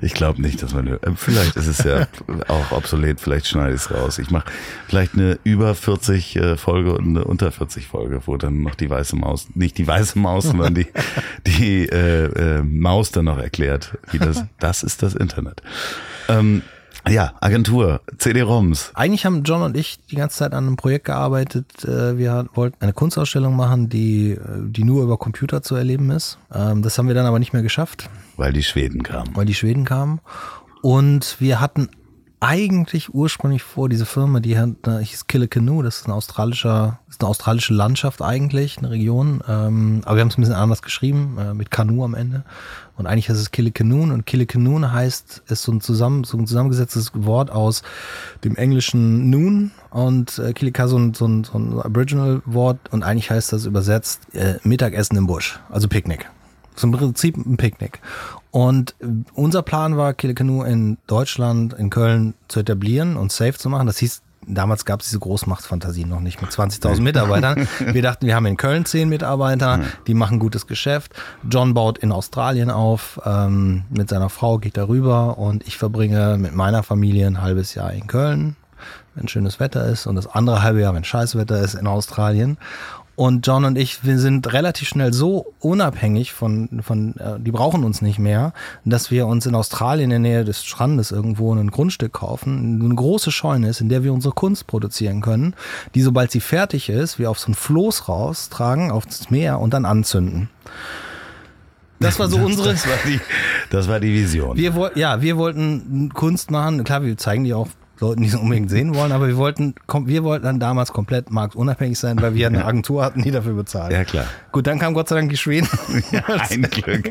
ich 0.00 0.14
glaube 0.14 0.40
nicht, 0.40 0.62
dass 0.62 0.72
man 0.72 0.86
äh, 0.86 0.98
vielleicht 1.16 1.56
ist 1.56 1.66
es 1.66 1.84
ja 1.84 2.06
auch 2.46 2.70
obsolet, 2.70 3.20
vielleicht 3.20 3.48
schneide 3.48 3.74
ich 3.74 3.82
es 3.82 3.90
raus. 3.90 4.18
Ich 4.18 4.30
mache 4.30 4.46
vielleicht 4.86 5.14
eine 5.14 5.38
über 5.42 5.74
40 5.74 6.36
äh, 6.36 6.56
Folge 6.56 6.94
und 6.94 7.08
eine 7.08 7.24
unter 7.24 7.50
40 7.50 7.86
Folge, 7.86 8.22
wo 8.26 8.36
dann 8.36 8.62
noch 8.62 8.76
die 8.76 8.88
weiße 8.88 9.16
Maus, 9.16 9.48
nicht 9.54 9.76
die 9.78 9.86
weiße 9.86 10.18
Maus, 10.18 10.44
sondern 10.44 10.74
die 10.74 10.86
die 11.46 11.88
äh, 11.88 12.58
äh, 12.58 12.62
Maus 12.62 13.10
dann 13.10 13.24
noch 13.24 13.38
erklärt, 13.38 13.98
wie 14.12 14.18
das 14.18 14.44
das 14.60 14.84
ist 14.84 15.02
das 15.02 15.14
Internet. 15.14 15.60
Ähm, 16.28 16.62
ja, 17.06 17.32
Agentur, 17.40 18.00
CD-ROMs. 18.18 18.92
Eigentlich 18.94 19.24
haben 19.26 19.42
John 19.44 19.62
und 19.62 19.76
ich 19.76 19.98
die 20.10 20.16
ganze 20.16 20.36
Zeit 20.38 20.52
an 20.52 20.66
einem 20.66 20.76
Projekt 20.76 21.06
gearbeitet. 21.06 21.84
Äh, 21.84 22.16
Wir 22.18 22.46
wollten 22.54 22.76
eine 22.80 22.92
Kunstausstellung 22.92 23.56
machen, 23.56 23.88
die, 23.88 24.32
äh, 24.32 24.38
die 24.62 24.84
nur 24.84 25.02
über 25.02 25.16
Computer 25.16 25.62
zu 25.62 25.74
erleben 25.74 26.10
ist. 26.10 26.38
Ähm, 26.52 26.82
Das 26.82 26.98
haben 26.98 27.08
wir 27.08 27.14
dann 27.14 27.26
aber 27.26 27.38
nicht 27.38 27.52
mehr 27.52 27.62
geschafft, 27.62 28.08
Weil 28.36 28.52
die 28.52 28.62
Schweden 28.62 29.02
kamen. 29.02 29.34
weil 29.34 29.46
die 29.46 29.54
Schweden 29.54 29.84
kamen. 29.84 30.20
Und 30.82 31.36
wir 31.40 31.60
hatten 31.60 31.88
eigentlich 32.40 33.12
ursprünglich 33.12 33.62
vor, 33.62 33.88
diese 33.88 34.06
Firma, 34.06 34.38
die 34.40 34.58
hat, 34.58 34.86
äh, 34.86 35.04
hieß 35.04 35.26
Killikenu, 35.26 35.82
das 35.82 35.98
ist 35.98 36.06
ein 36.06 36.12
australischer, 36.12 37.00
ist 37.08 37.20
eine 37.20 37.28
australische 37.28 37.74
Landschaft 37.74 38.22
eigentlich, 38.22 38.78
eine 38.78 38.90
Region. 38.90 39.42
Ähm, 39.48 40.02
aber 40.04 40.16
wir 40.16 40.20
haben 40.20 40.28
es 40.28 40.38
ein 40.38 40.42
bisschen 40.42 40.54
anders 40.54 40.82
geschrieben, 40.82 41.36
äh, 41.38 41.54
mit 41.54 41.70
Kanu 41.70 42.04
am 42.04 42.14
Ende. 42.14 42.44
Und 42.96 43.06
eigentlich 43.06 43.28
heißt 43.28 43.40
es 43.40 43.50
Killikenoon 43.50 44.12
und 44.12 44.24
Killikenoon 44.24 44.92
heißt, 44.92 45.42
ist 45.48 45.62
so 45.62 45.72
ein, 45.72 45.80
zusammen, 45.80 46.24
so 46.24 46.38
ein 46.38 46.46
zusammengesetztes 46.46 47.10
Wort 47.14 47.50
aus 47.50 47.82
dem 48.44 48.56
englischen 48.56 49.30
Noon 49.30 49.72
und 49.90 50.38
äh, 50.38 50.52
Kilika 50.52 50.86
so 50.86 50.98
ein, 50.98 51.14
so 51.14 51.26
ein, 51.26 51.44
so 51.44 51.58
ein 51.58 51.80
Aboriginal-Wort 51.80 52.78
und 52.92 53.02
eigentlich 53.02 53.30
heißt 53.30 53.52
das 53.52 53.66
übersetzt 53.66 54.34
äh, 54.34 54.56
Mittagessen 54.62 55.16
im 55.16 55.26
Busch, 55.26 55.58
also 55.70 55.88
Picknick. 55.88 56.28
So 56.76 56.86
im 56.86 56.92
Prinzip 56.92 57.36
ein 57.36 57.56
Picknick. 57.56 58.00
Und 58.50 58.94
unser 59.34 59.62
Plan 59.62 59.96
war, 59.96 60.14
Killikanu 60.14 60.62
in 60.62 60.98
Deutschland, 61.06 61.74
in 61.74 61.90
Köln 61.90 62.34
zu 62.48 62.60
etablieren 62.60 63.16
und 63.16 63.30
safe 63.30 63.54
zu 63.54 63.68
machen. 63.68 63.86
Das 63.86 63.98
hieß, 63.98 64.22
damals 64.46 64.84
gab 64.84 65.00
es 65.00 65.08
diese 65.08 65.18
Großmachtsfantasien 65.18 66.08
noch 66.08 66.20
nicht 66.20 66.40
mit 66.40 66.50
20.000 66.50 67.02
Mitarbeitern. 67.02 67.68
Wir 67.78 68.02
dachten, 68.02 68.26
wir 68.26 68.34
haben 68.34 68.46
in 68.46 68.56
Köln 68.56 68.84
10 68.84 69.08
Mitarbeiter, 69.08 69.80
die 70.06 70.14
machen 70.14 70.38
gutes 70.38 70.66
Geschäft. 70.66 71.12
John 71.48 71.74
baut 71.74 71.98
in 71.98 72.12
Australien 72.12 72.70
auf, 72.70 73.20
ähm, 73.24 73.84
mit 73.90 74.08
seiner 74.08 74.30
Frau 74.30 74.58
geht 74.58 74.76
er 74.76 74.88
rüber 74.88 75.38
und 75.38 75.66
ich 75.66 75.76
verbringe 75.76 76.38
mit 76.38 76.54
meiner 76.54 76.82
Familie 76.82 77.26
ein 77.26 77.40
halbes 77.40 77.74
Jahr 77.74 77.92
in 77.92 78.06
Köln, 78.06 78.56
wenn 79.14 79.28
schönes 79.28 79.60
Wetter 79.60 79.86
ist 79.86 80.06
und 80.06 80.16
das 80.16 80.26
andere 80.26 80.62
halbe 80.62 80.80
Jahr, 80.80 80.94
wenn 80.94 81.04
scheiß 81.04 81.36
Wetter 81.36 81.60
ist, 81.60 81.74
in 81.74 81.86
Australien. 81.86 82.58
Und 83.18 83.44
John 83.44 83.64
und 83.64 83.76
ich, 83.76 84.04
wir 84.04 84.16
sind 84.20 84.52
relativ 84.52 84.86
schnell 84.86 85.12
so 85.12 85.52
unabhängig 85.58 86.32
von, 86.32 86.68
von 86.84 87.16
äh, 87.16 87.40
die 87.40 87.50
brauchen 87.50 87.82
uns 87.82 88.00
nicht 88.00 88.20
mehr, 88.20 88.52
dass 88.84 89.10
wir 89.10 89.26
uns 89.26 89.44
in 89.44 89.56
Australien 89.56 90.12
in 90.12 90.22
der 90.22 90.30
Nähe 90.30 90.44
des 90.44 90.64
Strandes 90.64 91.10
irgendwo 91.10 91.52
ein 91.52 91.72
Grundstück 91.72 92.12
kaufen, 92.12 92.80
eine 92.80 92.94
große 92.94 93.32
Scheune 93.32 93.70
ist, 93.70 93.80
in 93.80 93.88
der 93.88 94.04
wir 94.04 94.12
unsere 94.12 94.34
Kunst 94.34 94.68
produzieren 94.68 95.20
können, 95.20 95.54
die, 95.96 96.02
sobald 96.02 96.30
sie 96.30 96.38
fertig 96.38 96.90
ist, 96.90 97.18
wir 97.18 97.28
auf 97.28 97.40
so 97.40 97.50
ein 97.50 97.54
Floß 97.56 98.08
raustragen, 98.08 98.92
aufs 98.92 99.30
Meer 99.30 99.58
und 99.58 99.74
dann 99.74 99.84
anzünden. 99.84 100.48
Das 101.98 102.20
war 102.20 102.28
so 102.28 102.36
unsere. 102.36 102.70
Das 102.70 102.86
war 102.86 102.98
die, 103.04 103.20
das 103.70 103.88
war 103.88 103.98
die 103.98 104.14
Vision. 104.14 104.56
Wir 104.56 104.92
ja, 104.94 105.20
wir 105.20 105.36
wollten 105.36 106.12
Kunst 106.14 106.52
machen. 106.52 106.84
Klar, 106.84 107.02
wir 107.02 107.16
zeigen 107.16 107.42
die 107.42 107.52
auch 107.52 107.66
Leuten, 108.00 108.22
die 108.22 108.28
es 108.28 108.34
unbedingt 108.34 108.70
sehen 108.70 108.94
wollen, 108.94 109.12
aber 109.12 109.26
wir 109.28 109.36
wollten, 109.36 109.74
wir 110.04 110.24
wollten 110.24 110.44
dann 110.44 110.60
damals 110.60 110.92
komplett 110.92 111.30
marktunabhängig 111.30 111.98
sein, 111.98 112.20
weil 112.22 112.34
wir 112.34 112.46
eine 112.46 112.64
Agentur 112.64 113.04
hatten, 113.04 113.22
die 113.22 113.30
dafür 113.30 113.54
bezahlt. 113.54 113.92
Ja, 113.92 114.04
klar. 114.04 114.26
Gut, 114.52 114.66
dann 114.66 114.78
kam 114.78 114.94
Gott 114.94 115.08
sei 115.08 115.16
Dank 115.16 115.30
die 115.30 115.36
Schweden. 115.36 115.68
Ein 116.50 116.62
Glück 116.62 117.10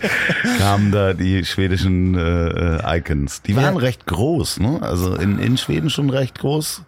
kamen 0.57 0.91
da 0.91 1.13
die 1.13 1.45
schwedischen 1.45 2.15
äh, 2.15 2.77
äh, 2.77 2.97
Icons. 2.99 3.41
Die 3.41 3.55
waren 3.55 3.75
Ja. 3.75 3.79
recht 3.81 4.05
groß, 4.05 4.59
ne? 4.59 4.79
Also 4.81 5.15
in, 5.15 5.39
in 5.39 5.57
Schweden 5.57 5.89
schon 5.89 6.09
recht 6.09 6.39
groß. 6.39 6.83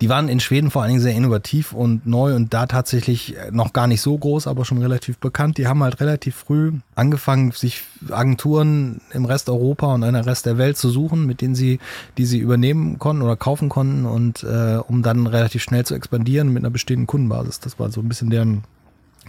Die 0.00 0.08
waren 0.08 0.28
in 0.28 0.40
Schweden 0.40 0.70
vor 0.70 0.82
allen 0.82 0.90
Dingen 0.92 1.02
sehr 1.02 1.14
innovativ 1.14 1.72
und 1.72 2.06
neu 2.06 2.34
und 2.34 2.54
da 2.54 2.66
tatsächlich 2.66 3.36
noch 3.50 3.72
gar 3.72 3.86
nicht 3.86 4.00
so 4.00 4.16
groß, 4.16 4.46
aber 4.46 4.64
schon 4.64 4.78
relativ 4.78 5.18
bekannt. 5.18 5.58
Die 5.58 5.66
haben 5.66 5.82
halt 5.82 6.00
relativ 6.00 6.34
früh 6.36 6.72
angefangen, 6.96 7.52
sich 7.52 7.84
Agenturen 8.10 9.00
im 9.12 9.26
Rest 9.26 9.48
Europa 9.48 9.94
und 9.94 10.02
in 10.02 10.14
der 10.14 10.26
Rest 10.26 10.46
der 10.46 10.58
Welt 10.58 10.76
zu 10.76 10.88
suchen, 10.88 11.26
mit 11.26 11.42
denen 11.42 11.54
sie, 11.54 11.78
die 12.18 12.24
sie 12.24 12.38
übernehmen 12.38 12.98
konnten 12.98 13.22
oder 13.22 13.36
kaufen 13.36 13.68
konnten 13.68 14.06
und 14.06 14.42
äh, 14.42 14.78
um 14.78 15.02
dann 15.02 15.26
relativ 15.26 15.62
schnell 15.62 15.84
zu 15.84 15.94
expandieren 15.94 16.52
mit 16.52 16.62
einer 16.62 16.70
bestehenden 16.70 17.06
Kundenbasis. 17.06 17.60
Das 17.60 17.78
war 17.78 17.90
so 17.90 18.00
ein 18.00 18.08
bisschen 18.08 18.30
deren 18.30 18.64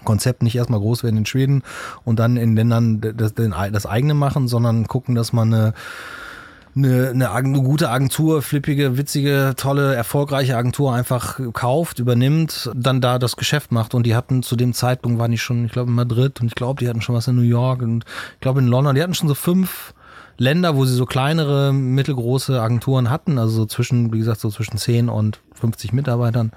Konzept 0.05 0.43
nicht 0.43 0.55
erstmal 0.55 0.80
groß 0.80 1.03
werden 1.03 1.18
in 1.18 1.26
Schweden 1.26 1.63
und 2.05 2.20
dann 2.20 2.38
in 2.38 2.55
Ländern 2.55 3.01
das, 3.01 3.34
das 3.34 3.86
eigene 3.86 4.13
machen, 4.13 4.47
sondern 4.47 4.88
gucken, 4.88 5.15
dass 5.15 5.34
man 5.34 5.53
eine 5.53 5.74
eine, 6.78 7.09
eine, 7.09 7.32
eine 7.32 7.61
gute 7.61 7.89
Agentur, 7.89 8.41
flippige, 8.41 8.97
witzige, 8.97 9.53
tolle, 9.57 9.95
erfolgreiche 9.95 10.55
Agentur 10.55 10.93
einfach 10.93 11.39
kauft, 11.53 11.99
übernimmt, 11.99 12.71
dann 12.75 13.01
da 13.01 13.19
das 13.19 13.36
Geschäft 13.36 13.71
macht. 13.71 13.93
Und 13.93 14.05
die 14.05 14.15
hatten 14.15 14.43
zu 14.43 14.55
dem 14.55 14.73
Zeitpunkt, 14.73 15.19
waren 15.19 15.32
die 15.32 15.38
schon, 15.38 15.65
ich 15.65 15.71
glaube, 15.71 15.89
in 15.89 15.95
Madrid 15.95 16.39
und 16.41 16.47
ich 16.47 16.55
glaube, 16.55 16.80
die 16.80 16.89
hatten 16.89 17.01
schon 17.01 17.15
was 17.15 17.28
in 17.28 17.36
New 17.36 17.41
York 17.41 17.82
und 17.82 18.05
ich 18.34 18.39
glaube 18.39 18.59
in 18.59 18.67
London. 18.67 18.95
Die 18.95 19.01
hatten 19.01 19.13
schon 19.13 19.28
so 19.28 19.36
fünf 19.36 19.93
Länder, 20.38 20.75
wo 20.75 20.86
sie 20.86 20.93
so 20.93 21.05
kleinere, 21.05 21.73
mittelgroße 21.73 22.61
Agenturen 22.61 23.09
hatten, 23.09 23.39
also 23.39 23.53
so 23.55 23.65
zwischen, 23.65 24.13
wie 24.13 24.19
gesagt, 24.19 24.39
so 24.39 24.49
zwischen 24.49 24.78
10 24.78 25.09
und 25.09 25.39
50 25.55 25.93
Mitarbeitern. 25.93 26.51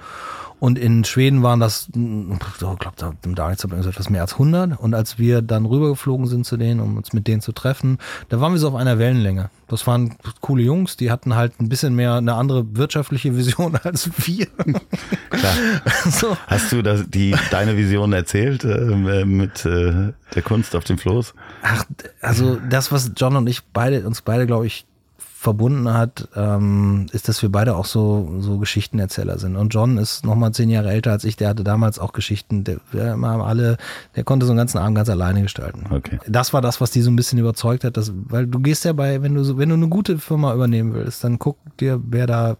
Und 0.60 0.78
in 0.78 1.04
Schweden 1.04 1.42
waren 1.42 1.58
das, 1.58 1.88
ich 1.88 2.58
glaube, 2.58 2.92
da 2.96 3.14
im 3.24 3.34
Darlehensverband 3.34 3.86
etwas 3.86 4.10
mehr 4.10 4.20
als 4.20 4.34
100. 4.34 4.78
Und 4.78 4.94
als 4.94 5.18
wir 5.18 5.40
dann 5.40 5.64
rübergeflogen 5.64 6.26
sind 6.26 6.44
zu 6.44 6.58
denen, 6.58 6.80
um 6.80 6.98
uns 6.98 7.14
mit 7.14 7.26
denen 7.26 7.40
zu 7.40 7.52
treffen, 7.52 7.96
da 8.28 8.40
waren 8.40 8.52
wir 8.52 8.58
so 8.58 8.68
auf 8.68 8.74
einer 8.74 8.98
Wellenlänge. 8.98 9.48
Das 9.68 9.86
waren 9.86 10.16
coole 10.40 10.62
Jungs, 10.62 10.98
die 10.98 11.10
hatten 11.10 11.34
halt 11.34 11.58
ein 11.60 11.70
bisschen 11.70 11.94
mehr 11.94 12.14
eine 12.14 12.34
andere 12.34 12.76
wirtschaftliche 12.76 13.34
Vision 13.36 13.74
als 13.82 14.10
wir. 14.26 14.48
Klar. 15.30 15.54
so. 16.10 16.36
Hast 16.46 16.72
du 16.72 16.82
das, 16.82 17.08
die, 17.08 17.34
deine 17.50 17.78
Vision 17.78 18.12
erzählt 18.12 18.62
äh, 18.64 19.24
mit 19.24 19.64
äh, 19.64 20.12
der 20.34 20.42
Kunst 20.42 20.76
auf 20.76 20.84
dem 20.84 20.98
Floß? 20.98 21.32
Ach, 21.62 21.84
also 22.20 22.58
das, 22.68 22.92
was 22.92 23.12
John 23.16 23.34
und 23.36 23.46
ich 23.46 23.62
beide, 23.72 24.06
uns 24.06 24.20
beide, 24.20 24.46
glaube 24.46 24.66
ich, 24.66 24.84
verbunden 25.40 25.94
hat, 25.94 26.28
ähm, 26.36 27.06
ist, 27.12 27.26
dass 27.26 27.40
wir 27.40 27.50
beide 27.50 27.74
auch 27.74 27.86
so, 27.86 28.30
so 28.40 28.58
Geschichtenerzähler 28.58 29.38
sind. 29.38 29.56
Und 29.56 29.72
John 29.72 29.96
ist 29.96 30.22
nochmal 30.22 30.52
zehn 30.52 30.68
Jahre 30.68 30.90
älter 30.90 31.12
als 31.12 31.24
ich, 31.24 31.34
der 31.34 31.48
hatte 31.48 31.64
damals 31.64 31.98
auch 31.98 32.12
Geschichten, 32.12 32.62
der, 32.62 32.76
wir 32.92 33.12
haben 33.12 33.24
alle, 33.24 33.78
der 34.16 34.24
konnte 34.24 34.44
so 34.44 34.52
einen 34.52 34.58
ganzen 34.58 34.76
Abend 34.76 34.96
ganz 34.96 35.08
alleine 35.08 35.40
gestalten. 35.40 35.86
Okay. 35.88 36.18
Das 36.28 36.52
war 36.52 36.60
das, 36.60 36.82
was 36.82 36.90
die 36.90 37.00
so 37.00 37.10
ein 37.10 37.16
bisschen 37.16 37.38
überzeugt 37.38 37.84
hat, 37.84 37.96
dass, 37.96 38.12
weil 38.14 38.46
du 38.46 38.58
gehst 38.58 38.84
ja 38.84 38.92
bei, 38.92 39.22
wenn 39.22 39.34
du 39.34 39.42
so, 39.42 39.56
wenn 39.56 39.70
du 39.70 39.76
eine 39.76 39.88
gute 39.88 40.18
Firma 40.18 40.52
übernehmen 40.52 40.92
willst, 40.92 41.24
dann 41.24 41.38
guck 41.38 41.56
dir, 41.78 41.98
wer 42.04 42.26
da 42.26 42.58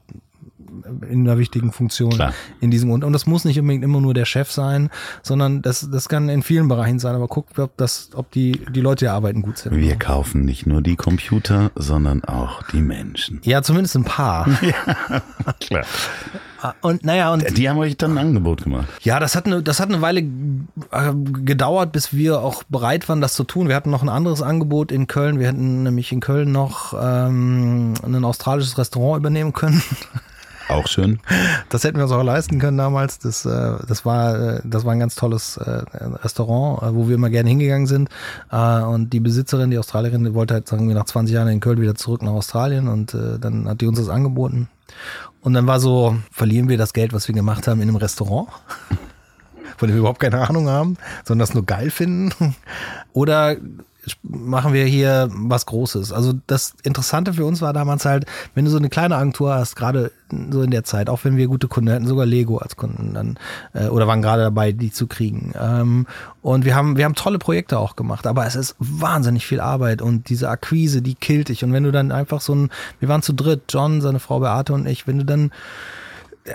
in 1.09 1.29
einer 1.29 1.39
wichtigen 1.39 1.73
Funktion 1.73 2.11
Klar. 2.11 2.33
in 2.61 2.71
diesem 2.71 2.91
und, 2.91 3.05
und 3.05 3.13
das 3.13 3.27
muss 3.27 3.45
nicht 3.45 3.59
unbedingt 3.59 3.85
immer 3.85 4.01
nur 4.01 4.15
der 4.15 4.25
Chef 4.25 4.51
sein, 4.51 4.91
sondern 5.23 5.63
das, 5.63 5.89
das 5.91 6.09
kann 6.09 6.29
in 6.29 6.43
vielen 6.43 6.69
Bereichen 6.69 6.99
sein, 6.99 7.15
aber 7.15 7.29
guck, 7.29 7.59
ob 7.59 7.77
das, 7.77 8.11
ob 8.15 8.31
die, 8.31 8.61
die 8.71 8.81
Leute, 8.81 9.05
die 9.07 9.09
arbeiten, 9.09 9.43
gut 9.43 9.59
sind. 9.59 9.77
Wir 9.77 9.97
kaufen 9.97 10.45
nicht 10.45 10.67
nur 10.67 10.83
die 10.83 10.97
Computer, 10.97 11.71
sondern 11.75 12.25
auch 12.25 12.63
die 12.73 12.81
Menschen. 12.81 13.41
Ja, 13.45 13.63
zumindest 13.63 13.97
ein 13.97 14.05
paar. 14.05 14.49
Klar. 15.61 15.85
Und 16.83 17.05
naja, 17.05 17.33
und 17.33 17.57
Die 17.57 17.71
haben 17.71 17.79
euch 17.79 17.97
dann 17.97 18.13
ein 18.13 18.19
Angebot 18.19 18.65
gemacht. 18.65 18.87
ja, 19.01 19.19
das 19.19 19.35
hat 19.35 19.47
eine, 19.47 19.63
das 19.63 19.81
hat 19.81 19.89
eine 19.89 20.03
Weile 20.03 20.21
äh, 20.21 21.13
gedauert, 21.43 21.93
bis 21.93 22.13
wir 22.13 22.41
auch 22.41 22.65
bereit 22.65 23.09
waren, 23.09 23.21
das 23.21 23.33
zu 23.33 23.45
tun. 23.45 23.69
Wir 23.69 23.77
hatten 23.77 23.91
noch 23.91 24.03
ein 24.03 24.09
anderes 24.11 24.43
Angebot 24.43 24.93
in 24.93 25.07
Köln. 25.07 25.39
Wir 25.39 25.49
hätten 25.49 25.85
nämlich 25.85 26.13
in 26.13 26.21
Köln 26.21 26.53
noch 26.53 26.93
ähm, 27.01 27.95
ein 28.05 28.25
australisches 28.25 28.77
Restaurant 28.77 29.21
übernehmen 29.21 29.53
können. 29.53 29.83
Auch 30.71 30.87
schön. 30.87 31.19
Das 31.69 31.83
hätten 31.83 31.97
wir 31.97 32.05
uns 32.05 32.13
auch 32.13 32.23
leisten 32.23 32.61
können 32.61 32.79
damals. 32.79 33.19
Das, 33.19 33.45
äh, 33.45 33.75
das, 33.89 34.05
war, 34.05 34.39
äh, 34.39 34.61
das 34.65 34.85
war 34.85 34.93
ein 34.93 35.01
ganz 35.01 35.17
tolles 35.17 35.57
äh, 35.57 35.83
Restaurant, 36.23 36.95
wo 36.95 37.09
wir 37.09 37.17
immer 37.17 37.31
gerne 37.31 37.49
hingegangen 37.49 37.87
sind. 37.87 38.09
Und 38.51 39.11
die 39.11 39.21
Besitzerin, 39.21 39.71
die 39.71 39.79
Australierin, 39.79 40.25
die 40.25 40.35
wollte 40.35 40.55
halt 40.55 40.69
sagen 40.69 40.89
wir 40.89 40.95
nach 40.95 41.05
20 41.05 41.35
Jahren 41.35 41.49
in 41.49 41.61
Köln 41.61 41.81
wieder 41.81 41.95
zurück 41.95 42.23
nach 42.23 42.33
Australien 42.33 42.89
und 42.89 43.15
dann 43.15 43.69
hat 43.69 43.81
die 43.81 43.87
uns 43.87 43.99
das 43.99 44.09
angeboten. 44.09 44.69
Und 45.41 45.55
dann 45.55 45.67
war 45.67 45.81
so, 45.81 46.17
verlieren 46.31 46.69
wir 46.69 46.79
das 46.79 46.93
Geld, 46.93 47.13
was 47.13 47.29
wir 47.29 47.35
gemacht 47.35 47.67
haben, 47.67 47.81
in 47.81 47.89
einem 47.89 47.97
Restaurant, 47.97 48.49
von 49.77 49.89
dem 49.89 49.95
wir 49.95 50.01
überhaupt 50.01 50.21
keine 50.21 50.47
Ahnung 50.47 50.69
haben, 50.69 50.97
sondern 51.25 51.47
das 51.47 51.55
nur 51.55 51.65
geil 51.65 51.91
finden. 51.91 52.55
Oder 53.13 53.57
machen 54.23 54.73
wir 54.73 54.85
hier 54.85 55.29
was 55.33 55.67
Großes. 55.67 56.13
Also 56.13 56.35
das 56.47 56.75
Interessante 56.83 57.35
für 57.35 57.45
uns 57.45 57.61
war 57.61 57.73
damals 57.73 58.05
halt, 58.05 58.27
wenn 58.55 58.65
du 58.65 58.71
so 58.71 58.79
eine 58.79 58.89
kleine 58.89 59.17
Agentur 59.17 59.55
hast, 59.55 59.77
gerade 59.77 60.13
so 60.51 60.63
in 60.63 60.71
der 60.71 60.85
Zeit, 60.85 61.09
auch 61.09 61.25
wenn 61.25 61.37
wir 61.37 61.47
gute 61.47 61.69
Kunden 61.69 61.91
hatten, 61.91 62.07
sogar 62.07 62.27
Lego 62.27 62.59
als 62.59 62.77
Kunden 62.77 63.15
dann, 63.15 63.39
äh, 63.73 63.89
oder 63.89 64.07
waren 64.07 64.23
gerade 64.23 64.43
dabei, 64.43 64.73
die 64.73 64.93
zu 64.93 65.07
kriegen. 65.07 65.53
Ähm, 65.61 66.07
und 66.43 66.65
wir 66.65 66.75
haben, 66.75 66.97
wir 66.97 67.05
haben 67.05 67.15
tolle 67.15 67.39
Projekte 67.39 67.79
auch 67.79 67.97
gemacht, 67.97 68.27
aber 68.27 68.47
es 68.47 68.57
ist 68.57 68.77
wahnsinnig 68.79 69.47
viel 69.47 69.61
Arbeit 69.61 70.03
und 70.03 70.29
diese 70.29 70.49
Akquise, 70.49 71.03
die 71.03 71.15
killt 71.15 71.49
dich. 71.49 71.65
Und 71.65 71.73
wenn 71.73 71.85
du 71.85 71.93
dann 71.93 72.13
einfach 72.13 72.41
so 72.41 72.55
ein, 72.55 72.71
wir 72.99 73.09
waren 73.09 73.23
zu 73.23 73.33
dritt, 73.33 73.63
John, 73.69 74.01
seine 74.01 74.21
Frau 74.21 74.41
Beate 74.41 74.73
und 74.73 74.87
ich, 74.87 75.07
wenn 75.07 75.19
du 75.19 75.25
dann 75.25 75.51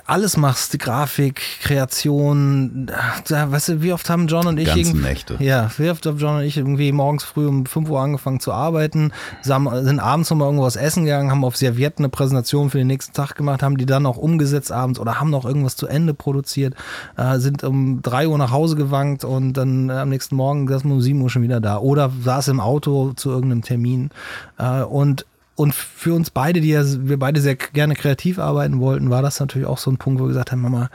alles 0.05 0.37
machst, 0.37 0.73
die 0.73 0.77
Grafik, 0.77 1.41
Kreation, 1.61 2.91
da, 3.27 3.51
weißt 3.51 3.69
du, 3.69 3.81
wie 3.81 3.93
oft 3.93 4.09
haben 4.09 4.27
John 4.27 4.47
und 4.47 4.57
ich 4.59 4.67
Ganzen 4.67 4.79
irgendwie- 4.87 5.01
Nächte. 5.07 5.37
Ja, 5.39 5.69
wie 5.77 5.89
oft 5.89 6.05
haben 6.05 6.17
John 6.17 6.37
und 6.37 6.41
ich 6.43 6.57
irgendwie 6.57 6.91
morgens 6.91 7.23
früh 7.23 7.47
um 7.47 7.65
5 7.65 7.89
Uhr 7.89 7.99
angefangen 8.01 8.39
zu 8.39 8.51
arbeiten, 8.51 9.11
sind 9.41 9.99
abends 9.99 10.29
nochmal 10.29 10.47
irgendwas 10.47 10.75
essen 10.75 11.05
gegangen, 11.05 11.31
haben 11.31 11.43
auf 11.45 11.55
Servietten 11.57 12.03
eine 12.05 12.09
Präsentation 12.09 12.69
für 12.69 12.77
den 12.77 12.87
nächsten 12.87 13.13
Tag 13.13 13.35
gemacht, 13.35 13.63
haben 13.63 13.77
die 13.77 13.85
dann 13.85 14.05
auch 14.05 14.17
umgesetzt 14.17 14.71
abends 14.71 14.99
oder 14.99 15.19
haben 15.19 15.29
noch 15.29 15.45
irgendwas 15.45 15.75
zu 15.75 15.87
Ende 15.87 16.13
produziert, 16.13 16.73
äh, 17.17 17.39
sind 17.39 17.63
um 17.63 18.01
3 18.01 18.27
Uhr 18.27 18.37
nach 18.37 18.51
Hause 18.51 18.75
gewankt 18.75 19.23
und 19.23 19.53
dann 19.53 19.89
äh, 19.89 19.93
am 19.93 20.09
nächsten 20.09 20.35
Morgen 20.35 20.67
saßen 20.67 20.89
wir 20.89 20.95
um 20.95 21.01
7 21.01 21.21
Uhr 21.21 21.29
schon 21.29 21.41
wieder 21.43 21.59
da 21.59 21.77
oder 21.77 22.11
saß 22.23 22.47
im 22.49 22.59
Auto 22.59 23.13
zu 23.15 23.29
irgendeinem 23.29 23.61
Termin 23.61 24.09
äh, 24.57 24.81
und 24.81 25.25
und 25.55 25.73
für 25.73 26.13
uns 26.13 26.29
beide, 26.29 26.61
die 26.61 26.69
ja, 26.69 26.83
wir 26.85 27.17
beide 27.17 27.39
sehr 27.41 27.55
gerne 27.55 27.95
kreativ 27.95 28.39
arbeiten 28.39 28.79
wollten, 28.79 29.09
war 29.09 29.21
das 29.21 29.39
natürlich 29.39 29.67
auch 29.67 29.77
so 29.77 29.89
ein 29.89 29.97
Punkt, 29.97 30.19
wo 30.19 30.25
wir 30.25 30.29
gesagt 30.29 30.51
haben, 30.51 30.61
Mama, 30.61 30.89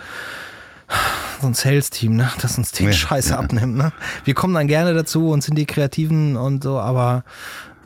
so 1.40 1.46
ein 1.46 1.54
Sales-Team, 1.54 2.16
ne, 2.16 2.30
das 2.42 2.58
uns 2.58 2.72
den 2.72 2.86
Ja, 2.86 2.92
Scheiß 2.92 3.30
ja. 3.30 3.38
abnimmt. 3.38 3.76
Ne? 3.76 3.92
Wir 4.24 4.34
kommen 4.34 4.54
dann 4.54 4.66
gerne 4.66 4.92
dazu 4.94 5.30
und 5.30 5.42
sind 5.42 5.56
die 5.56 5.66
Kreativen 5.66 6.36
und 6.36 6.62
so, 6.62 6.78
aber 6.78 7.24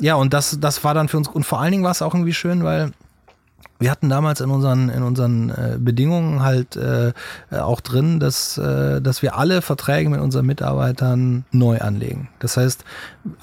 ja, 0.00 0.16
und 0.16 0.34
das, 0.34 0.58
das 0.60 0.82
war 0.82 0.94
dann 0.94 1.08
für 1.08 1.16
uns, 1.16 1.28
und 1.28 1.44
vor 1.44 1.60
allen 1.60 1.70
Dingen 1.70 1.84
war 1.84 1.92
es 1.92 2.02
auch 2.02 2.14
irgendwie 2.14 2.34
schön, 2.34 2.64
weil 2.64 2.90
wir 3.78 3.90
hatten 3.90 4.08
damals 4.08 4.40
in 4.40 4.50
unseren, 4.50 4.88
in 4.88 5.02
unseren 5.02 5.50
äh, 5.50 5.76
Bedingungen 5.78 6.42
halt 6.42 6.76
äh, 6.76 7.12
auch 7.50 7.80
drin, 7.80 8.20
dass, 8.20 8.56
äh, 8.56 9.00
dass 9.00 9.22
wir 9.22 9.36
alle 9.36 9.62
Verträge 9.62 10.08
mit 10.08 10.20
unseren 10.20 10.46
Mitarbeitern 10.46 11.44
neu 11.50 11.78
anlegen. 11.78 12.28
Das 12.38 12.56
heißt, 12.56 12.84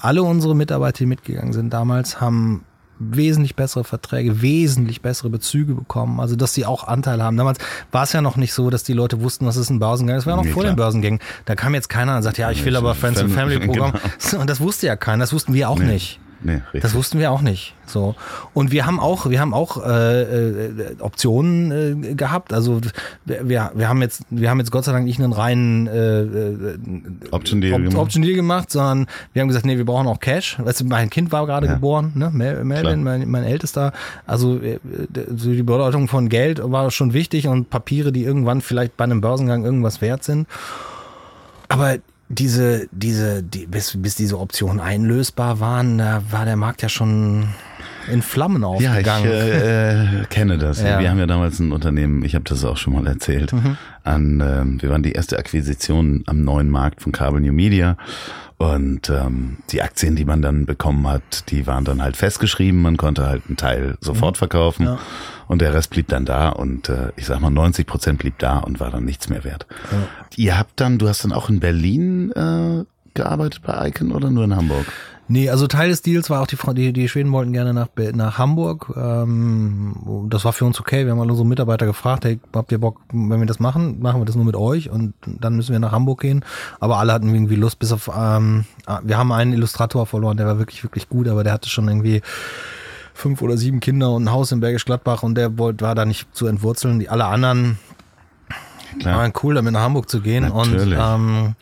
alle 0.00 0.22
unsere 0.22 0.56
Mitarbeiter, 0.56 0.98
die 0.98 1.06
mitgegangen 1.06 1.52
sind 1.52 1.70
damals, 1.70 2.20
haben 2.20 2.64
wesentlich 3.10 3.56
bessere 3.56 3.84
Verträge, 3.84 4.42
wesentlich 4.42 5.02
bessere 5.02 5.30
Bezüge 5.30 5.74
bekommen. 5.74 6.20
Also, 6.20 6.36
dass 6.36 6.54
sie 6.54 6.64
auch 6.66 6.86
Anteil 6.86 7.22
haben. 7.22 7.36
Damals 7.36 7.58
war 7.90 8.04
es 8.04 8.12
ja 8.12 8.20
noch 8.22 8.36
nicht 8.36 8.52
so, 8.52 8.70
dass 8.70 8.82
die 8.84 8.92
Leute 8.92 9.20
wussten, 9.22 9.46
was 9.46 9.56
ist 9.56 9.70
ein 9.70 9.78
Börsengang. 9.78 10.16
Das 10.16 10.26
war 10.26 10.36
noch 10.36 10.44
Nee, 10.44 10.50
vor 10.50 10.62
klar. 10.62 10.72
den 10.74 10.76
Börsengängen. 10.76 11.20
Da 11.44 11.54
kam 11.54 11.74
jetzt 11.74 11.88
keiner 11.88 12.16
und 12.16 12.22
sagt, 12.22 12.38
ja, 12.38 12.50
ich 12.50 12.64
will 12.64 12.76
aber 12.76 12.94
Friends 12.94 13.20
and 13.20 13.30
Fam- 13.30 13.48
Family 13.48 13.58
Programm. 13.66 13.92
genau. 13.92 14.40
Und 14.40 14.48
das 14.50 14.60
wusste 14.60 14.86
ja 14.86 14.96
keiner. 14.96 15.22
Das 15.24 15.32
wussten 15.32 15.54
wir 15.54 15.68
auch 15.68 15.78
Nee. 15.78 15.86
nicht. 15.92 16.20
Nee, 16.44 16.54
richtig. 16.64 16.82
Das 16.82 16.94
wussten 16.94 17.18
wir 17.18 17.30
auch 17.30 17.40
nicht. 17.42 17.74
So 17.86 18.14
und 18.54 18.70
wir 18.72 18.86
haben 18.86 18.98
auch, 19.00 19.28
wir 19.28 19.40
haben 19.40 19.52
auch 19.52 19.84
äh, 19.84 20.22
äh, 20.22 20.96
Optionen 21.00 22.04
äh, 22.04 22.14
gehabt. 22.14 22.52
Also 22.52 22.80
wir, 23.26 23.70
wir 23.74 23.88
haben 23.88 24.00
jetzt, 24.02 24.22
wir 24.30 24.50
haben 24.50 24.58
jetzt 24.58 24.70
Gott 24.70 24.84
sei 24.84 24.92
Dank 24.92 25.04
nicht 25.04 25.20
einen 25.20 25.32
reinen 25.32 25.86
äh, 25.86 26.22
äh, 26.22 26.78
Option 27.30 27.60
Deal 27.60 27.74
Op 27.74 27.80
gemacht. 27.80 27.96
Option 27.96 28.22
Deal 28.22 28.34
gemacht, 28.34 28.70
sondern 28.70 29.06
wir 29.32 29.42
haben 29.42 29.48
gesagt, 29.48 29.66
nee, 29.66 29.76
wir 29.76 29.84
brauchen 29.84 30.06
auch 30.06 30.20
Cash. 30.20 30.58
Weißt 30.58 30.80
du, 30.80 30.84
mein 30.86 31.10
Kind 31.10 31.32
war 31.32 31.46
gerade 31.46 31.66
Ja. 31.66 31.74
geboren, 31.74 32.12
ne? 32.14 32.30
Mel. 32.32 32.64
Melvin, 32.64 33.02
mein, 33.02 33.28
mein 33.30 33.44
Ältester. 33.44 33.92
Also 34.26 34.58
äh, 34.58 34.78
die 35.10 35.62
Bedeutung 35.62 36.08
von 36.08 36.28
Geld 36.28 36.60
war 36.62 36.90
schon 36.90 37.12
wichtig 37.12 37.46
und 37.46 37.68
Papiere, 37.70 38.12
die 38.12 38.24
irgendwann 38.24 38.60
vielleicht 38.62 38.96
bei 38.96 39.04
einem 39.04 39.20
Börsengang 39.20 39.64
irgendwas 39.64 40.00
wert 40.00 40.24
sind. 40.24 40.46
Aber 41.68 41.96
diese, 42.32 42.88
diese, 42.90 43.42
die, 43.42 43.66
bis, 43.66 43.96
bis 44.00 44.14
diese 44.16 44.38
Optionen 44.40 44.80
einlösbar 44.80 45.60
waren, 45.60 45.98
da 45.98 46.22
war 46.30 46.44
der 46.44 46.56
Markt 46.56 46.82
ja 46.82 46.88
schon 46.88 47.48
in 48.10 48.22
Flammen 48.22 48.62
Ja, 48.62 48.78
ich 48.80 48.88
aufgegangen. 48.88 49.26
äh, 49.30 50.22
äh, 50.22 50.24
kenne 50.28 50.58
das. 50.58 50.82
Ja. 50.82 50.98
Wir 50.98 51.10
haben 51.10 51.18
ja 51.18 51.26
damals 51.26 51.60
ein 51.60 51.70
Unternehmen, 51.72 52.24
ich 52.24 52.34
habe 52.34 52.44
das 52.44 52.64
auch 52.64 52.76
schon 52.76 52.94
mal 52.94 53.06
erzählt, 53.06 53.52
Mhm. 53.52 53.76
an, 54.02 54.40
ähm, 54.44 54.82
wir 54.82 54.90
waren 54.90 55.02
die 55.04 55.12
erste 55.12 55.38
Akquisition 55.38 56.24
am 56.26 56.42
neuen 56.42 56.68
Markt 56.68 57.02
von 57.02 57.12
Carbon 57.12 57.42
New 57.42 57.52
Media 57.52 57.96
und 58.62 59.10
ähm, 59.10 59.56
die 59.70 59.82
Aktien, 59.82 60.14
die 60.14 60.24
man 60.24 60.40
dann 60.40 60.66
bekommen 60.66 61.08
hat, 61.08 61.50
die 61.50 61.66
waren 61.66 61.84
dann 61.84 62.00
halt 62.02 62.16
festgeschrieben, 62.16 62.80
man 62.80 62.96
konnte 62.96 63.26
halt 63.26 63.42
einen 63.48 63.56
Teil 63.56 63.96
sofort 64.00 64.36
verkaufen 64.38 64.82
Mhm. 64.84 64.88
Ja. 64.88 64.98
und 65.48 65.60
der 65.62 65.74
Rest 65.74 65.90
blieb 65.90 66.08
dann 66.08 66.24
da 66.24 66.50
und 66.50 66.88
äh, 66.88 67.08
ich 67.16 67.26
sag 67.26 67.40
mal 67.40 67.50
90 67.50 67.86
Prozent 67.86 68.18
blieb 68.18 68.38
da 68.38 68.58
und 68.58 68.78
war 68.80 68.90
dann 68.90 69.04
nichts 69.04 69.28
mehr 69.28 69.42
wert. 69.44 69.66
Ihr 70.36 70.56
habt 70.58 70.80
dann, 70.80 70.98
du 70.98 71.08
hast 71.08 71.24
dann 71.24 71.32
auch 71.32 71.48
in 71.48 71.58
Berlin 71.60 72.30
äh, 72.32 72.84
gearbeitet 73.14 73.62
bei 73.62 73.88
Icon 73.88 74.12
oder 74.12 74.30
nur 74.30 74.44
in 74.44 74.54
Hamburg? 74.56 74.86
Nee, 75.28 75.48
also 75.48 75.66
Teil 75.66 75.88
des 75.88 76.02
Deals 76.02 76.30
war 76.30 76.42
auch, 76.42 76.46
die, 76.46 76.56
die, 76.74 76.92
die 76.92 77.08
Schweden 77.08 77.32
wollten 77.32 77.52
gerne 77.52 77.72
nach, 77.72 77.88
nach 78.12 78.38
Hamburg. 78.38 78.92
Ähm, 78.96 80.26
das 80.28 80.44
war 80.44 80.52
für 80.52 80.64
uns 80.64 80.80
okay. 80.80 81.04
Wir 81.04 81.12
haben 81.12 81.20
alle 81.20 81.30
unsere 81.30 81.46
Mitarbeiter 81.46 81.86
gefragt, 81.86 82.24
hey, 82.24 82.40
habt 82.54 82.72
ihr 82.72 82.78
Bock, 82.78 83.00
wenn 83.12 83.38
wir 83.38 83.46
das 83.46 83.60
machen, 83.60 84.00
machen 84.00 84.20
wir 84.20 84.24
das 84.24 84.34
nur 84.34 84.44
mit 84.44 84.56
euch 84.56 84.90
und 84.90 85.14
dann 85.24 85.56
müssen 85.56 85.72
wir 85.72 85.78
nach 85.78 85.92
Hamburg 85.92 86.20
gehen. 86.20 86.44
Aber 86.80 86.98
alle 86.98 87.12
hatten 87.12 87.32
irgendwie 87.32 87.56
Lust, 87.56 87.78
bis 87.78 87.92
auf, 87.92 88.10
ähm, 88.14 88.64
ah, 88.86 89.00
wir 89.04 89.16
haben 89.16 89.32
einen 89.32 89.52
Illustrator 89.52 90.06
verloren, 90.06 90.36
der 90.36 90.46
war 90.46 90.58
wirklich, 90.58 90.82
wirklich 90.82 91.08
gut, 91.08 91.28
aber 91.28 91.44
der 91.44 91.52
hatte 91.52 91.68
schon 91.68 91.88
irgendwie 91.88 92.20
fünf 93.14 93.42
oder 93.42 93.56
sieben 93.56 93.80
Kinder 93.80 94.10
und 94.10 94.24
ein 94.24 94.32
Haus 94.32 94.52
in 94.52 94.60
Bergisch 94.60 94.84
Gladbach 94.84 95.22
und 95.22 95.36
der 95.36 95.56
wollte, 95.56 95.84
war 95.84 95.94
da 95.94 96.04
nicht 96.04 96.34
zu 96.34 96.46
entwurzeln. 96.46 96.98
Die 96.98 97.08
alle 97.08 97.26
anderen 97.26 97.78
Klar. 98.98 99.18
waren 99.18 99.32
cool, 99.42 99.54
damit 99.54 99.72
nach 99.72 99.82
Hamburg 99.82 100.08
zu 100.08 100.20
gehen. 100.20 100.48
Natürlich. 100.48 100.98
Und 100.98 101.04
ähm, 101.04 101.54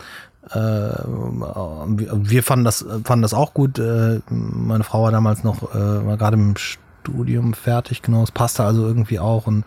äh, 0.49 0.55
wir 0.57 2.43
fanden 2.43 2.65
das, 2.65 2.85
fanden 3.05 3.23
das 3.23 3.35
auch 3.35 3.55
gut. 3.55 3.79
Äh, 3.79 4.21
meine 4.31 4.85
Frau 4.85 5.03
war 5.03 5.11
damals 5.11 5.45
noch, 5.45 5.75
äh, 5.75 6.07
war 6.07 6.17
gerade 6.17 6.37
im 6.37 6.55
Studium 6.57 7.55
fertig, 7.55 8.03
genau. 8.03 8.23
Es 8.23 8.31
passte 8.31 8.65
also 8.65 8.87
irgendwie 8.87 9.19
auch 9.19 9.47
und 9.47 9.65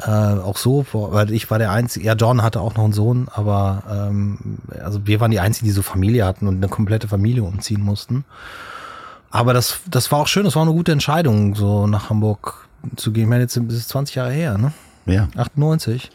äh, 0.00 0.10
auch 0.10 0.56
so, 0.56 0.86
weil 0.92 1.32
ich 1.32 1.50
war 1.50 1.58
der 1.58 1.70
Einzige, 1.70 2.06
ja, 2.06 2.14
John 2.14 2.42
hatte 2.42 2.60
auch 2.60 2.74
noch 2.74 2.84
einen 2.84 2.92
Sohn, 2.92 3.28
aber 3.32 3.82
ähm, 3.90 4.58
also 4.82 5.06
wir 5.06 5.20
waren 5.20 5.30
die 5.30 5.40
Einzigen, 5.40 5.66
die 5.66 5.72
so 5.72 5.82
Familie 5.82 6.24
hatten 6.24 6.46
und 6.46 6.56
eine 6.56 6.68
komplette 6.68 7.08
Familie 7.08 7.42
umziehen 7.42 7.80
mussten. 7.80 8.24
Aber 9.30 9.52
das, 9.52 9.80
das 9.90 10.12
war 10.12 10.20
auch 10.20 10.28
schön, 10.28 10.44
das 10.44 10.54
war 10.54 10.62
eine 10.62 10.72
gute 10.72 10.92
Entscheidung, 10.92 11.56
so 11.56 11.86
nach 11.88 12.08
Hamburg 12.08 12.68
zu 12.96 13.12
gehen. 13.12 13.24
Ich 13.24 13.28
meine, 13.28 13.42
jetzt 13.42 13.56
ist 13.56 13.72
es 13.72 13.88
20 13.88 14.14
Jahre 14.14 14.32
her, 14.32 14.58
ne? 14.58 14.72
Ja. 15.06 15.28
98. 15.36 16.10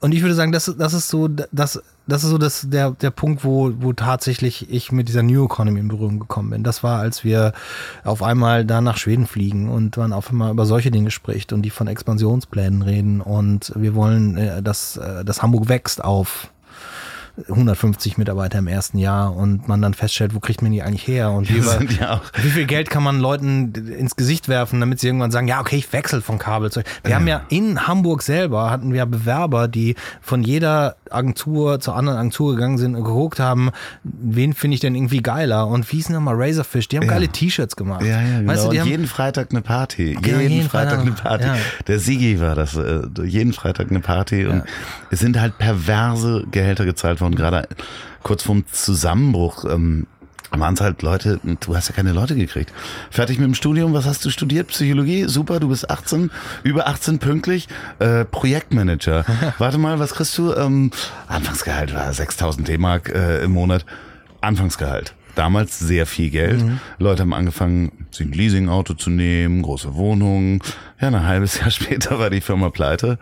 Und 0.00 0.12
ich 0.12 0.20
würde 0.22 0.34
sagen, 0.34 0.52
das, 0.52 0.72
das 0.78 0.92
ist 0.92 1.08
so, 1.08 1.28
das, 1.28 1.82
das 2.06 2.24
ist 2.24 2.30
so 2.30 2.38
das, 2.38 2.68
der, 2.68 2.90
der 2.90 3.10
Punkt, 3.10 3.44
wo, 3.44 3.72
wo 3.78 3.92
tatsächlich 3.94 4.70
ich 4.70 4.92
mit 4.92 5.08
dieser 5.08 5.22
New 5.22 5.46
Economy 5.46 5.80
in 5.80 5.88
Berührung 5.88 6.20
gekommen 6.20 6.50
bin. 6.50 6.62
Das 6.62 6.82
war, 6.82 6.98
als 6.98 7.24
wir 7.24 7.54
auf 8.04 8.22
einmal 8.22 8.66
da 8.66 8.80
nach 8.80 8.98
Schweden 8.98 9.26
fliegen 9.26 9.70
und 9.70 9.96
man 9.96 10.12
auf 10.12 10.30
einmal 10.30 10.50
über 10.50 10.66
solche 10.66 10.90
Dinge 10.90 11.10
spricht 11.10 11.52
und 11.52 11.62
die 11.62 11.70
von 11.70 11.86
Expansionsplänen 11.86 12.82
reden 12.82 13.20
und 13.22 13.72
wir 13.76 13.94
wollen, 13.94 14.36
äh, 14.36 14.62
dass, 14.62 14.98
äh, 14.98 15.24
dass 15.24 15.42
Hamburg 15.42 15.68
wächst 15.68 16.04
auf 16.04 16.50
150 17.36 18.16
Mitarbeiter 18.16 18.58
im 18.58 18.68
ersten 18.68 18.98
Jahr 18.98 19.34
und 19.34 19.66
man 19.66 19.82
dann 19.82 19.94
feststellt, 19.94 20.34
wo 20.34 20.40
kriegt 20.40 20.62
man 20.62 20.70
die 20.70 20.82
eigentlich 20.82 21.06
her 21.06 21.32
und 21.32 21.48
wie, 21.48 21.58
ja 22.00 22.20
wie 22.40 22.50
viel 22.50 22.66
Geld 22.66 22.90
kann 22.90 23.02
man 23.02 23.18
Leuten 23.18 23.74
ins 23.74 24.16
Gesicht 24.16 24.48
werfen, 24.48 24.80
damit 24.80 25.00
sie 25.00 25.08
irgendwann 25.08 25.32
sagen, 25.32 25.48
ja, 25.48 25.60
okay, 25.60 25.76
ich 25.76 25.92
wechsle 25.92 26.20
von 26.20 26.38
Kabel 26.38 26.70
zu. 26.70 26.82
Wir 27.02 27.16
haben 27.16 27.26
ja 27.26 27.42
in 27.48 27.86
Hamburg 27.86 28.22
selber 28.22 28.70
hatten 28.70 28.92
wir 28.92 29.04
Bewerber, 29.06 29.68
die 29.68 29.96
von 30.20 30.42
jeder 30.42 30.96
Agentur 31.14 31.80
zur 31.80 31.96
anderen 31.96 32.18
Agentur 32.18 32.54
gegangen 32.54 32.78
sind 32.78 32.94
und 32.94 33.04
geguckt 33.04 33.40
haben, 33.40 33.70
wen 34.02 34.52
finde 34.52 34.74
ich 34.74 34.80
denn 34.80 34.94
irgendwie 34.94 35.22
geiler 35.22 35.66
und 35.66 35.90
wie 35.90 35.96
hieß 35.96 36.06
denn 36.06 36.16
nochmal 36.16 36.36
Razorfish? 36.36 36.88
Die 36.88 36.98
haben 36.98 37.06
geile 37.06 37.28
T-Shirts 37.28 37.76
gemacht. 37.76 38.02
Ja, 38.02 38.20
ja, 38.20 38.38
genau. 38.38 38.52
Weißt 38.52 38.64
du, 38.66 38.70
die 38.70 38.76
und 38.76 38.80
haben, 38.82 38.90
jeden 38.90 39.06
Freitag 39.06 39.50
eine 39.50 39.62
Party. 39.62 40.16
Genau, 40.20 40.38
jeden, 40.38 40.52
jeden 40.52 40.68
Freitag, 40.68 41.00
Freitag, 41.00 41.06
eine 41.06 41.12
Party. 41.12 41.44
ja. 41.44 41.56
Der 41.86 41.98
Sigi 41.98 42.40
war 42.40 42.54
das. 42.54 42.76
Äh, 42.76 43.02
jeden 43.24 43.52
Freitag 43.52 43.90
eine 43.90 44.00
Party. 44.00 44.46
Und 44.46 44.64
es 45.10 45.20
sind 45.20 45.40
halt 45.40 45.58
perverse 45.58 46.44
Gehälter 46.50 46.84
gezahlt 46.84 47.20
worden. 47.20 47.34
Gerade 47.34 47.68
kurz 48.22 48.42
vorm 48.42 48.64
Zusammenbruch 48.70 49.64
ähm, 49.64 50.06
waren 50.60 50.74
es 50.74 50.80
halt 50.80 51.02
Leute, 51.02 51.40
du 51.42 51.76
hast 51.76 51.88
ja 51.88 51.94
keine 51.94 52.12
Leute 52.12 52.34
gekriegt. 52.34 52.72
Fertig 53.10 53.38
mit 53.38 53.46
dem 53.46 53.54
Studium, 53.54 53.92
was 53.92 54.06
hast 54.06 54.24
du 54.24 54.30
studiert? 54.30 54.68
Psychologie? 54.68 55.24
Super, 55.26 55.60
du 55.60 55.68
bist 55.68 55.90
18, 55.90 56.30
über 56.62 56.86
18 56.86 57.18
pünktlich. 57.18 57.68
Äh, 57.98 58.24
Projektmanager. 58.24 59.24
Warte 59.58 59.78
mal, 59.78 59.98
was 59.98 60.14
kriegst 60.14 60.36
du? 60.38 60.52
Ähm, 60.54 60.90
Anfangsgehalt 61.26 61.94
war 61.94 62.12
6000 62.12 62.68
D-Mark 62.68 63.10
äh, 63.10 63.44
im 63.44 63.52
Monat. 63.52 63.84
Anfangsgehalt. 64.40 65.14
Damals 65.34 65.78
sehr 65.78 66.06
viel 66.06 66.30
Geld. 66.30 66.64
Leute 66.98 67.22
haben 67.22 67.34
angefangen, 67.34 68.06
sich 68.12 68.26
ein 68.26 68.32
Leasingauto 68.32 68.94
zu 68.94 69.10
nehmen, 69.10 69.62
große 69.62 69.94
Wohnungen. 69.94 70.60
Ja, 71.00 71.08
ein 71.08 71.26
halbes 71.26 71.58
Jahr 71.58 71.70
später 71.72 72.18
war 72.18 72.30
die 72.30 72.40
Firma 72.40 72.70
pleite 72.70 73.18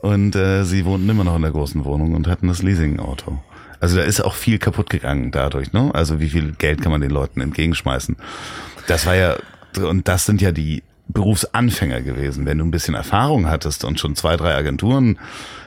und 0.00 0.36
äh, 0.36 0.64
sie 0.64 0.84
wohnten 0.84 1.08
immer 1.08 1.24
noch 1.24 1.36
in 1.36 1.42
der 1.42 1.50
großen 1.50 1.84
Wohnung 1.84 2.14
und 2.14 2.28
hatten 2.28 2.48
das 2.48 2.62
Leasingauto. 2.62 3.40
Also 3.80 3.96
da 3.96 4.02
ist 4.02 4.20
auch 4.20 4.34
viel 4.34 4.58
kaputt 4.58 4.90
gegangen 4.90 5.30
dadurch, 5.30 5.72
ne? 5.72 5.90
Also 5.94 6.20
wie 6.20 6.28
viel 6.28 6.52
Geld 6.52 6.82
kann 6.82 6.92
man 6.92 7.00
den 7.00 7.10
Leuten 7.10 7.40
entgegenschmeißen? 7.40 8.16
Das 8.86 9.06
war 9.06 9.14
ja, 9.14 9.36
und 9.76 10.08
das 10.08 10.26
sind 10.26 10.40
ja 10.40 10.52
die 10.52 10.82
Berufsanfänger 11.08 12.02
gewesen. 12.02 12.44
Wenn 12.46 12.58
du 12.58 12.64
ein 12.64 12.70
bisschen 12.70 12.94
Erfahrung 12.94 13.48
hattest 13.48 13.84
und 13.84 13.98
schon 13.98 14.14
zwei, 14.14 14.36
drei 14.36 14.54
Agenturen 14.54 15.18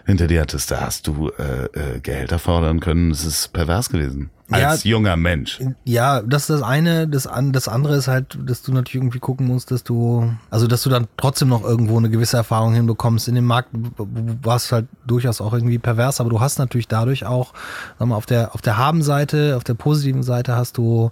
hinter 0.06 0.28
dir 0.28 0.42
hattest, 0.42 0.72
da 0.72 0.82
hast 0.82 1.08
du 1.08 1.32
äh, 1.38 1.66
äh, 1.66 2.00
Gehälter 2.02 2.40
fordern 2.40 2.80
können. 2.80 3.12
Es 3.12 3.26
ist 3.26 3.54
pervers 3.54 3.90
gewesen. 3.90 4.30
Als 4.52 4.84
Ja. 4.84 4.92
junger 4.92 5.16
Mensch. 5.18 5.60
Ja, 5.86 6.22
das 6.22 6.44
ist 6.44 6.50
das 6.50 6.62
eine. 6.62 7.08
Das, 7.08 7.28
an, 7.28 7.52
das 7.52 7.68
andere 7.68 7.96
ist 7.96 8.08
halt, 8.08 8.38
dass 8.46 8.62
du 8.62 8.74
natürlich 8.74 8.96
irgendwie 8.96 9.20
gucken 9.20 9.48
musst, 9.48 9.72
dass 9.72 9.84
du, 9.84 10.32
also 10.50 10.68
dass 10.68 10.84
du 10.84 10.90
dann 10.90 11.08
trotzdem 11.18 11.48
noch 11.50 11.64
irgendwo 11.64 11.98
eine 11.98 12.10
gewisse 12.10 12.38
Erfahrung 12.38 12.74
hinbekommst. 12.74 13.28
In 13.28 13.36
dem 13.36 13.46
Markt 13.46 13.70
war 13.74 14.56
es 14.58 14.72
halt 14.72 14.88
durchaus 15.08 15.42
auch 15.42 15.54
irgendwie 15.54 15.80
pervers, 15.80 16.20
aber 16.20 16.30
du 16.30 16.40
hast 16.40 16.60
natürlich 16.60 16.88
dadurch 16.88 17.26
auch, 17.26 17.54
sag 18.00 18.08
mal, 18.08 18.16
auf 18.16 18.26
der, 18.26 18.54
auf 18.54 18.62
der 18.62 18.78
Haben-Seite, 18.78 19.56
auf 19.58 19.64
der 19.64 19.74
positiven 19.76 20.24
Seite 20.24 20.56
hast 20.56 20.78
du 20.78 21.12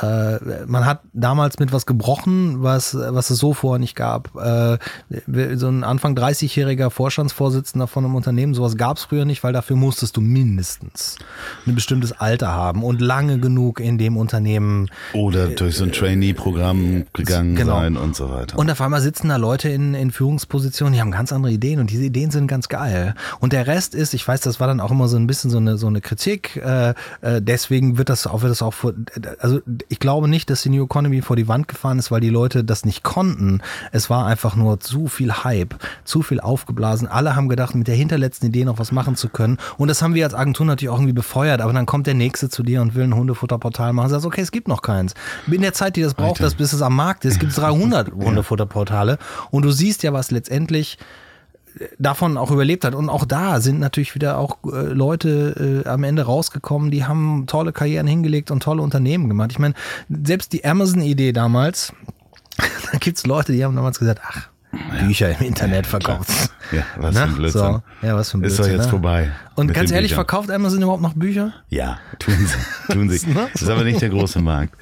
Äh, 0.00 0.66
man 0.66 0.84
hat 0.84 1.00
damals 1.12 1.58
mit 1.58 1.72
was 1.72 1.86
gebrochen, 1.86 2.62
was, 2.62 2.94
was 2.94 3.30
es 3.30 3.38
so 3.38 3.54
vorher 3.54 3.78
nicht 3.78 3.96
gab. 3.96 4.34
Äh, 4.36 4.78
so 5.56 5.68
ein 5.68 5.84
Anfang 5.84 6.14
30-jähriger 6.16 6.90
Vorstandsvorsitzender 6.90 7.86
von 7.86 8.04
einem 8.04 8.14
Unternehmen, 8.14 8.54
sowas 8.54 8.76
gab 8.76 8.98
es 8.98 9.04
früher 9.04 9.24
nicht, 9.24 9.42
weil 9.42 9.52
dafür 9.52 9.76
musstest 9.76 10.16
du 10.16 10.20
mindestens 10.20 11.16
ein 11.66 11.74
bestimmtes 11.74 12.12
Alter 12.12 12.52
haben 12.52 12.82
und 12.82 13.00
lange 13.00 13.38
genug 13.38 13.80
in 13.80 13.98
dem 13.98 14.16
Unternehmen. 14.16 14.90
Oder 15.12 15.48
durch 15.48 15.76
so 15.76 15.84
ein 15.84 15.92
Trainee-Programm 15.92 17.06
gegangen 17.12 17.56
genau. 17.56 17.80
sein 17.80 17.96
und 17.96 18.14
so 18.14 18.30
weiter. 18.30 18.58
Und 18.58 18.70
auf 18.70 18.80
einmal 18.80 19.00
sitzen 19.00 19.28
da 19.28 19.36
Leute 19.36 19.68
in, 19.68 19.94
in 19.94 20.10
Führungspositionen, 20.10 20.94
die 20.94 21.00
haben 21.00 21.10
ganz 21.10 21.32
andere 21.32 21.52
Ideen 21.52 21.80
und 21.80 21.90
diese 21.90 22.04
Ideen 22.04 22.30
sind 22.30 22.46
ganz 22.48 22.68
geil. 22.68 23.14
Und 23.40 23.52
der 23.52 23.66
Rest 23.66 23.94
ist, 23.94 24.14
ich 24.14 24.26
weiß, 24.26 24.40
das 24.40 24.60
war 24.60 24.66
dann 24.66 24.80
auch 24.80 24.90
immer 24.90 25.08
so 25.08 25.16
ein 25.16 25.26
bisschen 25.26 25.50
so 25.50 25.58
eine, 25.58 25.78
so 25.78 25.86
eine 25.86 26.00
Kritik, 26.00 26.56
äh, 26.56 26.90
äh, 27.20 27.40
deswegen 27.40 27.98
wird 27.98 28.08
das 28.08 28.26
auch, 28.26 28.42
wird 28.42 28.50
das 28.50 28.62
auch 28.62 28.74
vor, 28.74 28.92
also 29.38 29.60
ich 29.88 29.98
glaube 29.98 30.28
nicht, 30.28 30.50
dass 30.50 30.62
die 30.62 30.70
New 30.70 30.84
Economy 30.84 31.22
vor 31.22 31.36
die 31.36 31.48
Wand 31.48 31.68
gefahren 31.68 31.98
ist, 31.98 32.10
weil 32.10 32.20
die 32.20 32.30
Leute 32.30 32.64
das 32.64 32.84
nicht 32.84 33.02
konnten. 33.02 33.60
Es 33.92 34.10
war 34.10 34.26
einfach 34.26 34.56
nur 34.56 34.80
zu 34.80 35.06
viel 35.06 35.32
Hype, 35.44 35.74
zu 36.04 36.22
viel 36.22 36.40
aufgeblasen. 36.40 37.08
Alle 37.08 37.36
haben 37.36 37.48
gedacht, 37.48 37.74
mit 37.74 37.86
der 37.86 37.94
hinterletzten 37.94 38.48
Idee 38.48 38.64
noch 38.64 38.78
was 38.78 38.92
machen 38.92 39.16
zu 39.16 39.28
können. 39.28 39.58
Und 39.76 39.88
das 39.88 40.02
haben 40.02 40.14
wir 40.14 40.24
als 40.24 40.34
Agentur 40.34 40.66
natürlich 40.66 40.90
auch 40.90 40.98
irgendwie 40.98 41.12
befeuert. 41.12 41.60
Aber 41.60 41.72
dann 41.72 41.86
kommt 41.86 42.06
der 42.06 42.14
Nächste 42.14 42.48
zu 42.48 42.62
dir 42.62 42.82
und 42.82 42.94
will 42.94 43.04
ein 43.04 43.14
Hundefutterportal 43.14 43.92
machen. 43.92 44.10
Sagst, 44.10 44.26
okay, 44.26 44.40
es 44.40 44.50
gibt 44.50 44.68
noch 44.68 44.82
keins. 44.82 45.14
In 45.46 45.62
der 45.62 45.72
Zeit, 45.72 45.96
die 45.96 46.02
das 46.02 46.14
braucht, 46.14 46.40
das, 46.40 46.54
bis 46.54 46.72
es 46.72 46.82
am 46.82 46.96
Markt 46.96 47.24
ist, 47.24 47.38
gibt 47.38 47.52
es 47.52 47.58
300 47.58 48.12
Hundefutterportale. 48.12 49.18
Und 49.50 49.64
du 49.64 49.70
siehst 49.70 50.02
ja, 50.02 50.12
was 50.12 50.30
letztendlich 50.30 50.98
davon 51.98 52.36
auch 52.36 52.50
überlebt 52.50 52.84
hat. 52.84 52.94
Und 52.94 53.08
auch 53.08 53.24
da 53.24 53.60
sind 53.60 53.80
natürlich 53.80 54.14
wieder 54.14 54.38
auch 54.38 54.58
äh, 54.64 54.86
Leute 54.86 55.82
äh, 55.84 55.88
am 55.88 56.04
Ende 56.04 56.22
rausgekommen, 56.22 56.90
die 56.90 57.04
haben 57.04 57.44
tolle 57.46 57.72
Karrieren 57.72 58.06
hingelegt 58.06 58.50
und 58.50 58.62
tolle 58.62 58.82
Unternehmen 58.82 59.28
gemacht. 59.28 59.50
Ich 59.52 59.58
meine, 59.58 59.74
selbst 60.08 60.52
die 60.52 60.64
Amazon-Idee 60.64 61.32
damals, 61.32 61.92
da 62.92 62.98
gibt's 62.98 63.26
Leute, 63.26 63.52
die 63.52 63.64
haben 63.64 63.76
damals 63.76 63.98
gesagt, 63.98 64.20
ach, 64.24 64.48
Bücher 65.00 65.38
im 65.38 65.46
Internet 65.46 65.86
verkauft. 65.86 66.50
Ja, 66.70 66.82
was 66.96 67.16
für 67.16 67.22
ein 67.22 67.30
Na? 67.30 67.36
Blödsinn. 67.36 67.60
So. 67.60 67.82
Ja, 68.06 68.16
was 68.16 68.30
für 68.30 68.38
ein 68.38 68.42
Ist 68.42 68.56
Blödsinn. 68.56 68.64
doch 68.64 68.78
jetzt 68.78 68.86
ne? 68.86 68.90
vorbei. 68.90 69.30
Und 69.54 69.72
ganz 69.72 69.90
ehrlich, 69.90 70.10
Büchern. 70.10 70.26
verkauft 70.26 70.50
Amazon 70.50 70.82
überhaupt 70.82 71.02
noch 71.02 71.14
Bücher? 71.14 71.52
Ja, 71.68 71.98
tun 72.18 72.34
sie. 72.36 72.92
Tun 72.92 73.08
sie. 73.08 73.26
Das 73.52 73.62
ist 73.62 73.68
aber 73.68 73.84
nicht 73.84 74.02
der 74.02 74.10
große 74.10 74.40
Markt. 74.40 74.74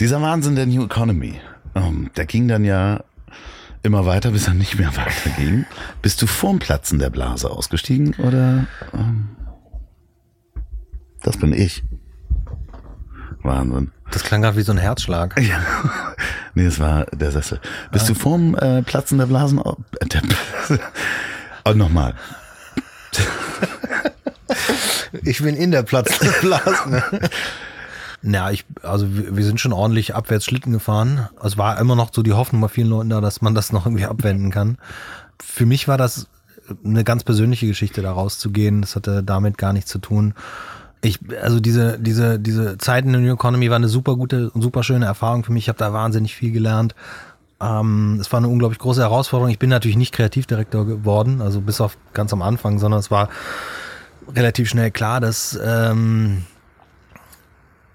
Dieser 0.00 0.22
Wahnsinn 0.22 0.56
der 0.56 0.66
New 0.66 0.84
Economy, 0.84 1.38
ähm, 1.74 2.10
der 2.16 2.24
ging 2.26 2.48
dann 2.48 2.64
ja 2.64 3.04
immer 3.82 4.06
weiter, 4.06 4.30
bis 4.30 4.46
er 4.48 4.54
nicht 4.54 4.78
mehr 4.78 4.94
weiterging. 4.96 5.64
Bist 6.02 6.20
du 6.22 6.26
vorm 6.26 6.58
Platzen 6.58 6.98
der 6.98 7.10
Blase 7.10 7.50
ausgestiegen 7.50 8.14
oder? 8.14 8.66
Ähm, 8.94 9.28
das 11.22 11.36
bin 11.36 11.52
ich. 11.52 11.82
Wahnsinn. 13.42 13.90
Das 14.10 14.22
klang 14.24 14.42
gerade 14.42 14.56
wie 14.56 14.62
so 14.62 14.72
ein 14.72 14.78
Herzschlag. 14.78 15.34
Ja. 15.40 15.60
Nee, 16.54 16.66
es 16.66 16.78
war 16.78 17.06
der 17.06 17.30
Sessel. 17.32 17.60
Bist 17.92 18.08
du 18.10 18.14
vorm 18.14 18.54
äh, 18.56 18.82
Platzen 18.82 19.16
der 19.16 19.24
Blasen? 19.26 19.58
äh, 19.58 20.06
Der, 20.06 20.20
und 21.64 21.78
nochmal. 21.78 22.14
Ich 25.24 25.42
bin 25.42 25.56
in 25.56 25.70
der 25.70 25.82
Platz 25.82 26.18
der 26.18 26.30
Blasen. 26.42 27.02
Na, 28.22 28.52
ich, 28.52 28.64
also 28.82 29.14
wir, 29.14 29.36
wir 29.36 29.44
sind 29.44 29.60
schon 29.60 29.72
ordentlich 29.72 30.14
abwärts 30.14 30.44
Schlitten 30.44 30.72
gefahren. 30.72 31.28
Es 31.42 31.58
war 31.58 31.78
immer 31.80 31.96
noch 31.96 32.10
so 32.12 32.22
die 32.22 32.32
Hoffnung 32.32 32.62
bei 32.62 32.68
vielen 32.68 32.88
Leuten 32.88 33.10
da, 33.10 33.20
dass 33.20 33.42
man 33.42 33.54
das 33.54 33.72
noch 33.72 33.84
irgendwie 33.84 34.06
abwenden 34.06 34.50
kann. 34.50 34.78
Für 35.40 35.66
mich 35.66 35.88
war 35.88 35.98
das 35.98 36.28
eine 36.84 37.02
ganz 37.02 37.24
persönliche 37.24 37.66
Geschichte, 37.66 38.00
da 38.02 38.12
rauszugehen. 38.12 38.80
Das 38.80 38.94
hatte 38.94 39.22
damit 39.24 39.58
gar 39.58 39.72
nichts 39.72 39.90
zu 39.90 39.98
tun. 39.98 40.34
Ich, 41.02 41.18
also 41.42 41.58
diese, 41.58 41.98
diese, 41.98 42.38
diese 42.38 42.78
Zeit 42.78 43.04
in 43.04 43.12
der 43.12 43.20
New 43.20 43.34
Economy 43.34 43.68
war 43.70 43.76
eine 43.76 43.88
super 43.88 44.14
gute 44.14 44.50
und 44.50 44.62
super 44.62 44.84
schöne 44.84 45.06
Erfahrung 45.06 45.42
für 45.42 45.52
mich. 45.52 45.64
Ich 45.64 45.68
habe 45.68 45.78
da 45.78 45.92
wahnsinnig 45.92 46.36
viel 46.36 46.52
gelernt. 46.52 46.94
Ähm, 47.60 48.18
es 48.20 48.30
war 48.30 48.38
eine 48.38 48.48
unglaublich 48.48 48.78
große 48.78 49.00
Herausforderung. 49.00 49.50
Ich 49.50 49.58
bin 49.58 49.70
natürlich 49.70 49.96
nicht 49.96 50.12
Kreativdirektor 50.12 50.86
geworden, 50.86 51.42
also 51.42 51.60
bis 51.60 51.80
auf 51.80 51.96
ganz 52.12 52.32
am 52.32 52.42
Anfang, 52.42 52.78
sondern 52.78 53.00
es 53.00 53.10
war 53.10 53.28
relativ 54.32 54.68
schnell 54.68 54.92
klar, 54.92 55.20
dass 55.20 55.58
ähm, 55.60 56.44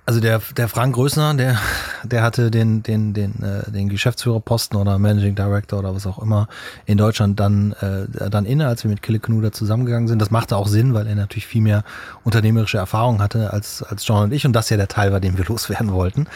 also 0.08 0.22
der, 0.22 0.42
der 0.56 0.70
Frank 0.70 0.96
Größner, 0.96 1.34
der, 1.34 1.60
der 2.04 2.24
hatte 2.24 2.50
den, 2.50 2.82
den, 2.82 3.14
den, 3.14 3.44
äh, 3.44 3.70
den 3.70 3.90
Geschäftsführerposten 3.90 4.80
oder 4.80 4.98
Managing 4.98 5.36
Director 5.36 5.80
oder 5.80 5.94
was 5.94 6.08
auch 6.08 6.20
immer 6.20 6.48
in 6.86 6.98
Deutschland 6.98 7.38
dann, 7.42 7.74
äh, 7.74 8.30
dann 8.30 8.46
inne, 8.46 8.68
als 8.68 8.86
wir 8.86 8.90
mit 8.90 9.02
Kille 9.02 9.20
Knuder 9.20 9.52
zusammengegangen 9.52 10.08
sind. 10.08 10.22
Das 10.22 10.32
machte 10.32 10.56
auch 10.56 10.68
Sinn, 10.68 10.94
weil 10.94 11.08
er 11.08 11.16
natürlich 11.16 11.46
viel 11.46 11.62
mehr 11.62 11.84
unternehmerische 12.24 12.78
Erfahrung 12.78 13.22
hatte 13.22 13.52
als, 13.52 13.84
als 13.84 14.08
John 14.08 14.24
und 14.24 14.32
ich 14.32 14.46
und 14.46 14.54
das 14.54 14.70
ja 14.70 14.78
der 14.78 14.88
Teil 14.88 15.12
war, 15.12 15.20
den 15.20 15.38
wir 15.38 15.44
loswerden 15.44 15.92
wollten. 15.92 16.28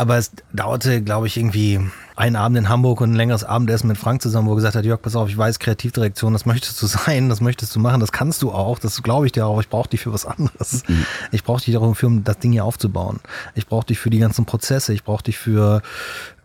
Aber 0.00 0.16
es 0.16 0.32
dauerte, 0.54 1.02
glaube 1.02 1.26
ich, 1.26 1.36
irgendwie 1.36 1.78
einen 2.16 2.34
Abend 2.34 2.56
in 2.56 2.70
Hamburg 2.70 3.02
und 3.02 3.10
ein 3.12 3.16
längeres 3.16 3.44
Abendessen 3.44 3.86
mit 3.86 3.98
Frank 3.98 4.22
zusammen, 4.22 4.48
wo 4.48 4.52
er 4.52 4.56
gesagt 4.56 4.74
hat, 4.74 4.86
Jörg, 4.86 5.02
pass 5.02 5.14
auf, 5.14 5.28
ich 5.28 5.36
weiß, 5.36 5.58
Kreativdirektion, 5.58 6.32
das 6.32 6.46
möchtest 6.46 6.80
du 6.80 6.86
sein, 6.86 7.28
das 7.28 7.42
möchtest 7.42 7.76
du 7.76 7.80
machen, 7.80 8.00
das 8.00 8.10
kannst 8.10 8.40
du 8.40 8.50
auch, 8.50 8.78
das 8.78 9.02
glaube 9.02 9.26
ich 9.26 9.32
dir 9.32 9.44
auch, 9.44 9.60
ich 9.60 9.68
brauche 9.68 9.90
dich 9.90 10.00
für 10.00 10.10
was 10.10 10.24
anderes. 10.24 10.84
Ich 11.32 11.44
brauche 11.44 11.62
dich 11.62 11.74
dafür, 11.74 12.08
um 12.08 12.24
das 12.24 12.38
Ding 12.38 12.52
hier 12.52 12.64
aufzubauen. 12.64 13.20
Ich 13.54 13.66
brauche 13.66 13.84
dich 13.84 13.98
für 13.98 14.08
die 14.08 14.18
ganzen 14.18 14.46
Prozesse, 14.46 14.94
ich 14.94 15.04
brauche 15.04 15.24
dich 15.24 15.36
für 15.36 15.82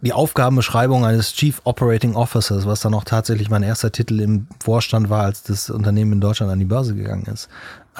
die 0.01 0.11
Aufgabenbeschreibung 0.11 1.05
eines 1.05 1.33
Chief 1.33 1.61
Operating 1.63 2.15
Officers, 2.15 2.65
was 2.65 2.81
dann 2.81 2.93
auch 2.93 3.05
tatsächlich 3.05 3.49
mein 3.49 3.63
erster 3.63 3.89
Titel 3.89 4.19
im 4.19 4.47
Vorstand 4.61 5.09
war, 5.09 5.23
als 5.23 5.43
das 5.43 5.69
Unternehmen 5.69 6.11
in 6.11 6.19
Deutschland 6.19 6.51
an 6.51 6.59
die 6.59 6.65
Börse 6.65 6.93
gegangen 6.93 7.27
ist. 7.33 7.47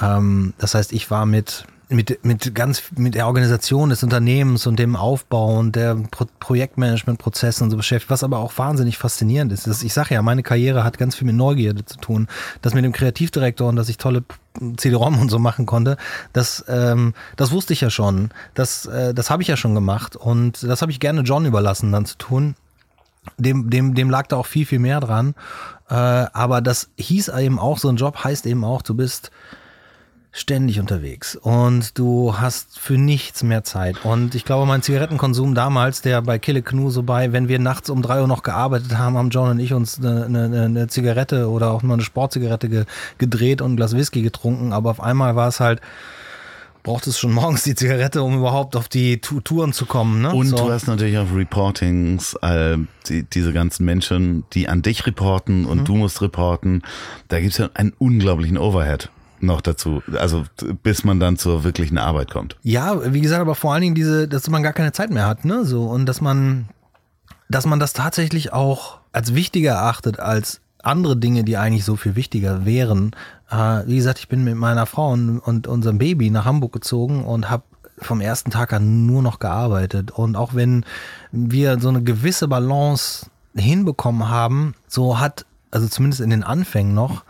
Ähm, 0.02 0.52
das 0.58 0.74
heißt, 0.74 0.92
ich 0.92 1.10
war 1.10 1.24
mit 1.24 1.64
mit, 1.88 2.24
mit 2.24 2.54
ganz, 2.54 2.82
mit 2.96 3.14
der 3.14 3.26
Organisation 3.26 3.90
des 3.90 4.02
Unternehmens 4.02 4.66
und 4.66 4.78
dem 4.78 4.96
Aufbau 4.96 5.56
und 5.56 5.76
der 5.76 5.94
Pro 6.10 6.26
Projektmanagement-Prozessen 6.40 7.64
und 7.64 7.70
so 7.70 7.76
beschäftigt, 7.76 8.10
was 8.10 8.24
aber 8.24 8.38
auch 8.38 8.56
wahnsinnig 8.58 8.98
faszinierend 8.98 9.52
ist. 9.52 9.66
Das, 9.66 9.82
ich 9.82 9.92
sage 9.92 10.14
ja, 10.14 10.22
meine 10.22 10.42
Karriere 10.42 10.82
hat 10.82 10.98
ganz 10.98 11.14
viel 11.14 11.26
mit 11.26 11.36
Neugierde 11.36 11.84
zu 11.84 11.98
tun. 11.98 12.28
Das 12.62 12.74
mit 12.74 12.84
dem 12.84 12.92
Kreativdirektor 12.92 13.68
und 13.68 13.76
dass 13.76 13.88
ich 13.88 13.98
tolle 13.98 14.24
CD-ROM 14.76 15.20
und 15.20 15.30
so 15.30 15.38
machen 15.38 15.66
konnte, 15.66 15.96
das, 16.32 16.64
ähm, 16.68 17.14
das 17.36 17.52
wusste 17.52 17.72
ich 17.72 17.80
ja 17.82 17.90
schon. 17.90 18.30
Das, 18.54 18.86
äh, 18.86 19.14
das 19.14 19.30
habe 19.30 19.42
ich 19.42 19.48
ja 19.48 19.56
schon 19.56 19.74
gemacht 19.74 20.16
und 20.16 20.62
das 20.62 20.82
habe 20.82 20.90
ich 20.90 20.98
gerne 20.98 21.20
John 21.20 21.46
überlassen, 21.46 21.92
dann 21.92 22.06
zu 22.06 22.16
tun. 22.16 22.56
Dem, 23.38 23.70
dem, 23.70 23.94
dem 23.94 24.10
lag 24.10 24.26
da 24.28 24.36
auch 24.36 24.46
viel, 24.46 24.66
viel 24.66 24.78
mehr 24.78 25.00
dran. 25.00 25.34
Äh, 25.88 25.94
aber 25.94 26.60
das 26.60 26.90
hieß 26.96 27.28
eben 27.28 27.58
auch, 27.58 27.78
so 27.78 27.88
ein 27.88 27.96
Job 27.96 28.24
heißt 28.24 28.46
eben 28.46 28.64
auch, 28.64 28.82
du 28.82 28.94
bist 28.94 29.30
ständig 30.36 30.78
unterwegs 30.80 31.34
und 31.34 31.98
du 31.98 32.34
hast 32.38 32.78
für 32.78 32.98
nichts 32.98 33.42
mehr 33.42 33.64
Zeit. 33.64 34.04
Und 34.04 34.34
ich 34.34 34.44
glaube, 34.44 34.66
mein 34.66 34.82
Zigarettenkonsum 34.82 35.54
damals, 35.54 36.02
der 36.02 36.20
bei 36.20 36.38
Kille 36.38 36.60
Knu 36.60 36.90
so 36.90 37.02
bei, 37.02 37.32
wenn 37.32 37.48
wir 37.48 37.58
nachts 37.58 37.88
um 37.88 38.02
drei 38.02 38.20
Uhr 38.20 38.26
noch 38.26 38.42
gearbeitet 38.42 38.98
haben, 38.98 39.16
haben 39.16 39.30
John 39.30 39.48
und 39.48 39.60
ich 39.60 39.72
uns 39.72 39.98
eine, 39.98 40.26
eine, 40.26 40.64
eine 40.64 40.88
Zigarette 40.88 41.48
oder 41.48 41.70
auch 41.70 41.82
mal 41.82 41.94
eine 41.94 42.02
Sportzigarette 42.02 42.68
ge, 42.68 42.84
gedreht 43.16 43.62
und 43.62 43.72
ein 43.72 43.76
Glas 43.76 43.96
Whisky 43.96 44.20
getrunken. 44.20 44.74
Aber 44.74 44.90
auf 44.90 45.00
einmal 45.00 45.36
war 45.36 45.48
es 45.48 45.58
halt, 45.58 45.80
braucht 46.82 47.06
es 47.06 47.18
schon 47.18 47.32
morgens 47.32 47.62
die 47.62 47.74
Zigarette, 47.74 48.22
um 48.22 48.36
überhaupt 48.36 48.76
auf 48.76 48.88
die 48.88 49.22
Touren 49.22 49.72
zu 49.72 49.86
kommen. 49.86 50.20
Ne? 50.20 50.34
Und 50.34 50.48
so. 50.48 50.56
du 50.56 50.70
hast 50.70 50.86
natürlich 50.86 51.16
auch 51.16 51.34
Reportings, 51.34 52.34
äh, 52.42 52.76
die, 53.08 53.22
diese 53.22 53.54
ganzen 53.54 53.86
Menschen, 53.86 54.44
die 54.52 54.68
an 54.68 54.82
dich 54.82 55.06
reporten 55.06 55.64
und 55.64 55.78
Mhm. 55.78 55.84
du 55.86 55.96
musst 55.96 56.20
reporten. 56.20 56.82
Da 57.28 57.40
gibt's 57.40 57.56
ja 57.56 57.70
einen 57.72 57.94
unglaublichen 57.98 58.58
Overhead 58.58 59.10
noch 59.40 59.60
dazu. 59.60 60.02
Also 60.18 60.44
bis 60.82 61.04
man 61.04 61.20
dann 61.20 61.36
zur 61.36 61.64
wirklichen 61.64 61.98
Arbeit 61.98 62.30
kommt. 62.30 62.56
Ja, 62.62 63.12
wie 63.12 63.20
gesagt, 63.20 63.40
aber 63.40 63.54
vor 63.54 63.72
allen 63.72 63.82
Dingen 63.82 63.94
diese, 63.94 64.28
dass 64.28 64.48
man 64.48 64.62
gar 64.62 64.72
keine 64.72 64.92
Zeit 64.92 65.10
mehr 65.10 65.26
hat, 65.26 65.44
ne? 65.44 65.64
So 65.64 65.84
und 65.84 66.06
dass 66.06 66.20
man, 66.20 66.68
dass 67.48 67.66
man 67.66 67.78
das 67.78 67.92
tatsächlich 67.92 68.52
auch 68.52 68.98
als 69.12 69.34
wichtiger 69.34 69.72
erachtet 69.72 70.20
als 70.20 70.60
andere 70.82 71.16
Dinge, 71.16 71.44
die 71.44 71.56
eigentlich 71.56 71.84
so 71.84 71.96
viel 71.96 72.16
wichtiger 72.16 72.64
wären. 72.64 73.10
Äh, 73.50 73.82
wie 73.86 73.96
gesagt, 73.96 74.18
ich 74.20 74.28
bin 74.28 74.44
mit 74.44 74.54
meiner 74.54 74.86
Frau 74.86 75.12
und, 75.12 75.40
und 75.40 75.66
unserem 75.66 75.98
Baby 75.98 76.30
nach 76.30 76.44
Hamburg 76.44 76.72
gezogen 76.72 77.24
und 77.24 77.50
habe 77.50 77.64
vom 77.98 78.20
ersten 78.20 78.50
Tag 78.50 78.72
an 78.72 79.06
nur 79.06 79.22
noch 79.22 79.38
gearbeitet. 79.38 80.10
Und 80.10 80.36
auch 80.36 80.54
wenn 80.54 80.84
wir 81.32 81.80
so 81.80 81.88
eine 81.88 82.02
gewisse 82.02 82.46
Balance 82.46 83.26
hinbekommen 83.54 84.28
haben, 84.28 84.74
so 84.86 85.18
hat 85.18 85.46
also 85.70 85.88
zumindest 85.88 86.20
in 86.20 86.30
den 86.30 86.42
Anfängen 86.42 86.94
noch. 86.94 87.24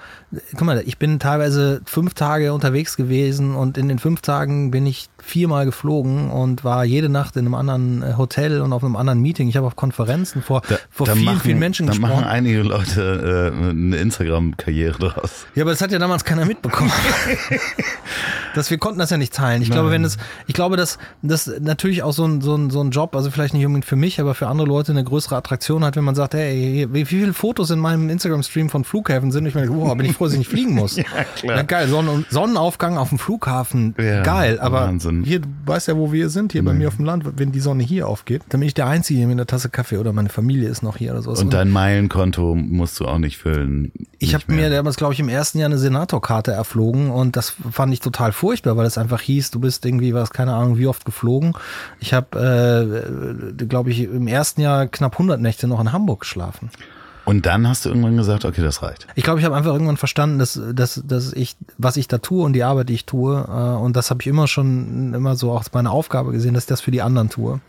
Guck 0.53 0.63
mal, 0.63 0.83
ich 0.87 0.99
bin 0.99 1.19
teilweise 1.19 1.81
fünf 1.85 2.15
Tage 2.15 2.53
unterwegs 2.53 2.97
gewesen 2.97 3.55
und 3.55 3.79
in 3.79 3.89
den 3.89 3.99
fünf 3.99 4.21
Tagen 4.21 4.71
bin 4.71 4.87
ich 4.87 5.09
viermal 5.27 5.67
geflogen 5.67 6.31
und 6.31 6.63
war 6.65 6.85
jede 6.85 7.09
Nacht 7.09 7.37
in 7.37 7.47
einem 7.47 7.55
anderen 7.55 8.03
äh, 8.03 8.15
Hotel 8.17 8.61
und 8.61 8.73
auf 8.73 8.85
einem 8.85 8.97
anderen 8.97 9.21
Meeting. 9.21 9.49
Ich 9.49 9.57
habe 9.57 9.67
auf 9.67 9.77
Konferenzen 9.77 10.41
vor, 10.41 10.63
vor 10.91 11.07
Da 11.07 11.15
vielen, 11.15 11.25
machen, 11.25 11.41
vielen 11.41 11.59
Menschen 11.59 11.87
da 11.87 11.93
gesprochen. 11.93 12.13
machen 12.15 12.25
einige 12.25 12.63
Leute 12.63 13.53
äh, 13.53 13.71
eine 13.71 13.97
Instagram-Karriere 13.97 14.99
draus. 14.99 15.47
Ja, 15.55 15.65
aber 15.65 15.73
das 15.73 15.81
hat 15.81 15.91
ja 15.91 15.99
damals 15.99 16.25
keiner 16.25 16.45
mitbekommen. 16.45 16.93
dass 18.55 18.71
wir 18.71 18.79
konnten 18.79 18.99
das 18.99 19.11
ja 19.11 19.17
nicht 19.19 19.35
teilen. 19.35 19.63
Ich 19.63 19.71
glaube, 19.71 19.91
wenn 19.91 20.05
es, 20.05 20.17
ich 20.47 20.55
glaube, 20.55 20.77
dass 20.77 20.99
das 21.23 21.51
natürlich 21.61 22.03
auch 22.03 22.13
so 22.13 22.25
ein, 22.25 22.41
so, 22.41 22.55
ein, 22.55 22.71
so 22.71 22.81
ein 22.83 22.91
Job, 22.91 23.15
also 23.15 23.31
vielleicht 23.31 23.53
nicht 23.53 23.67
unbedingt 23.67 23.85
für 23.85 23.97
mich, 23.97 24.21
aber 24.21 24.35
für 24.35 24.47
andere 24.47 24.67
Leute 24.67 24.93
eine 24.93 25.05
größere 25.05 25.37
Attraktion 25.37 25.85
hat, 25.85 25.97
wenn 25.97 26.05
man 26.05 26.15
sagt, 26.15 26.35
hey, 26.35 26.87
wie 26.91 27.05
viele 27.05 27.33
Fotos 27.33 27.71
in 27.71 27.79
meinem 27.79 28.09
Instagram-Stream 28.09 28.71
von 28.71 28.85
Flughäfen 28.85 29.31
sind? 29.33 29.47
Ich 29.47 29.55
meine, 29.55 29.69
wow, 29.71 29.95
bin 29.97 30.07
ich 30.07 30.17
froh, 30.17 30.25
dass 30.25 30.33
ich 30.33 30.39
nicht 30.39 30.51
fliegen 30.51 30.75
muss. 30.75 30.97
ja, 30.97 31.05
klar. 31.37 31.65
geil, 31.65 31.89
Sonnen, 31.89 32.25
Sonnenaufgang 32.31 32.97
auf 32.97 33.11
dem 33.11 33.19
Flughafen, 33.19 33.95
Ja, 33.99 34.23
geil, 34.23 34.59
aber 34.61 34.83
Wahnsinn. 34.83 35.16
Dann. 35.17 35.25
Hier, 35.25 35.41
du 35.41 35.49
weißt 35.65 35.89
ja, 35.89 35.97
wo 35.97 36.13
wir 36.13 36.29
sind, 36.29 36.53
hier 36.53 36.65
bei 36.65 36.73
mir 36.73 36.89
auf 36.89 36.97
dem 36.97 37.05
Land, 37.05 37.25
wenn 37.39 37.53
die 37.53 37.61
Sonne 37.61 37.83
hier 37.83 38.09
aufgeht, 38.09 38.43
dann 38.49 38.61
bin 38.61 38.67
ich 38.67 38.75
der 38.75 38.87
Einzige 38.87 39.19
hier 39.19 39.27
mit 39.27 39.35
einer 39.35 39.47
Tasse 39.47 39.69
Kaffee 39.69 39.99
oder 39.99 40.13
meine 40.13 40.29
Familie 40.29 40.69
ist 40.69 40.83
noch 40.83 40.97
hier 40.97 41.13
oder 41.13 41.23
sowas. 41.23 41.41
Und 41.41 41.53
dein 41.53 41.71
Meilenkonto 41.71 42.55
musst 42.55 43.01
du 43.01 43.07
auch 43.07 43.19
nicht 43.19 43.39
füllen. 43.39 43.93
Ich 44.19 44.35
habe 44.35 44.45
mir 44.49 44.71
damals, 44.71 44.97
glaube 44.97 45.15
ich, 45.15 45.21
im 45.21 45.29
ersten 45.29 45.59
Jahr 45.59 45.67
eine 45.67 45.79
Senatorkarte 45.79 46.53
erflogen 46.53 47.11
und 47.11 47.37
das 47.37 47.55
fand 47.71 47.93
ich 47.93 48.01
total 48.01 48.33
furchtbar, 48.33 48.77
weil 48.77 48.87
es 48.87 48.99
einfach 48.99 49.21
hieß, 49.21 49.51
du 49.51 49.61
bist 49.61 49.85
irgendwie, 49.85 50.15
was 50.15 50.31
keine 50.31 50.55
Ahnung, 50.55 50.79
wie 50.79 50.87
oft 50.87 51.05
geflogen. 51.05 51.55
Ich 52.01 52.15
habe, 52.15 53.53
äh, 53.59 53.65
glaube 53.65 53.91
ich, 53.91 54.05
im 54.05 54.27
ersten 54.27 54.61
Jahr 54.61 54.87
knapp 54.87 55.13
100 55.13 55.41
Nächte 55.41 55.67
noch 55.67 55.81
in 55.81 55.93
Hamburg 55.93 56.21
geschlafen. 56.21 56.71
Und 57.27 57.45
dann 57.45 57.69
hast 57.69 57.85
du 57.85 57.89
irgendwann 57.89 58.17
gesagt, 58.17 58.45
okay, 58.45 58.63
das 58.63 58.83
reicht. 58.83 59.07
Ich 59.17 59.25
glaube, 59.25 59.41
ich 59.41 59.45
habe 59.45 59.57
einfach 59.57 59.73
irgendwann 59.73 59.97
verstanden, 59.97 60.39
dass, 60.39 60.61
dass, 60.73 61.03
dass 61.05 61.33
ich, 61.33 61.57
was 61.77 61.97
ich 61.97 62.07
da 62.07 62.19
tue 62.19 62.45
und 62.45 62.53
die 62.53 62.63
Arbeit, 62.63 62.89
die 62.89 62.95
ich 62.95 63.05
tue, 63.05 63.45
äh, 63.49 63.83
und 63.83 63.97
das 63.97 64.11
habe 64.11 64.23
ich 64.23 64.29
immer 64.29 64.47
schon 64.47 65.13
immer 65.13 65.35
so 65.35 65.51
auch 65.51 65.59
als 65.59 65.73
meine 65.73 65.91
Aufgabe 65.91 66.31
gesehen, 66.31 66.55
dass 66.55 66.65
ich 66.65 66.69
das 66.69 66.81
für 66.81 66.93
die 66.93 67.03
anderen 67.03 67.29
tue. 67.29 67.61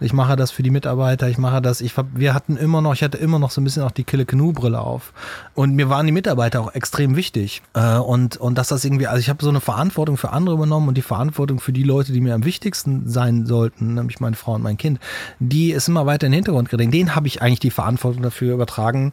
Ich 0.00 0.12
mache 0.12 0.34
das 0.34 0.50
für 0.50 0.64
die 0.64 0.70
Mitarbeiter, 0.70 1.28
ich 1.28 1.38
mache 1.38 1.62
das, 1.62 1.80
ich 1.80 1.94
wir 2.14 2.34
hatten 2.34 2.56
immer 2.56 2.82
noch, 2.82 2.92
ich 2.92 3.04
hatte 3.04 3.16
immer 3.18 3.38
noch 3.38 3.52
so 3.52 3.60
ein 3.60 3.64
bisschen 3.64 3.84
auch 3.84 3.92
die 3.92 4.04
Kille 4.04 4.24
Brille 4.24 4.80
auf. 4.80 5.12
Und 5.54 5.74
mir 5.74 5.88
waren 5.88 6.06
die 6.06 6.12
Mitarbeiter 6.12 6.60
auch 6.60 6.74
extrem 6.74 7.14
wichtig. 7.14 7.62
Äh, 7.74 7.98
und, 7.98 8.36
und 8.36 8.58
dass 8.58 8.68
das 8.68 8.84
irgendwie, 8.84 9.06
also 9.06 9.20
ich 9.20 9.28
habe 9.28 9.44
so 9.44 9.48
eine 9.48 9.60
Verantwortung 9.60 10.16
für 10.16 10.30
andere 10.30 10.56
übernommen 10.56 10.88
und 10.88 10.96
die 10.96 11.02
Verantwortung 11.02 11.60
für 11.60 11.72
die 11.72 11.84
Leute, 11.84 12.12
die 12.12 12.20
mir 12.20 12.34
am 12.34 12.44
wichtigsten 12.44 13.08
sein 13.08 13.46
sollten, 13.46 13.94
nämlich 13.94 14.18
meine 14.18 14.34
Frau 14.34 14.54
und 14.54 14.62
mein 14.62 14.76
Kind, 14.76 14.98
die 15.38 15.70
ist 15.70 15.88
immer 15.88 16.04
weiter 16.04 16.26
in 16.26 16.32
den 16.32 16.38
Hintergrund 16.38 16.68
gedrängt. 16.68 16.92
Den 16.92 17.14
habe 17.14 17.28
ich 17.28 17.42
eigentlich 17.42 17.60
die 17.60 17.70
Verantwortung 17.70 18.22
dafür 18.22 18.54
übertragen, 18.54 19.03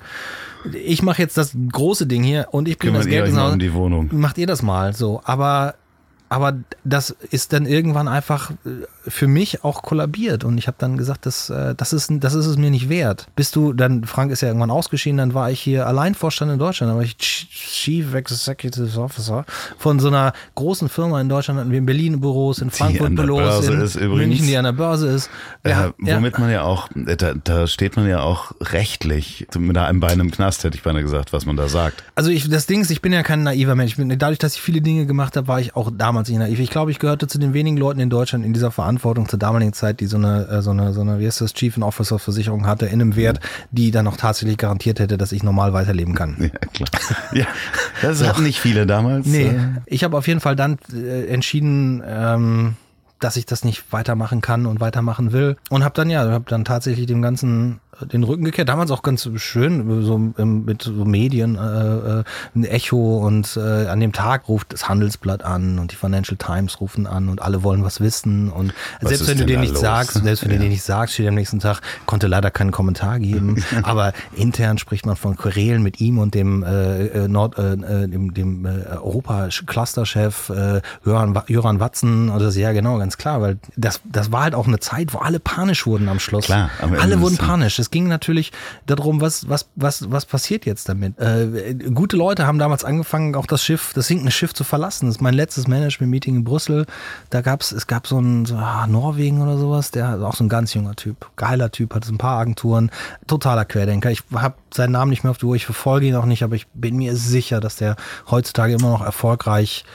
ich 0.73 1.01
mache 1.01 1.21
jetzt 1.21 1.37
das 1.37 1.55
große 1.71 2.07
Ding 2.07 2.23
hier 2.23 2.47
und 2.51 2.67
ich 2.67 2.77
bringe 2.77 2.97
das 2.97 3.07
Geld 3.07 3.27
ins 3.27 3.37
Haus. 3.37 3.57
Die 3.57 3.73
Wohnung. 3.73 4.09
Macht 4.11 4.37
ihr 4.37 4.47
das 4.47 4.61
mal 4.61 4.93
so. 4.93 5.21
Aber 5.23 5.75
aber 6.29 6.59
das 6.85 7.09
ist 7.09 7.51
dann 7.51 7.65
irgendwann 7.65 8.07
einfach 8.07 8.51
für 9.07 9.27
mich 9.27 9.63
auch 9.63 9.81
kollabiert 9.81 10.43
und 10.43 10.57
ich 10.57 10.67
habe 10.67 10.77
dann 10.79 10.97
gesagt, 10.97 11.25
das, 11.25 11.49
äh, 11.49 11.75
das, 11.75 11.93
ist, 11.93 12.11
das 12.15 12.33
ist 12.33 12.45
es 12.45 12.57
mir 12.57 12.71
nicht 12.71 12.89
wert. 12.89 13.27
Bist 13.35 13.55
du, 13.55 13.73
dann, 13.73 14.03
Frank 14.05 14.31
ist 14.31 14.41
ja 14.41 14.47
irgendwann 14.47 14.71
ausgeschieden, 14.71 15.17
dann 15.17 15.33
war 15.33 15.51
ich 15.51 15.59
hier 15.59 15.87
Alleinvorstand 15.87 16.51
in 16.51 16.59
Deutschland, 16.59 16.91
dann 16.91 16.97
war 16.97 17.03
ich 17.03 17.17
Chief 17.17 18.13
Executive 18.13 18.99
Officer 18.99 19.45
von 19.77 19.99
so 19.99 20.07
einer 20.07 20.33
großen 20.55 20.87
Firma 20.87 21.19
in 21.19 21.29
Deutschland, 21.29 21.59
hatten 21.59 21.71
wir 21.71 21.79
in 21.79 21.85
Berlin 21.85 22.21
Büros, 22.21 22.59
in 22.59 22.69
Frankfurt 22.69 23.15
Büros, 23.15 23.67
in 23.67 23.81
ist 23.81 23.99
München, 23.99 24.47
die 24.47 24.55
an 24.55 24.65
der 24.65 24.71
Börse 24.71 25.07
ist. 25.07 25.29
Ja, 25.65 25.87
äh, 25.87 25.91
womit 25.97 26.33
ja. 26.33 26.39
man 26.39 26.51
ja 26.51 26.61
auch, 26.63 26.87
da, 26.95 27.33
da 27.33 27.67
steht 27.67 27.97
man 27.97 28.07
ja 28.07 28.21
auch 28.21 28.51
rechtlich 28.61 29.47
mit 29.57 29.77
einem 29.77 29.99
Bein 29.99 30.19
im 30.19 30.31
Knast, 30.31 30.63
hätte 30.63 30.77
ich 30.77 30.83
beinahe 30.83 31.01
gesagt, 31.01 31.33
was 31.33 31.45
man 31.45 31.57
da 31.57 31.67
sagt. 31.67 32.03
Also 32.15 32.29
ich, 32.29 32.49
das 32.49 32.67
Ding 32.67 32.81
ist, 32.81 32.91
ich 32.91 33.01
bin 33.01 33.11
ja 33.11 33.23
kein 33.23 33.43
naiver 33.43 33.75
Mensch. 33.75 33.97
Bin, 33.97 34.17
dadurch, 34.17 34.39
dass 34.39 34.55
ich 34.55 34.61
viele 34.61 34.81
Dinge 34.81 35.05
gemacht 35.05 35.35
habe, 35.35 35.47
war 35.47 35.59
ich 35.59 35.75
auch 35.75 35.91
damals 35.91 36.21
damals 36.21 36.29
nicht 36.29 36.39
naiv. 36.39 36.59
Ich 36.59 36.69
glaube, 36.69 36.91
ich 36.91 36.99
gehörte 36.99 37.27
zu 37.27 37.39
den 37.39 37.53
wenigen 37.53 37.77
Leuten 37.77 37.99
in 37.99 38.09
Deutschland 38.09 38.45
in 38.45 38.53
dieser 38.53 38.71
Verantwortung 38.71 38.90
zur 38.99 39.39
damaligen 39.39 39.73
Zeit, 39.73 39.99
die 39.99 40.05
so 40.05 40.17
eine, 40.17 40.47
äh, 40.47 40.61
so 40.61 40.71
eine, 40.71 40.93
so 40.93 41.01
eine, 41.01 41.19
wie 41.19 41.27
heißt 41.27 41.41
das, 41.41 41.53
Chief 41.53 41.75
and 41.75 41.83
Officer 41.83 42.19
Versicherung 42.19 42.65
hatte 42.65 42.85
in 42.85 43.01
einem 43.01 43.15
Wert, 43.15 43.39
die 43.71 43.91
dann 43.91 44.07
auch 44.07 44.17
tatsächlich 44.17 44.57
garantiert 44.57 44.99
hätte, 44.99 45.17
dass 45.17 45.31
ich 45.31 45.43
normal 45.43 45.73
weiterleben 45.73 46.15
kann. 46.15 46.35
Ja, 46.39 46.49
klar. 46.49 46.89
Ja, 47.33 47.45
das 48.01 48.19
so. 48.19 48.27
hatten 48.27 48.43
nicht 48.43 48.59
viele 48.59 48.85
damals. 48.85 49.25
Nee, 49.25 49.47
äh. 49.47 49.57
ich 49.85 50.03
habe 50.03 50.17
auf 50.17 50.27
jeden 50.27 50.39
Fall 50.39 50.55
dann 50.55 50.77
äh, 50.93 51.27
entschieden, 51.27 52.03
ähm, 52.05 52.75
dass 53.19 53.37
ich 53.37 53.45
das 53.45 53.63
nicht 53.63 53.91
weitermachen 53.91 54.41
kann 54.41 54.65
und 54.65 54.79
weitermachen 54.79 55.31
will 55.31 55.55
und 55.69 55.83
habe 55.83 55.93
dann 55.95 56.09
ja, 56.09 56.29
habe 56.29 56.45
dann 56.47 56.65
tatsächlich 56.65 57.05
dem 57.05 57.21
ganzen 57.21 57.79
den 58.05 58.23
Rücken 58.23 58.43
gekehrt. 58.43 58.69
Damals 58.69 58.91
auch 58.91 59.03
ganz 59.03 59.29
schön, 59.35 60.03
so 60.03 60.17
mit 60.17 60.81
so 60.83 61.05
Medien, 61.05 61.55
äh, 61.55 61.59
äh, 62.19 62.23
ein 62.55 62.63
Echo 62.63 63.17
und 63.17 63.57
äh, 63.57 63.87
an 63.87 63.99
dem 63.99 64.13
Tag 64.13 64.47
ruft 64.47 64.73
das 64.73 64.89
Handelsblatt 64.89 65.43
an 65.43 65.79
und 65.79 65.91
die 65.91 65.95
Financial 65.95 66.37
Times 66.37 66.79
rufen 66.81 67.07
an 67.07 67.29
und 67.29 67.41
alle 67.41 67.63
wollen 67.63 67.83
was 67.83 68.01
wissen 68.01 68.49
und 68.49 68.73
was 69.01 69.09
selbst 69.09 69.27
wenn 69.27 69.37
du 69.37 69.45
dir 69.45 69.59
nicht 69.59 69.73
los? 69.73 69.81
sagst, 69.81 70.13
selbst 70.23 70.43
wenn 70.43 70.51
ja. 70.51 70.57
du 70.57 70.63
dir 70.63 70.69
nicht 70.69 70.83
sagst, 70.83 71.13
steht 71.13 71.27
am 71.27 71.35
nächsten 71.35 71.59
Tag, 71.59 71.81
konnte 72.05 72.27
leider 72.27 72.51
keinen 72.51 72.71
Kommentar 72.71 73.19
geben, 73.19 73.63
aber 73.83 74.13
intern 74.35 74.77
spricht 74.77 75.05
man 75.05 75.15
von 75.15 75.35
Querelen 75.35 75.83
mit 75.83 76.01
ihm 76.01 76.17
und 76.19 76.33
dem 76.33 76.63
äh, 76.63 77.07
äh 77.07 77.27
Nord, 77.27 77.57
äh, 77.57 77.73
äh, 77.73 78.07
dem, 78.07 78.33
dem 78.33 78.65
äh, 78.65 78.69
Europa-Clusterchef 78.91 80.49
äh, 80.49 80.81
Jöran, 81.05 81.39
Jöran 81.47 81.79
Watzen 81.79 82.29
und 82.29 82.41
das 82.41 82.55
ja 82.55 82.71
genau, 82.71 82.97
ganz 82.97 83.17
klar, 83.17 83.41
weil 83.41 83.59
das, 83.75 84.01
das 84.05 84.31
war 84.31 84.43
halt 84.43 84.55
auch 84.55 84.67
eine 84.67 84.79
Zeit, 84.79 85.13
wo 85.13 85.19
alle 85.19 85.39
panisch 85.39 85.85
wurden 85.85 86.09
am 86.09 86.19
Schluss. 86.19 86.45
Klar, 86.45 86.69
alle 86.99 87.21
wurden 87.21 87.37
panisch. 87.37 87.79
Es 87.79 87.90
ging 87.91 88.07
natürlich 88.07 88.51
darum, 88.85 89.21
was, 89.21 89.47
was, 89.49 89.69
was, 89.75 90.09
was 90.09 90.25
passiert 90.25 90.65
jetzt 90.65 90.89
damit. 90.89 91.19
Äh, 91.19 91.75
gute 91.93 92.17
Leute 92.17 92.47
haben 92.47 92.59
damals 92.59 92.83
angefangen, 92.83 93.35
auch 93.35 93.45
das 93.45 93.63
Schiff, 93.63 93.91
das 93.93 94.07
sinkende 94.07 94.31
Schiff 94.31 94.53
zu 94.53 94.63
verlassen. 94.63 95.05
Das 95.05 95.15
ist 95.15 95.21
mein 95.21 95.33
letztes 95.33 95.67
Management-Meeting 95.67 96.37
in 96.37 96.43
Brüssel. 96.43 96.85
Da 97.29 97.41
gab's, 97.41 97.71
es 97.71 97.87
gab 97.87 98.07
so 98.07 98.19
ein 98.19 98.45
so, 98.45 98.55
ah, 98.55 98.87
Norwegen 98.87 99.41
oder 99.41 99.57
sowas, 99.57 99.91
der 99.91 100.21
auch 100.21 100.35
so 100.35 100.43
ein 100.43 100.49
ganz 100.49 100.73
junger 100.73 100.95
Typ, 100.95 101.29
geiler 101.35 101.71
Typ, 101.71 101.93
hat 101.93 102.05
so 102.05 102.13
ein 102.13 102.17
paar 102.17 102.39
Agenturen, 102.39 102.89
totaler 103.27 103.65
Querdenker. 103.65 104.11
Ich 104.11 104.23
habe 104.33 104.55
seinen 104.73 104.91
Namen 104.91 105.11
nicht 105.11 105.23
mehr 105.23 105.31
auf 105.31 105.37
die 105.37 105.45
Uhr, 105.45 105.55
ich 105.55 105.65
verfolge 105.65 106.07
ihn 106.07 106.15
auch 106.15 106.25
nicht, 106.25 106.43
aber 106.43 106.55
ich 106.55 106.67
bin 106.69 106.95
mir 106.95 107.15
sicher, 107.15 107.59
dass 107.59 107.75
der 107.75 107.95
heutzutage 108.29 108.73
immer 108.73 108.89
noch 108.89 109.03
erfolgreich 109.03 109.85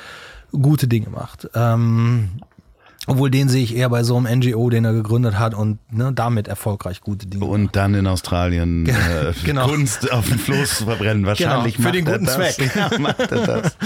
gute 0.52 0.88
Dinge 0.88 1.10
macht. 1.10 1.48
Ähm, 1.54 2.40
obwohl 3.06 3.30
den 3.30 3.48
sehe 3.48 3.62
ich 3.62 3.76
eher 3.76 3.88
bei 3.88 4.02
so 4.02 4.16
einem 4.16 4.40
NGO, 4.40 4.68
den 4.70 4.84
er 4.84 4.92
gegründet 4.92 5.38
hat 5.38 5.54
und 5.54 5.78
ne, 5.92 6.12
damit 6.12 6.48
erfolgreich 6.48 7.00
gute 7.00 7.26
Dinge. 7.26 7.44
Und 7.44 7.76
dann 7.76 7.94
in 7.94 8.06
Australien 8.06 8.86
äh, 8.86 9.32
genau. 9.44 9.68
Kunst 9.68 10.12
auf 10.12 10.28
dem 10.28 10.38
Floß 10.38 10.84
verbrennen. 10.84 11.24
Genau, 11.24 11.28
Wahrscheinlich 11.28 11.76
genau, 11.76 11.88
für 11.88 11.92
den 11.92 12.04
guten 12.04 12.26
Zweck. 12.26 12.56
Ja, 12.76 12.90
macht 12.98 13.20
er 13.20 13.46
das. 13.46 13.76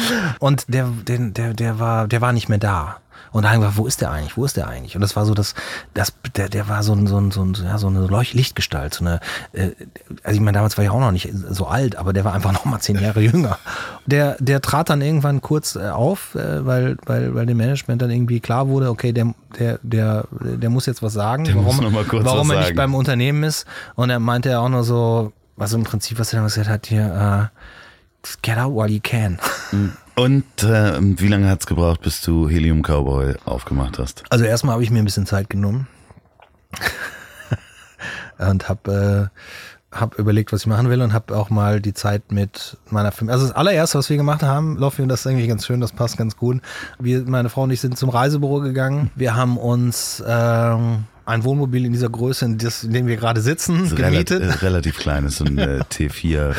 Und 0.41 0.65
der, 0.69 0.89
der, 1.07 1.19
der, 1.19 1.55
der 1.55 1.79
war, 1.79 2.09
der 2.09 2.21
war 2.21 2.33
nicht 2.33 2.49
mehr 2.49 2.59
da. 2.59 2.97
Und 3.32 3.45
da 3.45 3.51
haben 3.51 3.61
wir 3.61 3.66
gesagt, 3.66 3.78
wo 3.78 3.87
ist 3.87 4.01
der 4.01 4.11
eigentlich? 4.11 4.37
Wo 4.37 4.45
ist 4.45 4.57
der 4.57 4.69
eigentlich? 4.69 4.95
Und 4.97 5.01
das 5.03 5.15
war 5.16 5.24
so, 5.24 5.35
das, 5.35 5.55
das, 5.95 6.12
der, 6.37 6.49
der 6.49 6.69
war 6.69 6.82
so 6.82 6.93
ein, 6.93 7.07
so 7.07 7.19
ein, 7.19 7.31
so 7.31 7.43
ein, 7.43 7.55
ja, 7.55 7.78
so 7.78 7.87
eine 7.87 8.07
Lichtgestalt, 8.07 8.95
so 8.95 9.05
eine, 9.05 9.20
äh, 9.53 9.70
also 10.23 10.35
ich 10.35 10.41
meine, 10.41 10.57
damals 10.57 10.77
war 10.77 10.85
ich 10.85 10.91
auch 10.91 11.01
noch 11.01 11.12
nicht 11.12 11.31
so 11.32 11.66
alt, 11.66 11.97
aber 11.97 12.12
der 12.12 12.24
war 12.24 12.32
einfach 12.32 12.53
noch 12.55 12.65
mal 12.65 12.81
zehn 12.81 12.99
Jahre 12.99 13.20
jünger. 13.20 13.59
Der, 14.07 14.37
der 14.41 14.61
trat 14.61 14.91
dann 14.91 15.01
irgendwann 15.01 15.41
kurz 15.41 15.77
äh, 15.77 15.91
auf, 15.91 16.35
äh, 16.35 16.66
weil, 16.66 16.97
weil, 17.07 17.35
weil 17.35 17.47
dem 17.47 17.57
Management 17.57 18.03
dann 18.03 18.11
irgendwie 18.11 18.41
klar 18.41 18.69
wurde, 18.69 18.91
okay, 18.91 19.12
der, 19.12 19.35
der, 19.59 19.78
der, 19.82 20.24
der 20.31 20.70
muss 20.70 20.87
jetzt 20.87 21.03
was 21.03 21.12
sagen, 21.12 21.45
der 21.45 21.57
warum, 21.57 21.78
warum 21.78 22.51
er 22.51 22.57
nicht 22.57 22.65
sagen. 22.66 22.77
beim 22.77 22.95
Unternehmen 22.95 23.45
ist. 23.45 23.66
Und 23.95 24.11
er 24.11 24.19
meinte 24.19 24.51
ja 24.51 24.61
auch 24.61 24.69
nur 24.69 24.85
so, 24.85 25.32
was 25.57 25.73
im 25.73 25.85
Prinzip, 25.85 26.19
was 26.19 26.32
er 26.32 26.39
dann 26.39 26.47
gesagt 26.47 26.69
hat, 26.69 26.87
hier, 26.87 27.51
uh, 27.53 27.61
get 28.43 28.59
out 28.59 28.74
while 28.74 28.91
you 28.91 29.01
can. 29.03 29.39
Mhm. 29.73 29.93
Und 30.21 30.65
äh, 30.65 30.99
wie 31.01 31.29
lange 31.29 31.49
hat 31.49 31.61
es 31.61 31.67
gebraucht, 31.67 32.03
bis 32.03 32.21
du 32.21 32.47
Helium 32.47 32.83
Cowboy 32.83 33.37
aufgemacht 33.47 33.99
hast? 33.99 34.23
Also 34.29 34.45
erstmal 34.45 34.75
habe 34.75 34.83
ich 34.83 34.91
mir 34.91 34.99
ein 34.99 35.07
bisschen 35.07 35.25
Zeit 35.25 35.49
genommen 35.49 35.89
und 38.39 38.69
habe 38.69 39.31
äh, 39.91 39.97
hab 39.99 40.19
überlegt, 40.19 40.53
was 40.53 40.61
ich 40.61 40.67
machen 40.67 40.91
will 40.91 41.01
und 41.01 41.15
habe 41.15 41.35
auch 41.35 41.49
mal 41.49 41.81
die 41.81 41.95
Zeit 41.95 42.33
mit 42.33 42.77
meiner 42.91 43.13
Familie. 43.13 43.33
Also 43.33 43.47
das 43.47 43.57
allererste, 43.57 43.97
was 43.97 44.11
wir 44.11 44.19
gemacht 44.19 44.43
haben, 44.43 44.77
Loffi, 44.77 45.01
und 45.01 45.09
das 45.09 45.21
ist 45.21 45.27
eigentlich 45.27 45.49
ganz 45.49 45.65
schön, 45.65 45.81
das 45.81 45.93
passt 45.93 46.19
ganz 46.19 46.37
gut. 46.37 46.61
Wir, 46.99 47.23
meine 47.23 47.49
Frau 47.49 47.63
und 47.63 47.71
ich 47.71 47.81
sind 47.81 47.97
zum 47.97 48.11
Reisebüro 48.11 48.61
gegangen. 48.61 49.11
Wir 49.15 49.37
haben 49.37 49.57
uns 49.57 50.23
ähm, 50.27 51.05
ein 51.27 51.45
Wohnmobil 51.45 51.87
in 51.87 51.93
dieser 51.93 52.09
Größe, 52.09 52.45
in, 52.45 52.59
das, 52.59 52.85
in 52.85 52.93
dem 52.93 53.07
wir 53.07 53.17
gerade 53.17 53.41
sitzen, 53.41 53.95
gemietet. 53.95 54.41
Relativ, 54.41 54.63
relativ 54.63 54.99
kleines, 54.99 55.37
so 55.37 55.45
ein 55.45 55.59
äh, 55.59 55.81
T4 55.91 56.51
äh, 56.51 56.55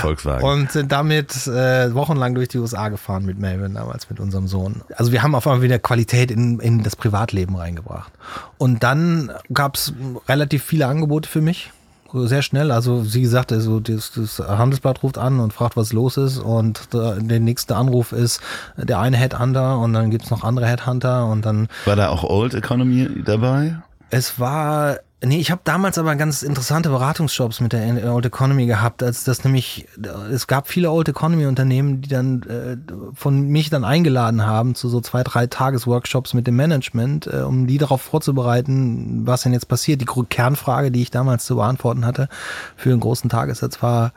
Volkswagen. 0.00 0.44
Und 0.44 0.72
sind 0.72 0.92
damit 0.92 1.46
äh, 1.46 1.94
wochenlang 1.94 2.34
durch 2.34 2.48
die 2.48 2.58
USA 2.58 2.88
gefahren 2.88 3.24
mit 3.24 3.38
Melvin, 3.38 3.74
damals 3.74 4.08
mit 4.10 4.20
unserem 4.20 4.48
Sohn. 4.48 4.82
Also 4.96 5.12
wir 5.12 5.22
haben 5.22 5.34
auf 5.34 5.46
einmal 5.46 5.62
wieder 5.62 5.78
Qualität 5.78 6.30
in, 6.30 6.60
in 6.60 6.82
das 6.82 6.96
Privatleben 6.96 7.56
reingebracht. 7.56 8.12
Und 8.58 8.82
dann 8.82 9.30
gab 9.52 9.76
es 9.76 9.92
relativ 10.28 10.64
viele 10.64 10.86
Angebote 10.86 11.28
für 11.28 11.40
mich 11.40 11.70
sehr 12.12 12.42
schnell. 12.42 12.70
Also 12.70 13.04
sie 13.04 13.26
sagte, 13.26 13.60
so 13.60 13.80
das, 13.80 14.12
das 14.12 14.38
Handelsblatt 14.38 15.02
ruft 15.02 15.18
an 15.18 15.40
und 15.40 15.52
fragt, 15.52 15.76
was 15.76 15.92
los 15.92 16.16
ist. 16.16 16.38
Und 16.38 16.92
der, 16.92 17.16
der 17.16 17.40
nächste 17.40 17.76
Anruf 17.76 18.12
ist 18.12 18.40
der 18.76 18.98
eine 18.98 19.16
Headhunter 19.16 19.78
und 19.78 19.92
dann 19.92 20.10
gibt's 20.10 20.30
noch 20.30 20.44
andere 20.44 20.66
Headhunter 20.66 21.26
und 21.26 21.44
dann. 21.44 21.68
War 21.84 21.96
da 21.96 22.08
auch 22.08 22.24
Old 22.24 22.54
Economy 22.54 23.08
dabei? 23.24 23.76
Es 24.10 24.38
war, 24.38 24.98
nee, 25.24 25.38
ich 25.38 25.50
habe 25.50 25.62
damals 25.64 25.98
aber 25.98 26.14
ganz 26.14 26.42
interessante 26.42 26.90
Beratungsjobs 26.90 27.60
mit 27.60 27.72
der 27.72 28.12
Old 28.14 28.26
Economy 28.26 28.66
gehabt, 28.66 29.02
als 29.02 29.24
das 29.24 29.42
nämlich, 29.42 29.88
es 30.30 30.46
gab 30.46 30.68
viele 30.68 30.90
Old 30.90 31.08
Economy 31.08 31.46
Unternehmen, 31.46 32.02
die 32.02 32.08
dann 32.08 32.42
äh, 32.44 32.76
von 33.14 33.48
mich 33.48 33.68
dann 33.68 33.84
eingeladen 33.84 34.46
haben 34.46 34.76
zu 34.76 34.88
so 34.88 35.00
zwei, 35.00 35.24
drei 35.24 35.48
Tagesworkshops 35.48 36.34
mit 36.34 36.46
dem 36.46 36.56
Management, 36.56 37.26
äh, 37.26 37.38
um 37.38 37.66
die 37.66 37.78
darauf 37.78 38.00
vorzubereiten, 38.00 39.26
was 39.26 39.42
denn 39.42 39.52
jetzt 39.52 39.68
passiert. 39.68 40.00
Die 40.00 40.06
Kernfrage, 40.06 40.92
die 40.92 41.02
ich 41.02 41.10
damals 41.10 41.44
zu 41.44 41.56
beantworten 41.56 42.06
hatte 42.06 42.28
für 42.76 42.90
einen 42.90 43.00
großen 43.00 43.28
Tagessatz 43.28 43.82
war, 43.82 44.12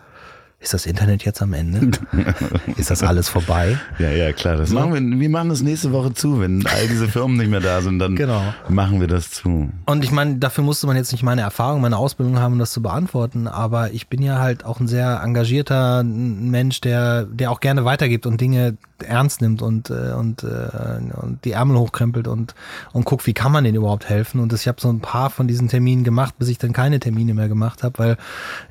ist 0.60 0.74
das 0.74 0.86
Internet 0.86 1.24
jetzt 1.24 1.42
am 1.42 1.54
Ende? 1.54 1.92
ist 2.78 2.92
das 2.92 3.02
alles 3.02 3.30
vorbei? 3.30 3.78
Ja, 3.98 4.10
ja, 4.10 4.34
klar. 4.34 4.58
Das 4.58 4.72
machen 4.72 4.94
wir, 4.94 5.20
wir 5.20 5.30
machen 5.30 5.50
das 5.50 5.62
nächste 5.62 5.94
Woche 5.94 6.14
zu, 6.14 6.42
wenn 6.42 6.66
all 6.68 6.88
diese 6.88 7.08
Firmen 7.08 7.38
nicht 7.38 7.50
mehr 7.50 7.62
da 7.62 7.82
sind, 7.82 8.00
dann 8.00 8.16
genau. 8.16 8.42
machen 8.68 9.00
wir 9.00 9.08
das 9.08 9.32
zu. 9.32 9.70
Und 9.86 10.04
ich 10.04 10.12
meine, 10.12 10.36
dafür 10.36 10.66
musste 10.66 10.86
man 10.86 10.98
jetzt 10.98 11.14
nicht 11.14 11.24
meine 11.24 11.42
Erfahrung, 11.42 11.80
meine 11.80 11.98
Ausbildung 11.98 12.40
haben, 12.40 12.54
um 12.54 12.60
das 12.60 12.74
zu 12.74 12.82
beantworten, 12.82 13.48
aber 13.48 13.92
ich 13.94 14.10
bin 14.10 14.22
ja 14.22 14.40
halt 14.40 14.66
auch 14.66 14.82
ein 14.82 14.88
sehr 14.88 15.22
engagierter 15.24 16.04
Mensch, 16.04 16.82
der, 16.82 17.24
der 17.24 17.52
auch 17.52 17.62
gerne 17.62 17.86
weitergibt 17.86 18.26
und 18.26 18.42
Dinge 18.42 18.78
ernst 19.04 19.42
nimmt 19.42 19.62
und, 19.62 19.90
äh, 19.90 20.14
und, 20.14 20.44
äh, 20.44 21.00
und 21.14 21.40
die 21.46 21.52
Ärmel 21.52 21.78
hochkrempelt 21.78 22.28
und, 22.28 22.56
und 22.94 23.06
guckt, 23.06 23.28
wie 23.28 23.34
kann 23.34 23.52
man 23.52 23.64
denen 23.64 23.78
überhaupt 23.78 24.10
helfen. 24.10 24.40
Und 24.40 24.52
das, 24.52 24.62
ich 24.62 24.68
habe 24.68 24.82
so 24.82 24.90
ein 24.90 25.00
paar 25.00 25.30
von 25.30 25.48
diesen 25.48 25.68
Terminen 25.68 26.04
gemacht, 26.04 26.36
bis 26.38 26.48
ich 26.50 26.58
dann 26.58 26.74
keine 26.74 27.00
Termine 27.00 27.34
mehr 27.34 27.48
gemacht 27.48 27.84
habe, 27.84 28.00
weil 28.00 28.18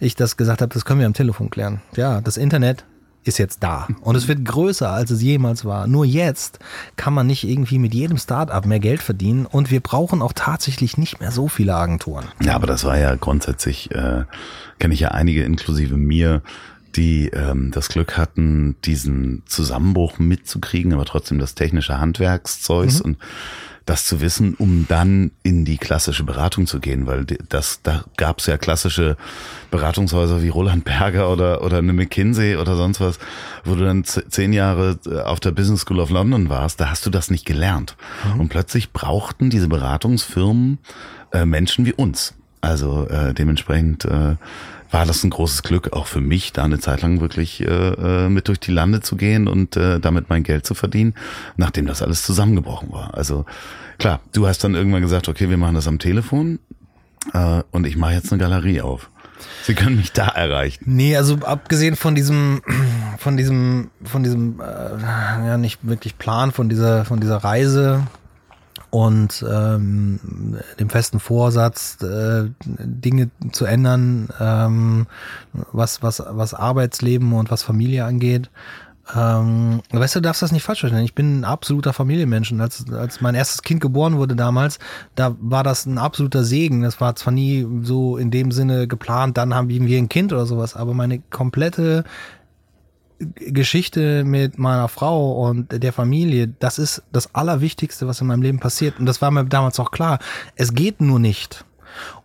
ich 0.01 0.15
das 0.15 0.37
gesagt 0.37 0.63
habe, 0.63 0.73
das 0.73 0.85
können 0.85 1.01
wir 1.01 1.07
am 1.07 1.15
Telefon 1.15 1.51
klären. 1.51 1.81
Ja, 1.97 2.21
das 2.21 2.37
Internet 2.37 2.85
ist 3.25 3.39
jetzt 3.39 3.63
da 3.63 3.87
und 4.01 4.17
es 4.17 4.27
wird 4.27 4.45
größer, 4.45 4.91
als 4.91 5.11
es 5.11 5.23
jemals 5.23 5.65
war. 5.65 5.87
Nur 5.87 6.05
jetzt 6.05 6.59
kann 6.97 7.13
man 7.13 7.27
nicht 7.27 7.45
irgendwie 7.45 7.79
mit 7.79 7.95
jedem 7.95 8.17
Startup 8.17 8.65
mehr 8.65 8.81
Geld 8.81 9.03
verdienen 9.03 9.47
und 9.47 9.71
wir 9.71 9.81
brauchen 9.81 10.23
auch 10.23 10.33
tatsächlich 10.33 10.97
nicht 10.99 11.21
mehr 11.21 11.31
so 11.31 11.49
viele 11.49 11.75
Agenturen. 11.75 12.25
Ja, 12.43 12.55
aber 12.55 12.67
das 12.67 12.85
war 12.85 12.99
ja 12.99 13.15
grundsätzlich, 13.17 13.91
äh, 13.91 14.25
kenne 14.79 14.95
ich 14.95 15.01
ja 15.01 15.09
einige 15.09 15.45
inklusive 15.45 15.97
mir, 15.97 16.43
die 16.97 17.29
ähm, 17.29 17.71
das 17.73 17.89
Glück 17.89 18.17
hatten, 18.17 18.77
diesen 18.85 19.43
Zusammenbruch 19.47 20.19
mitzukriegen, 20.19 20.93
aber 20.93 21.05
trotzdem 21.05 21.39
das 21.39 21.55
technische 21.55 21.99
Handwerkszeugs 21.99 23.01
mhm. 23.01 23.05
und 23.05 23.19
das 23.89 24.05
zu 24.05 24.21
wissen, 24.21 24.55
um 24.55 24.85
dann 24.87 25.31
in 25.43 25.65
die 25.65 25.79
klassische 25.79 26.23
Beratung 26.23 26.67
zu 26.67 26.79
gehen, 26.79 27.07
weil 27.07 27.25
das 27.25 27.81
da 27.83 28.05
gab 28.19 28.41
es 28.41 28.47
ja 28.47 28.59
klassische 28.59 29.17
Beratungshäuser 29.71 30.43
wie 30.43 30.51
Roland 30.51 30.85
Berger 30.85 31.31
oder 31.33 31.63
oder 31.63 31.79
eine 31.79 31.95
McKinsey 31.95 32.57
oder 32.57 32.77
sonst 32.77 33.01
was, 33.01 33.19
wo 33.65 33.75
du 33.75 33.85
dann 33.85 34.05
zehn 34.05 34.53
Jahre 34.53 34.99
äh, 35.07 35.21
auf 35.21 35.41
der 35.41 35.53
Business 35.53 35.83
School 35.83 36.01
of 36.01 36.11
London 36.11 36.51
warst, 36.51 36.81
da 36.81 36.91
hast 36.91 37.07
du 37.07 37.11
das 37.11 37.31
nicht 37.31 37.47
gelernt 37.47 37.97
mhm. 38.35 38.41
und 38.41 38.49
plötzlich 38.51 38.93
brauchten 38.93 39.49
diese 39.49 39.69
Beratungsfirmen 39.69 40.79
äh, 41.33 41.47
Menschen 41.47 41.87
wie 41.87 41.95
uns, 41.95 42.35
also 42.61 43.07
äh, 43.09 43.33
dementsprechend 43.33 44.05
äh, 44.05 44.37
war 44.91 45.07
das 45.07 45.23
ein 45.25 45.31
großes 45.31 45.63
Glück, 45.63 45.93
auch 45.93 46.07
für 46.07 46.21
mich, 46.21 46.53
da 46.53 46.65
eine 46.65 46.79
Zeit 46.79 47.03
lang 47.03 47.21
wirklich 47.21 47.61
äh, 47.61 47.67
äh, 47.67 48.29
mit 48.29 48.49
durch 48.49 48.61
die 48.61 48.73
Lande 48.73 49.01
zu 49.01 49.17
gehen 49.17 49.49
und 49.49 49.77
äh, 49.77 50.01
damit 50.01 50.29
mein 50.29 50.43
Geld 50.43 50.67
zu 50.67 50.75
verdienen, 50.75 51.15
nachdem 51.57 51.87
das 51.87 52.03
alles 52.03 52.23
zusammengebrochen 52.23 52.93
war. 52.93 53.15
Also 53.15 53.45
klar, 53.99 54.21
du 54.33 54.47
hast 54.47 54.65
dann 54.65 54.75
irgendwann 54.75 55.03
gesagt, 55.03 55.29
okay, 55.29 55.51
wir 55.51 55.57
machen 55.57 55.75
das 55.75 55.89
am 55.89 55.99
Telefon 55.99 56.59
äh, 57.35 57.63
und 57.71 57.87
ich 57.87 57.97
mache 57.97 58.15
jetzt 58.15 58.33
eine 58.33 58.41
Galerie 58.41 58.81
auf. 58.81 59.11
Sie 59.63 59.75
können 59.75 59.97
mich 59.97 60.13
da 60.13 60.29
erreichen. 60.29 60.85
Nee, 60.87 61.17
also 61.17 61.37
abgesehen 61.37 61.95
von 61.95 62.15
diesem, 62.15 62.63
von 63.19 63.37
diesem, 63.37 63.91
von 64.03 64.23
diesem, 64.23 64.61
äh, 64.61 65.47
ja 65.47 65.59
nicht 65.59 65.81
wirklich 65.83 66.19
Plan, 66.19 66.51
von 66.51 66.69
dieser, 66.69 67.05
von 67.05 67.21
dieser 67.21 67.37
Reise, 67.37 68.07
und 68.91 69.45
ähm, 69.49 70.59
dem 70.81 70.89
festen 70.89 71.21
Vorsatz, 71.21 71.99
äh, 72.03 72.49
Dinge 72.65 73.31
zu 73.53 73.65
ändern, 73.65 74.29
ähm, 74.41 75.07
was, 75.73 76.03
was, 76.03 76.23
was 76.27 76.55
Arbeitsleben 76.55 77.33
und 77.33 77.51
was 77.51 77.63
Familie 77.63 78.05
angeht. 78.05 78.51
Ähm, 79.15 79.81
weißt 79.91 80.17
du, 80.17 80.21
du 80.21 80.25
darfst 80.25 80.43
das 80.43 80.53
nicht 80.53 80.63
falsch 80.63 80.81
verstehen. 80.81 81.03
Ich 81.03 81.15
bin 81.15 81.41
ein 81.41 81.45
absoluter 81.45 81.93
Familienmensch. 81.93 82.53
Als, 82.53 82.91
als 82.93 83.21
mein 83.21 83.35
erstes 83.35 83.63
Kind 83.63 83.81
geboren 83.81 84.19
wurde 84.19 84.37
damals, 84.37 84.79
da 85.15 85.35
war 85.41 85.65
das 85.65 85.87
ein 85.87 85.99
absoluter 85.99 86.45
Segen. 86.45 86.83
Das 86.83 87.01
war 87.01 87.17
zwar 87.17 87.33
nie 87.33 87.67
so 87.83 88.17
in 88.19 88.31
dem 88.31 88.53
Sinne 88.53 88.87
geplant, 88.87 89.39
dann 89.39 89.55
haben 89.55 89.69
wir 89.69 89.99
ein 89.99 90.09
Kind 90.09 90.33
oder 90.33 90.47
sowas, 90.47 90.77
aber 90.77 90.93
meine 90.93 91.21
komplette 91.31 92.05
Geschichte 93.19 94.25
mit 94.25 94.59
meiner 94.59 94.89
Frau 94.89 95.49
und 95.49 95.83
der 95.83 95.93
Familie, 95.93 96.49
das 96.61 96.79
ist 96.79 97.03
das 97.13 97.35
Allerwichtigste, 97.35 98.07
was 98.07 98.21
in 98.21 98.29
meinem 98.29 98.43
Leben 98.43 98.61
passiert. 98.61 98.99
Und 98.99 99.07
das 99.07 99.21
war 99.21 99.31
mir 99.31 99.45
damals 99.45 99.81
auch 99.81 99.91
klar. 99.91 100.19
Es 100.55 100.75
geht 100.75 101.01
nur 101.01 101.19
nicht 101.19 101.65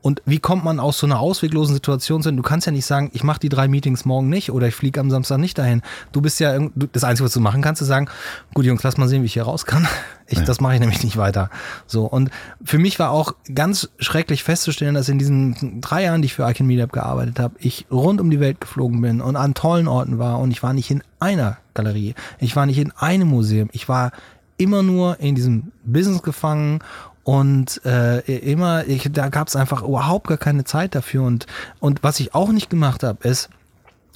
und 0.01 0.21
wie 0.25 0.39
kommt 0.39 0.63
man 0.63 0.79
aus 0.79 0.97
so 0.97 1.05
einer 1.05 1.19
ausweglosen 1.19 1.73
Situation 1.73 2.21
zu? 2.21 2.31
Du 2.31 2.43
kannst 2.43 2.65
ja 2.65 2.71
nicht 2.71 2.85
sagen, 2.85 3.09
ich 3.13 3.23
mache 3.23 3.39
die 3.39 3.49
drei 3.49 3.67
Meetings 3.67 4.05
morgen 4.05 4.29
nicht 4.29 4.51
oder 4.51 4.67
ich 4.67 4.75
fliege 4.75 4.99
am 4.99 5.09
Samstag 5.09 5.37
nicht 5.37 5.57
dahin. 5.57 5.81
Du 6.11 6.21
bist 6.21 6.39
ja, 6.39 6.57
das 6.91 7.03
Einzige, 7.03 7.25
was 7.25 7.33
du 7.33 7.39
machen 7.39 7.61
kannst, 7.61 7.81
ist 7.81 7.87
sagen, 7.87 8.09
gut 8.53 8.65
Jungs, 8.65 8.83
lass 8.83 8.97
mal 8.97 9.07
sehen, 9.07 9.21
wie 9.21 9.27
ich 9.27 9.33
hier 9.33 9.43
raus 9.43 9.65
kann. 9.65 9.87
Ich, 10.25 10.39
ja. 10.39 10.45
Das 10.45 10.61
mache 10.61 10.75
ich 10.75 10.79
nämlich 10.79 11.03
nicht 11.03 11.17
weiter. 11.17 11.49
So 11.85 12.05
Und 12.05 12.31
für 12.63 12.79
mich 12.79 12.97
war 12.97 13.11
auch 13.11 13.35
ganz 13.53 13.89
schrecklich 13.99 14.41
festzustellen, 14.41 14.95
dass 14.95 15.09
in 15.09 15.19
diesen 15.19 15.81
drei 15.81 16.03
Jahren, 16.03 16.21
die 16.21 16.27
ich 16.27 16.33
für 16.33 16.49
Icon 16.49 16.65
Meetup 16.65 16.93
gearbeitet 16.93 17.39
habe, 17.39 17.55
ich 17.59 17.85
rund 17.91 18.21
um 18.21 18.31
die 18.31 18.39
Welt 18.39 18.61
geflogen 18.61 19.01
bin 19.01 19.19
und 19.19 19.35
an 19.35 19.53
tollen 19.53 19.87
Orten 19.87 20.19
war 20.19 20.39
und 20.39 20.51
ich 20.51 20.63
war 20.63 20.73
nicht 20.73 20.89
in 20.89 21.03
einer 21.19 21.57
Galerie, 21.73 22.15
ich 22.39 22.55
war 22.55 22.65
nicht 22.65 22.77
in 22.77 22.91
einem 22.91 23.27
Museum, 23.27 23.69
ich 23.73 23.89
war 23.89 24.11
immer 24.57 24.83
nur 24.83 25.19
in 25.19 25.35
diesem 25.35 25.71
Business 25.83 26.21
gefangen 26.21 26.79
und 27.23 27.81
äh, 27.85 28.19
immer, 28.19 28.85
ich, 28.87 29.09
da 29.11 29.29
gab 29.29 29.47
es 29.47 29.55
einfach 29.55 29.81
überhaupt 29.81 30.27
gar 30.27 30.37
keine 30.37 30.65
Zeit 30.65 30.93
dafür. 30.93 31.23
Und, 31.23 31.47
und 31.79 32.03
was 32.03 32.19
ich 32.19 32.35
auch 32.35 32.51
nicht 32.51 32.69
gemacht 32.69 33.03
habe, 33.03 33.27
ist, 33.27 33.49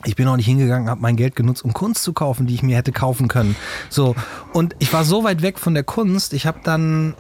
ich 0.03 0.15
bin 0.15 0.27
auch 0.27 0.35
nicht 0.35 0.45
hingegangen, 0.45 0.89
habe 0.89 1.01
mein 1.01 1.15
Geld 1.15 1.35
genutzt, 1.35 1.63
um 1.63 1.73
Kunst 1.73 2.03
zu 2.03 2.13
kaufen, 2.13 2.47
die 2.47 2.53
ich 2.53 2.63
mir 2.63 2.77
hätte 2.77 2.91
kaufen 2.91 3.27
können. 3.27 3.55
So 3.89 4.15
und 4.53 4.75
ich 4.79 4.93
war 4.93 5.03
so 5.03 5.23
weit 5.23 5.41
weg 5.41 5.57
von 5.57 5.73
der 5.73 5.83
Kunst. 5.83 6.33
Ich 6.33 6.45
habe 6.45 6.59
dann 6.63 7.15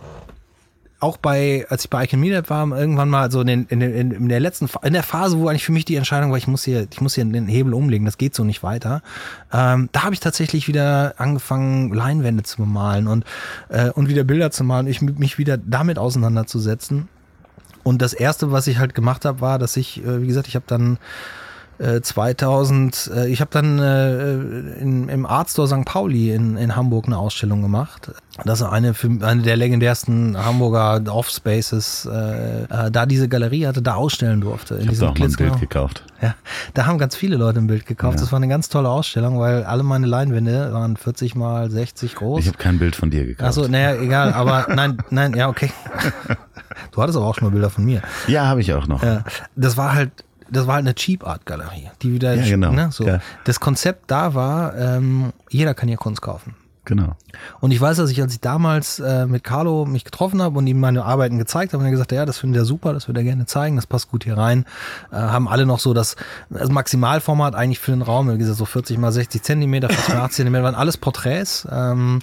auch 0.99 1.17
bei, 1.17 1.65
als 1.69 1.83
ich 1.83 1.89
bei 1.89 2.05
Icon 2.05 2.19
Meetup 2.19 2.49
war, 2.49 2.67
irgendwann 2.77 3.09
mal 3.09 3.31
so 3.31 3.41
in, 3.41 3.47
den, 3.47 3.65
in, 3.69 3.81
in, 3.81 4.11
in 4.11 4.29
der 4.29 4.39
letzten, 4.39 4.67
in 4.83 4.93
der 4.93 5.03
Phase, 5.03 5.37
wo 5.37 5.47
eigentlich 5.47 5.65
für 5.65 5.71
mich 5.71 5.85
die 5.85 5.95
Entscheidung 5.95 6.31
war, 6.31 6.37
ich 6.37 6.47
muss 6.47 6.63
hier, 6.63 6.87
ich 6.91 7.01
muss 7.01 7.13
hier 7.13 7.25
den 7.25 7.47
Hebel 7.47 7.73
umlegen, 7.73 8.05
das 8.05 8.17
geht 8.17 8.33
so 8.33 8.43
nicht 8.43 8.63
weiter. 8.63 9.03
Ähm, 9.53 9.89
da 9.91 10.03
habe 10.03 10.15
ich 10.15 10.19
tatsächlich 10.19 10.67
wieder 10.67 11.13
angefangen, 11.17 11.93
Leinwände 11.93 12.43
zu 12.43 12.57
bemalen 12.57 13.07
und, 13.07 13.25
äh, 13.69 13.91
und 13.91 14.09
wieder 14.09 14.23
Bilder 14.23 14.49
zu 14.49 14.63
malen, 14.63 14.87
ich 14.87 15.01
mich 15.01 15.37
wieder 15.37 15.57
damit 15.57 15.99
auseinanderzusetzen. 15.99 17.07
Und 17.83 18.01
das 18.01 18.13
erste, 18.13 18.51
was 18.51 18.67
ich 18.67 18.79
halt 18.79 18.95
gemacht 18.95 19.23
habe, 19.23 19.39
war, 19.39 19.59
dass 19.59 19.77
ich, 19.77 20.03
äh, 20.03 20.21
wie 20.21 20.27
gesagt, 20.27 20.47
ich 20.47 20.55
habe 20.55 20.65
dann 20.67 20.97
2000, 22.01 23.11
äh, 23.15 23.27
ich 23.27 23.39
habe 23.39 23.51
dann 23.51 23.77
äh, 23.79 24.33
in, 24.79 25.09
im 25.09 25.25
Artstore 25.25 25.67
St. 25.67 25.85
Pauli 25.85 26.33
in, 26.33 26.57
in 26.57 26.75
Hamburg 26.75 27.05
eine 27.05 27.17
Ausstellung 27.17 27.61
gemacht. 27.61 28.11
Das 28.45 28.61
ist 28.61 28.67
eine, 28.67 28.93
für, 28.93 29.09
eine 29.21 29.41
der 29.43 29.57
legendärsten 29.57 30.37
Hamburger 30.37 31.01
Offspaces, 31.13 32.07
äh, 32.11 32.63
äh, 32.63 32.91
da 32.91 33.05
diese 33.05 33.29
Galerie 33.29 33.67
hatte, 33.67 33.81
da 33.81 33.95
ausstellen 33.95 34.41
durfte. 34.41 34.75
In 34.75 34.91
ich 34.91 34.99
habe 34.99 35.11
auch 35.11 35.17
mal 35.17 35.25
ein 35.25 35.33
Bild 35.33 35.59
gekauft. 35.59 36.03
Ja, 36.21 36.33
da 36.73 36.87
haben 36.87 36.97
ganz 36.97 37.15
viele 37.15 37.37
Leute 37.37 37.59
ein 37.59 37.67
Bild 37.67 37.85
gekauft. 37.85 38.15
Ja. 38.15 38.21
Das 38.21 38.31
war 38.31 38.37
eine 38.37 38.47
ganz 38.47 38.69
tolle 38.69 38.89
Ausstellung, 38.89 39.39
weil 39.39 39.63
alle 39.63 39.83
meine 39.83 40.07
Leinwände 40.07 40.73
waren 40.73 40.97
40 40.97 41.35
mal 41.35 41.69
60 41.69 42.15
groß. 42.15 42.41
Ich 42.41 42.47
habe 42.47 42.57
kein 42.57 42.79
Bild 42.79 42.95
von 42.95 43.11
dir 43.11 43.25
gekauft. 43.25 43.49
Achso, 43.49 43.67
naja, 43.67 44.01
egal, 44.01 44.33
aber 44.33 44.67
nein, 44.73 44.97
nein, 45.09 45.35
ja, 45.35 45.47
okay. 45.47 45.71
Du 46.91 47.01
hattest 47.01 47.17
aber 47.17 47.27
auch 47.27 47.35
schon 47.35 47.47
mal 47.47 47.51
Bilder 47.51 47.69
von 47.69 47.85
mir. 47.85 48.01
Ja, 48.27 48.45
habe 48.45 48.61
ich 48.61 48.73
auch 48.73 48.87
noch. 48.87 49.01
Ja, 49.03 49.23
das 49.55 49.77
war 49.77 49.93
halt 49.93 50.11
das 50.49 50.67
war 50.67 50.75
halt 50.75 50.85
eine 50.85 50.95
Cheap 50.95 51.25
Art 51.25 51.45
Galerie, 51.45 51.89
die 52.01 52.13
wieder, 52.13 52.33
ja, 52.35 52.45
genau. 52.45 52.71
ne, 52.71 52.89
so. 52.91 53.05
Ja. 53.05 53.19
Das 53.43 53.59
Konzept 53.59 54.09
da 54.11 54.33
war, 54.33 54.75
ähm, 54.77 55.33
jeder 55.49 55.73
kann 55.73 55.87
hier 55.87 55.97
Kunst 55.97 56.21
kaufen. 56.21 56.55
Genau. 56.85 57.15
Und 57.59 57.71
ich 57.71 57.81
weiß, 57.81 57.97
dass 57.97 58.09
ich, 58.09 58.21
als 58.21 58.33
ich 58.33 58.39
damals 58.39 58.99
äh, 58.99 59.25
mit 59.25 59.43
Carlo 59.43 59.85
mich 59.85 60.03
getroffen 60.03 60.41
habe 60.41 60.57
und 60.57 60.67
ihm 60.67 60.79
meine 60.79 61.05
Arbeiten 61.05 61.37
gezeigt 61.37 61.73
habe, 61.73 61.81
und 61.81 61.87
er 61.87 61.91
gesagt, 61.91 62.11
ja, 62.11 62.25
das 62.25 62.37
findet 62.37 62.61
er 62.61 62.65
super, 62.65 62.93
das 62.93 63.07
würde 63.07 63.21
er 63.21 63.23
gerne 63.23 63.45
zeigen, 63.45 63.75
das 63.75 63.87
passt 63.87 64.09
gut 64.09 64.23
hier 64.23 64.37
rein. 64.37 64.65
Äh, 65.11 65.15
haben 65.15 65.47
alle 65.47 65.65
noch 65.65 65.79
so 65.79 65.93
das, 65.93 66.15
das 66.49 66.69
Maximalformat 66.69 67.55
eigentlich 67.55 67.79
für 67.79 67.91
den 67.91 68.01
Raum, 68.01 68.31
wie 68.31 68.37
gesagt, 68.37 68.57
so 68.57 68.65
40 68.65 68.97
mal 68.97 69.11
60 69.11 69.41
Zentimeter, 69.41 69.89
40 69.89 70.15
mal 70.15 70.21
80 70.21 70.35
Zentimeter, 70.37 70.63
waren 70.63 70.75
alles 70.75 70.97
Porträts, 70.97 71.67
ähm, 71.71 72.19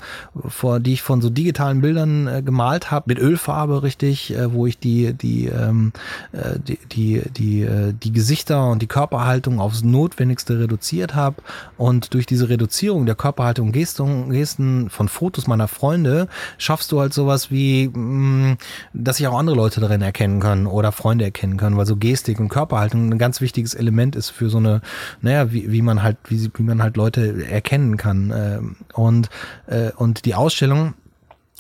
vor, 0.46 0.80
die 0.80 0.94
ich 0.94 1.02
von 1.02 1.20
so 1.22 1.30
digitalen 1.30 1.80
Bildern 1.80 2.26
äh, 2.26 2.42
gemalt 2.42 2.90
habe, 2.90 3.04
mit 3.08 3.18
Ölfarbe 3.18 3.82
richtig, 3.82 4.34
äh, 4.34 4.52
wo 4.52 4.66
ich 4.66 4.78
die, 4.78 5.12
die, 5.12 5.46
ähm, 5.46 5.92
äh, 6.32 6.58
die, 6.58 6.78
die, 6.90 7.22
die, 7.30 7.62
äh, 7.62 7.92
die 7.92 8.12
Gesichter 8.12 8.70
und 8.70 8.82
die 8.82 8.86
Körperhaltung 8.86 9.60
aufs 9.60 9.82
Notwendigste 9.82 10.58
reduziert 10.58 11.14
habe. 11.14 11.36
Und 11.76 12.14
durch 12.14 12.26
diese 12.26 12.48
Reduzierung 12.48 13.06
der 13.06 13.14
Körperhaltung 13.14 13.72
Gestung, 13.72 13.94
Gestung 13.94 14.30
Listen 14.30 14.90
von 14.90 15.03
Fotos 15.08 15.46
meiner 15.46 15.68
Freunde 15.68 16.28
schaffst 16.58 16.92
du 16.92 17.00
halt 17.00 17.12
sowas 17.14 17.50
wie, 17.50 17.88
mh, 17.88 18.52
mm, 18.52 18.58
dass 18.92 19.16
sich 19.16 19.26
auch 19.26 19.38
andere 19.38 19.56
Leute 19.56 19.80
darin 19.80 20.02
erkennen 20.02 20.40
können 20.40 20.66
oder 20.66 20.92
Freunde 20.92 21.24
erkennen 21.24 21.56
können, 21.56 21.76
weil 21.76 21.86
so 21.86 21.96
Gestik 21.96 22.40
und 22.40 22.48
Körperhaltung 22.48 23.12
ein 23.12 23.18
ganz 23.18 23.40
wichtiges 23.40 23.74
Element 23.74 24.16
ist 24.16 24.30
für 24.30 24.48
so 24.50 24.58
eine, 24.58 24.80
naja, 25.20 25.52
wie, 25.52 25.70
wie 25.70 25.82
man 25.82 26.02
halt, 26.02 26.16
wie, 26.28 26.50
wie 26.54 26.62
man 26.62 26.82
halt 26.82 26.96
Leute 26.96 27.46
erkennen 27.46 27.96
kann. 27.96 28.32
Ähm, 28.34 28.76
und, 28.92 29.28
äh, 29.66 29.90
und 29.96 30.24
die 30.24 30.34
Ausstellung 30.34 30.94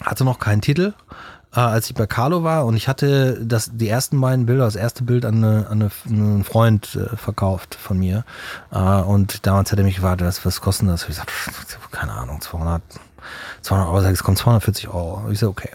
hatte 0.02 0.24
noch 0.24 0.38
keinen 0.38 0.60
Titel 0.60 0.94
äh, 1.54 1.60
als 1.60 1.88
ich 1.88 1.94
bei 1.94 2.06
Carlo 2.06 2.42
war 2.42 2.66
und 2.66 2.76
ich 2.76 2.88
hatte 2.88 3.38
das, 3.44 3.70
die 3.72 3.88
ersten 3.88 4.20
beiden 4.20 4.46
Bilder, 4.46 4.64
das 4.64 4.76
erste 4.76 5.04
Bild 5.04 5.24
an, 5.24 5.36
eine, 5.36 5.66
an 5.68 5.82
eine, 5.82 5.90
einen 6.08 6.44
Freund 6.44 6.96
äh, 6.96 7.16
verkauft 7.16 7.74
von 7.74 7.98
mir. 7.98 8.24
Äh, 8.72 8.78
und 8.78 9.46
damals 9.46 9.70
hat 9.72 9.78
er 9.78 9.84
mich 9.84 9.96
gefragt, 9.96 10.22
was, 10.22 10.44
was 10.44 10.60
kostet 10.60 10.88
das? 10.88 11.02
Ich 11.02 11.08
gesagt, 11.08 11.32
keine 11.90 12.12
Ahnung, 12.12 12.40
200, 12.40 12.82
200 13.62 13.88
Euro. 13.88 13.98
Es 14.00 14.22
kommt 14.22 14.38
240 14.38 14.88
Euro. 14.88 15.28
Ich 15.30 15.38
so, 15.38 15.48
okay. 15.48 15.70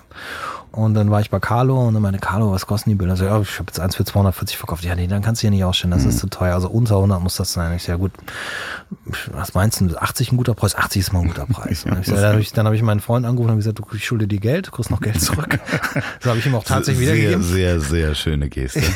Und 0.72 0.94
dann 0.94 1.10
war 1.10 1.20
ich 1.20 1.32
bei 1.32 1.40
Carlo 1.40 1.88
und 1.88 1.96
dann 1.96 2.04
meine 2.04 2.20
Carlo, 2.20 2.52
was 2.52 2.68
kosten 2.68 2.92
die 2.92 2.96
Bilder? 2.96 3.16
So, 3.16 3.26
ja, 3.26 3.42
ich 3.42 3.56
habe 3.56 3.66
jetzt 3.68 3.80
eins 3.80 3.96
für 3.96 4.06
240 4.06 4.56
verkauft. 4.58 4.84
Ja, 4.84 4.96
nee, 4.96 5.08
dann 5.08 5.24
kannst 5.24 5.42
du 5.42 5.44
hier 5.44 5.52
nicht 5.52 5.64
ausstellen, 5.64 5.92
das 5.92 6.04
mhm. 6.04 6.10
ist 6.10 6.20
zu 6.20 6.28
teuer. 6.28 6.54
Also 6.54 6.70
unter 6.70 6.96
100 6.96 7.22
muss 7.22 7.38
das 7.38 7.54
sein. 7.54 7.76
Ich 7.76 7.84
sage, 7.84 7.94
ja 7.94 7.98
gut, 7.98 8.12
was 9.32 9.56
meinst 9.56 9.82
du? 9.82 9.96
80 9.96 10.32
ein 10.32 10.38
guter 10.38 10.54
Preis? 10.54 10.76
80 10.76 11.00
ist 11.00 11.14
mal 11.14 11.22
ein 11.22 11.28
guter 11.28 11.48
Preis. 11.48 11.84
ja, 11.86 12.04
so, 12.04 12.14
dann 12.14 12.34
habe 12.34 12.42
ich, 12.42 12.54
hab 12.54 12.74
ich 12.74 12.82
meinen 12.84 13.00
Freund 13.00 13.26
angerufen 13.26 13.52
und 13.52 13.58
gesagt, 13.58 13.80
du, 13.80 13.86
ich 13.94 14.06
schulde 14.06 14.28
dir 14.28 14.40
Geld, 14.40 14.68
du 14.68 14.72
kriegst 14.72 14.92
noch 14.92 15.02
Geld 15.02 15.20
zurück. 15.20 15.60
so 16.20 16.30
habe 16.30 16.40
ich 16.40 16.46
ihm 16.46 16.54
auch 16.54 16.64
tatsächlich 16.64 17.08
sehr, 17.08 17.16
wiedergegeben. 17.16 17.44
Sehr, 17.44 17.80
sehr 17.80 18.16
schöne 18.16 18.50
Geste. 18.50 18.82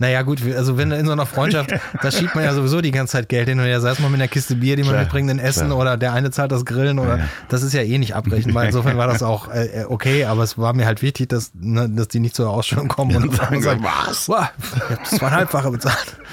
Naja, 0.00 0.22
gut, 0.22 0.40
also 0.54 0.78
wenn 0.78 0.92
in 0.92 1.06
so 1.06 1.12
einer 1.12 1.26
Freundschaft, 1.26 1.74
da 2.02 2.10
schiebt 2.12 2.36
man 2.36 2.44
ja 2.44 2.54
sowieso 2.54 2.80
die 2.80 2.92
ganze 2.92 3.12
Zeit 3.12 3.28
Geld 3.28 3.48
hin 3.48 3.58
und 3.58 3.66
her, 3.66 3.80
sei 3.80 3.90
es 3.90 3.98
mal 3.98 4.08
mit 4.08 4.20
einer 4.20 4.28
Kiste 4.28 4.54
Bier, 4.54 4.76
die 4.76 4.82
man 4.82 4.92
Klar, 4.92 5.02
mitbringt, 5.02 5.28
ein 5.28 5.40
Essen 5.40 5.66
klar. 5.66 5.78
oder 5.78 5.96
der 5.96 6.12
eine 6.12 6.30
zahlt 6.30 6.52
das 6.52 6.64
Grillen 6.64 7.00
oder 7.00 7.16
Ja, 7.16 7.22
ja. 7.24 7.28
das 7.48 7.64
ist 7.64 7.72
ja 7.72 7.82
eh 7.82 7.98
nicht 7.98 8.14
abrechenbar. 8.14 8.66
Insofern 8.66 8.96
war 8.96 9.08
das 9.08 9.24
auch 9.24 9.48
äh, 9.48 9.86
okay, 9.88 10.24
aber 10.24 10.44
es 10.44 10.56
war 10.56 10.72
mir 10.72 10.86
halt 10.88 11.02
wichtig, 11.02 11.28
dass, 11.28 11.52
ne, 11.54 11.88
dass 11.88 12.08
die 12.08 12.18
nicht 12.18 12.34
zur 12.34 12.50
Ausstellung 12.50 12.88
kommen 12.88 13.14
und 13.14 13.36
sagen, 13.36 13.62
sagen, 13.62 13.84
was? 13.84 14.28
Wow, 14.28 14.48
ich 14.58 14.80
habe 14.82 14.96
das 14.96 15.10
zweieinhalbfache 15.10 15.70
bezahlt. 15.70 16.16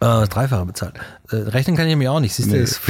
Äh, 0.00 0.26
Dreifache 0.26 0.64
bezahlt. 0.66 0.94
Äh, 1.30 1.36
rechnen 1.36 1.76
kann 1.76 1.86
ich 1.86 1.94
mir 1.94 2.10
auch 2.10 2.18
nicht, 2.18 2.34
siehst 2.34 2.50
du, 2.50 2.56
ist 2.56 2.80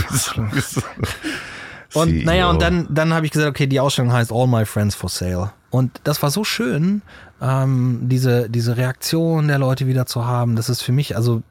Und 1.93 2.09
CEO. 2.09 2.25
naja, 2.25 2.49
und 2.49 2.63
dann, 2.63 2.87
dann 2.89 3.13
habe 3.13 3.27
ich 3.27 3.33
gesagt, 3.33 3.51
okay, 3.51 3.67
die 3.67 3.81
Ausstellung 3.81 4.13
heißt 4.13 4.33
All 4.33 4.47
My 4.47 4.65
Friends 4.65 4.95
for 4.95 5.11
Sale. 5.11 5.53
Und 5.69 6.01
das 6.05 6.23
war 6.23 6.31
so 6.31 6.43
schön, 6.43 7.03
ähm, 7.43 8.01
diese, 8.05 8.49
diese 8.49 8.79
Reaktion 8.79 9.49
der 9.49 9.59
Leute 9.59 9.87
wieder 9.87 10.07
zu 10.07 10.25
haben. 10.25 10.57
Das 10.57 10.71
ist 10.71 10.81
für 10.81 10.93
mich, 10.93 11.17
also 11.17 11.43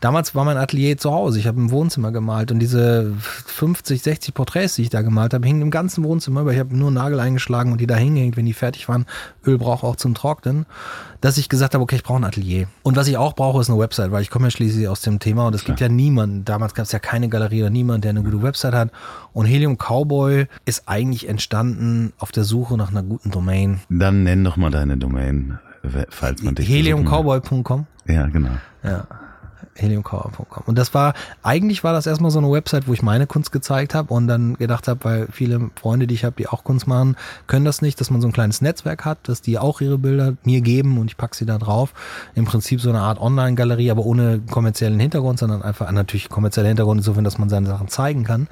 damals 0.00 0.34
war 0.34 0.44
mein 0.44 0.56
Atelier 0.56 0.96
zu 0.98 1.12
Hause. 1.12 1.38
Ich 1.38 1.46
habe 1.46 1.58
im 1.58 1.70
Wohnzimmer 1.70 2.12
gemalt 2.12 2.52
und 2.52 2.58
diese 2.58 3.14
50, 3.18 4.02
60 4.02 4.34
Porträts, 4.34 4.74
die 4.74 4.82
ich 4.82 4.90
da 4.90 5.02
gemalt 5.02 5.34
habe, 5.34 5.46
hingen 5.46 5.62
im 5.62 5.70
ganzen 5.70 6.04
Wohnzimmer 6.04 6.42
über. 6.42 6.52
Ich 6.52 6.58
habe 6.58 6.76
nur 6.76 6.88
einen 6.88 6.96
Nagel 6.96 7.20
eingeschlagen 7.20 7.72
und 7.72 7.80
die 7.80 7.86
da 7.86 7.96
hingehängt, 7.96 8.36
wenn 8.36 8.46
die 8.46 8.52
fertig 8.52 8.88
waren. 8.88 9.06
Öl 9.46 9.58
braucht 9.58 9.84
auch 9.84 9.96
zum 9.96 10.14
Trocknen. 10.14 10.66
Dass 11.20 11.36
ich 11.36 11.50
gesagt 11.50 11.74
habe, 11.74 11.82
okay, 11.82 11.96
ich 11.96 12.02
brauche 12.02 12.18
ein 12.18 12.24
Atelier. 12.24 12.66
Und 12.82 12.96
was 12.96 13.06
ich 13.06 13.18
auch 13.18 13.34
brauche, 13.34 13.60
ist 13.60 13.68
eine 13.68 13.78
Website, 13.78 14.10
weil 14.10 14.22
ich 14.22 14.30
komme 14.30 14.46
ja 14.46 14.50
schließlich 14.50 14.88
aus 14.88 15.02
dem 15.02 15.18
Thema 15.18 15.46
und 15.46 15.54
es 15.54 15.64
gibt 15.64 15.78
ja 15.78 15.90
niemanden, 15.90 16.46
damals 16.46 16.72
gab 16.72 16.86
es 16.86 16.92
ja 16.92 16.98
keine 16.98 17.28
Galerie 17.28 17.60
oder 17.60 17.70
niemand, 17.70 18.04
der 18.04 18.10
eine 18.10 18.22
gute 18.22 18.42
Website 18.42 18.72
hat. 18.72 18.90
Und 19.34 19.44
Helium 19.44 19.76
Cowboy 19.76 20.46
ist 20.64 20.88
eigentlich 20.88 21.28
entstanden 21.28 22.14
auf 22.18 22.32
der 22.32 22.44
Suche 22.44 22.78
nach 22.78 22.90
einer 22.90 23.02
guten 23.02 23.30
Domain. 23.30 23.80
Dann 23.90 24.22
nenn 24.22 24.44
doch 24.44 24.56
mal 24.56 24.70
deine 24.70 24.96
Domain, 24.96 25.58
falls 26.08 26.42
man 26.42 26.54
dich. 26.54 26.68
Heliumcowboy.com. 26.68 27.86
Ja, 28.06 28.26
genau. 28.26 28.50
Ja. 28.82 29.06
Heliumcowboy.com. 29.74 30.64
Und 30.66 30.76
das 30.76 30.92
war, 30.94 31.14
eigentlich 31.42 31.84
war 31.84 31.92
das 31.92 32.06
erstmal 32.06 32.30
so 32.30 32.38
eine 32.38 32.50
Website, 32.50 32.88
wo 32.88 32.92
ich 32.92 33.02
meine 33.02 33.26
Kunst 33.26 33.52
gezeigt 33.52 33.94
habe 33.94 34.12
und 34.12 34.26
dann 34.26 34.54
gedacht 34.54 34.88
habe, 34.88 35.04
weil 35.04 35.28
viele 35.30 35.70
Freunde, 35.76 36.06
die 36.06 36.14
ich 36.14 36.24
habe, 36.24 36.36
die 36.36 36.48
auch 36.48 36.64
Kunst 36.64 36.86
machen, 36.86 37.16
können 37.46 37.64
das 37.64 37.82
nicht, 37.82 38.00
dass 38.00 38.10
man 38.10 38.20
so 38.20 38.28
ein 38.28 38.32
kleines 38.32 38.60
Netzwerk 38.60 39.04
hat, 39.04 39.28
dass 39.28 39.42
die 39.42 39.58
auch 39.58 39.80
ihre 39.80 39.98
Bilder 39.98 40.34
mir 40.44 40.60
geben 40.60 40.98
und 40.98 41.10
ich 41.10 41.16
packe 41.16 41.36
sie 41.36 41.46
da 41.46 41.58
drauf. 41.58 41.94
Im 42.34 42.44
Prinzip 42.44 42.80
so 42.80 42.90
eine 42.90 43.00
Art 43.00 43.20
Online-Galerie, 43.20 43.90
aber 43.90 44.04
ohne 44.04 44.40
kommerziellen 44.40 45.00
Hintergrund, 45.00 45.38
sondern 45.38 45.62
einfach 45.62 45.90
natürlich 45.90 46.28
kommerzieller 46.28 46.68
Hintergrund 46.68 46.98
insofern, 47.00 47.24
dass 47.24 47.38
man 47.38 47.48
seine 47.48 47.66
Sachen 47.66 47.88
zeigen 47.88 48.24
kann, 48.24 48.48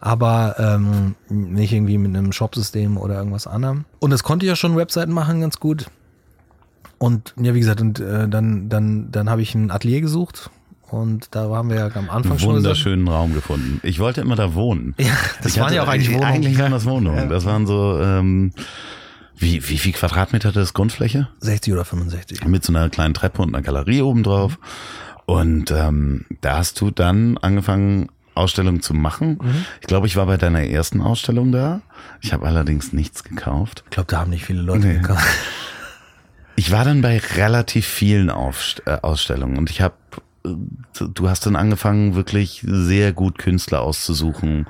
aber 0.00 0.56
ähm, 0.58 1.14
nicht 1.28 1.72
irgendwie 1.72 1.98
mit 1.98 2.16
einem 2.16 2.32
Shopsystem 2.32 2.96
oder 2.96 3.16
irgendwas 3.16 3.46
anderem. 3.46 3.84
Und 3.98 4.10
das 4.10 4.22
konnte 4.22 4.46
ich 4.46 4.50
ja 4.50 4.56
schon 4.56 4.76
Webseiten 4.76 5.12
machen, 5.12 5.40
ganz 5.40 5.58
gut. 5.60 5.86
Und 6.98 7.34
ja, 7.40 7.54
wie 7.54 7.60
gesagt, 7.60 7.80
und 7.80 7.98
äh, 7.98 8.28
dann, 8.28 8.68
dann, 8.68 9.10
dann 9.10 9.30
habe 9.30 9.40
ich 9.40 9.54
ein 9.54 9.70
Atelier 9.70 10.02
gesucht 10.02 10.50
und 10.92 11.34
da 11.34 11.50
waren 11.50 11.68
wir 11.68 11.76
ja 11.76 11.90
am 11.94 12.10
Anfang 12.10 12.38
schon. 12.38 12.56
Wunderschönen 12.56 13.08
Raum 13.08 13.34
gefunden. 13.34 13.80
Ich 13.82 13.98
wollte 13.98 14.20
immer 14.20 14.36
da 14.36 14.54
wohnen. 14.54 14.94
Ja, 15.00 15.12
das 15.42 15.52
Ich 15.54 15.60
waren 15.60 15.72
ja 15.72 15.82
auch 15.82 15.88
eigentlich 15.88 16.10
Wohnungen. 16.10 16.24
Eigentlich 16.32 16.58
waren 16.58 16.72
das 16.72 16.84
Wohnungen. 16.84 17.28
Das 17.28 17.44
waren 17.44 17.66
so, 17.66 18.00
ähm, 18.00 18.52
wie, 19.36 19.66
wie 19.68 19.78
viel 19.78 19.92
Quadratmeter 19.92 20.48
hatte 20.48 20.60
das 20.60 20.74
Grundfläche? 20.74 21.28
60 21.40 21.72
oder 21.72 21.84
65. 21.84 22.44
Mit 22.44 22.64
so 22.64 22.72
einer 22.72 22.88
kleinen 22.90 23.14
Treppe 23.14 23.40
und 23.42 23.54
einer 23.54 23.62
Galerie 23.62 24.02
oben 24.02 24.22
drauf. 24.22 24.58
Und 25.26 25.70
ähm, 25.70 26.26
da 26.40 26.58
hast 26.58 26.80
du 26.80 26.90
dann 26.90 27.38
angefangen, 27.38 28.08
Ausstellungen 28.34 28.80
zu 28.82 28.94
machen. 28.94 29.38
Mhm. 29.42 29.64
Ich 29.80 29.86
glaube, 29.86 30.06
ich 30.06 30.16
war 30.16 30.26
bei 30.26 30.36
deiner 30.36 30.62
ersten 30.62 31.00
Ausstellung 31.00 31.52
da. 31.52 31.80
Ich 32.20 32.32
habe 32.32 32.46
allerdings 32.46 32.92
nichts 32.92 33.22
gekauft. 33.24 33.82
Ich 33.86 33.90
glaube, 33.90 34.06
da 34.10 34.20
haben 34.20 34.30
nicht 34.30 34.44
viele 34.44 34.62
Leute 34.62 34.86
Nee. 34.86 34.98
gekommen. 34.98 35.20
Ich 36.56 36.70
war 36.72 36.84
dann 36.84 37.00
bei 37.00 37.18
relativ 37.36 37.86
vielen 37.86 38.28
Aufst 38.30 38.82
äh, 38.86 38.98
Ausstellungen 39.02 39.56
und 39.56 39.70
ich 39.70 39.80
habe, 39.80 39.94
du 40.42 41.28
hast 41.28 41.46
dann 41.46 41.56
angefangen, 41.56 42.14
wirklich 42.14 42.64
sehr 42.66 43.12
gut 43.12 43.38
Künstler 43.38 43.82
auszusuchen. 43.82 44.66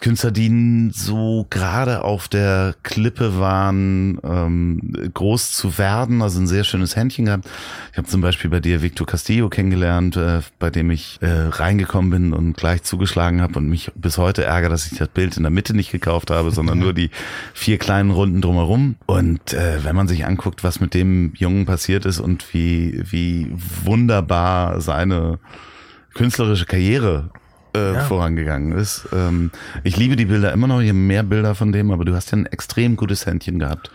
Künstler, 0.00 0.30
die 0.30 0.90
so 0.92 1.46
gerade 1.50 2.02
auf 2.02 2.28
der 2.28 2.74
Klippe 2.82 3.38
waren, 3.38 4.18
ähm, 4.24 5.10
groß 5.12 5.52
zu 5.52 5.76
werden, 5.76 6.22
also 6.22 6.40
ein 6.40 6.46
sehr 6.46 6.64
schönes 6.64 6.96
Händchen 6.96 7.26
gehabt. 7.26 7.48
Ich 7.92 7.98
habe 7.98 8.08
zum 8.08 8.22
Beispiel 8.22 8.48
bei 8.48 8.60
dir 8.60 8.80
Victor 8.80 9.06
Castillo 9.06 9.50
kennengelernt, 9.50 10.16
äh, 10.16 10.40
bei 10.58 10.70
dem 10.70 10.90
ich 10.90 11.18
äh, 11.20 11.28
reingekommen 11.28 12.10
bin 12.10 12.32
und 12.32 12.56
gleich 12.56 12.82
zugeschlagen 12.82 13.42
habe 13.42 13.58
und 13.58 13.68
mich 13.68 13.92
bis 13.94 14.16
heute 14.16 14.44
ärgere, 14.44 14.70
dass 14.70 14.90
ich 14.90 14.96
das 14.96 15.08
Bild 15.08 15.36
in 15.36 15.42
der 15.42 15.50
Mitte 15.50 15.74
nicht 15.74 15.92
gekauft 15.92 16.30
habe, 16.30 16.50
sondern 16.50 16.78
nur 16.80 16.94
die 16.94 17.10
vier 17.52 17.76
kleinen 17.76 18.10
Runden 18.10 18.40
drumherum. 18.40 18.96
Und 19.04 19.52
äh, 19.52 19.84
wenn 19.84 19.96
man 19.96 20.08
sich 20.08 20.24
anguckt, 20.24 20.64
was 20.64 20.80
mit 20.80 20.94
dem 20.94 21.34
Jungen 21.36 21.66
passiert 21.66 22.06
ist 22.06 22.20
und 22.20 22.54
wie, 22.54 23.02
wie 23.10 23.52
wunderbar 23.84 24.80
seine 24.80 25.38
künstlerische 26.14 26.64
Karriere 26.64 27.30
äh, 27.74 27.94
Ja. 27.94 28.00
vorangegangen 28.04 28.72
ist. 28.72 29.08
Ähm, 29.12 29.50
ich 29.84 29.96
liebe 29.96 30.16
die 30.16 30.26
Bilder 30.26 30.52
immer 30.52 30.66
noch, 30.66 30.80
ich 30.80 30.88
habe 30.88 30.98
mehr 30.98 31.22
Bilder 31.22 31.54
von 31.54 31.72
dem, 31.72 31.90
aber 31.90 32.04
du 32.04 32.14
hast 32.14 32.30
ja 32.32 32.38
ein 32.38 32.46
extrem 32.46 32.96
gutes 32.96 33.26
Händchen 33.26 33.58
gehabt. 33.58 33.90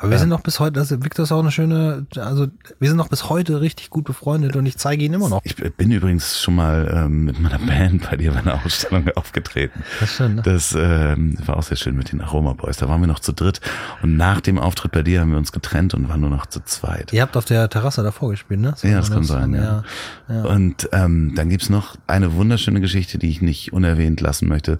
Aber 0.00 0.12
wir 0.12 0.18
sind 0.18 0.30
noch 0.30 0.40
bis 0.40 0.60
heute, 0.60 0.80
also 0.80 1.04
Victor 1.04 1.24
ist 1.24 1.32
auch 1.32 1.40
eine 1.40 1.50
schöne, 1.50 2.06
also 2.16 2.46
wir 2.78 2.88
sind 2.88 2.96
noch 2.96 3.08
bis 3.08 3.28
heute 3.28 3.60
richtig 3.60 3.90
gut 3.90 4.06
befreundet 4.06 4.56
und 4.56 4.64
ich 4.64 4.78
zeige 4.78 5.04
ihn 5.04 5.12
immer 5.12 5.28
noch. 5.28 5.42
Ich 5.44 5.56
bin 5.56 5.90
übrigens 5.90 6.40
schon 6.40 6.54
mal 6.54 6.90
ähm, 6.90 7.26
mit 7.26 7.38
meiner 7.38 7.58
Band 7.58 8.08
bei 8.10 8.16
dir 8.16 8.32
bei 8.32 8.38
einer 8.38 8.64
Ausstellung 8.64 9.08
aufgetreten. 9.14 9.84
Das 10.00 10.08
schön, 10.08 10.36
ne? 10.36 10.42
Das 10.42 10.74
ähm, 10.74 11.36
war 11.44 11.58
auch 11.58 11.62
sehr 11.62 11.76
schön 11.76 11.96
mit 11.96 12.12
den 12.12 12.22
Aroma 12.22 12.54
Boys. 12.54 12.78
Da 12.78 12.88
waren 12.88 13.02
wir 13.02 13.08
noch 13.08 13.20
zu 13.20 13.32
dritt 13.32 13.60
und 14.00 14.16
nach 14.16 14.40
dem 14.40 14.58
Auftritt 14.58 14.92
bei 14.92 15.02
dir 15.02 15.20
haben 15.20 15.32
wir 15.32 15.38
uns 15.38 15.52
getrennt 15.52 15.92
und 15.92 16.08
waren 16.08 16.22
nur 16.22 16.30
noch 16.30 16.46
zu 16.46 16.60
zweit. 16.64 17.12
Ihr 17.12 17.20
habt 17.20 17.36
auf 17.36 17.44
der 17.44 17.68
Terrasse 17.68 18.02
davor 18.02 18.30
gespielt, 18.30 18.60
ne? 18.60 18.72
So 18.76 18.88
Ja, 18.88 18.96
das 18.96 19.10
kann 19.10 19.24
sein, 19.24 19.52
ja. 19.52 19.84
ja. 20.30 20.42
Und 20.44 20.88
ähm, 20.92 21.34
dann 21.34 21.50
gibt's 21.50 21.68
noch 21.68 21.96
eine 22.06 22.32
wunderschöne 22.32 22.80
Geschichte, 22.80 23.18
die 23.18 23.28
ich 23.28 23.42
nicht 23.42 23.74
unerwähnt 23.74 24.22
lassen 24.22 24.48
möchte. 24.48 24.78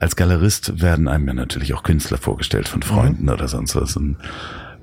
Als 0.00 0.16
Galerist 0.16 0.80
werden 0.80 1.08
einem 1.08 1.26
ja 1.28 1.34
natürlich 1.34 1.74
auch 1.74 1.82
Künstler 1.82 2.18
vorgestellt 2.18 2.68
von 2.68 2.82
Freunden 2.82 3.28
oder 3.28 3.48
sonst 3.48 3.76
was. 3.76 3.96
Und 3.96 4.16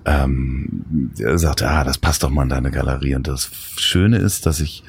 ähm, 0.05 1.11
er 1.19 1.37
sagte, 1.37 1.69
ah, 1.69 1.83
das 1.83 1.97
passt 1.97 2.23
doch 2.23 2.29
mal 2.29 2.43
in 2.43 2.49
deine 2.49 2.71
Galerie. 2.71 3.15
Und 3.15 3.27
das 3.27 3.51
Schöne 3.77 4.17
ist, 4.17 4.45
dass 4.45 4.59
ich 4.59 4.83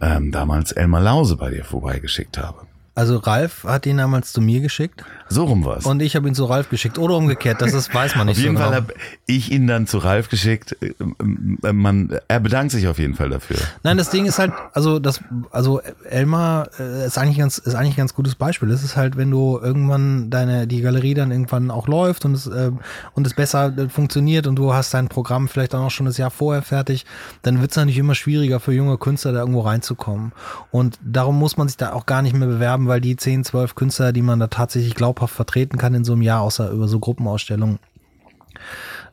ähm, 0.00 0.32
damals 0.32 0.72
Elmar 0.72 1.00
Lause 1.00 1.36
bei 1.36 1.50
dir 1.50 1.64
vorbeigeschickt 1.64 2.38
habe. 2.38 2.66
Also 2.94 3.16
Ralf 3.18 3.64
hat 3.64 3.86
ihn 3.86 3.96
damals 3.98 4.32
zu 4.32 4.40
mir 4.40 4.60
geschickt 4.60 5.04
So 5.28 5.44
rum 5.44 5.64
war's. 5.64 5.86
und 5.86 6.02
ich 6.02 6.16
habe 6.16 6.28
ihn 6.28 6.34
zu 6.34 6.44
Ralf 6.44 6.68
geschickt 6.68 6.98
oder 6.98 7.14
umgekehrt, 7.16 7.62
das 7.62 7.72
ist, 7.72 7.94
weiß 7.94 8.16
man 8.16 8.26
nicht 8.26 8.38
auf 8.38 8.42
jeden 8.42 8.56
so 8.56 8.62
Fall 8.62 8.70
genau. 8.72 8.82
habe 8.82 8.94
ich 9.26 9.50
ihn 9.52 9.66
dann 9.66 9.86
zu 9.86 9.98
Ralf 9.98 10.28
geschickt. 10.28 10.76
Äh, 10.82 11.72
Man, 11.72 12.18
er 12.28 12.40
bedankt 12.40 12.72
sich 12.72 12.88
auf 12.88 12.98
jeden 12.98 13.14
Fall 13.14 13.30
dafür. 13.30 13.56
Nein, 13.82 13.96
das 13.96 14.10
Ding 14.10 14.26
ist 14.26 14.38
halt, 14.38 14.52
also 14.72 14.98
das, 14.98 15.20
also 15.50 15.80
Elmar 16.08 16.68
äh, 16.78 17.06
ist 17.06 17.16
eigentlich 17.18 17.38
ganz, 17.38 17.58
ist 17.58 17.74
eigentlich 17.74 17.94
ein 17.94 17.98
ganz 17.98 18.14
gutes 18.14 18.34
Beispiel. 18.34 18.68
Das 18.68 18.82
ist 18.82 18.96
halt, 18.96 19.16
wenn 19.16 19.30
du 19.30 19.58
irgendwann 19.62 20.30
deine 20.30 20.66
die 20.66 20.80
Galerie 20.80 21.14
dann 21.14 21.30
irgendwann 21.30 21.70
auch 21.70 21.86
läuft 21.88 22.24
und 22.24 22.32
es 22.34 22.46
äh, 22.46 22.70
und 23.14 23.26
es 23.26 23.34
besser 23.34 23.72
äh, 23.76 23.88
funktioniert 23.88 24.46
und 24.46 24.56
du 24.56 24.74
hast 24.74 24.92
dein 24.94 25.08
Programm 25.08 25.48
vielleicht 25.48 25.74
auch 25.74 25.80
noch 25.80 25.90
schon 25.90 26.06
das 26.06 26.18
Jahr 26.18 26.30
vorher 26.30 26.62
fertig, 26.62 27.06
dann 27.42 27.60
wird 27.60 27.70
es 27.70 27.76
natürlich 27.76 27.98
immer 27.98 28.14
schwieriger 28.14 28.58
für 28.60 28.72
junge 28.72 28.98
Künstler 28.98 29.32
da 29.32 29.40
irgendwo 29.40 29.60
reinzukommen. 29.60 30.32
Und 30.70 30.98
darum 31.04 31.38
muss 31.38 31.56
man 31.56 31.68
sich 31.68 31.76
da 31.76 31.92
auch 31.92 32.06
gar 32.06 32.22
nicht 32.22 32.34
mehr 32.34 32.48
bewerben, 32.48 32.79
weil 32.86 33.00
die 33.00 33.16
10, 33.16 33.44
12 33.44 33.74
Künstler, 33.74 34.12
die 34.12 34.22
man 34.22 34.40
da 34.40 34.46
tatsächlich 34.48 34.94
glaubhaft 34.94 35.34
vertreten 35.34 35.78
kann 35.78 35.94
in 35.94 36.04
so 36.04 36.12
einem 36.12 36.22
Jahr, 36.22 36.42
außer 36.42 36.70
über 36.70 36.88
so 36.88 36.98
Gruppenausstellungen, 36.98 37.78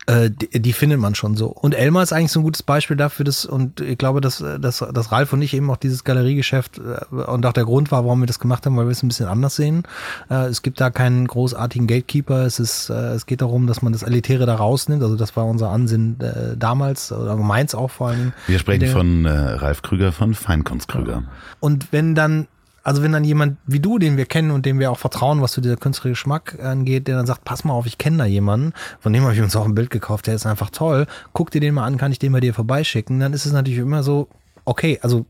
äh, 0.08 0.32
die, 0.32 0.62
die 0.62 0.72
findet 0.72 1.00
man 1.02 1.16
schon 1.16 1.36
so. 1.36 1.48
Und 1.48 1.76
Elmar 1.76 2.02
ist 2.02 2.14
eigentlich 2.14 2.32
so 2.32 2.40
ein 2.40 2.44
gutes 2.44 2.64
Beispiel 2.64 2.96
dafür, 2.96 3.26
dass, 3.26 3.46
und 3.46 3.82
ich 3.82 3.98
glaube, 3.98 4.22
dass, 4.22 4.38
dass, 4.38 4.80
dass 4.80 5.12
Ralf 5.12 5.34
und 5.34 5.42
ich 5.42 5.54
eben 5.54 5.70
auch 5.70 5.76
dieses 5.76 6.06
Galeriegeschäft 6.06 6.80
äh, 6.80 7.14
und 7.14 7.46
auch 7.46 7.52
der 7.52 7.66
Grund 7.66 7.92
war, 7.92 8.06
warum 8.06 8.22
wir 8.22 8.26
das 8.26 8.40
gemacht 8.40 8.66
haben, 8.66 8.78
weil 8.78 8.86
wir 8.86 8.92
es 8.92 9.04
ein 9.04 9.10
bisschen 9.10 9.28
anders 9.28 9.58
sehen. 9.58 9.84
Äh, 10.30 10.46
es 10.46 10.62
gibt 10.62 10.80
da 10.80 10.92
keinen 10.92 11.28
großartigen 11.28 11.88
Gatekeeper. 11.88 12.46
Es 12.46 12.58
ist, 12.60 12.90
äh, 12.90 12.94
es 13.16 13.26
geht 13.26 13.42
darum, 13.42 13.68
dass 13.68 13.82
man 13.82 13.92
das 13.92 14.02
Elitäre 14.02 14.46
da 14.46 14.56
rausnimmt. 14.56 15.04
Also 15.04 15.18
das 15.18 15.36
war 15.36 15.46
unser 15.46 15.72
Ansinn 15.72 16.16
damals, 16.58 17.12
oder 17.12 17.36
meins 17.36 17.76
auch 17.76 17.92
vor 17.92 18.08
allen 18.08 18.18
Dingen. 18.18 18.34
Wir 18.48 18.60
sprechen 18.60 18.88
von 18.88 19.26
Ralf 19.26 19.82
Krüger 19.82 20.12
von 20.12 20.34
Feinkunst 20.34 20.88
Krüger. 20.88 21.24
und 21.60 21.92
wenn 21.92 22.16
dann, 22.16 22.48
also 22.88 23.04
wenn 23.04 23.12
dann 23.12 23.26
jemand 23.26 23.58
wie 23.66 23.82
du, 23.82 24.00
den 24.00 24.16
wir 24.16 24.26
kennen 24.26 24.50
und 24.50 24.66
dem 24.66 24.80
wir 24.80 24.90
auch 24.90 24.98
vertrauen, 24.98 25.42
was 25.42 25.52
so 25.52 25.60
dieser 25.60 25.76
künstlerische 25.76 26.12
Geschmack 26.12 26.58
angeht, 26.64 27.10
der 27.10 27.18
dann 27.18 27.26
sagt, 27.26 27.44
pass 27.44 27.66
mal 27.66 27.74
auf, 27.74 27.86
ich 27.86 27.98
kenne 27.98 28.20
da 28.20 28.24
jemanden, 28.24 28.72
von 29.02 29.12
dem 29.12 29.24
habe 29.24 29.34
ich 29.34 29.42
uns 29.42 29.58
auch 29.58 29.66
ein 29.66 29.76
Bild 29.76 29.90
gekauft, 29.90 30.26
der 30.26 30.36
ist 30.36 30.46
einfach 30.46 30.70
toll, 30.70 31.06
guck 31.34 31.52
dir 31.52 31.60
den 31.60 31.74
mal 31.74 31.84
an, 31.84 31.98
kann 31.98 32.14
ich 32.14 32.20
den 32.20 32.32
bei 32.32 32.40
dir 32.40 32.54
vorbeischicken, 32.54 33.20
dann 33.20 33.34
ist 33.34 33.46
es 33.46 33.52
natürlich 33.52 33.80
immer 33.80 34.04
so, 34.04 34.30
okay, 34.64 35.00
also 35.02 35.26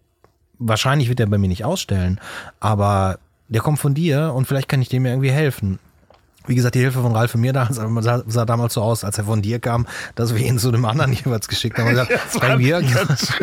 wahrscheinlich 0.60 1.10
wird 1.10 1.20
er 1.20 1.26
bei 1.26 1.40
mir 1.40 1.48
nicht 1.48 1.66
ausstellen, 1.66 2.20
aber 2.60 3.18
der 3.48 3.62
kommt 3.62 3.80
von 3.80 3.96
dir 3.96 4.34
und 4.36 4.46
vielleicht 4.48 4.70
kann 4.70 4.84
ich 4.84 4.90
dem 4.90 5.08
irgendwie 5.08 5.32
helfen. 5.32 5.80
Wie 6.48 6.56
gesagt, 6.56 6.76
die 6.76 6.80
Hilfe 6.80 7.02
von 7.02 7.12
Ralf 7.14 7.36
und 7.36 7.42
mir 7.42 7.54
damals 7.54 7.76
sah, 7.76 8.24
sah 8.26 8.46
damals 8.46 8.74
so 8.74 8.82
aus, 8.82 9.04
als 9.04 9.18
er 9.18 9.26
von 9.26 9.42
dir 9.42 9.60
kam, 9.60 9.86
dass 10.16 10.34
wir 10.34 10.46
ihn 10.46 10.58
zu 10.58 10.72
dem 10.72 10.86
anderen 10.86 11.14
jeweils 11.26 11.48
geschickt 11.48 11.78
haben. 11.78 11.90
Gesagt, 11.90 12.12
bei 12.40 12.58
mir. 12.58 12.82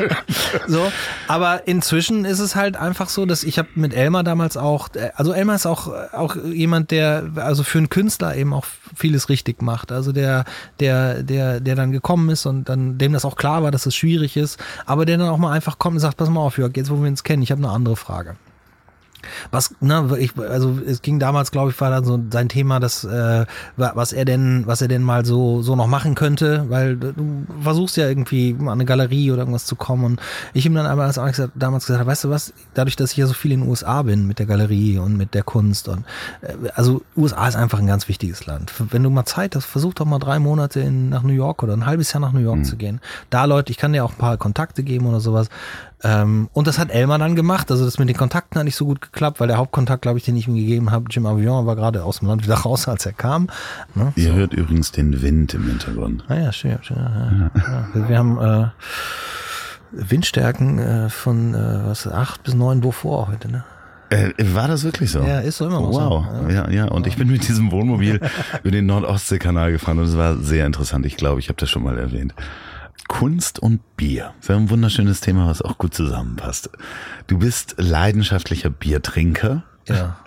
so, 0.66 0.90
aber 1.28 1.66
inzwischen 1.68 2.24
ist 2.24 2.40
es 2.40 2.56
halt 2.56 2.76
einfach 2.76 3.08
so, 3.08 3.26
dass 3.26 3.44
ich 3.44 3.58
habe 3.58 3.68
mit 3.74 3.94
Elmar 3.94 4.24
damals 4.24 4.56
auch, 4.56 4.88
also 5.14 5.32
Elmar 5.32 5.56
ist 5.56 5.66
auch, 5.66 5.92
auch 6.12 6.36
jemand, 6.36 6.90
der 6.90 7.30
also 7.36 7.62
für 7.62 7.78
einen 7.78 7.90
Künstler 7.90 8.34
eben 8.36 8.52
auch 8.52 8.64
vieles 8.96 9.28
richtig 9.28 9.62
macht. 9.62 9.92
Also 9.92 10.12
der, 10.12 10.44
der, 10.80 11.22
der, 11.22 11.60
der 11.60 11.74
dann 11.74 11.92
gekommen 11.92 12.30
ist 12.30 12.46
und 12.46 12.68
dann 12.68 12.98
dem 12.98 13.12
das 13.12 13.24
auch 13.24 13.36
klar 13.36 13.62
war, 13.62 13.70
dass 13.70 13.86
es 13.86 13.94
schwierig 13.94 14.36
ist, 14.36 14.58
aber 14.86 15.04
der 15.04 15.18
dann 15.18 15.28
auch 15.28 15.38
mal 15.38 15.52
einfach 15.52 15.78
kommt 15.78 15.94
und 15.94 16.00
sagt, 16.00 16.16
pass 16.16 16.30
mal 16.30 16.40
auf, 16.40 16.58
Jörg, 16.58 16.76
jetzt 16.76 16.90
wo 16.90 16.96
wir 17.00 17.08
uns 17.08 17.24
kennen, 17.24 17.42
ich 17.42 17.50
habe 17.50 17.62
eine 17.62 17.72
andere 17.72 17.96
Frage. 17.96 18.36
Was, 19.50 19.74
ne, 19.80 20.16
ich, 20.18 20.36
also 20.38 20.78
es 20.86 21.02
ging 21.02 21.18
damals, 21.18 21.50
glaube 21.50 21.70
ich, 21.70 21.80
war 21.80 21.90
dann 21.90 22.04
so 22.04 22.18
sein 22.30 22.48
Thema, 22.48 22.80
dass 22.80 23.04
äh, 23.04 23.46
was 23.76 24.12
er 24.12 24.24
denn, 24.24 24.64
was 24.66 24.82
er 24.82 24.88
denn 24.88 25.02
mal 25.02 25.24
so 25.24 25.62
so 25.62 25.76
noch 25.76 25.86
machen 25.86 26.14
könnte, 26.14 26.66
weil 26.68 26.96
du 26.96 27.46
versuchst 27.62 27.96
ja 27.96 28.08
irgendwie 28.08 28.56
an 28.60 28.68
eine 28.68 28.84
Galerie 28.84 29.30
oder 29.30 29.40
irgendwas 29.40 29.66
zu 29.66 29.76
kommen 29.76 30.04
und 30.04 30.20
ich 30.52 30.66
ihm 30.66 30.74
dann 30.74 30.86
aber 30.86 31.10
damals 31.54 31.86
gesagt, 31.86 32.06
weißt 32.06 32.24
du 32.24 32.30
was, 32.30 32.52
dadurch, 32.74 32.96
dass 32.96 33.12
ich 33.12 33.16
ja 33.18 33.26
so 33.26 33.34
viel 33.34 33.52
in 33.52 33.60
den 33.60 33.68
USA 33.68 34.02
bin 34.02 34.26
mit 34.26 34.38
der 34.38 34.46
Galerie 34.46 34.98
und 34.98 35.16
mit 35.16 35.34
der 35.34 35.42
Kunst 35.42 35.88
und 35.88 36.04
äh, 36.42 36.54
also 36.74 37.02
USA 37.16 37.48
ist 37.48 37.56
einfach 37.56 37.78
ein 37.78 37.86
ganz 37.86 38.08
wichtiges 38.08 38.46
Land. 38.46 38.72
Wenn 38.90 39.02
du 39.02 39.10
mal 39.10 39.24
Zeit 39.24 39.56
hast, 39.56 39.66
versuch 39.66 39.94
doch 39.94 40.06
mal 40.06 40.18
drei 40.18 40.38
Monate 40.38 40.80
in, 40.80 41.08
nach 41.08 41.22
New 41.22 41.32
York 41.32 41.62
oder 41.62 41.74
ein 41.74 41.86
halbes 41.86 42.12
Jahr 42.12 42.20
nach 42.20 42.32
New 42.32 42.40
York 42.40 42.58
mhm. 42.58 42.64
zu 42.64 42.76
gehen. 42.76 43.00
Da 43.30 43.44
Leute, 43.44 43.70
ich 43.70 43.78
kann 43.78 43.92
dir 43.92 44.04
auch 44.04 44.12
ein 44.12 44.18
paar 44.18 44.36
Kontakte 44.36 44.82
geben 44.82 45.06
oder 45.06 45.20
sowas. 45.20 45.48
Ähm, 46.02 46.48
und 46.52 46.66
das 46.66 46.78
hat 46.78 46.90
Elmar 46.90 47.18
dann 47.18 47.36
gemacht. 47.36 47.70
Also 47.70 47.84
das 47.84 47.98
mit 47.98 48.08
den 48.08 48.16
Kontakten 48.16 48.58
hat 48.58 48.64
nicht 48.64 48.76
so 48.76 48.84
gut 48.84 49.00
geklappt, 49.00 49.40
weil 49.40 49.48
der 49.48 49.56
Hauptkontakt, 49.56 50.02
glaube 50.02 50.18
ich, 50.18 50.24
den 50.24 50.36
ich 50.36 50.48
ihm 50.48 50.54
gegeben 50.54 50.90
habe, 50.90 51.06
Jim 51.10 51.26
Avion, 51.26 51.66
war 51.66 51.76
gerade 51.76 52.04
aus 52.04 52.18
dem 52.18 52.28
Land 52.28 52.44
wieder 52.44 52.54
raus, 52.64 52.88
als 52.88 53.06
er 53.06 53.12
kam. 53.12 53.48
Ne? 53.94 54.12
Ihr 54.16 54.30
so. 54.30 54.34
hört 54.34 54.52
übrigens 54.52 54.92
den 54.92 55.22
Wind 55.22 55.54
im 55.54 55.66
Hintergrund. 55.66 56.24
Ah 56.28 56.36
ja, 56.36 56.52
schön. 56.52 56.78
schön 56.82 56.96
ja, 56.96 57.50
ja. 57.54 58.08
Wir 58.08 58.18
haben 58.18 58.38
äh, 58.38 58.66
Windstärken 59.92 60.78
äh, 60.78 61.10
von 61.10 61.54
äh, 61.54 61.86
was 61.86 62.06
acht 62.06 62.42
bis 62.42 62.54
neun 62.54 62.80
Beaufort 62.80 63.28
heute, 63.28 63.50
ne? 63.50 63.64
Äh, 64.10 64.32
war 64.54 64.68
das 64.68 64.84
wirklich 64.84 65.10
so? 65.10 65.22
Ja, 65.22 65.40
ist 65.40 65.56
so 65.56 65.66
immer 65.66 65.80
noch 65.80 65.92
wow. 65.92 66.26
so. 66.26 66.48
Ja, 66.48 66.68
ja. 66.68 66.70
ja. 66.70 66.84
Und 66.86 67.06
ich 67.06 67.16
bin 67.16 67.28
mit 67.28 67.48
diesem 67.48 67.70
Wohnmobil 67.70 68.20
über 68.62 68.70
den 68.70 68.86
Nordostseekanal 68.86 69.72
gefahren 69.72 69.98
und 69.98 70.06
es 70.06 70.16
war 70.16 70.36
sehr 70.36 70.66
interessant. 70.66 71.06
Ich 71.06 71.16
glaube, 71.16 71.40
ich 71.40 71.48
habe 71.48 71.56
das 71.58 71.70
schon 71.70 71.82
mal 71.82 71.98
erwähnt. 71.98 72.34
Kunst 73.08 73.58
und 73.58 73.96
Bier. 73.96 74.34
Das 74.40 74.50
ist 74.50 74.56
ein 74.56 74.70
wunderschönes 74.70 75.20
Thema, 75.20 75.46
was 75.46 75.62
auch 75.62 75.78
gut 75.78 75.94
zusammenpasst. 75.94 76.70
Du 77.26 77.38
bist 77.38 77.74
leidenschaftlicher 77.78 78.70
Biertrinker. 78.70 79.64
Ja. 79.88 80.18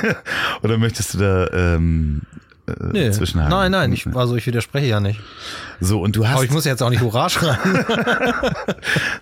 Oder 0.62 0.78
möchtest 0.78 1.14
du 1.14 1.18
da 1.18 1.46
ähm, 1.52 2.22
äh, 2.66 2.72
nee. 2.92 3.10
zwischenhalten? 3.10 3.56
Nein, 3.56 3.72
nein, 3.72 3.92
ich, 3.92 4.06
also 4.06 4.36
ich 4.36 4.46
widerspreche 4.46 4.86
ja 4.86 5.00
nicht. 5.00 5.20
So, 5.80 6.00
und 6.00 6.16
du 6.16 6.26
hast. 6.26 6.36
Aber 6.36 6.44
ich 6.44 6.50
muss 6.50 6.64
jetzt 6.64 6.82
auch 6.82 6.90
nicht 6.90 7.02
Hurra 7.02 7.28
schreien. 7.28 7.58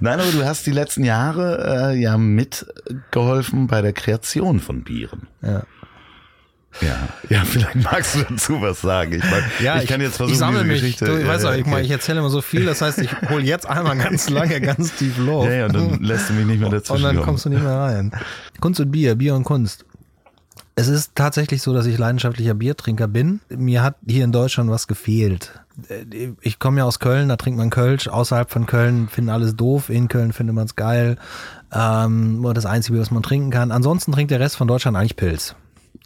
nein, 0.00 0.20
aber 0.20 0.32
du 0.32 0.44
hast 0.44 0.66
die 0.66 0.72
letzten 0.72 1.04
Jahre 1.04 1.92
äh, 1.92 2.00
ja 2.00 2.18
mitgeholfen 2.18 3.66
bei 3.66 3.82
der 3.82 3.92
Kreation 3.92 4.60
von 4.60 4.82
Bieren. 4.82 5.28
Ja. 5.42 5.62
Ja, 6.80 7.08
ja, 7.28 7.44
vielleicht 7.44 7.76
magst 7.76 8.14
du 8.14 8.22
dazu 8.28 8.60
was 8.60 8.80
sagen. 8.80 9.12
Ich, 9.12 9.24
mein, 9.24 9.42
ja, 9.60 9.80
ich 9.80 9.88
kann 9.88 10.00
jetzt 10.00 10.16
versuchen, 10.16 10.34
ich 10.34 10.38
sammle 10.38 10.60
diese 10.60 10.72
mich. 10.72 10.80
Geschichte. 10.82 11.04
Du, 11.06 11.26
weißt 11.26 11.44
du, 11.44 11.50
ich, 11.52 11.66
mein, 11.66 11.84
ich 11.84 11.90
erzähle 11.90 12.18
immer 12.18 12.30
so 12.30 12.42
viel, 12.42 12.66
das 12.66 12.82
heißt, 12.82 12.98
ich 12.98 13.10
hole 13.30 13.42
jetzt 13.42 13.66
einmal 13.66 13.96
ganz 13.96 14.28
lange, 14.28 14.60
ganz 14.60 14.94
tief 14.94 15.16
Luft. 15.18 15.48
Ja, 15.48 15.54
ja, 15.54 15.66
und 15.66 15.74
dann 15.74 16.02
lässt 16.02 16.28
du 16.28 16.34
mich 16.34 16.46
nicht 16.46 16.60
mehr 16.60 16.70
dazwischen. 16.70 17.04
Und 17.06 17.14
dann 17.14 17.24
kommst 17.24 17.44
du 17.44 17.48
nicht 17.48 17.62
mehr 17.62 17.76
rein. 17.76 18.12
Kunst 18.60 18.80
und 18.80 18.90
Bier, 18.90 19.14
Bier 19.14 19.34
und 19.34 19.44
Kunst. 19.44 19.84
Es 20.78 20.88
ist 20.88 21.12
tatsächlich 21.14 21.62
so, 21.62 21.72
dass 21.72 21.86
ich 21.86 21.96
leidenschaftlicher 21.96 22.52
Biertrinker 22.52 23.08
bin. 23.08 23.40
Mir 23.48 23.82
hat 23.82 23.96
hier 24.06 24.24
in 24.24 24.32
Deutschland 24.32 24.70
was 24.70 24.86
gefehlt. 24.86 25.58
Ich 26.42 26.58
komme 26.58 26.78
ja 26.78 26.84
aus 26.84 26.98
Köln, 26.98 27.30
da 27.30 27.36
trinkt 27.36 27.58
man 27.58 27.70
Kölsch. 27.70 28.08
Außerhalb 28.08 28.50
von 28.50 28.66
Köln 28.66 29.08
finden 29.08 29.30
alles 29.30 29.56
doof. 29.56 29.88
In 29.88 30.08
Köln 30.08 30.34
findet 30.34 30.54
man 30.54 30.66
es 30.66 30.76
geil. 30.76 31.16
Ähm, 31.72 32.42
nur 32.42 32.52
das 32.52 32.66
Einzige, 32.66 33.00
was 33.00 33.10
man 33.10 33.22
trinken 33.22 33.50
kann. 33.50 33.72
Ansonsten 33.72 34.12
trinkt 34.12 34.30
der 34.30 34.40
Rest 34.40 34.56
von 34.56 34.68
Deutschland 34.68 34.98
eigentlich 34.98 35.16
Pilz. 35.16 35.56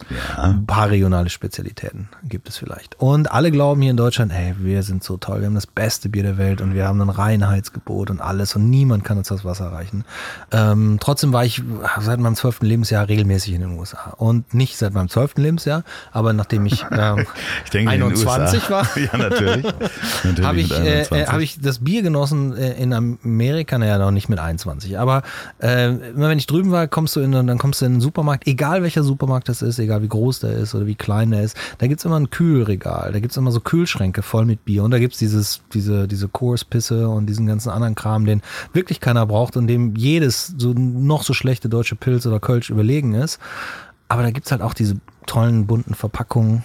Ja. 0.09 0.45
Ein 0.45 0.67
paar 0.67 0.91
regionale 0.91 1.31
Spezialitäten 1.31 2.09
gibt 2.25 2.49
es 2.49 2.57
vielleicht. 2.57 2.99
Und 3.01 3.31
alle 3.31 3.51
glauben 3.51 3.81
hier 3.83 3.91
in 3.91 3.97
Deutschland, 3.97 4.33
ey, 4.33 4.55
wir 4.59 4.83
sind 4.83 5.05
so 5.05 5.17
toll, 5.17 5.41
wir 5.41 5.47
haben 5.47 5.55
das 5.55 5.67
beste 5.67 6.09
Bier 6.09 6.23
der 6.23 6.39
Welt 6.39 6.61
und 6.61 6.75
wir 6.75 6.87
haben 6.87 7.01
ein 7.01 7.11
Reinheitsgebot 7.11 8.11
und 8.11 8.21
alles 8.21 8.57
und 8.57 8.71
niemand 8.71 9.05
kann 9.05 9.19
uns 9.19 9.29
das 9.29 9.45
Wasser 9.45 9.73
reichen. 9.73 10.05
Ähm, 10.51 10.99
trotzdem 11.01 11.33
war 11.33 11.45
ich 11.45 11.63
seit 12.01 12.19
meinem 12.21 12.35
zwölften 12.35 12.67
Lebensjahr 12.67 13.09
regelmäßig 13.09 13.55
in 13.55 13.61
den 13.61 13.79
USA. 13.79 14.15
Und 14.17 14.55
nicht 14.55 14.77
seit 14.77 14.95
meinem 14.95 15.09
zwölften 15.09 15.43
Lebensjahr, 15.43 15.85
aber 16.13 16.33
nachdem 16.33 16.67
ich, 16.67 16.85
ähm, 16.91 17.27
ich 17.65 17.71
denke, 17.71 17.91
21 17.91 18.71
war, 18.71 18.87
ja, 18.97 19.17
natürlich, 19.17 19.67
natürlich 20.25 20.47
habe 20.47 20.61
ich, 20.61 20.73
äh, 20.73 21.03
äh, 21.03 21.27
hab 21.27 21.41
ich 21.41 21.61
das 21.61 21.81
Bier 21.81 22.03
genossen 22.03 22.57
äh, 22.57 22.73
in 22.75 22.93
Amerika, 22.93 23.79
naja, 23.79 23.99
noch 23.99 24.11
nicht 24.11 24.29
mit 24.29 24.39
21. 24.39 24.99
Aber 24.99 25.23
äh, 25.61 25.89
immer 25.89 26.29
wenn 26.29 26.39
ich 26.39 26.47
drüben 26.47 26.71
war, 26.71 26.89
kommst 26.89 27.17
du 27.17 27.21
in, 27.21 27.33
dann 27.33 27.59
kommst 27.59 27.81
du 27.81 27.87
in 27.87 27.95
den 27.95 28.01
Supermarkt, 28.01 28.47
egal 28.47 28.83
welcher 28.83 29.03
Supermarkt 29.03 29.49
das 29.49 29.63
ist, 29.63 29.79
egal 29.79 29.90
egal 29.91 30.03
wie 30.03 30.09
groß 30.09 30.41
der 30.41 30.53
ist 30.53 30.75
oder 30.75 30.87
wie 30.87 30.95
klein 30.95 31.33
der 31.33 31.43
ist, 31.43 31.57
da 31.79 31.87
gibt 31.87 32.01
es 32.01 32.05
immer 32.05 32.19
ein 32.19 32.31
Kühlregal, 32.31 33.13
da 33.13 33.19
gibt 33.19 33.33
es 33.33 33.37
immer 33.37 33.51
so 33.51 33.61
Kühlschränke 33.61 34.23
voll 34.23 34.45
mit 34.45 34.65
Bier 34.65 34.85
und 34.85 34.93
da 34.93 34.99
gibt 34.99 35.15
es 35.15 35.19
dieses, 35.19 35.63
diese, 35.75 36.07
diese 36.07 36.29
Kurspisse 36.29 37.09
und 37.09 37.27
diesen 37.27 37.47
ganzen 37.47 37.71
anderen 37.71 37.95
Kram, 37.95 38.25
den 38.25 38.43
wirklich 38.73 39.01
keiner 39.01 39.27
braucht 39.27 39.57
und 39.57 39.67
dem 39.67 39.97
jedes 39.97 40.55
so 40.57 40.73
noch 40.73 41.25
so 41.25 41.35
schlechte 41.35 41.69
deutsche 41.69 41.97
Pilz 41.97 42.27
oder 42.27 42.39
Kölsch 42.39 42.71
überlegen 42.71 43.15
ist. 43.15 43.41
Aber 44.09 44.23
da 44.23 44.31
gibt 44.31 44.47
es 44.47 44.53
halt 44.53 44.63
auch 44.63 44.75
diese 44.75 44.97
tollen 45.27 45.67
bunten 45.67 45.95
Verpackungen. 45.95 46.65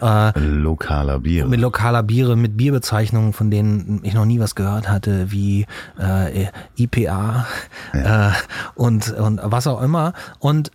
Äh, 0.00 0.38
lokaler 0.38 1.18
Biere. 1.20 1.48
Mit 1.48 1.60
lokaler 1.60 2.02
Biere, 2.02 2.36
mit 2.36 2.56
Bierbezeichnungen, 2.56 3.32
von 3.32 3.50
denen 3.50 4.00
ich 4.02 4.14
noch 4.14 4.24
nie 4.24 4.40
was 4.40 4.54
gehört 4.54 4.88
hatte, 4.88 5.30
wie 5.32 5.66
äh, 5.98 6.46
IPA 6.78 7.46
ja. 7.92 8.28
äh, 8.28 8.32
und, 8.74 9.12
und 9.12 9.40
was 9.42 9.66
auch 9.66 9.82
immer. 9.82 10.12
Und 10.38 10.70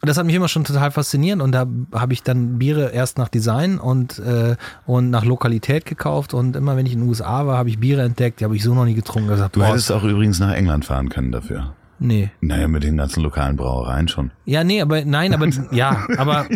das 0.00 0.16
hat 0.16 0.26
mich 0.26 0.34
immer 0.34 0.48
schon 0.48 0.64
total 0.64 0.90
fasziniert 0.90 1.40
und 1.40 1.52
da 1.52 1.66
habe 1.92 2.12
ich 2.12 2.22
dann 2.22 2.58
Biere 2.58 2.90
erst 2.90 3.18
nach 3.18 3.28
Design 3.28 3.78
und, 3.78 4.18
äh, 4.20 4.56
und 4.86 5.10
nach 5.10 5.24
Lokalität 5.24 5.86
gekauft 5.86 6.34
und 6.34 6.54
immer 6.56 6.76
wenn 6.76 6.86
ich 6.86 6.92
in 6.92 7.00
den 7.00 7.08
USA 7.08 7.46
war, 7.46 7.58
habe 7.58 7.68
ich 7.68 7.78
Biere 7.78 8.02
entdeckt, 8.02 8.40
die 8.40 8.44
habe 8.44 8.54
ich 8.54 8.62
so 8.62 8.74
noch 8.74 8.84
nie 8.84 8.94
getrunken. 8.94 9.28
Gesagt, 9.28 9.56
du 9.56 9.64
hättest 9.64 9.90
auch 9.90 10.04
übrigens 10.04 10.38
nach 10.38 10.52
England 10.52 10.84
fahren 10.84 11.08
können 11.08 11.32
dafür. 11.32 11.74
Nee. 12.00 12.30
Naja, 12.40 12.68
mit 12.68 12.84
den 12.84 12.96
ganzen 12.96 13.22
lokalen 13.22 13.56
Brauereien 13.56 14.08
schon. 14.08 14.30
Ja, 14.44 14.62
nee, 14.62 14.80
aber 14.80 15.04
nein, 15.04 15.34
aber 15.34 15.48
ja, 15.72 16.06
aber 16.16 16.46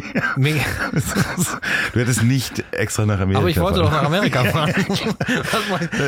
du 1.92 2.00
hättest 2.00 2.22
nicht 2.22 2.64
extra 2.70 3.04
nach 3.06 3.20
Amerika 3.20 3.40
Aber 3.40 3.48
ich 3.50 3.60
wollte 3.60 3.80
fahren. 3.80 3.86
doch 3.86 3.92
nach 3.92 4.04
Amerika 4.04 4.44
fahren. 4.52 4.72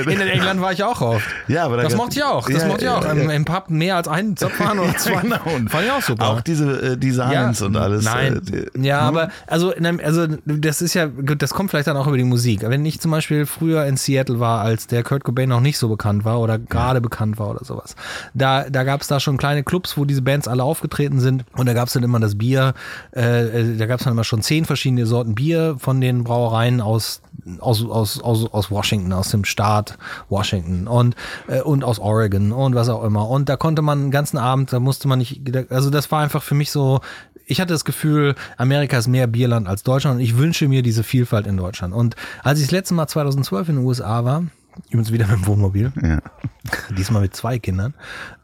In 0.06 0.20
England 0.20 0.60
war 0.60 0.72
ich 0.72 0.84
auch 0.84 1.00
oft. 1.00 1.26
Ja, 1.48 1.64
aber 1.64 1.78
da 1.78 1.82
das 1.82 1.96
mochte 1.96 2.16
ich 2.16 2.24
auch. 2.24 2.48
Das 2.48 2.62
ja, 2.62 2.68
mochte 2.68 2.84
ich 2.84 2.90
auch. 2.90 3.04
Ja, 3.04 3.12
Im, 3.12 3.28
Im, 3.28 3.44
Pub 3.44 3.70
mehr 3.70 3.96
als 3.96 4.08
einen 4.08 4.36
Zopf 4.36 4.54
fahren 4.54 4.78
oder 4.78 4.96
zwei. 4.96 5.20
genau. 5.20 5.36
Fand 5.68 5.84
ich 5.84 5.90
auch 5.90 6.02
super. 6.02 6.28
Auch 6.28 6.40
diese 6.40 6.92
äh, 6.92 6.96
Designs 6.96 7.60
ja, 7.60 7.66
und 7.66 7.76
alles. 7.76 8.04
Nein. 8.04 8.40
Äh, 8.52 8.86
ja, 8.86 9.00
hm? 9.00 9.08
aber 9.08 9.30
also, 9.46 9.72
also 10.02 10.26
das 10.44 10.80
ist 10.80 10.94
ja, 10.94 11.08
das 11.08 11.50
kommt 11.50 11.70
vielleicht 11.70 11.88
dann 11.88 11.96
auch 11.96 12.06
über 12.06 12.16
die 12.16 12.24
Musik. 12.24 12.62
Wenn 12.62 12.86
ich 12.86 13.00
zum 13.00 13.10
Beispiel 13.10 13.46
früher 13.46 13.84
in 13.86 13.96
Seattle 13.96 14.38
war, 14.38 14.60
als 14.60 14.86
der 14.86 15.02
Kurt 15.02 15.24
Cobain 15.24 15.48
noch 15.48 15.60
nicht 15.60 15.78
so 15.78 15.88
bekannt 15.88 16.24
war 16.24 16.40
oder 16.40 16.58
gerade 16.58 17.00
bekannt 17.00 17.38
war 17.38 17.50
oder 17.50 17.64
sowas, 17.64 17.96
da, 18.32 18.70
da 18.70 18.84
gab 18.84 19.02
es 19.02 19.08
da 19.08 19.20
schon 19.24 19.36
kleine 19.36 19.64
Clubs, 19.64 19.96
wo 19.96 20.04
diese 20.04 20.22
Bands 20.22 20.46
alle 20.46 20.62
aufgetreten 20.62 21.20
sind. 21.20 21.44
Und 21.56 21.66
da 21.66 21.72
gab 21.72 21.88
es 21.88 21.94
dann 21.94 22.02
immer 22.02 22.20
das 22.20 22.38
Bier, 22.38 22.74
äh, 23.14 23.60
äh 23.60 23.76
da 23.76 23.86
gab 23.86 23.98
es 23.98 24.04
dann 24.04 24.12
immer 24.12 24.24
schon 24.24 24.42
zehn 24.42 24.64
verschiedene 24.64 25.06
Sorten 25.06 25.34
Bier 25.34 25.76
von 25.78 26.00
den 26.00 26.24
Brauereien 26.24 26.80
aus, 26.80 27.22
aus, 27.58 27.84
aus, 27.84 28.20
aus, 28.22 28.52
aus 28.52 28.70
Washington, 28.70 29.12
aus 29.12 29.30
dem 29.30 29.44
Staat 29.44 29.98
Washington 30.28 30.86
und, 30.86 31.16
äh, 31.48 31.60
und 31.60 31.82
aus 31.82 31.98
Oregon 31.98 32.52
und 32.52 32.74
was 32.74 32.88
auch 32.88 33.02
immer. 33.02 33.28
Und 33.28 33.48
da 33.48 33.56
konnte 33.56 33.82
man 33.82 34.02
den 34.02 34.10
ganzen 34.10 34.38
Abend, 34.38 34.72
da 34.72 34.80
musste 34.80 35.08
man 35.08 35.18
nicht, 35.18 35.42
also 35.70 35.90
das 35.90 36.10
war 36.12 36.20
einfach 36.20 36.42
für 36.42 36.54
mich 36.54 36.70
so, 36.70 37.00
ich 37.46 37.60
hatte 37.60 37.72
das 37.72 37.84
Gefühl, 37.84 38.34
Amerika 38.56 38.98
ist 38.98 39.08
mehr 39.08 39.26
Bierland 39.26 39.68
als 39.68 39.82
Deutschland 39.82 40.16
und 40.16 40.22
ich 40.22 40.36
wünsche 40.36 40.68
mir 40.68 40.82
diese 40.82 41.02
Vielfalt 41.02 41.46
in 41.46 41.56
Deutschland. 41.56 41.94
Und 41.94 42.16
als 42.42 42.58
ich 42.58 42.66
das 42.66 42.72
letzte 42.72 42.94
Mal 42.94 43.06
2012 43.06 43.68
in 43.68 43.76
den 43.76 43.84
USA 43.84 44.24
war, 44.24 44.44
Übrigens 44.88 45.12
wieder 45.12 45.26
mit 45.26 45.36
dem 45.36 45.46
Wohnmobil. 45.46 45.92
Ja. 46.02 46.18
Diesmal 46.96 47.22
mit 47.22 47.34
zwei 47.36 47.58
Kindern. 47.58 47.94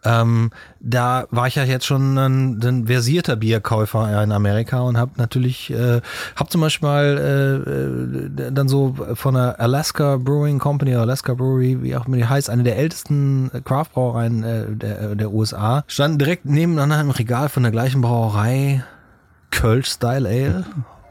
Ähm, 0.05 0.51
da 0.81 1.27
war 1.31 1.47
ich 1.47 1.57
ja 1.57 1.65
jetzt 1.65 1.87
schon 1.87 2.17
ein, 2.19 2.61
ein 2.63 2.87
versierter 2.87 3.37
Bierkäufer 3.37 4.23
in 4.23 4.33
Amerika 4.33 4.81
und 4.81 4.97
habe 4.97 5.13
natürlich, 5.17 5.71
äh, 5.71 6.01
habe 6.37 6.51
zum 6.51 6.61
Beispiel 6.61 6.89
mal 6.89 7.19
äh, 8.39 8.47
äh, 8.47 8.53
dann 8.53 8.69
so 8.69 8.97
von 9.15 9.35
der 9.35 9.61
Alaska 9.61 10.17
Brewing 10.17 10.59
Company, 10.59 10.95
Alaska 10.95 11.35
Brewery, 11.35 11.83
wie 11.83 11.97
auch 11.97 12.07
immer 12.07 12.17
die 12.17 12.27
heißt, 12.27 12.51
eine 12.51 12.63
der 12.63 12.77
ältesten 12.79 13.51
Craft-Brauereien 13.65 14.43
äh, 14.43 14.67
der, 14.71 15.15
der 15.17 15.33
USA, 15.33 15.85
standen 15.87 16.19
direkt 16.19 16.45
nebeneinander 16.45 17.01
im 17.01 17.11
Regal 17.11 17.49
von 17.49 17.63
der 17.63 17.73
gleichen 17.73 18.01
Brauerei 18.01 18.85
Kölsch 19.51 19.89
Style 19.89 20.29
Ale 20.29 20.65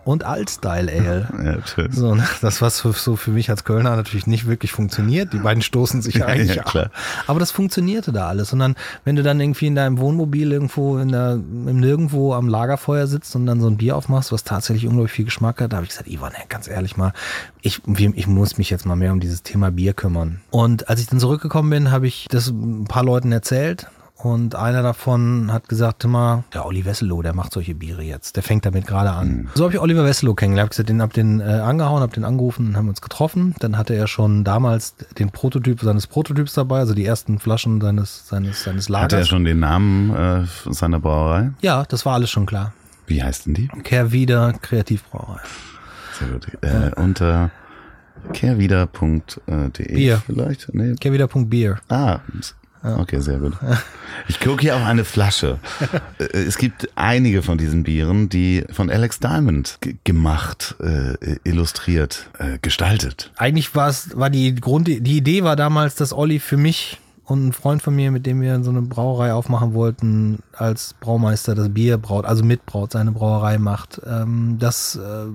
und 0.09 0.25
Alt-Style 0.25 0.91
Ale. 0.91 1.61
Ja. 1.77 1.87
So, 1.91 2.15
ne, 2.15 2.27
das, 2.41 2.63
was 2.63 2.81
für, 2.81 2.93
so 2.93 3.15
für 3.15 3.29
mich 3.29 3.51
als 3.51 3.63
Kölner 3.63 3.95
natürlich 3.95 4.25
nicht 4.25 4.47
wirklich 4.47 4.71
funktioniert. 4.71 5.33
Die 5.33 5.37
beiden 5.37 5.61
stoßen 5.61 6.01
sich 6.01 6.15
ja 6.15 6.25
eigentlich 6.25 6.55
ja, 6.55 6.63
klar. 6.63 6.85
ab. 6.85 6.91
Aber 7.27 7.39
das 7.39 7.51
funktionierte 7.51 8.11
da 8.11 8.27
alles. 8.27 8.51
Und 8.51 8.57
dann, 8.57 8.75
wenn 9.05 9.15
du 9.15 9.21
dann 9.21 9.39
irgendwie 9.39 9.67
in 9.67 9.75
deinem 9.75 9.99
Wohnmobil 9.99 10.51
irgendwo 10.51 10.97
in 10.97 11.09
der, 11.09 11.33
im 11.33 11.79
Nirgendwo 11.79 12.33
am 12.33 12.47
Lagerfeuer 12.47 13.05
sitzt 13.05 13.35
und 13.35 13.45
dann 13.45 13.61
so 13.61 13.67
ein 13.67 13.77
Bier 13.77 13.95
aufmachst, 13.95 14.31
was 14.31 14.43
tatsächlich 14.43 14.87
unglaublich 14.87 15.11
viel 15.11 15.25
Geschmack 15.25 15.61
hat, 15.61 15.73
da 15.73 15.77
habe 15.77 15.85
ich 15.85 15.91
gesagt, 15.91 16.09
Ivan, 16.09 16.33
ganz 16.49 16.67
ehrlich 16.67 16.97
mal, 16.97 17.13
ich, 17.61 17.81
ich 17.85 18.25
muss 18.25 18.57
mich 18.57 18.71
jetzt 18.71 18.87
mal 18.87 18.95
mehr 18.95 19.13
um 19.13 19.19
dieses 19.19 19.43
Thema 19.43 19.69
Bier 19.69 19.93
kümmern. 19.93 20.41
Und 20.49 20.89
als 20.89 21.01
ich 21.01 21.05
dann 21.05 21.19
zurückgekommen 21.19 21.69
bin, 21.69 21.91
habe 21.91 22.07
ich 22.07 22.25
das 22.31 22.47
ein 22.47 22.85
paar 22.85 23.03
Leuten 23.03 23.31
erzählt 23.31 23.87
und 24.21 24.53
einer 24.53 24.83
davon 24.83 25.51
hat 25.53 25.69
gesagt, 25.69 26.03
immer, 26.03 26.43
der 26.53 26.65
Olli 26.65 26.83
Wesselow, 26.83 27.21
der 27.21 27.33
macht 27.33 27.53
solche 27.53 27.73
Biere 27.73 28.03
jetzt. 28.03 28.35
Der 28.35 28.43
fängt 28.43 28.65
damit 28.65 28.85
gerade 28.85 29.11
an. 29.11 29.29
Mhm. 29.29 29.47
So 29.55 29.63
habe 29.63 29.73
ich 29.73 29.79
Oliver 29.79 30.03
Wesselow 30.03 30.35
kennengelernt. 30.35 30.67
Hab 30.67 30.71
gesagt, 30.71 30.89
den 30.89 31.01
hab 31.01 31.13
den 31.13 31.39
äh, 31.39 31.43
angehauen, 31.43 32.01
hab 32.01 32.13
den 32.13 32.25
angerufen 32.25 32.67
und 32.67 32.77
haben 32.77 32.89
uns 32.89 32.99
getroffen. 32.99 33.55
Dann 33.59 33.77
hatte 33.77 33.93
er 33.95 34.07
schon 34.07 34.43
damals 34.43 34.95
den 35.17 35.29
Prototyp 35.31 35.79
seines 35.79 36.05
Prototyps 36.05 36.53
dabei, 36.53 36.79
also 36.79 36.93
die 36.93 37.05
ersten 37.05 37.39
Flaschen 37.39 37.79
seines 37.79 38.27
seines 38.27 38.63
seines 38.63 38.89
Lagers. 38.89 39.13
Hat 39.13 39.19
er 39.19 39.25
schon 39.25 39.45
den 39.45 39.59
Namen 39.59 40.13
äh, 40.13 40.45
seiner 40.69 40.99
Brauerei? 40.99 41.51
Ja, 41.61 41.85
das 41.87 42.05
war 42.05 42.15
alles 42.15 42.29
schon 42.29 42.45
klar. 42.45 42.73
Wie 43.07 43.23
heißt 43.23 43.45
denn 43.45 43.53
die? 43.53 43.69
Kehrwieder 43.83 44.53
Kreativbrauerei. 44.61 45.39
Sehr 46.19 46.27
gut. 46.27 46.47
Äh, 46.61 46.91
unter 46.99 47.51
kehrwieder.de 48.33 49.95
Bier. 49.95 50.21
vielleicht? 50.25 50.73
Nee. 50.73 50.95
Kehrwieder.beer. 50.95 51.79
Ah, 51.87 52.19
okay, 52.83 53.19
sehr 53.19 53.39
gut. 53.39 53.53
Ich 54.27 54.39
gucke 54.39 54.61
hier 54.61 54.75
auf 54.75 54.83
eine 54.85 55.05
Flasche. 55.05 55.59
Äh, 56.17 56.23
es 56.37 56.57
gibt 56.57 56.89
einige 56.95 57.41
von 57.43 57.57
diesen 57.57 57.83
Bieren, 57.83 58.29
die 58.29 58.63
von 58.71 58.89
Alex 58.89 59.19
Diamond 59.19 59.77
ge- 59.81 59.95
gemacht, 60.03 60.75
äh, 60.79 61.37
illustriert, 61.43 62.29
äh, 62.39 62.57
gestaltet. 62.61 63.31
Eigentlich 63.37 63.73
war 63.75 63.89
es, 63.89 64.17
war 64.17 64.29
die 64.29 64.55
Grund, 64.55 64.87
die 64.87 65.17
Idee 65.17 65.43
war 65.43 65.55
damals, 65.55 65.95
dass 65.95 66.13
Olli 66.13 66.39
für 66.39 66.57
mich 66.57 66.99
und 67.25 67.47
ein 67.47 67.53
Freund 67.53 67.81
von 67.83 67.95
mir, 67.95 68.09
mit 68.11 68.25
dem 68.25 68.41
wir 68.41 68.63
so 68.63 68.71
eine 68.71 68.81
Brauerei 68.81 69.33
aufmachen 69.33 69.73
wollten, 69.75 70.39
als 70.53 70.95
Braumeister 70.99 71.53
das 71.53 71.69
Bier 71.69 71.97
braut, 71.97 72.25
also 72.25 72.43
mitbraut, 72.43 72.91
seine 72.93 73.11
Brauerei 73.11 73.59
macht. 73.59 74.01
Ähm, 74.07 74.57
das 74.59 74.95
äh, 74.95 75.25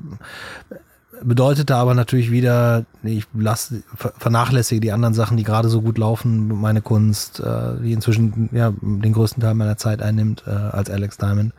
bedeutete 1.22 1.76
aber 1.76 1.94
natürlich 1.94 2.30
wieder, 2.30 2.84
ich 3.02 3.26
lasse, 3.34 3.82
ver- 3.94 4.12
vernachlässige 4.18 4.80
die 4.80 4.92
anderen 4.92 5.14
Sachen, 5.14 5.36
die 5.36 5.44
gerade 5.44 5.68
so 5.68 5.80
gut 5.82 5.98
laufen, 5.98 6.48
meine 6.60 6.82
Kunst, 6.82 7.40
äh, 7.40 7.80
die 7.82 7.92
inzwischen 7.92 8.48
ja 8.52 8.72
den 8.80 9.12
größten 9.12 9.42
Teil 9.42 9.54
meiner 9.54 9.76
Zeit 9.76 10.02
einnimmt, 10.02 10.44
äh, 10.46 10.50
als 10.50 10.90
Alex 10.90 11.18
Diamond. 11.18 11.52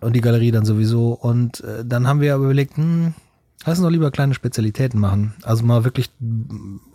Und 0.00 0.14
die 0.14 0.20
Galerie 0.20 0.50
dann 0.52 0.64
sowieso. 0.64 1.12
Und 1.12 1.60
äh, 1.60 1.84
dann 1.84 2.06
haben 2.06 2.20
wir 2.20 2.34
aber 2.34 2.44
überlegt, 2.44 2.76
hm, 2.76 3.14
lass 3.64 3.78
uns 3.78 3.84
doch 3.86 3.90
lieber 3.90 4.10
kleine 4.10 4.34
Spezialitäten 4.34 5.00
machen. 5.00 5.34
Also 5.42 5.64
mal 5.64 5.84
wirklich 5.84 6.10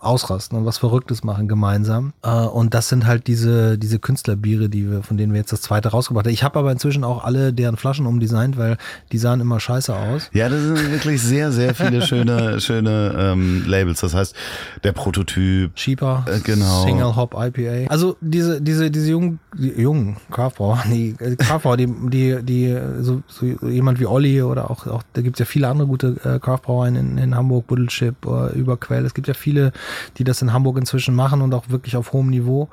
ausrasten 0.00 0.58
und 0.58 0.64
was 0.64 0.78
Verrücktes 0.78 1.22
machen 1.24 1.46
gemeinsam. 1.48 2.12
Äh, 2.22 2.30
und 2.30 2.74
das 2.74 2.88
sind 2.88 3.06
halt 3.06 3.26
diese, 3.26 3.78
diese 3.78 3.98
Künstlerbiere, 3.98 4.68
die 4.68 4.90
wir, 4.90 5.02
von 5.02 5.16
denen 5.16 5.32
wir 5.32 5.40
jetzt 5.40 5.52
das 5.52 5.60
zweite 5.62 5.88
rausgebracht 5.90 6.26
haben. 6.26 6.32
Ich 6.32 6.42
habe 6.42 6.58
aber 6.58 6.72
inzwischen 6.72 7.04
auch 7.04 7.24
alle 7.24 7.52
deren 7.52 7.76
Flaschen 7.76 8.06
umdesignt, 8.06 8.56
weil 8.56 8.76
die 9.12 9.18
sahen 9.18 9.40
immer 9.40 9.60
scheiße 9.60 9.94
aus. 9.94 10.30
Ja, 10.32 10.48
das 10.48 10.62
sind 10.62 10.90
wirklich 10.92 11.22
sehr, 11.22 11.52
sehr 11.52 11.74
viele 11.74 12.02
schöne, 12.02 12.60
schöne 12.60 13.14
ähm, 13.18 13.64
Labels. 13.66 14.00
Das 14.00 14.14
heißt, 14.14 14.34
der 14.82 14.92
Prototyp, 14.92 15.74
Cheaper, 15.76 16.24
Äh, 16.26 16.40
genau. 16.40 16.84
Single 16.84 17.16
Hop 17.16 17.34
IPA. 17.38 17.90
Also 17.90 18.16
diese, 18.20 18.60
diese, 18.60 18.90
diese 18.90 19.10
jungen, 19.10 19.38
die 19.56 19.68
jungen 19.80 20.16
Craftbrauer, 20.30 20.82
die 20.90 21.14
äh, 21.18 21.36
Craftbrauer, 21.36 21.76
die, 21.76 21.86
die, 21.86 22.42
die, 22.42 22.78
so, 23.00 23.22
so 23.28 23.46
jemand 23.68 24.00
wie 24.00 24.06
Olli 24.06 24.42
oder 24.42 24.70
auch, 24.70 24.86
auch 24.86 25.02
da 25.12 25.22
gibt's 25.22 25.38
ja 25.38 25.44
viele 25.44 25.68
andere 25.68 25.86
gute 25.86 26.16
äh, 26.24 26.38
Craftbrauereien 26.54 26.96
in, 26.96 27.18
in 27.18 27.34
Hamburg, 27.34 27.66
Buddelchip 27.66 28.26
oder 28.26 28.52
Überquell. 28.52 29.04
Es 29.04 29.14
gibt 29.14 29.28
ja 29.28 29.34
viele, 29.34 29.72
die 30.18 30.24
das 30.24 30.42
in 30.42 30.52
Hamburg 30.52 30.78
inzwischen 30.78 31.14
machen 31.14 31.42
und 31.42 31.52
auch 31.54 31.68
wirklich 31.68 31.96
auf 31.96 32.12
hohem 32.12 32.30
Niveau. 32.30 32.68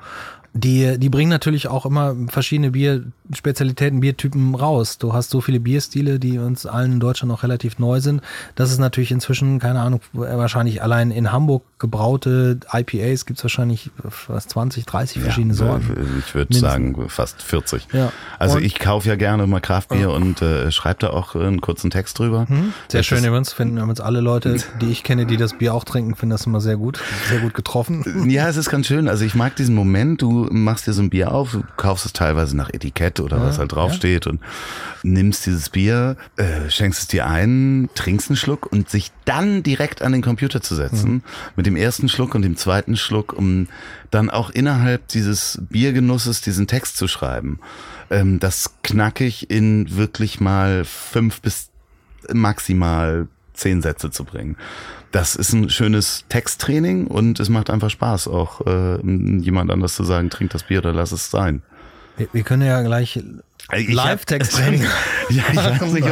Die, 0.54 0.98
die 0.98 1.08
bringen 1.08 1.30
natürlich 1.30 1.68
auch 1.68 1.86
immer 1.86 2.14
verschiedene 2.28 2.70
Bierspezialitäten, 2.72 4.00
Biertypen 4.00 4.54
raus. 4.54 4.98
Du 4.98 5.12
hast 5.14 5.30
so 5.30 5.40
viele 5.40 5.60
Bierstile, 5.60 6.18
die 6.18 6.38
uns 6.38 6.66
allen 6.66 6.92
in 6.92 7.00
Deutschland 7.00 7.30
noch 7.32 7.42
relativ 7.42 7.78
neu 7.78 8.00
sind. 8.00 8.20
Das 8.54 8.70
ist 8.70 8.78
natürlich 8.78 9.10
inzwischen, 9.12 9.58
keine 9.60 9.80
Ahnung, 9.80 10.00
wahrscheinlich 10.12 10.82
allein 10.82 11.10
in 11.10 11.32
Hamburg 11.32 11.62
gebraute 11.78 12.60
IPAs 12.72 13.24
gibt's 13.26 13.42
wahrscheinlich 13.42 13.90
was 14.28 14.46
20, 14.48 14.84
30 14.84 15.22
verschiedene 15.22 15.54
ja, 15.54 15.58
Sorten. 15.58 15.96
ich 16.18 16.34
würde 16.34 16.54
sagen 16.56 17.08
fast 17.08 17.42
40. 17.42 17.88
Ja. 17.92 18.12
Also 18.38 18.56
Und- 18.56 18.64
ich 18.64 18.78
kaufe 18.78 19.08
ja 19.08 19.16
gerne 19.16 19.46
mal 19.46 19.60
Kraftbier 19.60 20.10
und 20.10 20.42
äh, 20.42 20.70
schreibe 20.70 20.98
da 21.00 21.10
auch 21.10 21.34
äh, 21.34 21.38
einen 21.40 21.60
kurzen 21.60 21.90
Text 21.90 22.18
drüber. 22.18 22.46
Sehr 22.88 23.00
Das 23.00 23.06
schön 23.06 23.24
übrigens, 23.24 23.52
finden 23.52 23.78
übrigens 23.78 24.00
alle 24.00 24.20
Leute, 24.20 24.56
die 24.80 24.90
ich 24.90 25.02
kenne, 25.02 25.24
die 25.26 25.36
das 25.38 25.54
Bier 25.56 25.72
auch 25.74 25.84
trinken, 25.84 26.14
finden 26.14 26.30
das 26.32 26.46
immer 26.46 26.60
sehr 26.60 26.76
gut. 26.76 27.00
Sehr 27.30 27.40
gut 27.40 27.54
getroffen. 27.54 28.28
Ja, 28.30 28.48
es 28.48 28.56
ist 28.56 28.68
ganz 28.70 28.86
schön. 28.86 29.08
Also 29.08 29.24
ich 29.24 29.34
mag 29.34 29.56
diesen 29.56 29.74
Moment, 29.74 30.20
du 30.22 30.41
machst 30.50 30.86
dir 30.86 30.92
so 30.92 31.02
ein 31.02 31.10
Bier 31.10 31.32
auf, 31.32 31.52
du 31.52 31.64
kaufst 31.76 32.06
es 32.06 32.12
teilweise 32.12 32.56
nach 32.56 32.70
Etikett 32.72 33.20
oder 33.20 33.40
was 33.40 33.58
halt 33.58 33.72
draufsteht 33.72 34.26
und 34.26 34.40
nimmst 35.02 35.46
dieses 35.46 35.68
Bier, 35.68 36.16
äh, 36.36 36.70
schenkst 36.70 37.00
es 37.00 37.08
dir 37.08 37.26
ein, 37.26 37.88
trinkst 37.94 38.30
einen 38.30 38.36
Schluck 38.36 38.66
und 38.70 38.88
sich 38.88 39.10
dann 39.24 39.62
direkt 39.62 40.02
an 40.02 40.12
den 40.12 40.22
Computer 40.22 40.60
zu 40.60 40.74
setzen, 40.74 41.22
mit 41.56 41.66
dem 41.66 41.76
ersten 41.76 42.08
Schluck 42.08 42.34
und 42.34 42.42
dem 42.42 42.56
zweiten 42.56 42.96
Schluck, 42.96 43.32
um 43.32 43.68
dann 44.10 44.30
auch 44.30 44.50
innerhalb 44.50 45.08
dieses 45.08 45.58
Biergenusses 45.70 46.40
diesen 46.40 46.66
Text 46.66 46.96
zu 46.96 47.08
schreiben. 47.08 47.60
Ähm, 48.10 48.40
das 48.40 48.74
knackig 48.82 49.50
in 49.50 49.96
wirklich 49.96 50.40
mal 50.40 50.84
fünf 50.84 51.40
bis 51.40 51.70
maximal 52.32 53.28
zehn 53.54 53.82
Sätze 53.82 54.10
zu 54.10 54.24
bringen. 54.24 54.56
Das 55.12 55.36
ist 55.36 55.52
ein 55.52 55.68
schönes 55.68 56.24
Texttraining 56.30 57.06
und 57.06 57.38
es 57.38 57.50
macht 57.50 57.68
einfach 57.68 57.90
Spaß, 57.90 58.28
auch 58.28 58.66
äh, 58.66 58.96
jemand 59.04 59.70
anders 59.70 59.94
zu 59.94 60.04
sagen, 60.04 60.30
trink 60.30 60.50
das 60.52 60.64
Bier 60.64 60.78
oder 60.78 60.94
lass 60.94 61.12
es 61.12 61.30
sein. 61.30 61.62
Wir, 62.16 62.28
wir 62.32 62.42
können 62.42 62.62
ja 62.62 62.82
gleich 62.82 63.22
Live-Text-Training. 63.70 64.84
Ja, 65.30 65.44
ich 65.50 65.56
weiß 65.80 65.92
nicht. 65.92 66.06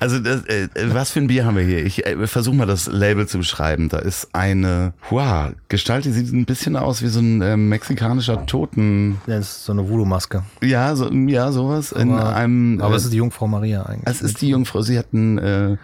Also 0.00 0.18
das, 0.20 0.46
äh, 0.46 0.68
was 0.86 1.10
für 1.10 1.20
ein 1.20 1.26
Bier 1.26 1.44
haben 1.44 1.56
wir 1.56 1.64
hier? 1.64 1.84
Ich 1.84 2.06
äh, 2.06 2.26
versuche 2.26 2.56
mal 2.56 2.64
das 2.66 2.86
Label 2.86 3.26
zu 3.28 3.36
beschreiben. 3.38 3.90
Da 3.90 3.98
ist 3.98 4.28
eine, 4.32 4.94
wow, 5.10 5.50
Gestalt, 5.68 6.06
die 6.06 6.12
sieht 6.12 6.32
ein 6.32 6.46
bisschen 6.46 6.76
aus 6.76 7.02
wie 7.02 7.08
so 7.08 7.20
ein 7.20 7.42
äh, 7.42 7.56
mexikanischer 7.58 8.46
Toten. 8.46 9.20
Das 9.26 9.40
ist 9.56 9.64
so 9.66 9.72
eine 9.72 9.90
Voodoo-Maske. 9.90 10.44
Ja, 10.62 10.96
so, 10.96 11.10
ja, 11.12 11.52
sowas. 11.52 11.92
in 11.92 12.12
Aber- 12.12 12.34
einem. 12.34 12.80
Aber 12.80 12.94
äh, 12.94 12.96
es 12.96 13.04
ist 13.04 13.12
die 13.12 13.18
Jungfrau 13.18 13.46
Maria 13.46 13.82
eigentlich. 13.82 14.06
Es 14.06 14.22
ist 14.22 14.40
die 14.40 14.48
Jungfrau. 14.48 14.80
Sie 14.80 14.98
hat 14.98 15.08
einen 15.12 15.36
äh, 15.38 15.76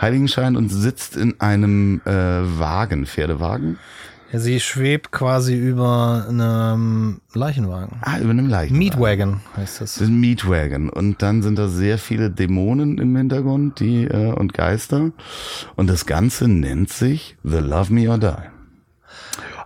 Heiligenschein 0.00 0.54
und 0.56 0.68
sitzt 0.68 1.16
in 1.16 1.40
einem 1.40 2.00
äh, 2.04 2.10
Wagen, 2.12 3.04
Pferdewagen. 3.06 3.78
Ja, 4.30 4.38
sie 4.40 4.60
schwebt 4.60 5.10
quasi 5.10 5.56
über 5.56 6.26
einem 6.28 7.22
Leichenwagen. 7.32 7.96
Ah, 8.02 8.18
über 8.18 8.30
einem 8.30 8.48
Leichenwagen. 8.48 8.78
Meatwagon 8.78 9.40
heißt 9.56 9.80
das. 9.80 9.94
Das 9.94 10.02
ist 10.02 10.08
ein 10.08 10.20
Mietwagen. 10.20 10.90
Und 10.90 11.22
dann 11.22 11.42
sind 11.42 11.58
da 11.58 11.68
sehr 11.68 11.96
viele 11.96 12.30
Dämonen 12.30 12.98
im 12.98 13.16
Hintergrund, 13.16 13.80
die 13.80 14.04
äh, 14.04 14.32
und 14.32 14.52
Geister. 14.52 15.12
Und 15.76 15.88
das 15.88 16.04
Ganze 16.04 16.46
nennt 16.46 16.90
sich 16.90 17.36
The 17.42 17.58
Love 17.58 17.92
Me 17.92 18.10
or 18.10 18.18
Die. 18.18 18.34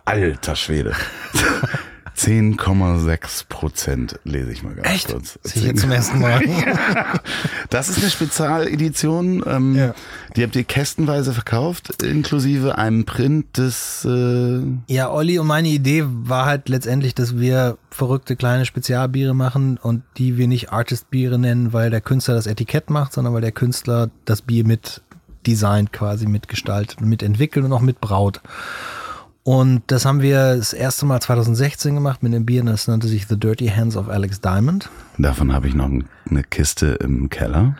Alter 0.04 0.54
Schwede. 0.54 0.92
10,6 2.22 3.46
Prozent 3.48 4.20
lese 4.24 4.52
ich 4.52 4.62
mal 4.62 4.74
ganz 4.74 4.88
Echt? 4.88 5.08
kurz. 5.08 5.38
Sehe 5.42 5.62
ich 5.62 5.68
jetzt 5.68 5.80
zum 5.80 5.90
ersten 5.90 6.20
Mal. 6.20 6.40
Das 7.70 7.88
ist 7.88 7.98
eine 7.98 8.10
Spezialedition. 8.10 9.42
Ähm, 9.46 9.74
Ja. 9.74 9.94
Die 10.36 10.42
habt 10.42 10.54
ihr 10.56 10.64
kästenweise 10.64 11.32
verkauft, 11.32 12.02
inklusive 12.02 12.78
einem 12.78 13.04
Print 13.04 13.56
des. 13.58 14.04
Äh, 14.04 14.60
Ja, 14.88 15.10
Olli 15.10 15.38
und 15.38 15.46
meine 15.46 15.68
Idee 15.68 16.04
war 16.06 16.46
halt 16.46 16.68
letztendlich, 16.68 17.14
dass 17.14 17.38
wir 17.38 17.78
verrückte 17.90 18.36
kleine 18.36 18.64
Spezialbiere 18.66 19.34
machen 19.34 19.78
und 19.78 20.02
die 20.18 20.36
wir 20.36 20.48
nicht 20.48 20.72
Artist-Biere 20.72 21.38
nennen, 21.38 21.72
weil 21.72 21.90
der 21.90 22.00
Künstler 22.00 22.34
das 22.34 22.46
Etikett 22.46 22.90
macht, 22.90 23.12
sondern 23.12 23.34
weil 23.34 23.40
der 23.42 23.52
Künstler 23.52 24.10
das 24.24 24.42
Bier 24.42 24.64
mit 24.64 25.02
designt, 25.46 25.92
quasi 25.92 26.26
mitgestaltet 26.26 27.00
und 27.00 27.08
mitentwickelt 27.08 27.64
und 27.64 27.72
auch 27.72 27.80
mitbraut. 27.80 28.40
Und 29.44 29.82
das 29.88 30.04
haben 30.04 30.20
wir 30.20 30.56
das 30.56 30.72
erste 30.72 31.04
Mal 31.04 31.20
2016 31.20 31.94
gemacht 31.94 32.22
mit 32.22 32.32
einem 32.32 32.46
Bier, 32.46 32.62
das 32.62 32.86
nannte 32.86 33.08
sich 33.08 33.26
The 33.26 33.38
Dirty 33.38 33.68
Hands 33.68 33.96
of 33.96 34.08
Alex 34.08 34.40
Diamond. 34.40 34.88
davon 35.18 35.52
habe 35.52 35.66
ich 35.66 35.74
noch 35.74 35.90
eine 36.30 36.42
Kiste 36.44 36.86
im 37.02 37.28
Keller. 37.28 37.76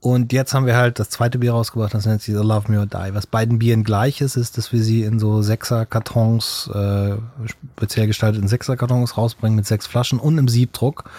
Und 0.00 0.32
jetzt 0.32 0.54
haben 0.54 0.66
wir 0.66 0.76
halt 0.76 1.00
das 1.00 1.10
zweite 1.10 1.38
Bier 1.38 1.52
rausgebracht, 1.52 1.92
das 1.92 2.06
nennt 2.06 2.22
sich 2.22 2.32
The 2.32 2.40
Love 2.40 2.70
Me 2.70 2.78
or 2.78 2.86
Die. 2.86 3.14
Was 3.14 3.26
beiden 3.26 3.58
Bieren 3.58 3.82
gleich 3.82 4.20
ist, 4.20 4.36
ist, 4.36 4.56
dass 4.56 4.72
wir 4.72 4.80
sie 4.80 5.02
in 5.02 5.18
so 5.18 5.42
Sechser-Kartons, 5.42 6.70
äh, 6.72 7.16
speziell 7.46 8.06
gestalteten 8.06 8.46
Sechser-Kartons 8.46 9.16
rausbringen 9.16 9.56
mit 9.56 9.66
sechs 9.66 9.88
Flaschen 9.88 10.20
und 10.20 10.38
einem 10.38 10.46
Siebdruck 10.46 11.10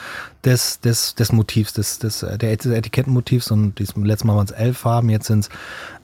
des, 0.45 0.79
des, 0.79 1.15
des 1.15 1.33
Motivs, 1.33 1.73
des, 1.73 1.99
des, 1.99 2.19
der 2.21 2.51
Etikettenmotivs. 2.53 3.51
Und 3.51 3.79
diesem 3.79 4.05
letzten 4.05 4.27
Mal 4.27 4.37
waren 4.37 4.45
es 4.45 4.51
elf 4.51 4.77
Farben, 4.77 5.09
jetzt 5.09 5.27
sind 5.27 5.39
es 5.41 5.49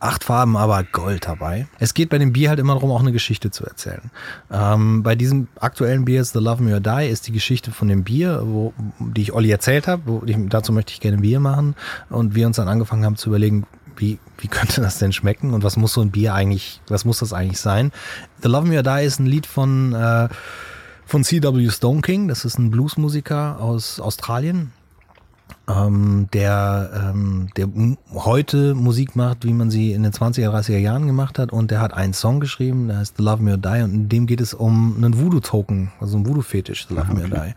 acht 0.02 0.26
Farben, 0.26 0.58
aber 0.58 0.84
Gold 0.84 1.28
dabei. 1.28 1.68
Es 1.80 1.94
geht 1.94 2.10
bei 2.10 2.18
dem 2.18 2.34
Bier 2.34 2.50
halt 2.50 2.60
immer 2.60 2.74
darum, 2.74 2.92
auch 2.92 3.00
eine 3.00 3.14
Geschichte 3.14 3.52
zu 3.52 3.64
erzählen. 3.66 4.12
Ähm, 4.52 5.02
bei 5.02 5.16
diesem 5.16 5.48
aktuellen 5.62 6.04
Bier 6.04 6.20
ist 6.20 6.34
The 6.34 6.40
Love 6.40 6.62
Me 6.62 6.74
or 6.74 6.82
Die 6.82 7.08
ist 7.08 7.28
die 7.28 7.32
Geschichte 7.32 7.72
von 7.72 7.88
dem 7.88 8.04
Bier, 8.04 8.42
wo, 8.44 8.74
die 9.00 9.22
ich 9.22 9.34
Olli 9.34 9.50
erzählt 9.50 9.88
habe. 9.88 10.22
Dazu 10.50 10.74
möchte 10.74 10.92
ich 10.92 11.00
gerne 11.00 11.20
Bier 11.20 11.40
machen. 11.40 11.76
Und 12.10 12.36
wir 12.36 12.46
uns 12.48 12.58
dann 12.58 12.65
angefangen 12.68 13.06
haben 13.06 13.16
zu 13.16 13.30
überlegen, 13.30 13.66
wie 13.98 14.20
wie 14.38 14.48
könnte 14.48 14.82
das 14.82 15.00
denn 15.00 15.14
schmecken 15.14 15.54
und 15.54 15.64
was 15.64 15.78
muss 15.78 15.94
so 15.94 16.02
ein 16.02 16.12
Bier 16.12 16.34
eigentlich, 16.34 16.82
was 16.88 17.06
muss 17.06 17.20
das 17.20 17.34
eigentlich 17.34 17.60
sein? 17.60 17.92
The 18.42 18.50
Love 18.50 18.68
Me 18.68 18.78
or 18.78 18.84
Die 18.84 19.06
ist 19.06 19.20
ein 19.20 19.26
Lied 19.26 19.46
von, 19.46 19.94
äh, 19.94 20.28
von 21.06 21.24
C.W. 21.24 21.70
Stone 21.70 22.02
King, 22.02 22.28
das 22.28 22.46
ist 22.46 22.58
ein 22.58 22.72
Bluesmusiker 22.72 23.60
aus 23.60 24.00
Australien 24.00 24.72
ähm, 25.68 26.28
der, 26.34 27.12
ähm, 27.12 27.48
der 27.58 27.68
heute 28.14 28.76
Musik 28.76 29.16
macht, 29.16 29.44
wie 29.46 29.54
man 29.54 29.72
sie 29.72 29.94
in 29.94 30.04
den 30.04 30.12
20er, 30.12 30.50
30er 30.50 30.78
Jahren 30.78 31.08
gemacht 31.08 31.40
hat. 31.40 31.52
Und 31.52 31.72
der 31.72 31.82
hat 31.82 31.94
einen 31.94 32.14
Song 32.14 32.40
geschrieben, 32.40 32.88
der 32.88 33.00
heißt 33.00 33.16
The 33.18 33.24
Love 33.24 33.42
Me 33.42 33.52
or 33.52 33.58
Die. 33.58 33.84
Und 33.84 33.94
in 33.94 34.10
dem 34.10 34.28
geht 34.28 34.42
es 34.42 34.54
um 34.54 34.96
einen 34.98 35.18
Voodoo-Token, 35.18 35.92
also 36.00 36.18
einen 36.18 36.28
Voodoo-Fetisch, 36.28 36.88
The 36.88 36.96
Love 36.96 37.12
okay. 37.12 37.16
Me 37.16 37.24
or 37.24 37.46
Die. 37.46 37.54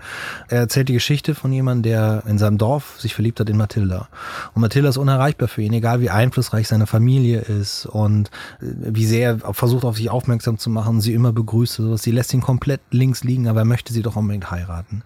Er 0.48 0.59
erzählt 0.60 0.89
die 0.89 0.94
Geschichte 0.94 1.35
von 1.35 1.52
jemandem, 1.52 1.90
der 1.90 2.22
in 2.26 2.39
seinem 2.39 2.59
Dorf 2.59 2.98
sich 2.98 3.14
verliebt 3.14 3.40
hat 3.40 3.51
in 3.51 3.56
Matilda. 3.56 4.09
Und 4.55 4.62
Matilda 4.62 4.89
ist 4.89 4.97
unerreichbar 4.97 5.48
für 5.48 5.62
ihn, 5.62 5.72
egal 5.72 6.01
wie 6.01 6.10
einflussreich 6.10 6.68
seine 6.68 6.86
Familie 6.86 7.40
ist 7.40 7.86
und 7.86 8.30
äh, 8.60 8.66
wie 8.70 9.06
sehr 9.06 9.39
er 9.43 9.55
versucht, 9.55 9.85
auf 9.85 9.97
sich 9.97 10.10
aufmerksam 10.10 10.59
zu 10.59 10.70
machen, 10.70 11.01
sie 11.01 11.12
immer 11.12 11.32
begrüßt. 11.32 11.74
Sowas. 11.74 12.02
Sie 12.02 12.10
lässt 12.10 12.32
ihn 12.32 12.40
komplett 12.40 12.80
links 12.90 13.24
liegen, 13.24 13.48
aber 13.48 13.60
er 13.60 13.66
möchte 13.66 13.93
sie 13.93 14.02
doch 14.02 14.16
unbedingt 14.16 14.51
heiraten. 14.51 15.02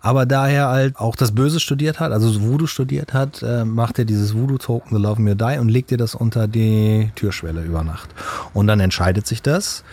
Aber 0.00 0.26
da 0.26 0.48
er 0.48 0.68
halt 0.68 0.96
auch 0.96 1.16
das 1.16 1.32
Böse 1.32 1.60
studiert 1.60 2.00
hat, 2.00 2.12
also 2.12 2.40
Voodoo 2.40 2.66
studiert 2.66 3.14
hat, 3.14 3.42
äh, 3.42 3.64
macht 3.64 3.98
er 3.98 4.04
dieses 4.04 4.34
Voodoo-Token 4.34 4.96
The 4.96 5.02
Love 5.02 5.20
Me 5.20 5.30
or 5.30 5.36
Die 5.36 5.58
und 5.58 5.68
legt 5.68 5.90
dir 5.90 5.98
das 5.98 6.14
unter 6.14 6.46
die 6.46 7.10
Türschwelle 7.14 7.62
über 7.62 7.82
Nacht. 7.82 8.10
Und 8.54 8.66
dann 8.68 8.80
entscheidet 8.80 9.26
sich 9.26 9.42
das 9.42 9.84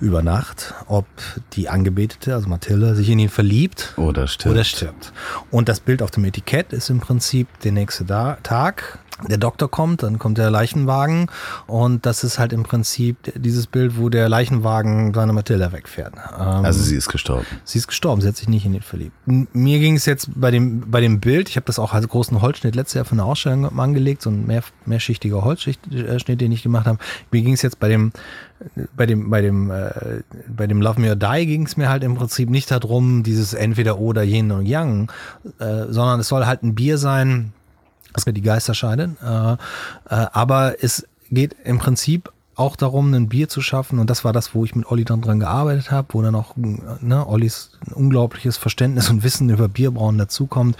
über 0.00 0.22
Nacht, 0.22 0.74
ob 0.86 1.06
die 1.54 1.68
Angebetete, 1.68 2.34
also 2.34 2.48
Mathilde, 2.48 2.94
sich 2.94 3.10
in 3.10 3.18
ihn 3.18 3.28
verliebt 3.28 3.94
oder 3.96 4.28
stirbt. 4.28 4.54
Oder 4.54 4.64
stirbt. 4.64 5.12
Und 5.50 5.68
das 5.68 5.80
Bild 5.80 6.02
auf 6.02 6.10
dem 6.12 6.24
Etikett 6.24 6.72
ist 6.72 6.88
im 6.88 7.00
Prinzip 7.00 7.48
der 7.60 7.72
nächste 7.72 8.06
Tag, 8.06 9.00
der 9.26 9.38
Doktor 9.38 9.70
kommt, 9.70 10.02
dann 10.02 10.18
kommt 10.18 10.38
der 10.38 10.50
Leichenwagen 10.50 11.26
und 11.66 12.06
das 12.06 12.24
ist 12.24 12.38
halt 12.38 12.52
im 12.52 12.62
Prinzip 12.62 13.16
dieses 13.34 13.66
Bild, 13.66 13.98
wo 13.98 14.08
der 14.08 14.28
Leichenwagen 14.28 15.12
seine 15.14 15.32
Matilda 15.32 15.72
wegfährt. 15.72 16.14
Ähm, 16.38 16.64
also 16.64 16.82
sie 16.82 16.96
ist 16.96 17.08
gestorben. 17.08 17.46
Sie 17.64 17.78
ist 17.78 17.88
gestorben, 17.88 18.20
sie 18.20 18.28
hat 18.28 18.36
sich 18.36 18.48
nicht 18.48 18.64
in 18.64 18.74
ihn 18.74 18.82
verliebt. 18.82 19.14
Mir 19.26 19.80
ging 19.80 19.96
es 19.96 20.06
jetzt 20.06 20.30
bei 20.34 20.50
dem, 20.50 20.90
bei 20.90 21.00
dem 21.00 21.20
Bild, 21.20 21.48
ich 21.48 21.56
habe 21.56 21.66
das 21.66 21.78
auch 21.78 21.94
als 21.94 22.06
großen 22.06 22.40
Holzschnitt 22.40 22.74
letztes 22.74 22.94
Jahr 22.94 23.04
von 23.04 23.18
der 23.18 23.26
Ausstellung 23.26 23.78
angelegt, 23.78 24.22
so 24.22 24.30
ein 24.30 24.46
mehr, 24.46 24.62
mehrschichtiger 24.86 25.44
Holzschnitt, 25.44 25.78
den 26.40 26.52
ich 26.52 26.62
gemacht 26.62 26.86
habe. 26.86 26.98
Mir 27.30 27.42
ging 27.42 27.54
es 27.54 27.62
jetzt 27.62 27.80
bei 27.80 27.88
dem, 27.88 28.12
bei 28.96 29.06
dem, 29.06 29.30
bei 29.30 29.40
dem, 29.40 29.70
äh, 29.70 30.22
bei 30.48 30.66
dem 30.66 30.80
Love 30.80 31.00
Me 31.00 31.10
or 31.10 31.16
Die 31.16 31.46
ging 31.46 31.66
es 31.66 31.76
mir 31.76 31.88
halt 31.88 32.04
im 32.04 32.14
Prinzip 32.14 32.50
nicht 32.50 32.70
darum, 32.70 33.22
dieses 33.22 33.54
entweder 33.54 33.98
oder 33.98 34.22
Yin 34.22 34.50
und 34.50 34.66
Yang, 34.66 35.10
äh, 35.58 35.86
sondern 35.88 36.20
es 36.20 36.28
soll 36.28 36.46
halt 36.46 36.62
ein 36.62 36.74
Bier 36.74 36.98
sein, 36.98 37.52
geht 38.24 38.36
die 38.36 38.42
Geister 38.42 38.74
scheiden. 38.74 39.16
Äh, 39.22 39.52
äh, 39.52 39.56
aber 40.08 40.82
es 40.82 41.06
geht 41.30 41.56
im 41.64 41.78
Prinzip 41.78 42.32
auch 42.58 42.74
darum, 42.74 43.14
ein 43.14 43.28
Bier 43.28 43.48
zu 43.48 43.60
schaffen. 43.60 43.98
Und 43.98 44.10
das 44.10 44.24
war 44.24 44.32
das, 44.32 44.54
wo 44.54 44.64
ich 44.64 44.74
mit 44.74 44.86
Olli 44.90 45.04
dann 45.04 45.22
dran 45.22 45.38
gearbeitet 45.38 45.90
habe, 45.92 46.08
wo 46.10 46.22
dann 46.22 46.34
auch 46.34 46.56
ne, 46.56 47.26
Ollis 47.26 47.70
unglaubliches 47.94 48.56
Verständnis 48.56 49.08
und 49.10 49.22
Wissen 49.22 49.48
über 49.48 49.68
Bierbrauen 49.68 50.18
dazukommt. 50.18 50.76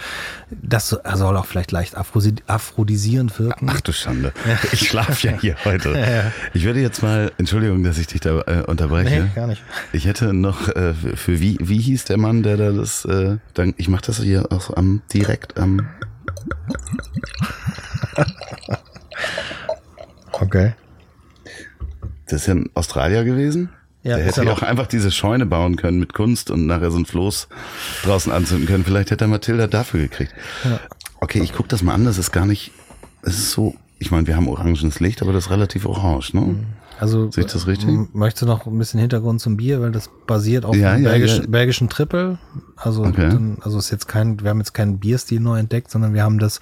Das 0.51 0.89
soll 0.89 1.37
auch 1.37 1.47
vielleicht 1.47 1.71
leicht 1.71 1.97
aphrodisierend 1.97 3.39
wirken. 3.39 3.69
Ach 3.71 3.81
du 3.81 3.93
Schande. 3.93 4.33
Ich 4.73 4.89
schlafe 4.89 5.29
ja 5.29 5.39
hier 5.41 5.57
heute. 5.65 5.97
Ich 6.55 6.65
würde 6.65 6.81
jetzt 6.81 7.03
mal, 7.03 7.31
Entschuldigung, 7.39 7.85
dass 7.85 7.99
ich 7.99 8.07
dich 8.07 8.21
da 8.21 8.41
äh, 8.41 8.63
unterbreche. 8.67 9.25
Nee, 9.25 9.31
gar 9.35 9.47
nicht. 9.47 9.63
Ich 9.93 10.07
hätte 10.07 10.33
noch 10.33 10.69
äh, 10.69 10.95
für 10.95 11.41
wie, 11.41 11.59
wie 11.61 11.79
hieß 11.79 12.05
der 12.05 12.17
Mann, 12.17 12.43
der 12.43 12.57
da 12.57 12.73
das, 12.73 13.05
äh, 13.05 13.37
dann, 13.55 13.75
ich 13.77 13.89
mache 13.89 14.03
das 14.07 14.21
hier 14.21 14.51
auch 14.51 14.77
am 14.77 15.03
direkt 15.13 15.59
am 15.59 15.87
okay. 20.33 20.75
Das 22.27 22.43
ist 22.43 22.47
ja 22.47 22.55
ein 22.55 22.71
Australier 22.75 23.25
gewesen. 23.25 23.71
Ja, 24.03 24.17
der 24.17 24.27
hätte 24.27 24.45
ja 24.45 24.53
auch 24.53 24.63
einfach 24.63 24.87
diese 24.87 25.11
Scheune 25.11 25.45
bauen 25.45 25.77
können 25.77 25.99
mit 25.99 26.15
Kunst 26.15 26.51
und 26.51 26.67
nachher 26.67 26.91
so 26.91 26.99
ein 26.99 27.07
Floß 27.07 27.49
draußen 28.05 28.33
anzünden 28.33 28.67
können. 28.67 28.85
Vielleicht 28.85 29.11
hätte 29.11 29.25
er 29.25 29.29
Matilda 29.29 29.67
dafür 29.67 30.01
gekriegt. 30.01 30.33
Ja. 30.65 30.81
Okay, 31.21 31.41
ich 31.43 31.53
guck 31.53 31.69
das 31.69 31.83
mal 31.83 31.95
an. 31.95 32.05
Das 32.05 32.17
ist 32.17 32.31
gar 32.31 32.47
nicht. 32.47 32.71
Es 33.23 33.39
ist 33.39 33.51
so. 33.51 33.75
Ich 33.99 34.11
meine, 34.11 34.27
wir 34.29 34.37
haben 34.37 34.47
orangenes 34.47 35.01
Licht, 35.01 35.23
aber 35.23 35.33
das 35.33 35.47
ist 35.47 35.51
relativ 35.51 35.85
orange, 35.85 36.33
ne? 36.35 36.41
Mhm. 36.41 36.67
Also, 37.01 37.31
Sehe 37.31 37.45
ich 37.45 37.53
das 37.53 37.67
richtig? 37.67 38.13
Möchtest 38.13 38.43
du 38.43 38.47
noch 38.47 38.67
ein 38.67 38.77
bisschen 38.77 38.99
Hintergrund 38.99 39.41
zum 39.41 39.57
Bier, 39.57 39.81
weil 39.81 39.93
das 39.93 40.11
basiert 40.27 40.65
auf 40.65 40.75
ja, 40.75 40.93
einem 40.93 41.05
ja, 41.05 41.11
belgischen, 41.11 41.45
ja. 41.45 41.51
belgischen 41.51 41.89
Triple. 41.89 42.39
Also, 42.77 43.05
okay. 43.05 43.29
dann, 43.29 43.59
also 43.61 43.79
ist 43.79 43.91
jetzt 43.91 44.09
kein, 44.09 44.41
wir 44.43 44.51
haben 44.51 44.59
jetzt 44.59 44.75
keinen 44.75 44.99
Bierstil 44.99 45.41
neu 45.41 45.59
entdeckt, 45.59 45.91
sondern 45.91 46.13
wir 46.15 46.25
haben 46.25 46.39
das, 46.39 46.61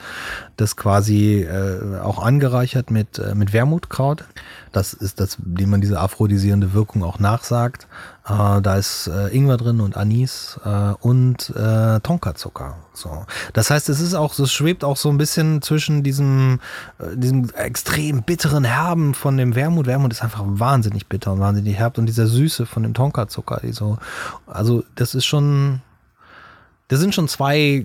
das 0.56 0.76
quasi 0.76 1.42
äh, 1.42 1.98
auch 2.00 2.22
angereichert 2.22 2.90
mit, 2.90 3.18
äh, 3.18 3.34
mit 3.34 3.52
Wermutkraut. 3.52 4.24
Das 4.72 4.92
ist 4.92 5.20
das, 5.20 5.38
dem 5.38 5.70
man 5.70 5.80
diese 5.80 5.98
aphrodisierende 5.98 6.74
Wirkung 6.74 7.02
auch 7.02 7.18
nachsagt. 7.18 7.86
Äh, 8.26 8.60
da 8.60 8.76
ist 8.76 9.06
äh, 9.06 9.28
Ingwer 9.34 9.56
drin 9.56 9.80
und 9.80 9.96
Anis 9.96 10.60
äh, 10.64 10.92
und 11.00 11.50
äh, 11.56 12.00
Tonkazucker. 12.00 12.76
So. 12.96 13.26
Das 13.52 13.70
heißt, 13.70 13.88
es 13.88 14.00
ist 14.00 14.14
auch, 14.14 14.38
es 14.38 14.52
schwebt 14.52 14.82
auch 14.82 14.96
so 14.96 15.10
ein 15.10 15.18
bisschen 15.18 15.62
zwischen 15.62 16.02
diesem, 16.02 16.60
äh, 16.98 17.16
diesem 17.16 17.50
extrem 17.50 18.22
bitteren 18.22 18.64
Herben 18.64 19.14
von 19.14 19.36
dem 19.36 19.54
Wermut. 19.54 19.86
Wermut 19.86 20.12
ist 20.12 20.22
einfach 20.22 20.42
wahnsinnig 20.44 21.06
bitter 21.06 21.32
und 21.32 21.40
wahnsinnig 21.40 21.76
herb 21.76 21.98
und 21.98 22.06
dieser 22.06 22.26
Süße 22.26 22.66
von 22.66 22.82
dem 22.82 22.94
Tonkazucker. 22.94 23.60
So, 23.72 23.98
also 24.46 24.82
das 24.94 25.14
ist 25.14 25.26
schon, 25.26 25.82
da 26.88 26.96
sind 26.96 27.14
schon 27.14 27.28
zwei 27.28 27.84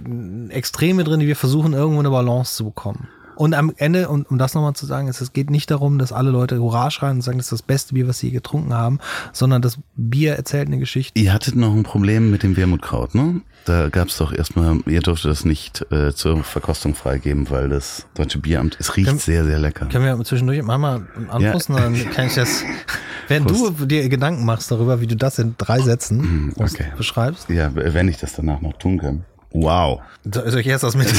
Extreme 0.49 1.03
drin, 1.03 1.19
die 1.19 1.27
wir 1.27 1.35
versuchen, 1.35 1.73
irgendwo 1.73 1.99
eine 1.99 2.09
Balance 2.09 2.55
zu 2.55 2.65
bekommen. 2.65 3.07
Und 3.41 3.55
am 3.55 3.73
Ende, 3.75 4.07
um, 4.07 4.23
um 4.29 4.37
das 4.37 4.53
nochmal 4.53 4.73
zu 4.73 4.85
sagen, 4.85 5.07
ist, 5.07 5.19
es 5.19 5.33
geht 5.33 5.49
nicht 5.49 5.71
darum, 5.71 5.97
dass 5.97 6.11
alle 6.11 6.29
Leute 6.29 6.59
Hurra 6.59 6.91
schreien 6.91 7.15
und 7.15 7.21
sagen, 7.23 7.39
das 7.39 7.47
ist 7.47 7.53
das 7.53 7.61
beste 7.63 7.95
Bier, 7.95 8.07
was 8.07 8.19
sie 8.19 8.29
getrunken 8.29 8.71
haben, 8.71 8.99
sondern 9.33 9.63
das 9.63 9.79
Bier 9.95 10.35
erzählt 10.35 10.67
eine 10.67 10.77
Geschichte. 10.77 11.19
Ihr 11.19 11.33
hattet 11.33 11.55
noch 11.55 11.73
ein 11.73 11.81
Problem 11.81 12.29
mit 12.29 12.43
dem 12.43 12.55
Wermutkraut, 12.55 13.15
ne? 13.15 13.41
Da 13.65 13.89
gab 13.89 14.09
es 14.09 14.17
doch 14.17 14.31
erstmal, 14.31 14.77
ihr 14.85 15.01
durftet 15.01 15.31
das 15.31 15.43
nicht 15.43 15.83
äh, 15.91 16.13
zur 16.13 16.43
Verkostung 16.43 16.93
freigeben, 16.93 17.49
weil 17.49 17.69
das 17.69 18.05
deutsche 18.13 18.37
Bieramt, 18.37 18.77
es 18.79 18.95
riecht 18.95 19.07
können, 19.07 19.17
sehr, 19.17 19.43
sehr 19.43 19.57
lecker. 19.57 19.87
Können 19.87 20.05
wir 20.05 20.23
zwischendurch 20.23 20.61
mal 20.61 21.07
anpusten, 21.27 21.75
ja. 21.75 21.81
dann 21.81 22.11
kann 22.11 22.27
ich 22.27 22.35
das, 22.35 22.63
wenn 23.27 23.45
du 23.45 23.71
dir 23.87 24.07
Gedanken 24.07 24.45
machst 24.45 24.69
darüber, 24.69 25.01
wie 25.01 25.07
du 25.07 25.15
das 25.15 25.39
in 25.39 25.55
drei 25.57 25.79
Sätzen 25.81 26.19
mm, 26.19 26.53
okay. 26.57 26.91
beschreibst. 26.95 27.49
Ja, 27.49 27.71
wenn 27.73 28.07
ich 28.07 28.17
das 28.17 28.33
danach 28.33 28.61
noch 28.61 28.73
tun 28.73 28.99
kann. 28.99 29.25
Wow. 29.51 30.01
Soll 30.23 30.59
ich 30.59 30.67
erst 30.67 30.83
was 30.83 30.95
mit? 30.95 31.07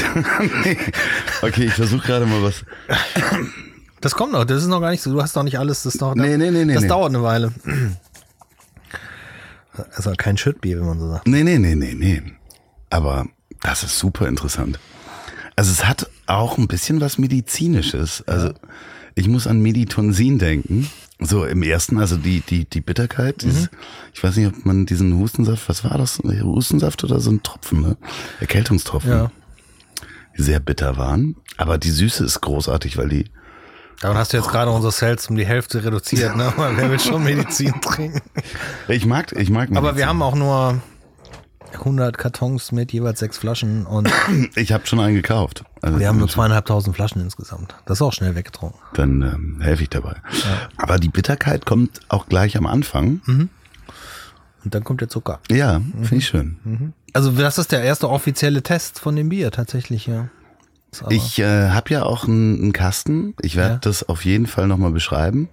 okay, 1.43 1.65
ich 1.65 1.75
versuche 1.75 2.07
gerade 2.07 2.27
mal 2.27 2.43
was. 2.43 2.65
Das 4.01 4.15
kommt 4.15 4.33
noch, 4.33 4.45
das 4.45 4.63
ist 4.63 4.69
noch 4.69 4.81
gar 4.81 4.91
nicht 4.91 5.03
so, 5.03 5.13
du 5.13 5.23
hast 5.23 5.37
noch 5.37 5.43
nicht 5.43 5.59
alles, 5.59 5.83
das 5.83 5.97
noch. 5.97 6.15
Nee, 6.15 6.37
nee, 6.37 6.51
nee, 6.51 6.65
nee. 6.65 6.75
Das 6.75 6.83
nee. 6.83 6.89
dauert 6.89 7.11
eine 7.11 7.23
Weile. 7.23 7.53
Also 9.95 10.13
kein 10.17 10.37
Schüttbier, 10.37 10.79
wenn 10.81 10.87
man 10.87 10.99
so 10.99 11.09
sagt. 11.09 11.27
Nee, 11.27 11.45
nee, 11.45 11.59
nee, 11.59 11.75
nee, 11.75 11.95
nee. 11.95 12.23
Aber 12.91 13.27
das 13.61 13.83
ist 13.83 13.99
super 13.99 14.29
interessant. 14.29 14.79
Also 15.57 15.71
es 15.71 15.85
hat 15.85 16.09
auch 16.27 16.59
ein 16.59 16.69
bisschen 16.69 17.01
was 17.01 17.19
Medizinisches. 17.19 18.23
Also 18.27 18.53
ich 19.15 19.29
muss 19.29 19.47
an 19.47 19.61
Meditonsin 19.61 20.39
denken. 20.39 20.91
So 21.25 21.45
im 21.45 21.63
ersten, 21.63 21.99
also 21.99 22.17
die, 22.17 22.41
die, 22.41 22.65
die 22.65 22.81
Bitterkeit, 22.81 23.43
dieses, 23.43 23.71
mhm. 23.71 23.79
ich 24.13 24.23
weiß 24.23 24.37
nicht, 24.37 24.49
ob 24.49 24.65
man 24.65 24.87
diesen 24.87 25.19
Hustensaft, 25.19 25.69
was 25.69 25.85
war 25.85 25.99
das? 25.99 26.19
Hustensaft 26.19 27.05
oder 27.05 27.21
so 27.21 27.31
ein 27.31 27.43
Tropfen, 27.43 27.81
ne? 27.81 27.97
Erkältungstropfen. 28.41 29.11
Ja. 29.11 29.31
Die 30.37 30.43
sehr 30.43 30.61
bitter 30.61 30.97
waren. 30.97 31.37
Aber 31.57 31.79
die 31.79 31.91
Süße 31.91 32.25
ist 32.25 32.41
großartig, 32.41 32.97
weil 32.97 33.09
die. 33.09 33.25
Daran 34.01 34.17
hast 34.17 34.33
du 34.33 34.37
jetzt 34.39 34.49
gerade 34.49 34.71
unsere 34.71 34.93
Cells 34.93 35.29
um 35.29 35.37
die 35.37 35.47
Hälfte 35.47 35.85
reduziert, 35.85 36.37
ne? 36.37 36.53
Wer 36.57 36.91
will 36.91 36.99
schon 36.99 37.23
Medizin 37.23 37.81
trinken? 37.81 38.21
Ich 38.89 39.07
mag, 39.07 39.33
ich 39.33 39.51
mag 39.51 39.71
Medizin. 39.71 39.77
Aber 39.77 39.97
wir 39.97 40.07
haben 40.07 40.23
auch 40.23 40.35
nur 40.35 40.81
100 41.75 42.19
Kartons 42.19 42.73
mit 42.73 42.93
jeweils 42.93 43.21
sechs 43.21 43.39
Flaschen 43.39 43.87
und. 43.87 44.11
ich 44.57 44.73
habe 44.73 44.87
schon 44.87 45.01
einen 45.01 45.15
gekauft. 45.15 45.65
Also 45.81 45.99
wir 45.99 46.09
haben 46.09 46.19
nur 46.19 46.29
zweieinhalbtausend 46.29 46.95
Flaschen 46.95 47.21
insgesamt. 47.23 47.75
Das 47.87 47.99
ist 47.99 48.03
auch 48.03 48.13
schnell 48.13 48.35
weggetrunken. 48.35 48.79
Dann 48.95 49.23
ähm, 49.23 49.61
helfe 49.61 49.83
ich 49.83 49.91
dabei. 49.91 50.17
Ja. 50.33 50.69
Aber 50.77 50.99
die 50.99 51.09
Bitterkeit 51.09 51.67
kommt 51.67 52.01
auch 52.09 52.27
gleich 52.27 52.57
am 52.57 52.67
Anfang. 52.67 53.21
Mhm. 53.27 53.49
Und 54.65 54.75
dann 54.75 54.85
kommt 54.85 55.01
der 55.01 55.09
Zucker. 55.09 55.41
Ja, 55.51 55.81
mhm. 55.81 56.05
finde 56.05 56.17
ich 56.17 56.27
schön. 56.27 56.57
Mhm. 56.65 56.93
Also 57.13 57.33
das 57.33 57.59
ist 57.59 57.73
der 57.73 57.83
erste 57.83 58.09
offizielle 58.09 58.63
Test 58.63 59.01
von 59.01 59.17
dem 59.17 59.29
Bier 59.29 59.51
tatsächlich, 59.51 60.07
ja. 60.07 60.29
Ich 61.09 61.39
äh, 61.39 61.71
habe 61.71 61.91
ja 61.91 62.03
auch 62.03 62.29
einen, 62.29 62.61
einen 62.61 62.73
Kasten. 62.73 63.35
Ich 63.41 63.57
werde 63.57 63.75
ja. 63.75 63.79
das 63.79 64.09
auf 64.09 64.25
jeden 64.25 64.47
Fall 64.47 64.67
nochmal 64.67 64.93
beschreiben. 64.93 65.49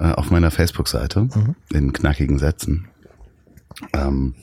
Äh, 0.00 0.12
auf 0.12 0.30
meiner 0.30 0.50
Facebook-Seite. 0.50 1.22
Mhm. 1.22 1.54
In 1.72 1.92
knackigen 1.92 2.38
Sätzen. 2.38 2.88
Ähm, 3.92 4.34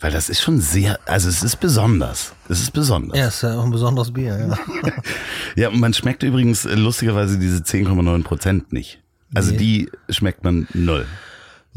weil 0.00 0.12
das 0.12 0.28
ist 0.28 0.40
schon 0.40 0.60
sehr, 0.60 0.98
also 1.06 1.28
es 1.28 1.42
ist 1.42 1.56
besonders. 1.56 2.32
Es 2.48 2.60
ist 2.60 2.72
besonders. 2.72 3.18
Ja, 3.18 3.26
es 3.26 3.36
ist 3.36 3.42
ja 3.42 3.58
auch 3.58 3.64
ein 3.64 3.70
besonderes 3.70 4.12
Bier, 4.12 4.38
ja. 4.38 4.92
ja, 5.56 5.68
und 5.68 5.80
man 5.80 5.92
schmeckt 5.92 6.22
übrigens 6.22 6.64
lustigerweise 6.64 7.38
diese 7.38 7.62
10,9 7.62 8.22
Prozent 8.22 8.72
nicht. 8.72 9.00
Also 9.34 9.50
nee. 9.50 9.58
die 9.58 9.90
schmeckt 10.08 10.44
man 10.44 10.68
null. 10.72 11.06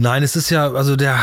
Nein, 0.01 0.23
es 0.23 0.35
ist 0.35 0.49
ja, 0.49 0.71
also 0.71 0.95
der 0.95 1.19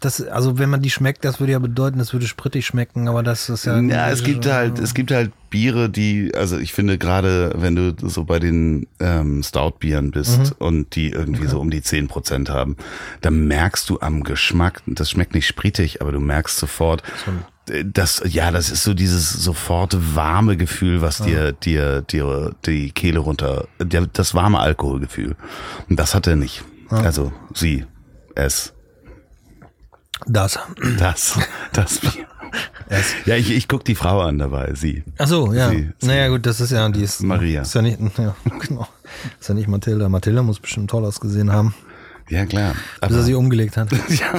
das, 0.00 0.22
also 0.26 0.58
wenn 0.58 0.70
man 0.70 0.80
die 0.80 0.88
schmeckt, 0.88 1.22
das 1.24 1.38
würde 1.38 1.52
ja 1.52 1.58
bedeuten, 1.58 1.98
das 1.98 2.12
würde 2.14 2.26
sprittig 2.26 2.66
schmecken, 2.66 3.06
aber 3.08 3.22
das 3.22 3.50
ist 3.50 3.66
ja. 3.66 3.78
Ja, 3.78 4.10
es 4.10 4.24
gibt 4.24 4.46
halt, 4.46 4.78
es 4.78 4.94
gibt 4.94 5.10
halt 5.10 5.32
Biere, 5.50 5.90
die, 5.90 6.32
also 6.34 6.56
ich 6.58 6.72
finde 6.72 6.96
gerade, 6.96 7.52
wenn 7.56 7.76
du 7.76 7.94
so 8.08 8.24
bei 8.24 8.38
den 8.38 8.86
ähm, 9.00 9.42
Stout-Bieren 9.42 10.10
bist 10.10 10.38
Mhm. 10.38 10.52
und 10.66 10.96
die 10.96 11.10
irgendwie 11.10 11.46
so 11.46 11.60
um 11.60 11.70
die 11.70 11.82
10 11.82 12.08
Prozent 12.08 12.48
haben, 12.48 12.76
dann 13.20 13.46
merkst 13.46 13.88
du 13.90 14.00
am 14.00 14.24
Geschmack, 14.24 14.82
das 14.86 15.10
schmeckt 15.10 15.34
nicht 15.34 15.46
spritig, 15.46 16.00
aber 16.00 16.10
du 16.10 16.20
merkst 16.20 16.56
sofort, 16.56 17.02
äh, 17.68 17.84
das, 17.84 18.22
ja, 18.26 18.50
das 18.50 18.70
ist 18.70 18.82
so 18.82 18.94
dieses 18.94 19.30
sofort 19.30 20.16
warme 20.16 20.56
Gefühl, 20.56 21.02
was 21.02 21.18
dir, 21.18 21.52
dir, 21.52 22.00
dir 22.00 22.54
die 22.64 22.92
Kehle 22.92 23.18
runter, 23.18 23.68
der, 23.78 24.06
das 24.06 24.34
warme 24.34 24.58
Alkoholgefühl. 24.58 25.36
Und 25.90 25.98
das 25.98 26.14
hat 26.14 26.26
er 26.26 26.36
nicht. 26.36 26.64
Also 26.88 27.32
sie, 27.54 27.84
es, 28.34 28.72
Das. 30.26 30.58
das, 30.98 31.38
das 31.72 31.98
Bier. 32.00 32.26
Ja, 33.24 33.36
ich, 33.36 33.50
ich 33.50 33.66
guck 33.68 33.84
die 33.84 33.94
Frau 33.94 34.20
an 34.20 34.38
dabei, 34.38 34.74
sie. 34.74 35.04
Ach 35.18 35.26
so, 35.26 35.52
ja. 35.54 35.70
Sie- 35.70 35.90
sie- 35.98 36.06
naja, 36.06 36.28
gut, 36.28 36.44
das 36.44 36.60
ist 36.60 36.70
ja, 36.70 36.86
die 36.90 37.02
ist. 37.02 37.22
Maria. 37.22 37.62
Ist 37.62 37.74
ja 37.74 37.80
nicht, 37.82 37.98
ja, 38.18 38.34
genau. 38.60 38.86
Ist 39.40 39.48
ja 39.48 39.54
nicht 39.54 39.68
Mathilda. 39.68 40.08
Mathilda 40.10 40.42
muss 40.42 40.60
bestimmt 40.60 40.90
toll 40.90 41.04
ausgesehen 41.06 41.50
haben, 41.50 41.74
Ja, 42.28 42.44
klar. 42.44 42.74
bis 43.00 43.16
er 43.16 43.22
sie 43.22 43.34
umgelegt 43.34 43.76
hat. 43.78 43.90
ja, 44.08 44.38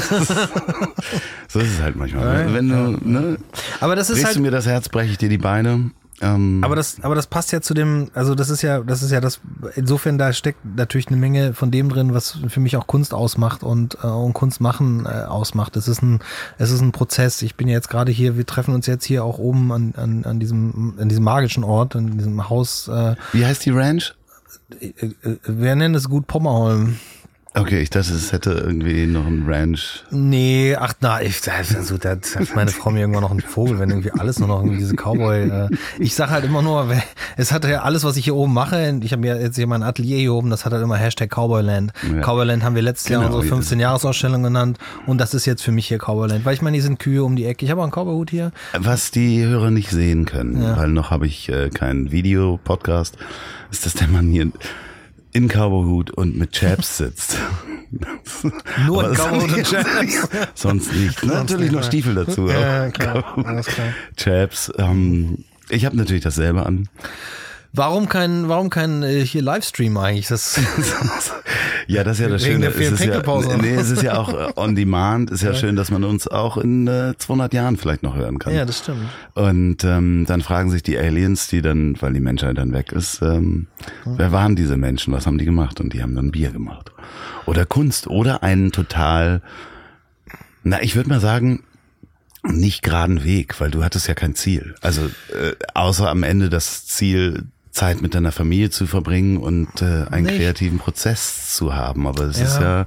so 1.48 1.60
ist 1.60 1.74
es 1.74 1.82
halt 1.82 1.96
manchmal. 1.96 2.48
Ja, 2.48 2.54
Wenn 2.54 2.70
du, 2.70 2.98
ne, 3.10 3.38
Aber 3.80 3.96
das 3.96 4.10
ist 4.12 4.24
halt. 4.24 4.36
du 4.36 4.42
mir 4.42 4.52
das 4.52 4.68
Herz, 4.68 4.90
breche 4.90 5.12
ich 5.12 5.18
dir 5.18 5.30
die 5.30 5.38
Beine. 5.40 5.90
Ähm, 6.24 6.64
Aber 6.64 6.78
das, 6.78 6.98
aber 7.02 7.16
das 7.16 7.28
passt 7.28 7.52
ja 7.52 7.60
zu 7.60 7.74
dem, 7.74 8.10
also 8.14 8.34
das 8.34 8.50
ist 8.50 8.62
ja, 8.62 8.80
das 8.80 9.04
ist 9.04 9.12
ja 9.12 9.20
das, 9.20 9.42
insofern 9.76 10.18
da 10.18 10.32
steckt 10.32 10.60
natürlich 10.78 11.10
eine 11.10 11.18
Menge 11.18 11.54
von 11.54 11.70
dem 11.70 11.90
drin, 11.90 12.14
was 12.14 12.40
für 12.48 12.62
mich 12.62 12.78
auch 12.78 12.88
Kunst 12.88 13.14
ausmacht 13.14 13.62
und, 13.62 13.98
äh, 14.02 14.08
und 14.08 14.32
Kunst 14.32 14.62
machen 14.62 15.06
äh, 15.06 15.10
ausmacht. 15.10 15.76
Es 15.76 15.90
ist 15.90 16.02
ein, 16.02 16.20
es 16.58 16.72
ist 16.72 16.80
ein 16.80 16.94
Prozess. 16.94 17.42
Ich 17.42 17.56
bin 17.56 17.68
ja 17.68 17.74
jetzt 17.74 17.90
gerade 17.90 18.12
hier, 18.12 18.38
wir 18.38 18.46
treffen 18.46 18.74
uns 18.74 18.88
jetzt 18.88 19.04
hier 19.04 19.26
auch 19.26 19.38
oben 19.38 19.74
an, 19.74 19.94
an, 19.98 20.24
an 20.24 20.40
diesem, 20.40 20.96
an 20.98 21.10
diesem 21.10 21.26
magischen 21.26 21.66
Ort, 21.66 21.96
an 21.98 22.18
diesem 22.18 22.50
Haus, 22.50 22.88
äh, 22.88 23.16
wie 23.34 23.46
heißt 23.46 23.66
die 23.66 23.72
Ranch? 23.72 24.16
äh, 24.80 24.88
äh, 24.88 25.38
wir 25.46 25.76
nennen 25.76 25.96
es 25.96 26.10
gut 26.10 26.28
Pommerholm. 26.28 27.00
Okay, 27.56 27.82
ich 27.82 27.92
dachte, 27.92 28.14
es 28.14 28.32
hätte 28.32 28.52
irgendwie 28.52 29.06
noch 29.06 29.28
ein 29.28 29.44
Ranch. 29.48 30.04
Nee, 30.10 30.76
ach 30.76 30.94
na, 31.02 31.22
ich, 31.22 31.40
also, 31.52 32.00
da 32.00 32.16
sagt 32.20 32.56
meine 32.56 32.72
Frau 32.72 32.90
mir 32.90 33.02
irgendwann 33.02 33.22
noch 33.22 33.30
einen 33.30 33.42
Vogel, 33.42 33.78
wenn 33.78 33.90
irgendwie 33.90 34.12
alles 34.12 34.40
nur 34.40 34.48
noch 34.48 34.62
irgendwie 34.62 34.80
diese 34.80 34.96
Cowboy. 34.96 35.50
Äh, 35.50 35.70
ich 36.00 36.16
sag 36.16 36.32
halt 36.32 36.46
immer 36.46 36.64
nur, 36.64 36.92
es 37.38 37.52
hat 37.52 37.64
ja 37.66 37.84
alles, 37.84 38.04
was 38.04 38.18
ich 38.18 38.24
hier 38.24 38.36
oben 38.36 38.54
mache. 38.54 39.00
Ich 39.04 39.14
habe 39.14 39.28
ja 39.28 39.36
jetzt 39.36 39.56
hier 39.56 39.68
mein 39.68 39.84
Atelier 39.84 40.18
hier 40.18 40.34
oben, 40.34 40.50
das 40.50 40.66
hat 40.66 40.74
halt 40.74 40.82
immer 40.82 40.98
Hashtag 40.98 41.30
Cowboyland. 41.30 41.94
Ja. 42.12 42.22
Cowboyland 42.22 42.64
haben 42.64 42.74
wir 42.74 42.82
letztes 42.82 43.10
Jahr 43.10 43.22
Genau, 43.22 43.36
unsere 43.36 43.56
15 43.56 43.80
Jahresausstellung 43.80 44.42
genannt 44.42 44.80
und 45.06 45.20
das 45.20 45.36
ist 45.36 45.46
jetzt 45.46 45.62
für 45.62 45.72
mich 45.72 45.88
hier 45.88 46.00
Cowboyland, 46.00 46.46
weil 46.46 46.56
ich 46.56 46.64
meine, 46.64 46.76
hier 46.76 46.84
sind 46.84 46.98
Kühe 46.98 47.24
um 47.24 47.36
die 47.36 47.46
Ecke. 47.46 47.66
Ich 47.66 47.72
habe 47.72 47.82
auch 47.82 47.86
einen 47.86 47.92
Cowboyhut 47.94 48.32
hier. 48.32 48.52
Was 48.76 49.12
die 49.12 49.46
Hörer 49.46 49.70
nicht 49.70 49.92
sehen 49.92 50.26
können, 50.26 50.76
weil 50.76 50.88
noch 50.90 51.12
habe 51.12 51.28
ich 51.28 51.50
äh, 51.50 51.70
keinen 51.70 52.12
Videopodcast, 52.12 53.16
ist, 53.70 53.86
dass 53.86 53.94
der 53.94 54.08
Mann 54.08 54.28
hier 54.32 54.48
in 55.34 55.48
Cowboyhut 55.50 56.12
und 56.12 56.38
mit 56.38 56.52
Chaps 56.52 56.98
sitzt. 56.98 57.38
Nur 58.86 59.10
in 59.10 59.16
sonst- 59.16 59.18
Cowboyhut 59.18 59.58
und 59.58 59.64
Chaps. 59.66 60.28
Sonst 60.62 60.94
nicht. 60.94 61.24
Natürlich 61.24 61.72
noch 61.72 61.84
Stiefel 61.84 62.16
dazu. 62.16 62.48
Ja, 62.48 62.90
klar, 62.92 63.38
alles 63.46 63.68
klar. 63.68 63.88
Chaps. 64.18 64.72
Ähm, 64.78 65.44
ich 65.70 65.86
habe 65.86 65.96
natürlich 65.98 66.24
dasselbe 66.24 66.66
an. 66.66 66.90
Warum 67.76 68.08
kein, 68.08 68.50
warum 68.50 68.70
kein 68.70 69.02
äh, 69.02 69.26
hier 69.26 69.42
Livestream 69.42 69.98
eigentlich? 69.98 70.28
Das, 70.28 70.60
Ja, 71.88 72.04
das 72.04 72.20
ist 72.20 72.24
ja 72.24 72.30
das 72.30 72.44
Wegen 72.44 72.64
Schöne. 72.64 72.72
der 72.72 72.80
es 72.80 72.92
ist 72.92 73.06
ja, 73.06 73.58
nee, 73.58 73.76
es 73.76 73.90
ist 73.90 74.04
ja 74.04 74.18
auch 74.18 74.34
äh, 74.34 74.52
on 74.56 74.76
demand. 74.76 75.32
Ist 75.32 75.44
ja, 75.44 75.54
schön, 75.54 75.76
dass 75.76 75.92
man 75.92 76.04
uns 76.04 76.28
auch 76.28 76.58
in 76.58 76.88
äh, 76.88 77.14
200 77.18 77.54
Jahren 77.54 77.78
vielleicht 77.78 78.04
noch 78.04 78.16
hören 78.16 78.40
kann. 78.40 78.54
ja, 78.54 78.66
das 78.66 78.80
stimmt. 78.80 79.02
Und 79.34 79.84
ähm, 79.84 80.26
dann 80.28 80.42
fragen 80.42 80.72
sich 80.72 80.84
die 80.84 80.98
Aliens, 80.98 81.48
die 81.48 81.62
dann, 81.62 82.02
weil 82.02 82.14
die 82.14 82.20
Menschheit 82.20 82.58
dann 82.58 82.74
weg 82.74 82.92
ist, 82.92 83.22
ähm, 83.22 83.68
wer 84.06 84.32
waren 84.32 84.56
diese 84.56 84.78
Menschen, 84.78 85.14
was 85.14 85.26
haben 85.26 85.38
die 85.38 85.46
gemacht? 85.46 85.80
Und 85.80 85.94
die 85.94 86.02
haben 86.02 86.16
dann 86.16 86.32
Bier 86.32 86.52
gemacht. 86.52 86.92
Oder 87.46 87.66
Kunst 87.66 88.08
oder 88.08 88.44
einen 88.44 88.72
total, 88.72 89.42
na, 90.64 90.82
ich 90.82 90.96
würde 90.96 91.10
mal 91.10 91.20
sagen, 91.20 91.64
nicht 92.44 92.84
geraden 92.84 93.24
Weg, 93.24 93.60
weil 93.60 93.72
du 93.72 93.84
hattest 93.84 94.08
ja 94.08 94.14
kein 94.14 94.36
Ziel. 94.36 94.76
Also 94.82 95.04
äh, 95.04 95.54
außer 95.74 96.10
am 96.10 96.24
Ende 96.24 96.50
das 96.50 96.86
Ziel, 96.86 97.46
Zeit 97.74 98.02
mit 98.04 98.14
deiner 98.14 98.32
Familie 98.32 98.70
zu 98.70 98.86
verbringen 98.86 99.38
und 99.38 99.82
äh, 99.82 100.06
einen 100.12 100.28
Nicht. 100.28 100.38
kreativen 100.38 100.78
Prozess 100.78 101.56
zu 101.56 101.74
haben. 101.76 102.06
Aber 102.08 102.24
es 102.26 102.38
Ja. 102.40 102.46
ist 102.46 102.62
ja, 102.62 102.86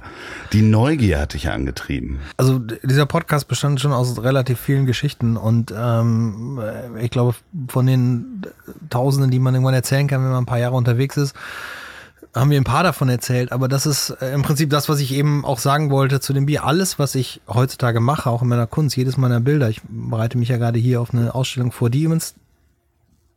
die 0.53 0.61
Neugier 0.61 1.19
hat 1.19 1.33
dich 1.33 1.43
ja 1.43 1.51
angetrieben. 1.51 2.19
Also 2.37 2.57
dieser 2.59 3.05
Podcast 3.05 3.49
bestand 3.49 3.81
schon 3.81 3.91
aus 3.91 4.23
relativ 4.23 4.59
vielen 4.61 4.85
Geschichten 4.85 5.35
und 5.35 5.73
ähm, 5.77 6.59
äh, 6.97 7.03
ich 7.03 7.11
glaube 7.11 7.35
von 7.67 7.85
den 7.85 8.43
Tausenden, 8.89 9.29
die 9.29 9.39
man 9.39 9.53
irgendwann 9.53 9.73
erzählen 9.73 10.07
kann, 10.07 10.21
wenn 10.23 10.31
man 10.31 10.43
ein 10.43 10.47
paar 10.47 10.59
Jahre 10.59 10.75
unterwegs 10.75 11.17
ist, 11.17 11.35
haben 12.33 12.49
wir 12.49 12.57
ein 12.59 12.63
paar 12.63 12.83
davon 12.83 13.09
erzählt. 13.09 13.51
Aber 13.51 13.67
das 13.67 13.85
ist 13.85 14.11
äh, 14.21 14.31
im 14.33 14.41
Prinzip 14.41 14.69
das, 14.69 14.87
was 14.87 14.99
ich 15.01 15.13
eben 15.13 15.43
auch 15.43 15.59
sagen 15.59 15.89
wollte 15.91 16.21
zu 16.21 16.31
dem 16.31 16.45
Bier. 16.45 16.63
Alles, 16.63 16.97
was 16.97 17.13
ich 17.15 17.41
heutzutage 17.47 17.99
mache, 17.99 18.29
auch 18.29 18.41
in 18.41 18.47
meiner 18.47 18.67
Kunst, 18.67 18.95
jedes 18.95 19.17
meiner 19.17 19.41
Bilder. 19.41 19.69
Ich 19.69 19.81
bereite 19.89 20.37
mich 20.37 20.47
ja 20.47 20.55
gerade 20.57 20.79
hier 20.79 21.01
auf 21.01 21.13
eine 21.13 21.35
Ausstellung 21.35 21.73
vor, 21.73 21.89
die 21.89 22.03
übrigens 22.03 22.35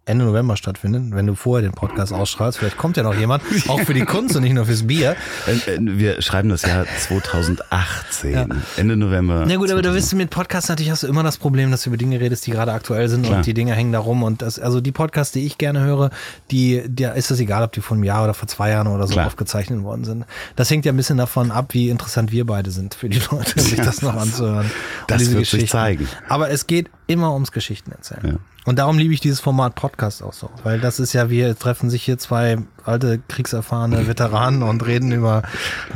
Ende 0.07 0.25
November 0.25 0.57
stattfindet, 0.57 1.05
wenn 1.11 1.27
du 1.27 1.35
vorher 1.37 1.69
den 1.69 1.75
Podcast 1.75 2.13
ausstrahlst. 2.13 2.59
Vielleicht 2.59 2.77
kommt 2.79 2.97
ja 2.97 3.03
noch 3.05 3.15
jemand, 3.15 3.43
auch 3.69 3.81
für 3.81 3.95
die 3.95 4.01
Kunst 4.05 4.35
und 4.35 4.43
nicht 4.43 4.55
nur 4.55 4.65
fürs 4.67 4.87
Bier. 4.87 5.15
Äh, 5.47 5.75
äh, 5.75 5.79
Wir 5.81 6.21
schreiben 6.23 6.49
das 6.49 6.63
Jahr 6.63 6.85
2018, 6.99 8.63
Ende 8.77 8.97
November. 8.97 9.45
Na 9.47 9.57
gut, 9.57 9.71
aber 9.71 9.83
du 9.83 9.95
wirst 9.95 10.13
mit 10.15 10.31
Podcasts 10.31 10.69
natürlich 10.69 10.91
hast 10.91 11.03
du 11.03 11.07
immer 11.07 11.23
das 11.23 11.39
Problem, 11.39 11.71
dass 11.71 11.83
du 11.83 11.91
über 11.91 11.97
Dinge 11.97 12.21
redest, 12.21 12.47
die 12.47 12.51
gerade 12.51 12.73
aktuell 12.73 13.09
sind 13.09 13.25
Klar. 13.27 13.39
und 13.39 13.47
die 13.47 13.55
Dinge 13.55 13.75
hängen 13.75 13.93
da 13.93 13.99
rum. 13.99 14.23
Und 14.23 14.43
das, 14.43 14.59
also 14.59 14.81
die 14.81 14.93
Podcasts, 14.93 15.33
die 15.33 15.45
ich 15.47 15.59
gerne 15.59 15.81
höre, 15.81 16.11
die, 16.51 16.83
der 16.87 17.15
ist 17.15 17.31
es 17.31 17.39
egal, 17.41 17.63
ob 17.63 17.73
die 17.73 17.81
vor 17.81 17.97
einem 17.97 18.05
Jahr 18.05 18.25
oder 18.25 18.35
vor 18.35 18.49
zwei 18.49 18.71
Jahren 18.71 18.87
oder 18.89 19.07
so 19.07 19.15
Klar. 19.15 19.27
aufgezeichnet 19.27 19.83
worden 19.83 20.05
sind. 20.05 20.25
Das 20.57 20.71
hängt 20.71 20.85
ja 20.85 20.93
ein 20.93 20.97
bisschen 20.97 21.19
davon 21.19 21.51
ab, 21.51 21.73
wie 21.75 21.89
interessant 21.91 22.33
wir 22.33 22.47
beide 22.47 22.71
sind 22.71 22.95
für 22.95 23.09
die 23.09 23.21
Leute, 23.31 23.61
sich 23.61 23.77
das 23.81 24.03
noch 24.03 24.15
anzuhören. 24.17 24.71
Das 25.07 25.19
diese 25.19 25.33
wird 25.35 25.45
sich 25.45 25.51
Geschichten. 25.53 25.73
zeigen. 25.77 26.09
Aber 26.29 26.51
es 26.51 26.67
geht 26.67 26.91
immer 27.07 27.33
ums 27.35 27.53
Geschichten 27.53 27.93
erzählen. 27.93 28.21
Ja. 28.25 28.35
Und 28.67 28.79
darum 28.79 28.99
liebe 28.99 29.15
ich 29.15 29.21
dieses 29.21 29.41
Format 29.41 29.75
Podcast 29.75 30.23
auch 30.23 30.35
so. 30.35 30.51
Weil 30.65 30.81
das 30.81 31.01
ist 31.01 31.13
ja, 31.15 31.31
wir 31.31 31.59
treffen 31.59 31.89
sich 31.89 32.03
hier 32.03 32.19
zwei 32.19 32.59
alte, 32.85 33.21
kriegserfahrene 33.29 34.07
Veteranen 34.07 34.63
und 34.63 34.85
reden 34.87 35.13
über, 35.13 35.43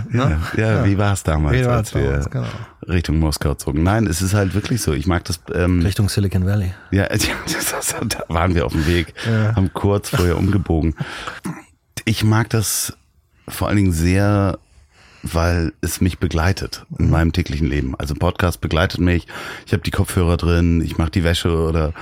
ne? 0.09 0.41
Ja, 0.57 0.85
wie 0.85 0.97
war 0.97 1.13
es 1.13 1.23
damals, 1.23 1.57
Wie 1.57 1.65
als 1.67 1.95
wir 1.95 2.05
damals, 2.05 2.31
genau. 2.31 2.47
Richtung 2.89 3.19
Moskau 3.19 3.55
zogen? 3.55 3.83
Nein, 3.83 4.07
es 4.07 4.23
ist 4.23 4.33
halt 4.33 4.55
wirklich 4.55 4.81
so. 4.81 4.93
Ich 4.93 5.07
mag 5.07 5.25
das. 5.25 5.41
Ähm, 5.53 5.83
Richtung 5.83 6.09
Silicon 6.09 6.47
Valley. 6.47 6.73
ja, 6.91 7.03
ja 7.13 7.35
das, 7.53 7.95
da 8.09 8.25
waren 8.29 8.55
wir 8.55 8.65
auf 8.65 8.73
dem 8.73 8.87
Weg, 8.87 9.15
haben 9.55 9.73
kurz 9.75 10.09
vorher 10.09 10.39
umgebogen. 10.39 10.95
Ich 12.07 12.25
mag 12.25 12.49
das 12.51 12.97
vor 13.49 13.69
allen 13.69 13.77
Dingen 13.77 13.93
sehr, 13.93 14.59
weil 15.23 15.73
es 15.81 16.01
mich 16.01 16.19
begleitet 16.19 16.85
in 16.99 17.11
meinem 17.11 17.33
täglichen 17.33 17.67
Leben. 17.67 17.95
Also 17.99 18.15
Podcast 18.15 18.61
begleitet 18.61 19.01
mich. 19.01 19.27
Ich 19.67 19.73
habe 19.73 19.83
die 19.83 19.91
Kopfhörer 19.91 20.37
drin, 20.37 20.83
ich 20.83 20.99
mache 20.99 21.11
die 21.11 21.25
Wäsche 21.25 21.51
oder 21.51 21.93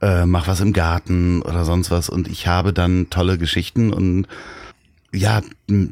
äh, 0.00 0.26
mach 0.26 0.48
was 0.48 0.60
im 0.60 0.72
Garten 0.72 1.42
oder 1.42 1.64
sonst 1.64 1.90
was 1.90 2.08
und 2.08 2.28
ich 2.28 2.46
habe 2.46 2.72
dann 2.72 3.10
tolle 3.10 3.38
Geschichten 3.38 3.92
und 3.92 4.26
ja, 5.12 5.42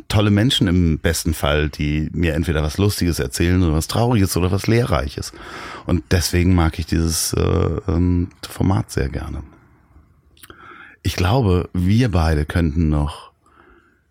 tolle 0.07 0.31
Menschen 0.31 0.69
im 0.69 0.99
besten 0.99 1.35
Fall, 1.35 1.69
die 1.69 2.09
mir 2.13 2.35
entweder 2.35 2.63
was 2.63 2.79
Lustiges 2.79 3.19
erzählen 3.19 3.63
oder 3.63 3.73
was 3.75 3.89
Trauriges 3.89 4.37
oder 4.37 4.53
was 4.53 4.69
Lehrreiches. 4.69 5.33
Und 5.87 6.05
deswegen 6.13 6.55
mag 6.55 6.79
ich 6.79 6.87
dieses 6.87 7.33
äh, 7.33 7.41
ähm, 7.89 8.29
Format 8.49 8.93
sehr 8.93 9.09
gerne. 9.09 9.43
Ich 11.03 11.17
glaube, 11.17 11.69
wir 11.73 12.11
beide 12.11 12.45
könnten 12.45 12.91
noch 12.91 13.28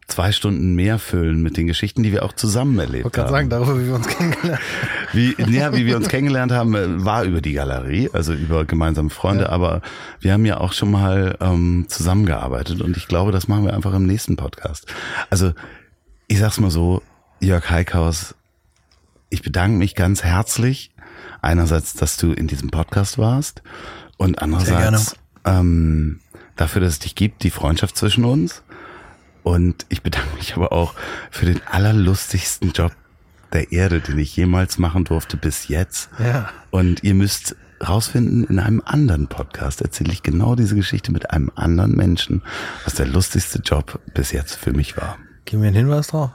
zwei 0.07 0.31
Stunden 0.31 0.73
mehr 0.73 0.99
füllen 0.99 1.41
mit 1.41 1.57
den 1.57 1.67
Geschichten, 1.67 2.01
die 2.01 2.11
wir 2.11 2.23
auch 2.23 2.33
zusammen 2.33 2.79
erlebt 2.79 2.99
Ich 2.99 3.03
wollte 3.05 3.15
gerade 3.15 3.27
haben. 3.27 3.35
sagen, 3.35 3.49
darüber, 3.49 3.79
wie 3.79 3.87
wir 3.87 3.95
uns 3.95 4.07
kennengelernt 4.07 4.61
Wie, 5.13 5.35
ja, 5.49 5.75
wie 5.75 5.85
wir 5.85 5.97
uns 5.97 6.07
kennengelernt 6.07 6.51
haben, 6.51 6.75
äh, 6.75 7.03
war 7.05 7.23
über 7.23 7.41
die 7.41 7.53
Galerie, 7.53 8.09
also 8.13 8.33
über 8.33 8.65
gemeinsame 8.65 9.09
Freunde, 9.09 9.49
aber 9.49 9.81
wir 10.19 10.33
haben 10.33 10.45
ja 10.45 10.59
auch 10.59 10.73
schon 10.73 10.91
mal 10.91 11.37
ähm, 11.41 11.85
zusammengearbeitet 11.89 12.81
und 12.81 12.95
ich 12.97 13.07
glaube, 13.07 13.31
das 13.31 13.47
machen 13.47 13.65
wir 13.65 13.73
einfach 13.73 13.93
im 13.93 14.05
nächsten 14.05 14.37
Podcast. 14.37 14.87
Also, 15.29 15.53
ich 16.27 16.39
sag's 16.39 16.59
mal 16.59 16.71
so, 16.71 17.01
Jörg 17.39 17.69
Heikhaus, 17.69 18.33
ich 19.29 19.41
bedanke 19.41 19.77
mich 19.77 19.93
ganz 19.93 20.23
herzlich, 20.23 20.91
einerseits, 21.41 21.93
dass 21.93 22.17
du 22.17 22.31
in 22.31 22.47
diesem 22.47 22.69
Podcast 22.69 23.17
warst 23.17 23.61
und 24.17 24.41
andererseits 24.41 25.17
ähm, 25.45 26.19
dafür, 26.55 26.81
dass 26.81 26.93
es 26.93 26.99
dich 26.99 27.15
gibt, 27.15 27.43
die 27.43 27.51
Freundschaft 27.51 27.97
zwischen 27.97 28.25
uns. 28.25 28.63
Und 29.47 29.85
ich 29.87 30.01
bedanke 30.01 30.35
mich 30.35 30.57
aber 30.57 30.73
auch 30.73 30.93
für 31.31 31.45
den 31.45 31.61
allerlustigsten 31.65 32.73
Job 32.73 32.91
der 33.53 33.71
Erde, 33.71 34.01
den 34.01 34.19
ich 34.19 34.35
jemals 34.35 34.77
machen 34.77 35.05
durfte 35.05 35.37
bis 35.37 35.69
jetzt. 35.69 36.09
Ja. 36.19 36.49
Und 36.69 37.01
ihr 37.01 37.13
müsst 37.13 37.55
rausfinden, 37.79 38.43
in 38.43 38.59
einem 38.59 38.81
anderen 38.83 39.27
Podcast 39.27 39.79
erzähle 39.79 40.11
ich 40.11 40.21
genau 40.21 40.55
diese 40.55 40.75
Geschichte 40.75 41.13
mit 41.13 41.31
einem 41.31 41.49
anderen 41.55 41.95
Menschen, 41.95 42.41
was 42.83 42.95
der 42.95 43.05
lustigste 43.05 43.59
Job 43.59 44.01
bis 44.13 44.33
jetzt 44.33 44.55
für 44.55 44.73
mich 44.73 44.97
war. 44.97 45.17
Gib 45.45 45.61
mir 45.61 45.67
einen 45.67 45.77
Hinweis 45.77 46.07
drauf. 46.07 46.31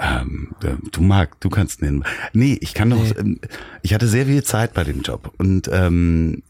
Ähm, 0.00 0.54
du 0.92 1.02
magst, 1.02 1.44
du 1.44 1.50
kannst 1.50 1.82
nennen. 1.82 2.04
Nee, 2.32 2.56
ich 2.62 2.72
kann 2.72 2.88
doch. 2.88 3.02
Nee. 3.02 3.14
Ähm, 3.18 3.40
ich 3.82 3.92
hatte 3.92 4.08
sehr 4.08 4.24
viel 4.24 4.42
Zeit 4.44 4.72
bei 4.72 4.84
dem 4.84 5.02
Job 5.02 5.30
und 5.36 5.68
ähm, 5.70 6.42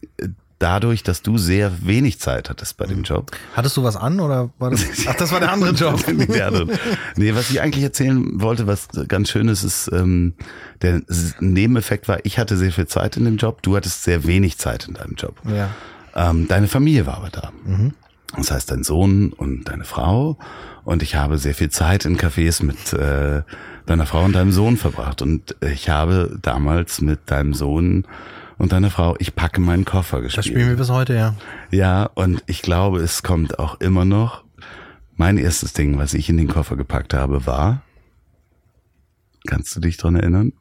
dadurch, 0.59 1.03
dass 1.03 1.21
du 1.21 1.37
sehr 1.37 1.85
wenig 1.85 2.19
Zeit 2.19 2.49
hattest 2.49 2.77
bei 2.77 2.85
dem 2.85 3.03
Job. 3.03 3.31
Hattest 3.55 3.77
du 3.77 3.83
was 3.83 3.95
an 3.95 4.19
oder 4.19 4.49
war 4.57 4.71
das? 4.71 4.83
Ach, 5.07 5.15
das 5.15 5.31
war 5.31 5.39
der 5.39 5.51
andere 5.51 5.71
Job. 5.71 6.03
nee, 6.07 6.25
der 6.25 6.47
andere. 6.47 6.67
nee, 7.15 7.35
was 7.35 7.49
ich 7.49 7.61
eigentlich 7.61 7.83
erzählen 7.83 8.41
wollte, 8.41 8.67
was 8.67 8.87
ganz 9.07 9.29
schön 9.29 9.47
ist, 9.47 9.63
ist 9.63 9.89
ähm, 9.93 10.33
der 10.81 11.01
Nebeneffekt 11.39 12.07
war, 12.07 12.19
ich 12.23 12.39
hatte 12.39 12.57
sehr 12.57 12.71
viel 12.71 12.87
Zeit 12.87 13.17
in 13.17 13.25
dem 13.25 13.37
Job, 13.37 13.61
du 13.61 13.75
hattest 13.75 14.03
sehr 14.03 14.25
wenig 14.25 14.57
Zeit 14.57 14.87
in 14.87 14.95
deinem 14.95 15.15
Job. 15.15 15.35
Ja. 15.45 15.69
Ähm, 16.15 16.47
deine 16.47 16.67
Familie 16.67 17.05
war 17.05 17.17
aber 17.17 17.29
da. 17.29 17.51
Das 18.35 18.51
heißt, 18.51 18.71
dein 18.71 18.83
Sohn 18.83 19.31
und 19.31 19.65
deine 19.65 19.85
Frau. 19.85 20.37
Und 20.83 21.03
ich 21.03 21.15
habe 21.15 21.37
sehr 21.37 21.53
viel 21.53 21.69
Zeit 21.69 22.05
in 22.05 22.17
Cafés 22.17 22.63
mit 22.63 22.93
äh, 22.93 23.43
deiner 23.85 24.05
Frau 24.05 24.23
und 24.23 24.33
deinem 24.33 24.51
Sohn 24.51 24.77
verbracht. 24.77 25.21
Und 25.21 25.55
ich 25.61 25.89
habe 25.89 26.37
damals 26.41 27.01
mit 27.01 27.19
deinem 27.31 27.53
Sohn 27.53 28.05
und 28.57 28.71
deiner 28.71 28.89
Frau, 28.89 29.15
ich 29.19 29.35
packe 29.35 29.61
meinen 29.61 29.85
Koffer 29.85 30.21
Das 30.21 30.35
gespielt. 30.35 30.45
spielen 30.45 30.69
wir 30.69 30.75
bis 30.77 30.89
heute, 30.89 31.13
ja. 31.15 31.35
Ja, 31.71 32.09
und 32.15 32.43
ich 32.47 32.61
glaube, 32.61 32.99
es 32.99 33.23
kommt 33.23 33.59
auch 33.59 33.79
immer 33.79 34.05
noch. 34.05 34.43
Mein 35.15 35.37
erstes 35.37 35.73
Ding, 35.73 35.97
was 35.97 36.13
ich 36.13 36.29
in 36.29 36.37
den 36.37 36.47
Koffer 36.47 36.75
gepackt 36.75 37.13
habe, 37.13 37.45
war. 37.45 37.81
Kannst 39.47 39.75
du 39.75 39.79
dich 39.79 39.97
dran 39.97 40.15
erinnern? 40.15 40.53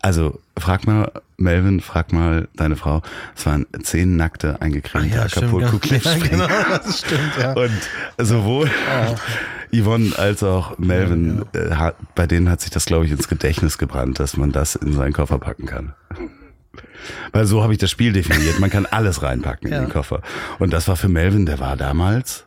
Also 0.00 0.40
frag 0.58 0.86
mal 0.86 1.10
Melvin, 1.38 1.80
frag 1.80 2.12
mal 2.12 2.48
deine 2.54 2.76
Frau. 2.76 3.00
Es 3.34 3.46
waren 3.46 3.66
zehn 3.82 4.16
nackte, 4.16 4.60
eingecremte 4.60 5.22
acapulco 5.22 5.80
ja, 5.86 6.14
genau, 6.30 6.48
das 6.68 6.98
stimmt, 6.98 7.32
ja. 7.40 7.52
Und 7.54 7.70
sowohl 8.18 8.70
Yvonne 9.72 10.18
als 10.18 10.42
auch 10.42 10.78
Melvin, 10.78 11.44
äh, 11.54 11.74
hat, 11.74 11.96
bei 12.14 12.26
denen 12.26 12.50
hat 12.50 12.60
sich 12.60 12.70
das, 12.70 12.84
glaube 12.86 13.06
ich, 13.06 13.12
ins 13.12 13.28
Gedächtnis 13.28 13.78
gebrannt, 13.78 14.18
dass 14.18 14.36
man 14.36 14.52
das 14.52 14.74
in 14.74 14.92
seinen 14.92 15.12
Koffer 15.12 15.38
packen 15.38 15.66
kann. 15.66 15.94
Weil 17.32 17.46
so 17.46 17.62
habe 17.62 17.72
ich 17.72 17.78
das 17.78 17.90
Spiel 17.90 18.12
definiert. 18.12 18.58
Man 18.60 18.70
kann 18.70 18.86
alles 18.86 19.22
reinpacken 19.22 19.70
Ja. 19.70 19.78
in 19.78 19.84
den 19.84 19.92
Koffer. 19.92 20.22
Und 20.58 20.72
das 20.72 20.88
war 20.88 20.96
für 20.96 21.08
Melvin, 21.08 21.46
der 21.46 21.58
war 21.60 21.76
damals. 21.76 22.44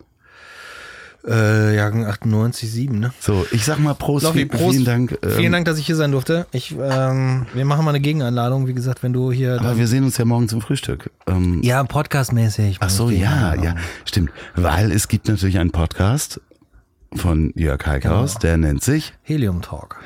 Äh, 1.28 1.76
Jahrgang 1.76 2.08
98, 2.08 2.72
7, 2.72 2.98
ne? 3.00 3.14
So, 3.20 3.46
ich 3.52 3.64
sag 3.64 3.78
mal 3.78 3.94
Prost, 3.94 4.24
Loffi, 4.24 4.40
vielen, 4.40 4.50
Prost. 4.50 4.72
vielen 4.72 4.86
Dank. 4.86 5.20
ähm, 5.22 5.30
Vielen 5.38 5.52
Dank, 5.52 5.66
dass 5.66 5.78
ich 5.78 5.86
hier 5.86 5.96
sein 5.96 6.12
durfte. 6.12 6.48
Ich, 6.52 6.72
ähm, 6.72 7.46
wir 7.54 7.64
machen 7.64 7.86
mal 7.86 7.92
eine 7.92 8.00
Gegeneinladung, 8.00 8.66
wie 8.68 8.74
gesagt, 8.74 9.04
wenn 9.04 9.14
du 9.14 9.32
hier. 9.32 9.60
Aber 9.60 9.78
wir 9.78 9.88
sehen 9.88 10.04
uns 10.04 10.18
ja 10.18 10.26
morgen 10.26 10.48
zum 10.50 10.62
Frühstück. 10.62 11.12
Ähm, 11.28 11.62
ja, 11.64 11.84
podcastmäßig. 11.84 12.78
Ach 12.80 12.90
so, 12.90 13.12
ja, 13.12 13.54
ja, 13.54 13.76
stimmt. 14.04 14.32
Weil 14.56 14.92
es 14.92 15.08
gibt 15.08 15.28
natürlich 15.28 15.60
einen 15.60 15.70
Podcast 15.70 16.42
von 17.14 17.52
Jörg 17.56 17.86
Heikhaus, 17.86 18.32
Genau. 18.32 18.40
der 18.42 18.58
nennt 18.58 18.84
sich, 18.84 19.14
Helium 19.22 19.62
Talk. 19.62 19.98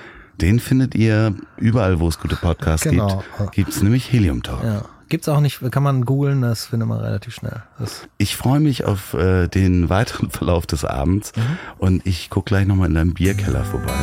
Den 0.41 0.59
findet 0.59 0.95
ihr 0.95 1.33
überall, 1.57 1.99
wo 1.99 2.07
es 2.07 2.19
gute 2.19 2.35
Podcasts 2.35 2.83
Genau. 2.89 3.23
gibt, 3.37 3.51
gibt's 3.53 3.81
nämlich 3.81 4.11
Helium 4.11 4.43
Talk. 4.43 4.63
Ja. 4.63 4.81
Gibt's 5.07 5.29
auch 5.29 5.39
nicht, 5.39 5.61
kann 5.71 5.83
man 5.83 6.03
googeln, 6.03 6.41
das 6.41 6.65
findet 6.65 6.89
man 6.89 6.99
relativ 6.99 7.35
schnell. 7.35 7.61
Das, 7.77 8.07
Ich 8.17 8.35
freue 8.35 8.59
mich 8.59 8.85
auf 8.85 9.13
äh, 9.13 9.47
den 9.47 9.87
weiteren 9.89 10.29
Verlauf 10.31 10.65
des 10.65 10.83
Abends 10.83 11.31
Mhm. 11.35 11.41
und 11.77 12.05
ich 12.07 12.29
guck 12.31 12.47
gleich 12.47 12.65
nochmal 12.65 12.87
in 12.89 12.95
deinem 12.95 13.13
Bierkeller 13.13 13.63
vorbei. 13.65 13.93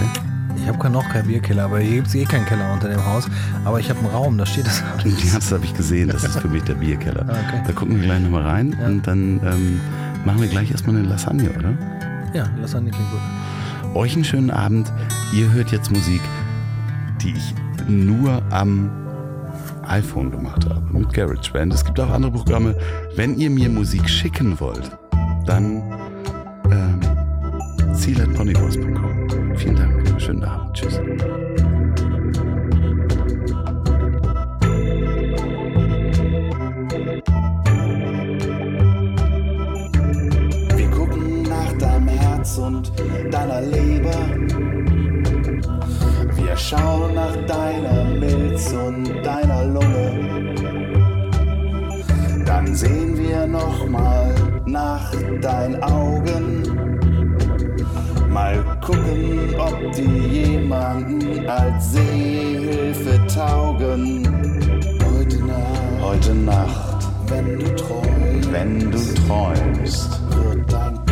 ich 0.57 0.69
habe 0.69 0.91
noch 0.91 1.09
keinen 1.09 1.27
Bierkeller, 1.27 1.65
aber 1.65 1.81
hier 1.81 1.97
gibt's 1.97 2.15
eh 2.15 2.25
keinen 2.25 2.47
Keller 2.47 2.73
unter 2.73 2.89
dem 2.89 3.05
Haus. 3.05 3.27
Aber 3.65 3.81
ich 3.81 3.91
habe 3.91 3.99
einen 3.99 4.11
Raum, 4.11 4.39
da 4.39 4.47
steht 4.47 4.65
das 4.67 4.81
alles. 5.03 5.25
Ja, 5.25 5.35
das 5.35 5.51
habe 5.51 5.65
ich 5.65 5.75
gesehen, 5.75 6.09
das 6.09 6.23
ist 6.23 6.39
für 6.39 6.49
mich 6.49 6.63
der 6.63 6.75
Bierkeller. 6.75 7.27
Ah, 7.29 7.33
okay. 7.33 7.63
Da 7.67 7.73
gucken 7.73 7.97
wir 7.97 8.05
gleich 8.07 8.21
nochmal 8.23 8.43
rein 8.43 8.73
und 8.87 9.05
dann 9.05 9.41
ähm, 9.45 9.81
machen 10.25 10.41
wir 10.41 10.49
gleich 10.49 10.71
erstmal 10.71 10.95
eine 10.97 11.09
Lasagne, 11.09 11.51
oder? 11.51 11.75
Ja, 12.33 12.49
Lasagne 12.61 12.93
klingt 12.93 13.11
gut. 13.11 13.21
Euch 13.95 14.15
einen 14.15 14.25
schönen 14.25 14.51
Abend. 14.51 14.93
Ihr 15.35 15.53
hört 15.53 15.71
jetzt 15.71 15.91
Musik, 15.91 16.21
die 17.23 17.31
ich 17.31 17.55
nur 17.89 18.43
am 18.51 18.91
iPhone 19.87 20.31
gemacht 20.31 20.67
habe, 20.69 20.81
mit 20.93 21.13
GarageBand. 21.13 21.75
Es 21.75 21.85
gibt 21.85 22.01
auch 22.01 22.11
andere 22.11 22.33
Programme. 22.33 22.77
Wenn 23.17 23.37
ihr 23.39 23.51
mir 23.51 23.69
Musik 23.69 24.09
schicken 24.09 24.59
wollt, 24.61 24.91
dann 25.47 25.83
ähm, 26.71 27.01
ziel.ponywurst.com. 27.95 29.57
Vielen 29.57 29.77
Dank. 29.77 30.21
Schönen 30.21 30.45
Abend. 30.45 30.75
Tschüss. 30.75 30.99
Deinem 42.43 42.45
Herz 42.45 42.59
und 42.59 42.93
deiner 43.31 43.61
Leber. 43.61 44.11
Wir 46.37 46.57
schauen 46.57 47.15
nach 47.15 47.37
deiner 47.47 48.05
Milz 48.05 48.73
und 48.73 49.25
deiner 49.25 49.65
Lunge. 49.65 50.55
Dann 52.45 52.75
sehen 52.75 53.19
wir 53.19 53.47
noch 53.47 53.89
mal 53.89 54.35
nach 54.67 55.13
deinen 55.41 55.83
Augen. 55.83 56.63
Mal 58.29 58.65
gucken, 58.81 59.55
ob 59.59 59.93
die 59.93 60.03
jemanden 60.03 61.47
als 61.49 61.93
Seehilfe 61.93 63.21
taugen. 63.27 64.27
Heute 65.05 65.39
Nacht, 65.45 66.03
heute 66.03 66.35
Nacht, 66.35 67.09
wenn 67.29 67.59
du 67.59 67.77
träumst, 67.77 68.53
Wenn 68.53 68.91
du 68.91 68.99
träumst, 69.27 70.21
wird 70.31 70.73
dein 70.73 71.12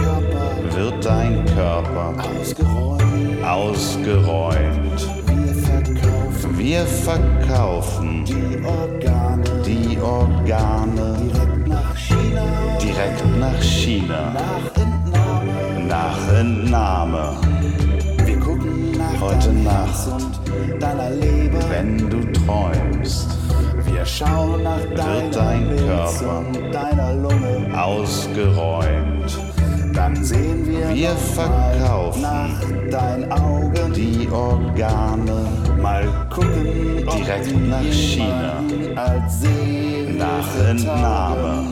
wird 0.80 1.04
dein 1.04 1.44
Körper 1.44 2.14
ausgeräumt. 2.18 3.44
ausgeräumt. 3.44 5.00
Wir 5.26 5.54
verkaufen 5.54 6.58
Wir 6.58 6.86
verkaufen 6.86 8.24
die 8.24 8.64
Organe 8.64 9.44
die 9.66 9.98
Organe 10.00 11.16
direkt 11.26 11.68
nach 11.68 11.96
China. 11.96 12.42
direkt 12.82 13.38
nach 13.38 13.62
China. 13.62 14.32
Nach 14.32 14.66
Entnahme. 14.82 15.86
Nach 15.86 16.34
Entnahme. 16.40 17.36
Wir 18.24 18.38
gucken 18.38 18.92
nach 18.96 19.20
Heute 19.20 19.48
deinem 19.48 19.64
Nacht. 19.64 20.08
Und 20.08 20.82
deiner 20.82 21.10
Leber. 21.10 21.58
Wenn 21.70 21.98
du 22.08 22.20
träumst, 22.32 23.28
Wir 23.84 24.06
schauen 24.06 24.62
nach 24.62 24.84
deiner 24.96 25.30
dein 25.30 25.76
Körper 25.76 26.44
deiner 26.72 27.14
Lunge. 27.14 27.78
ausgeräumt. 27.78 29.38
Dann 29.92 30.24
sehen 30.24 30.66
wir, 30.66 30.94
Wir 30.94 31.10
verkaufen 31.16 32.22
nach 32.22 32.60
deinen 32.90 33.30
Augen. 33.32 33.92
Die 33.94 34.28
Organe 34.30 35.46
Mal 35.80 36.06
gucken, 36.30 37.04
Direkt 37.16 37.68
nach 37.68 37.82
China. 37.92 38.62
als 38.96 39.40
Seehilfe 39.40 40.18
nach 40.18 40.68
Entnahme. 40.68 41.64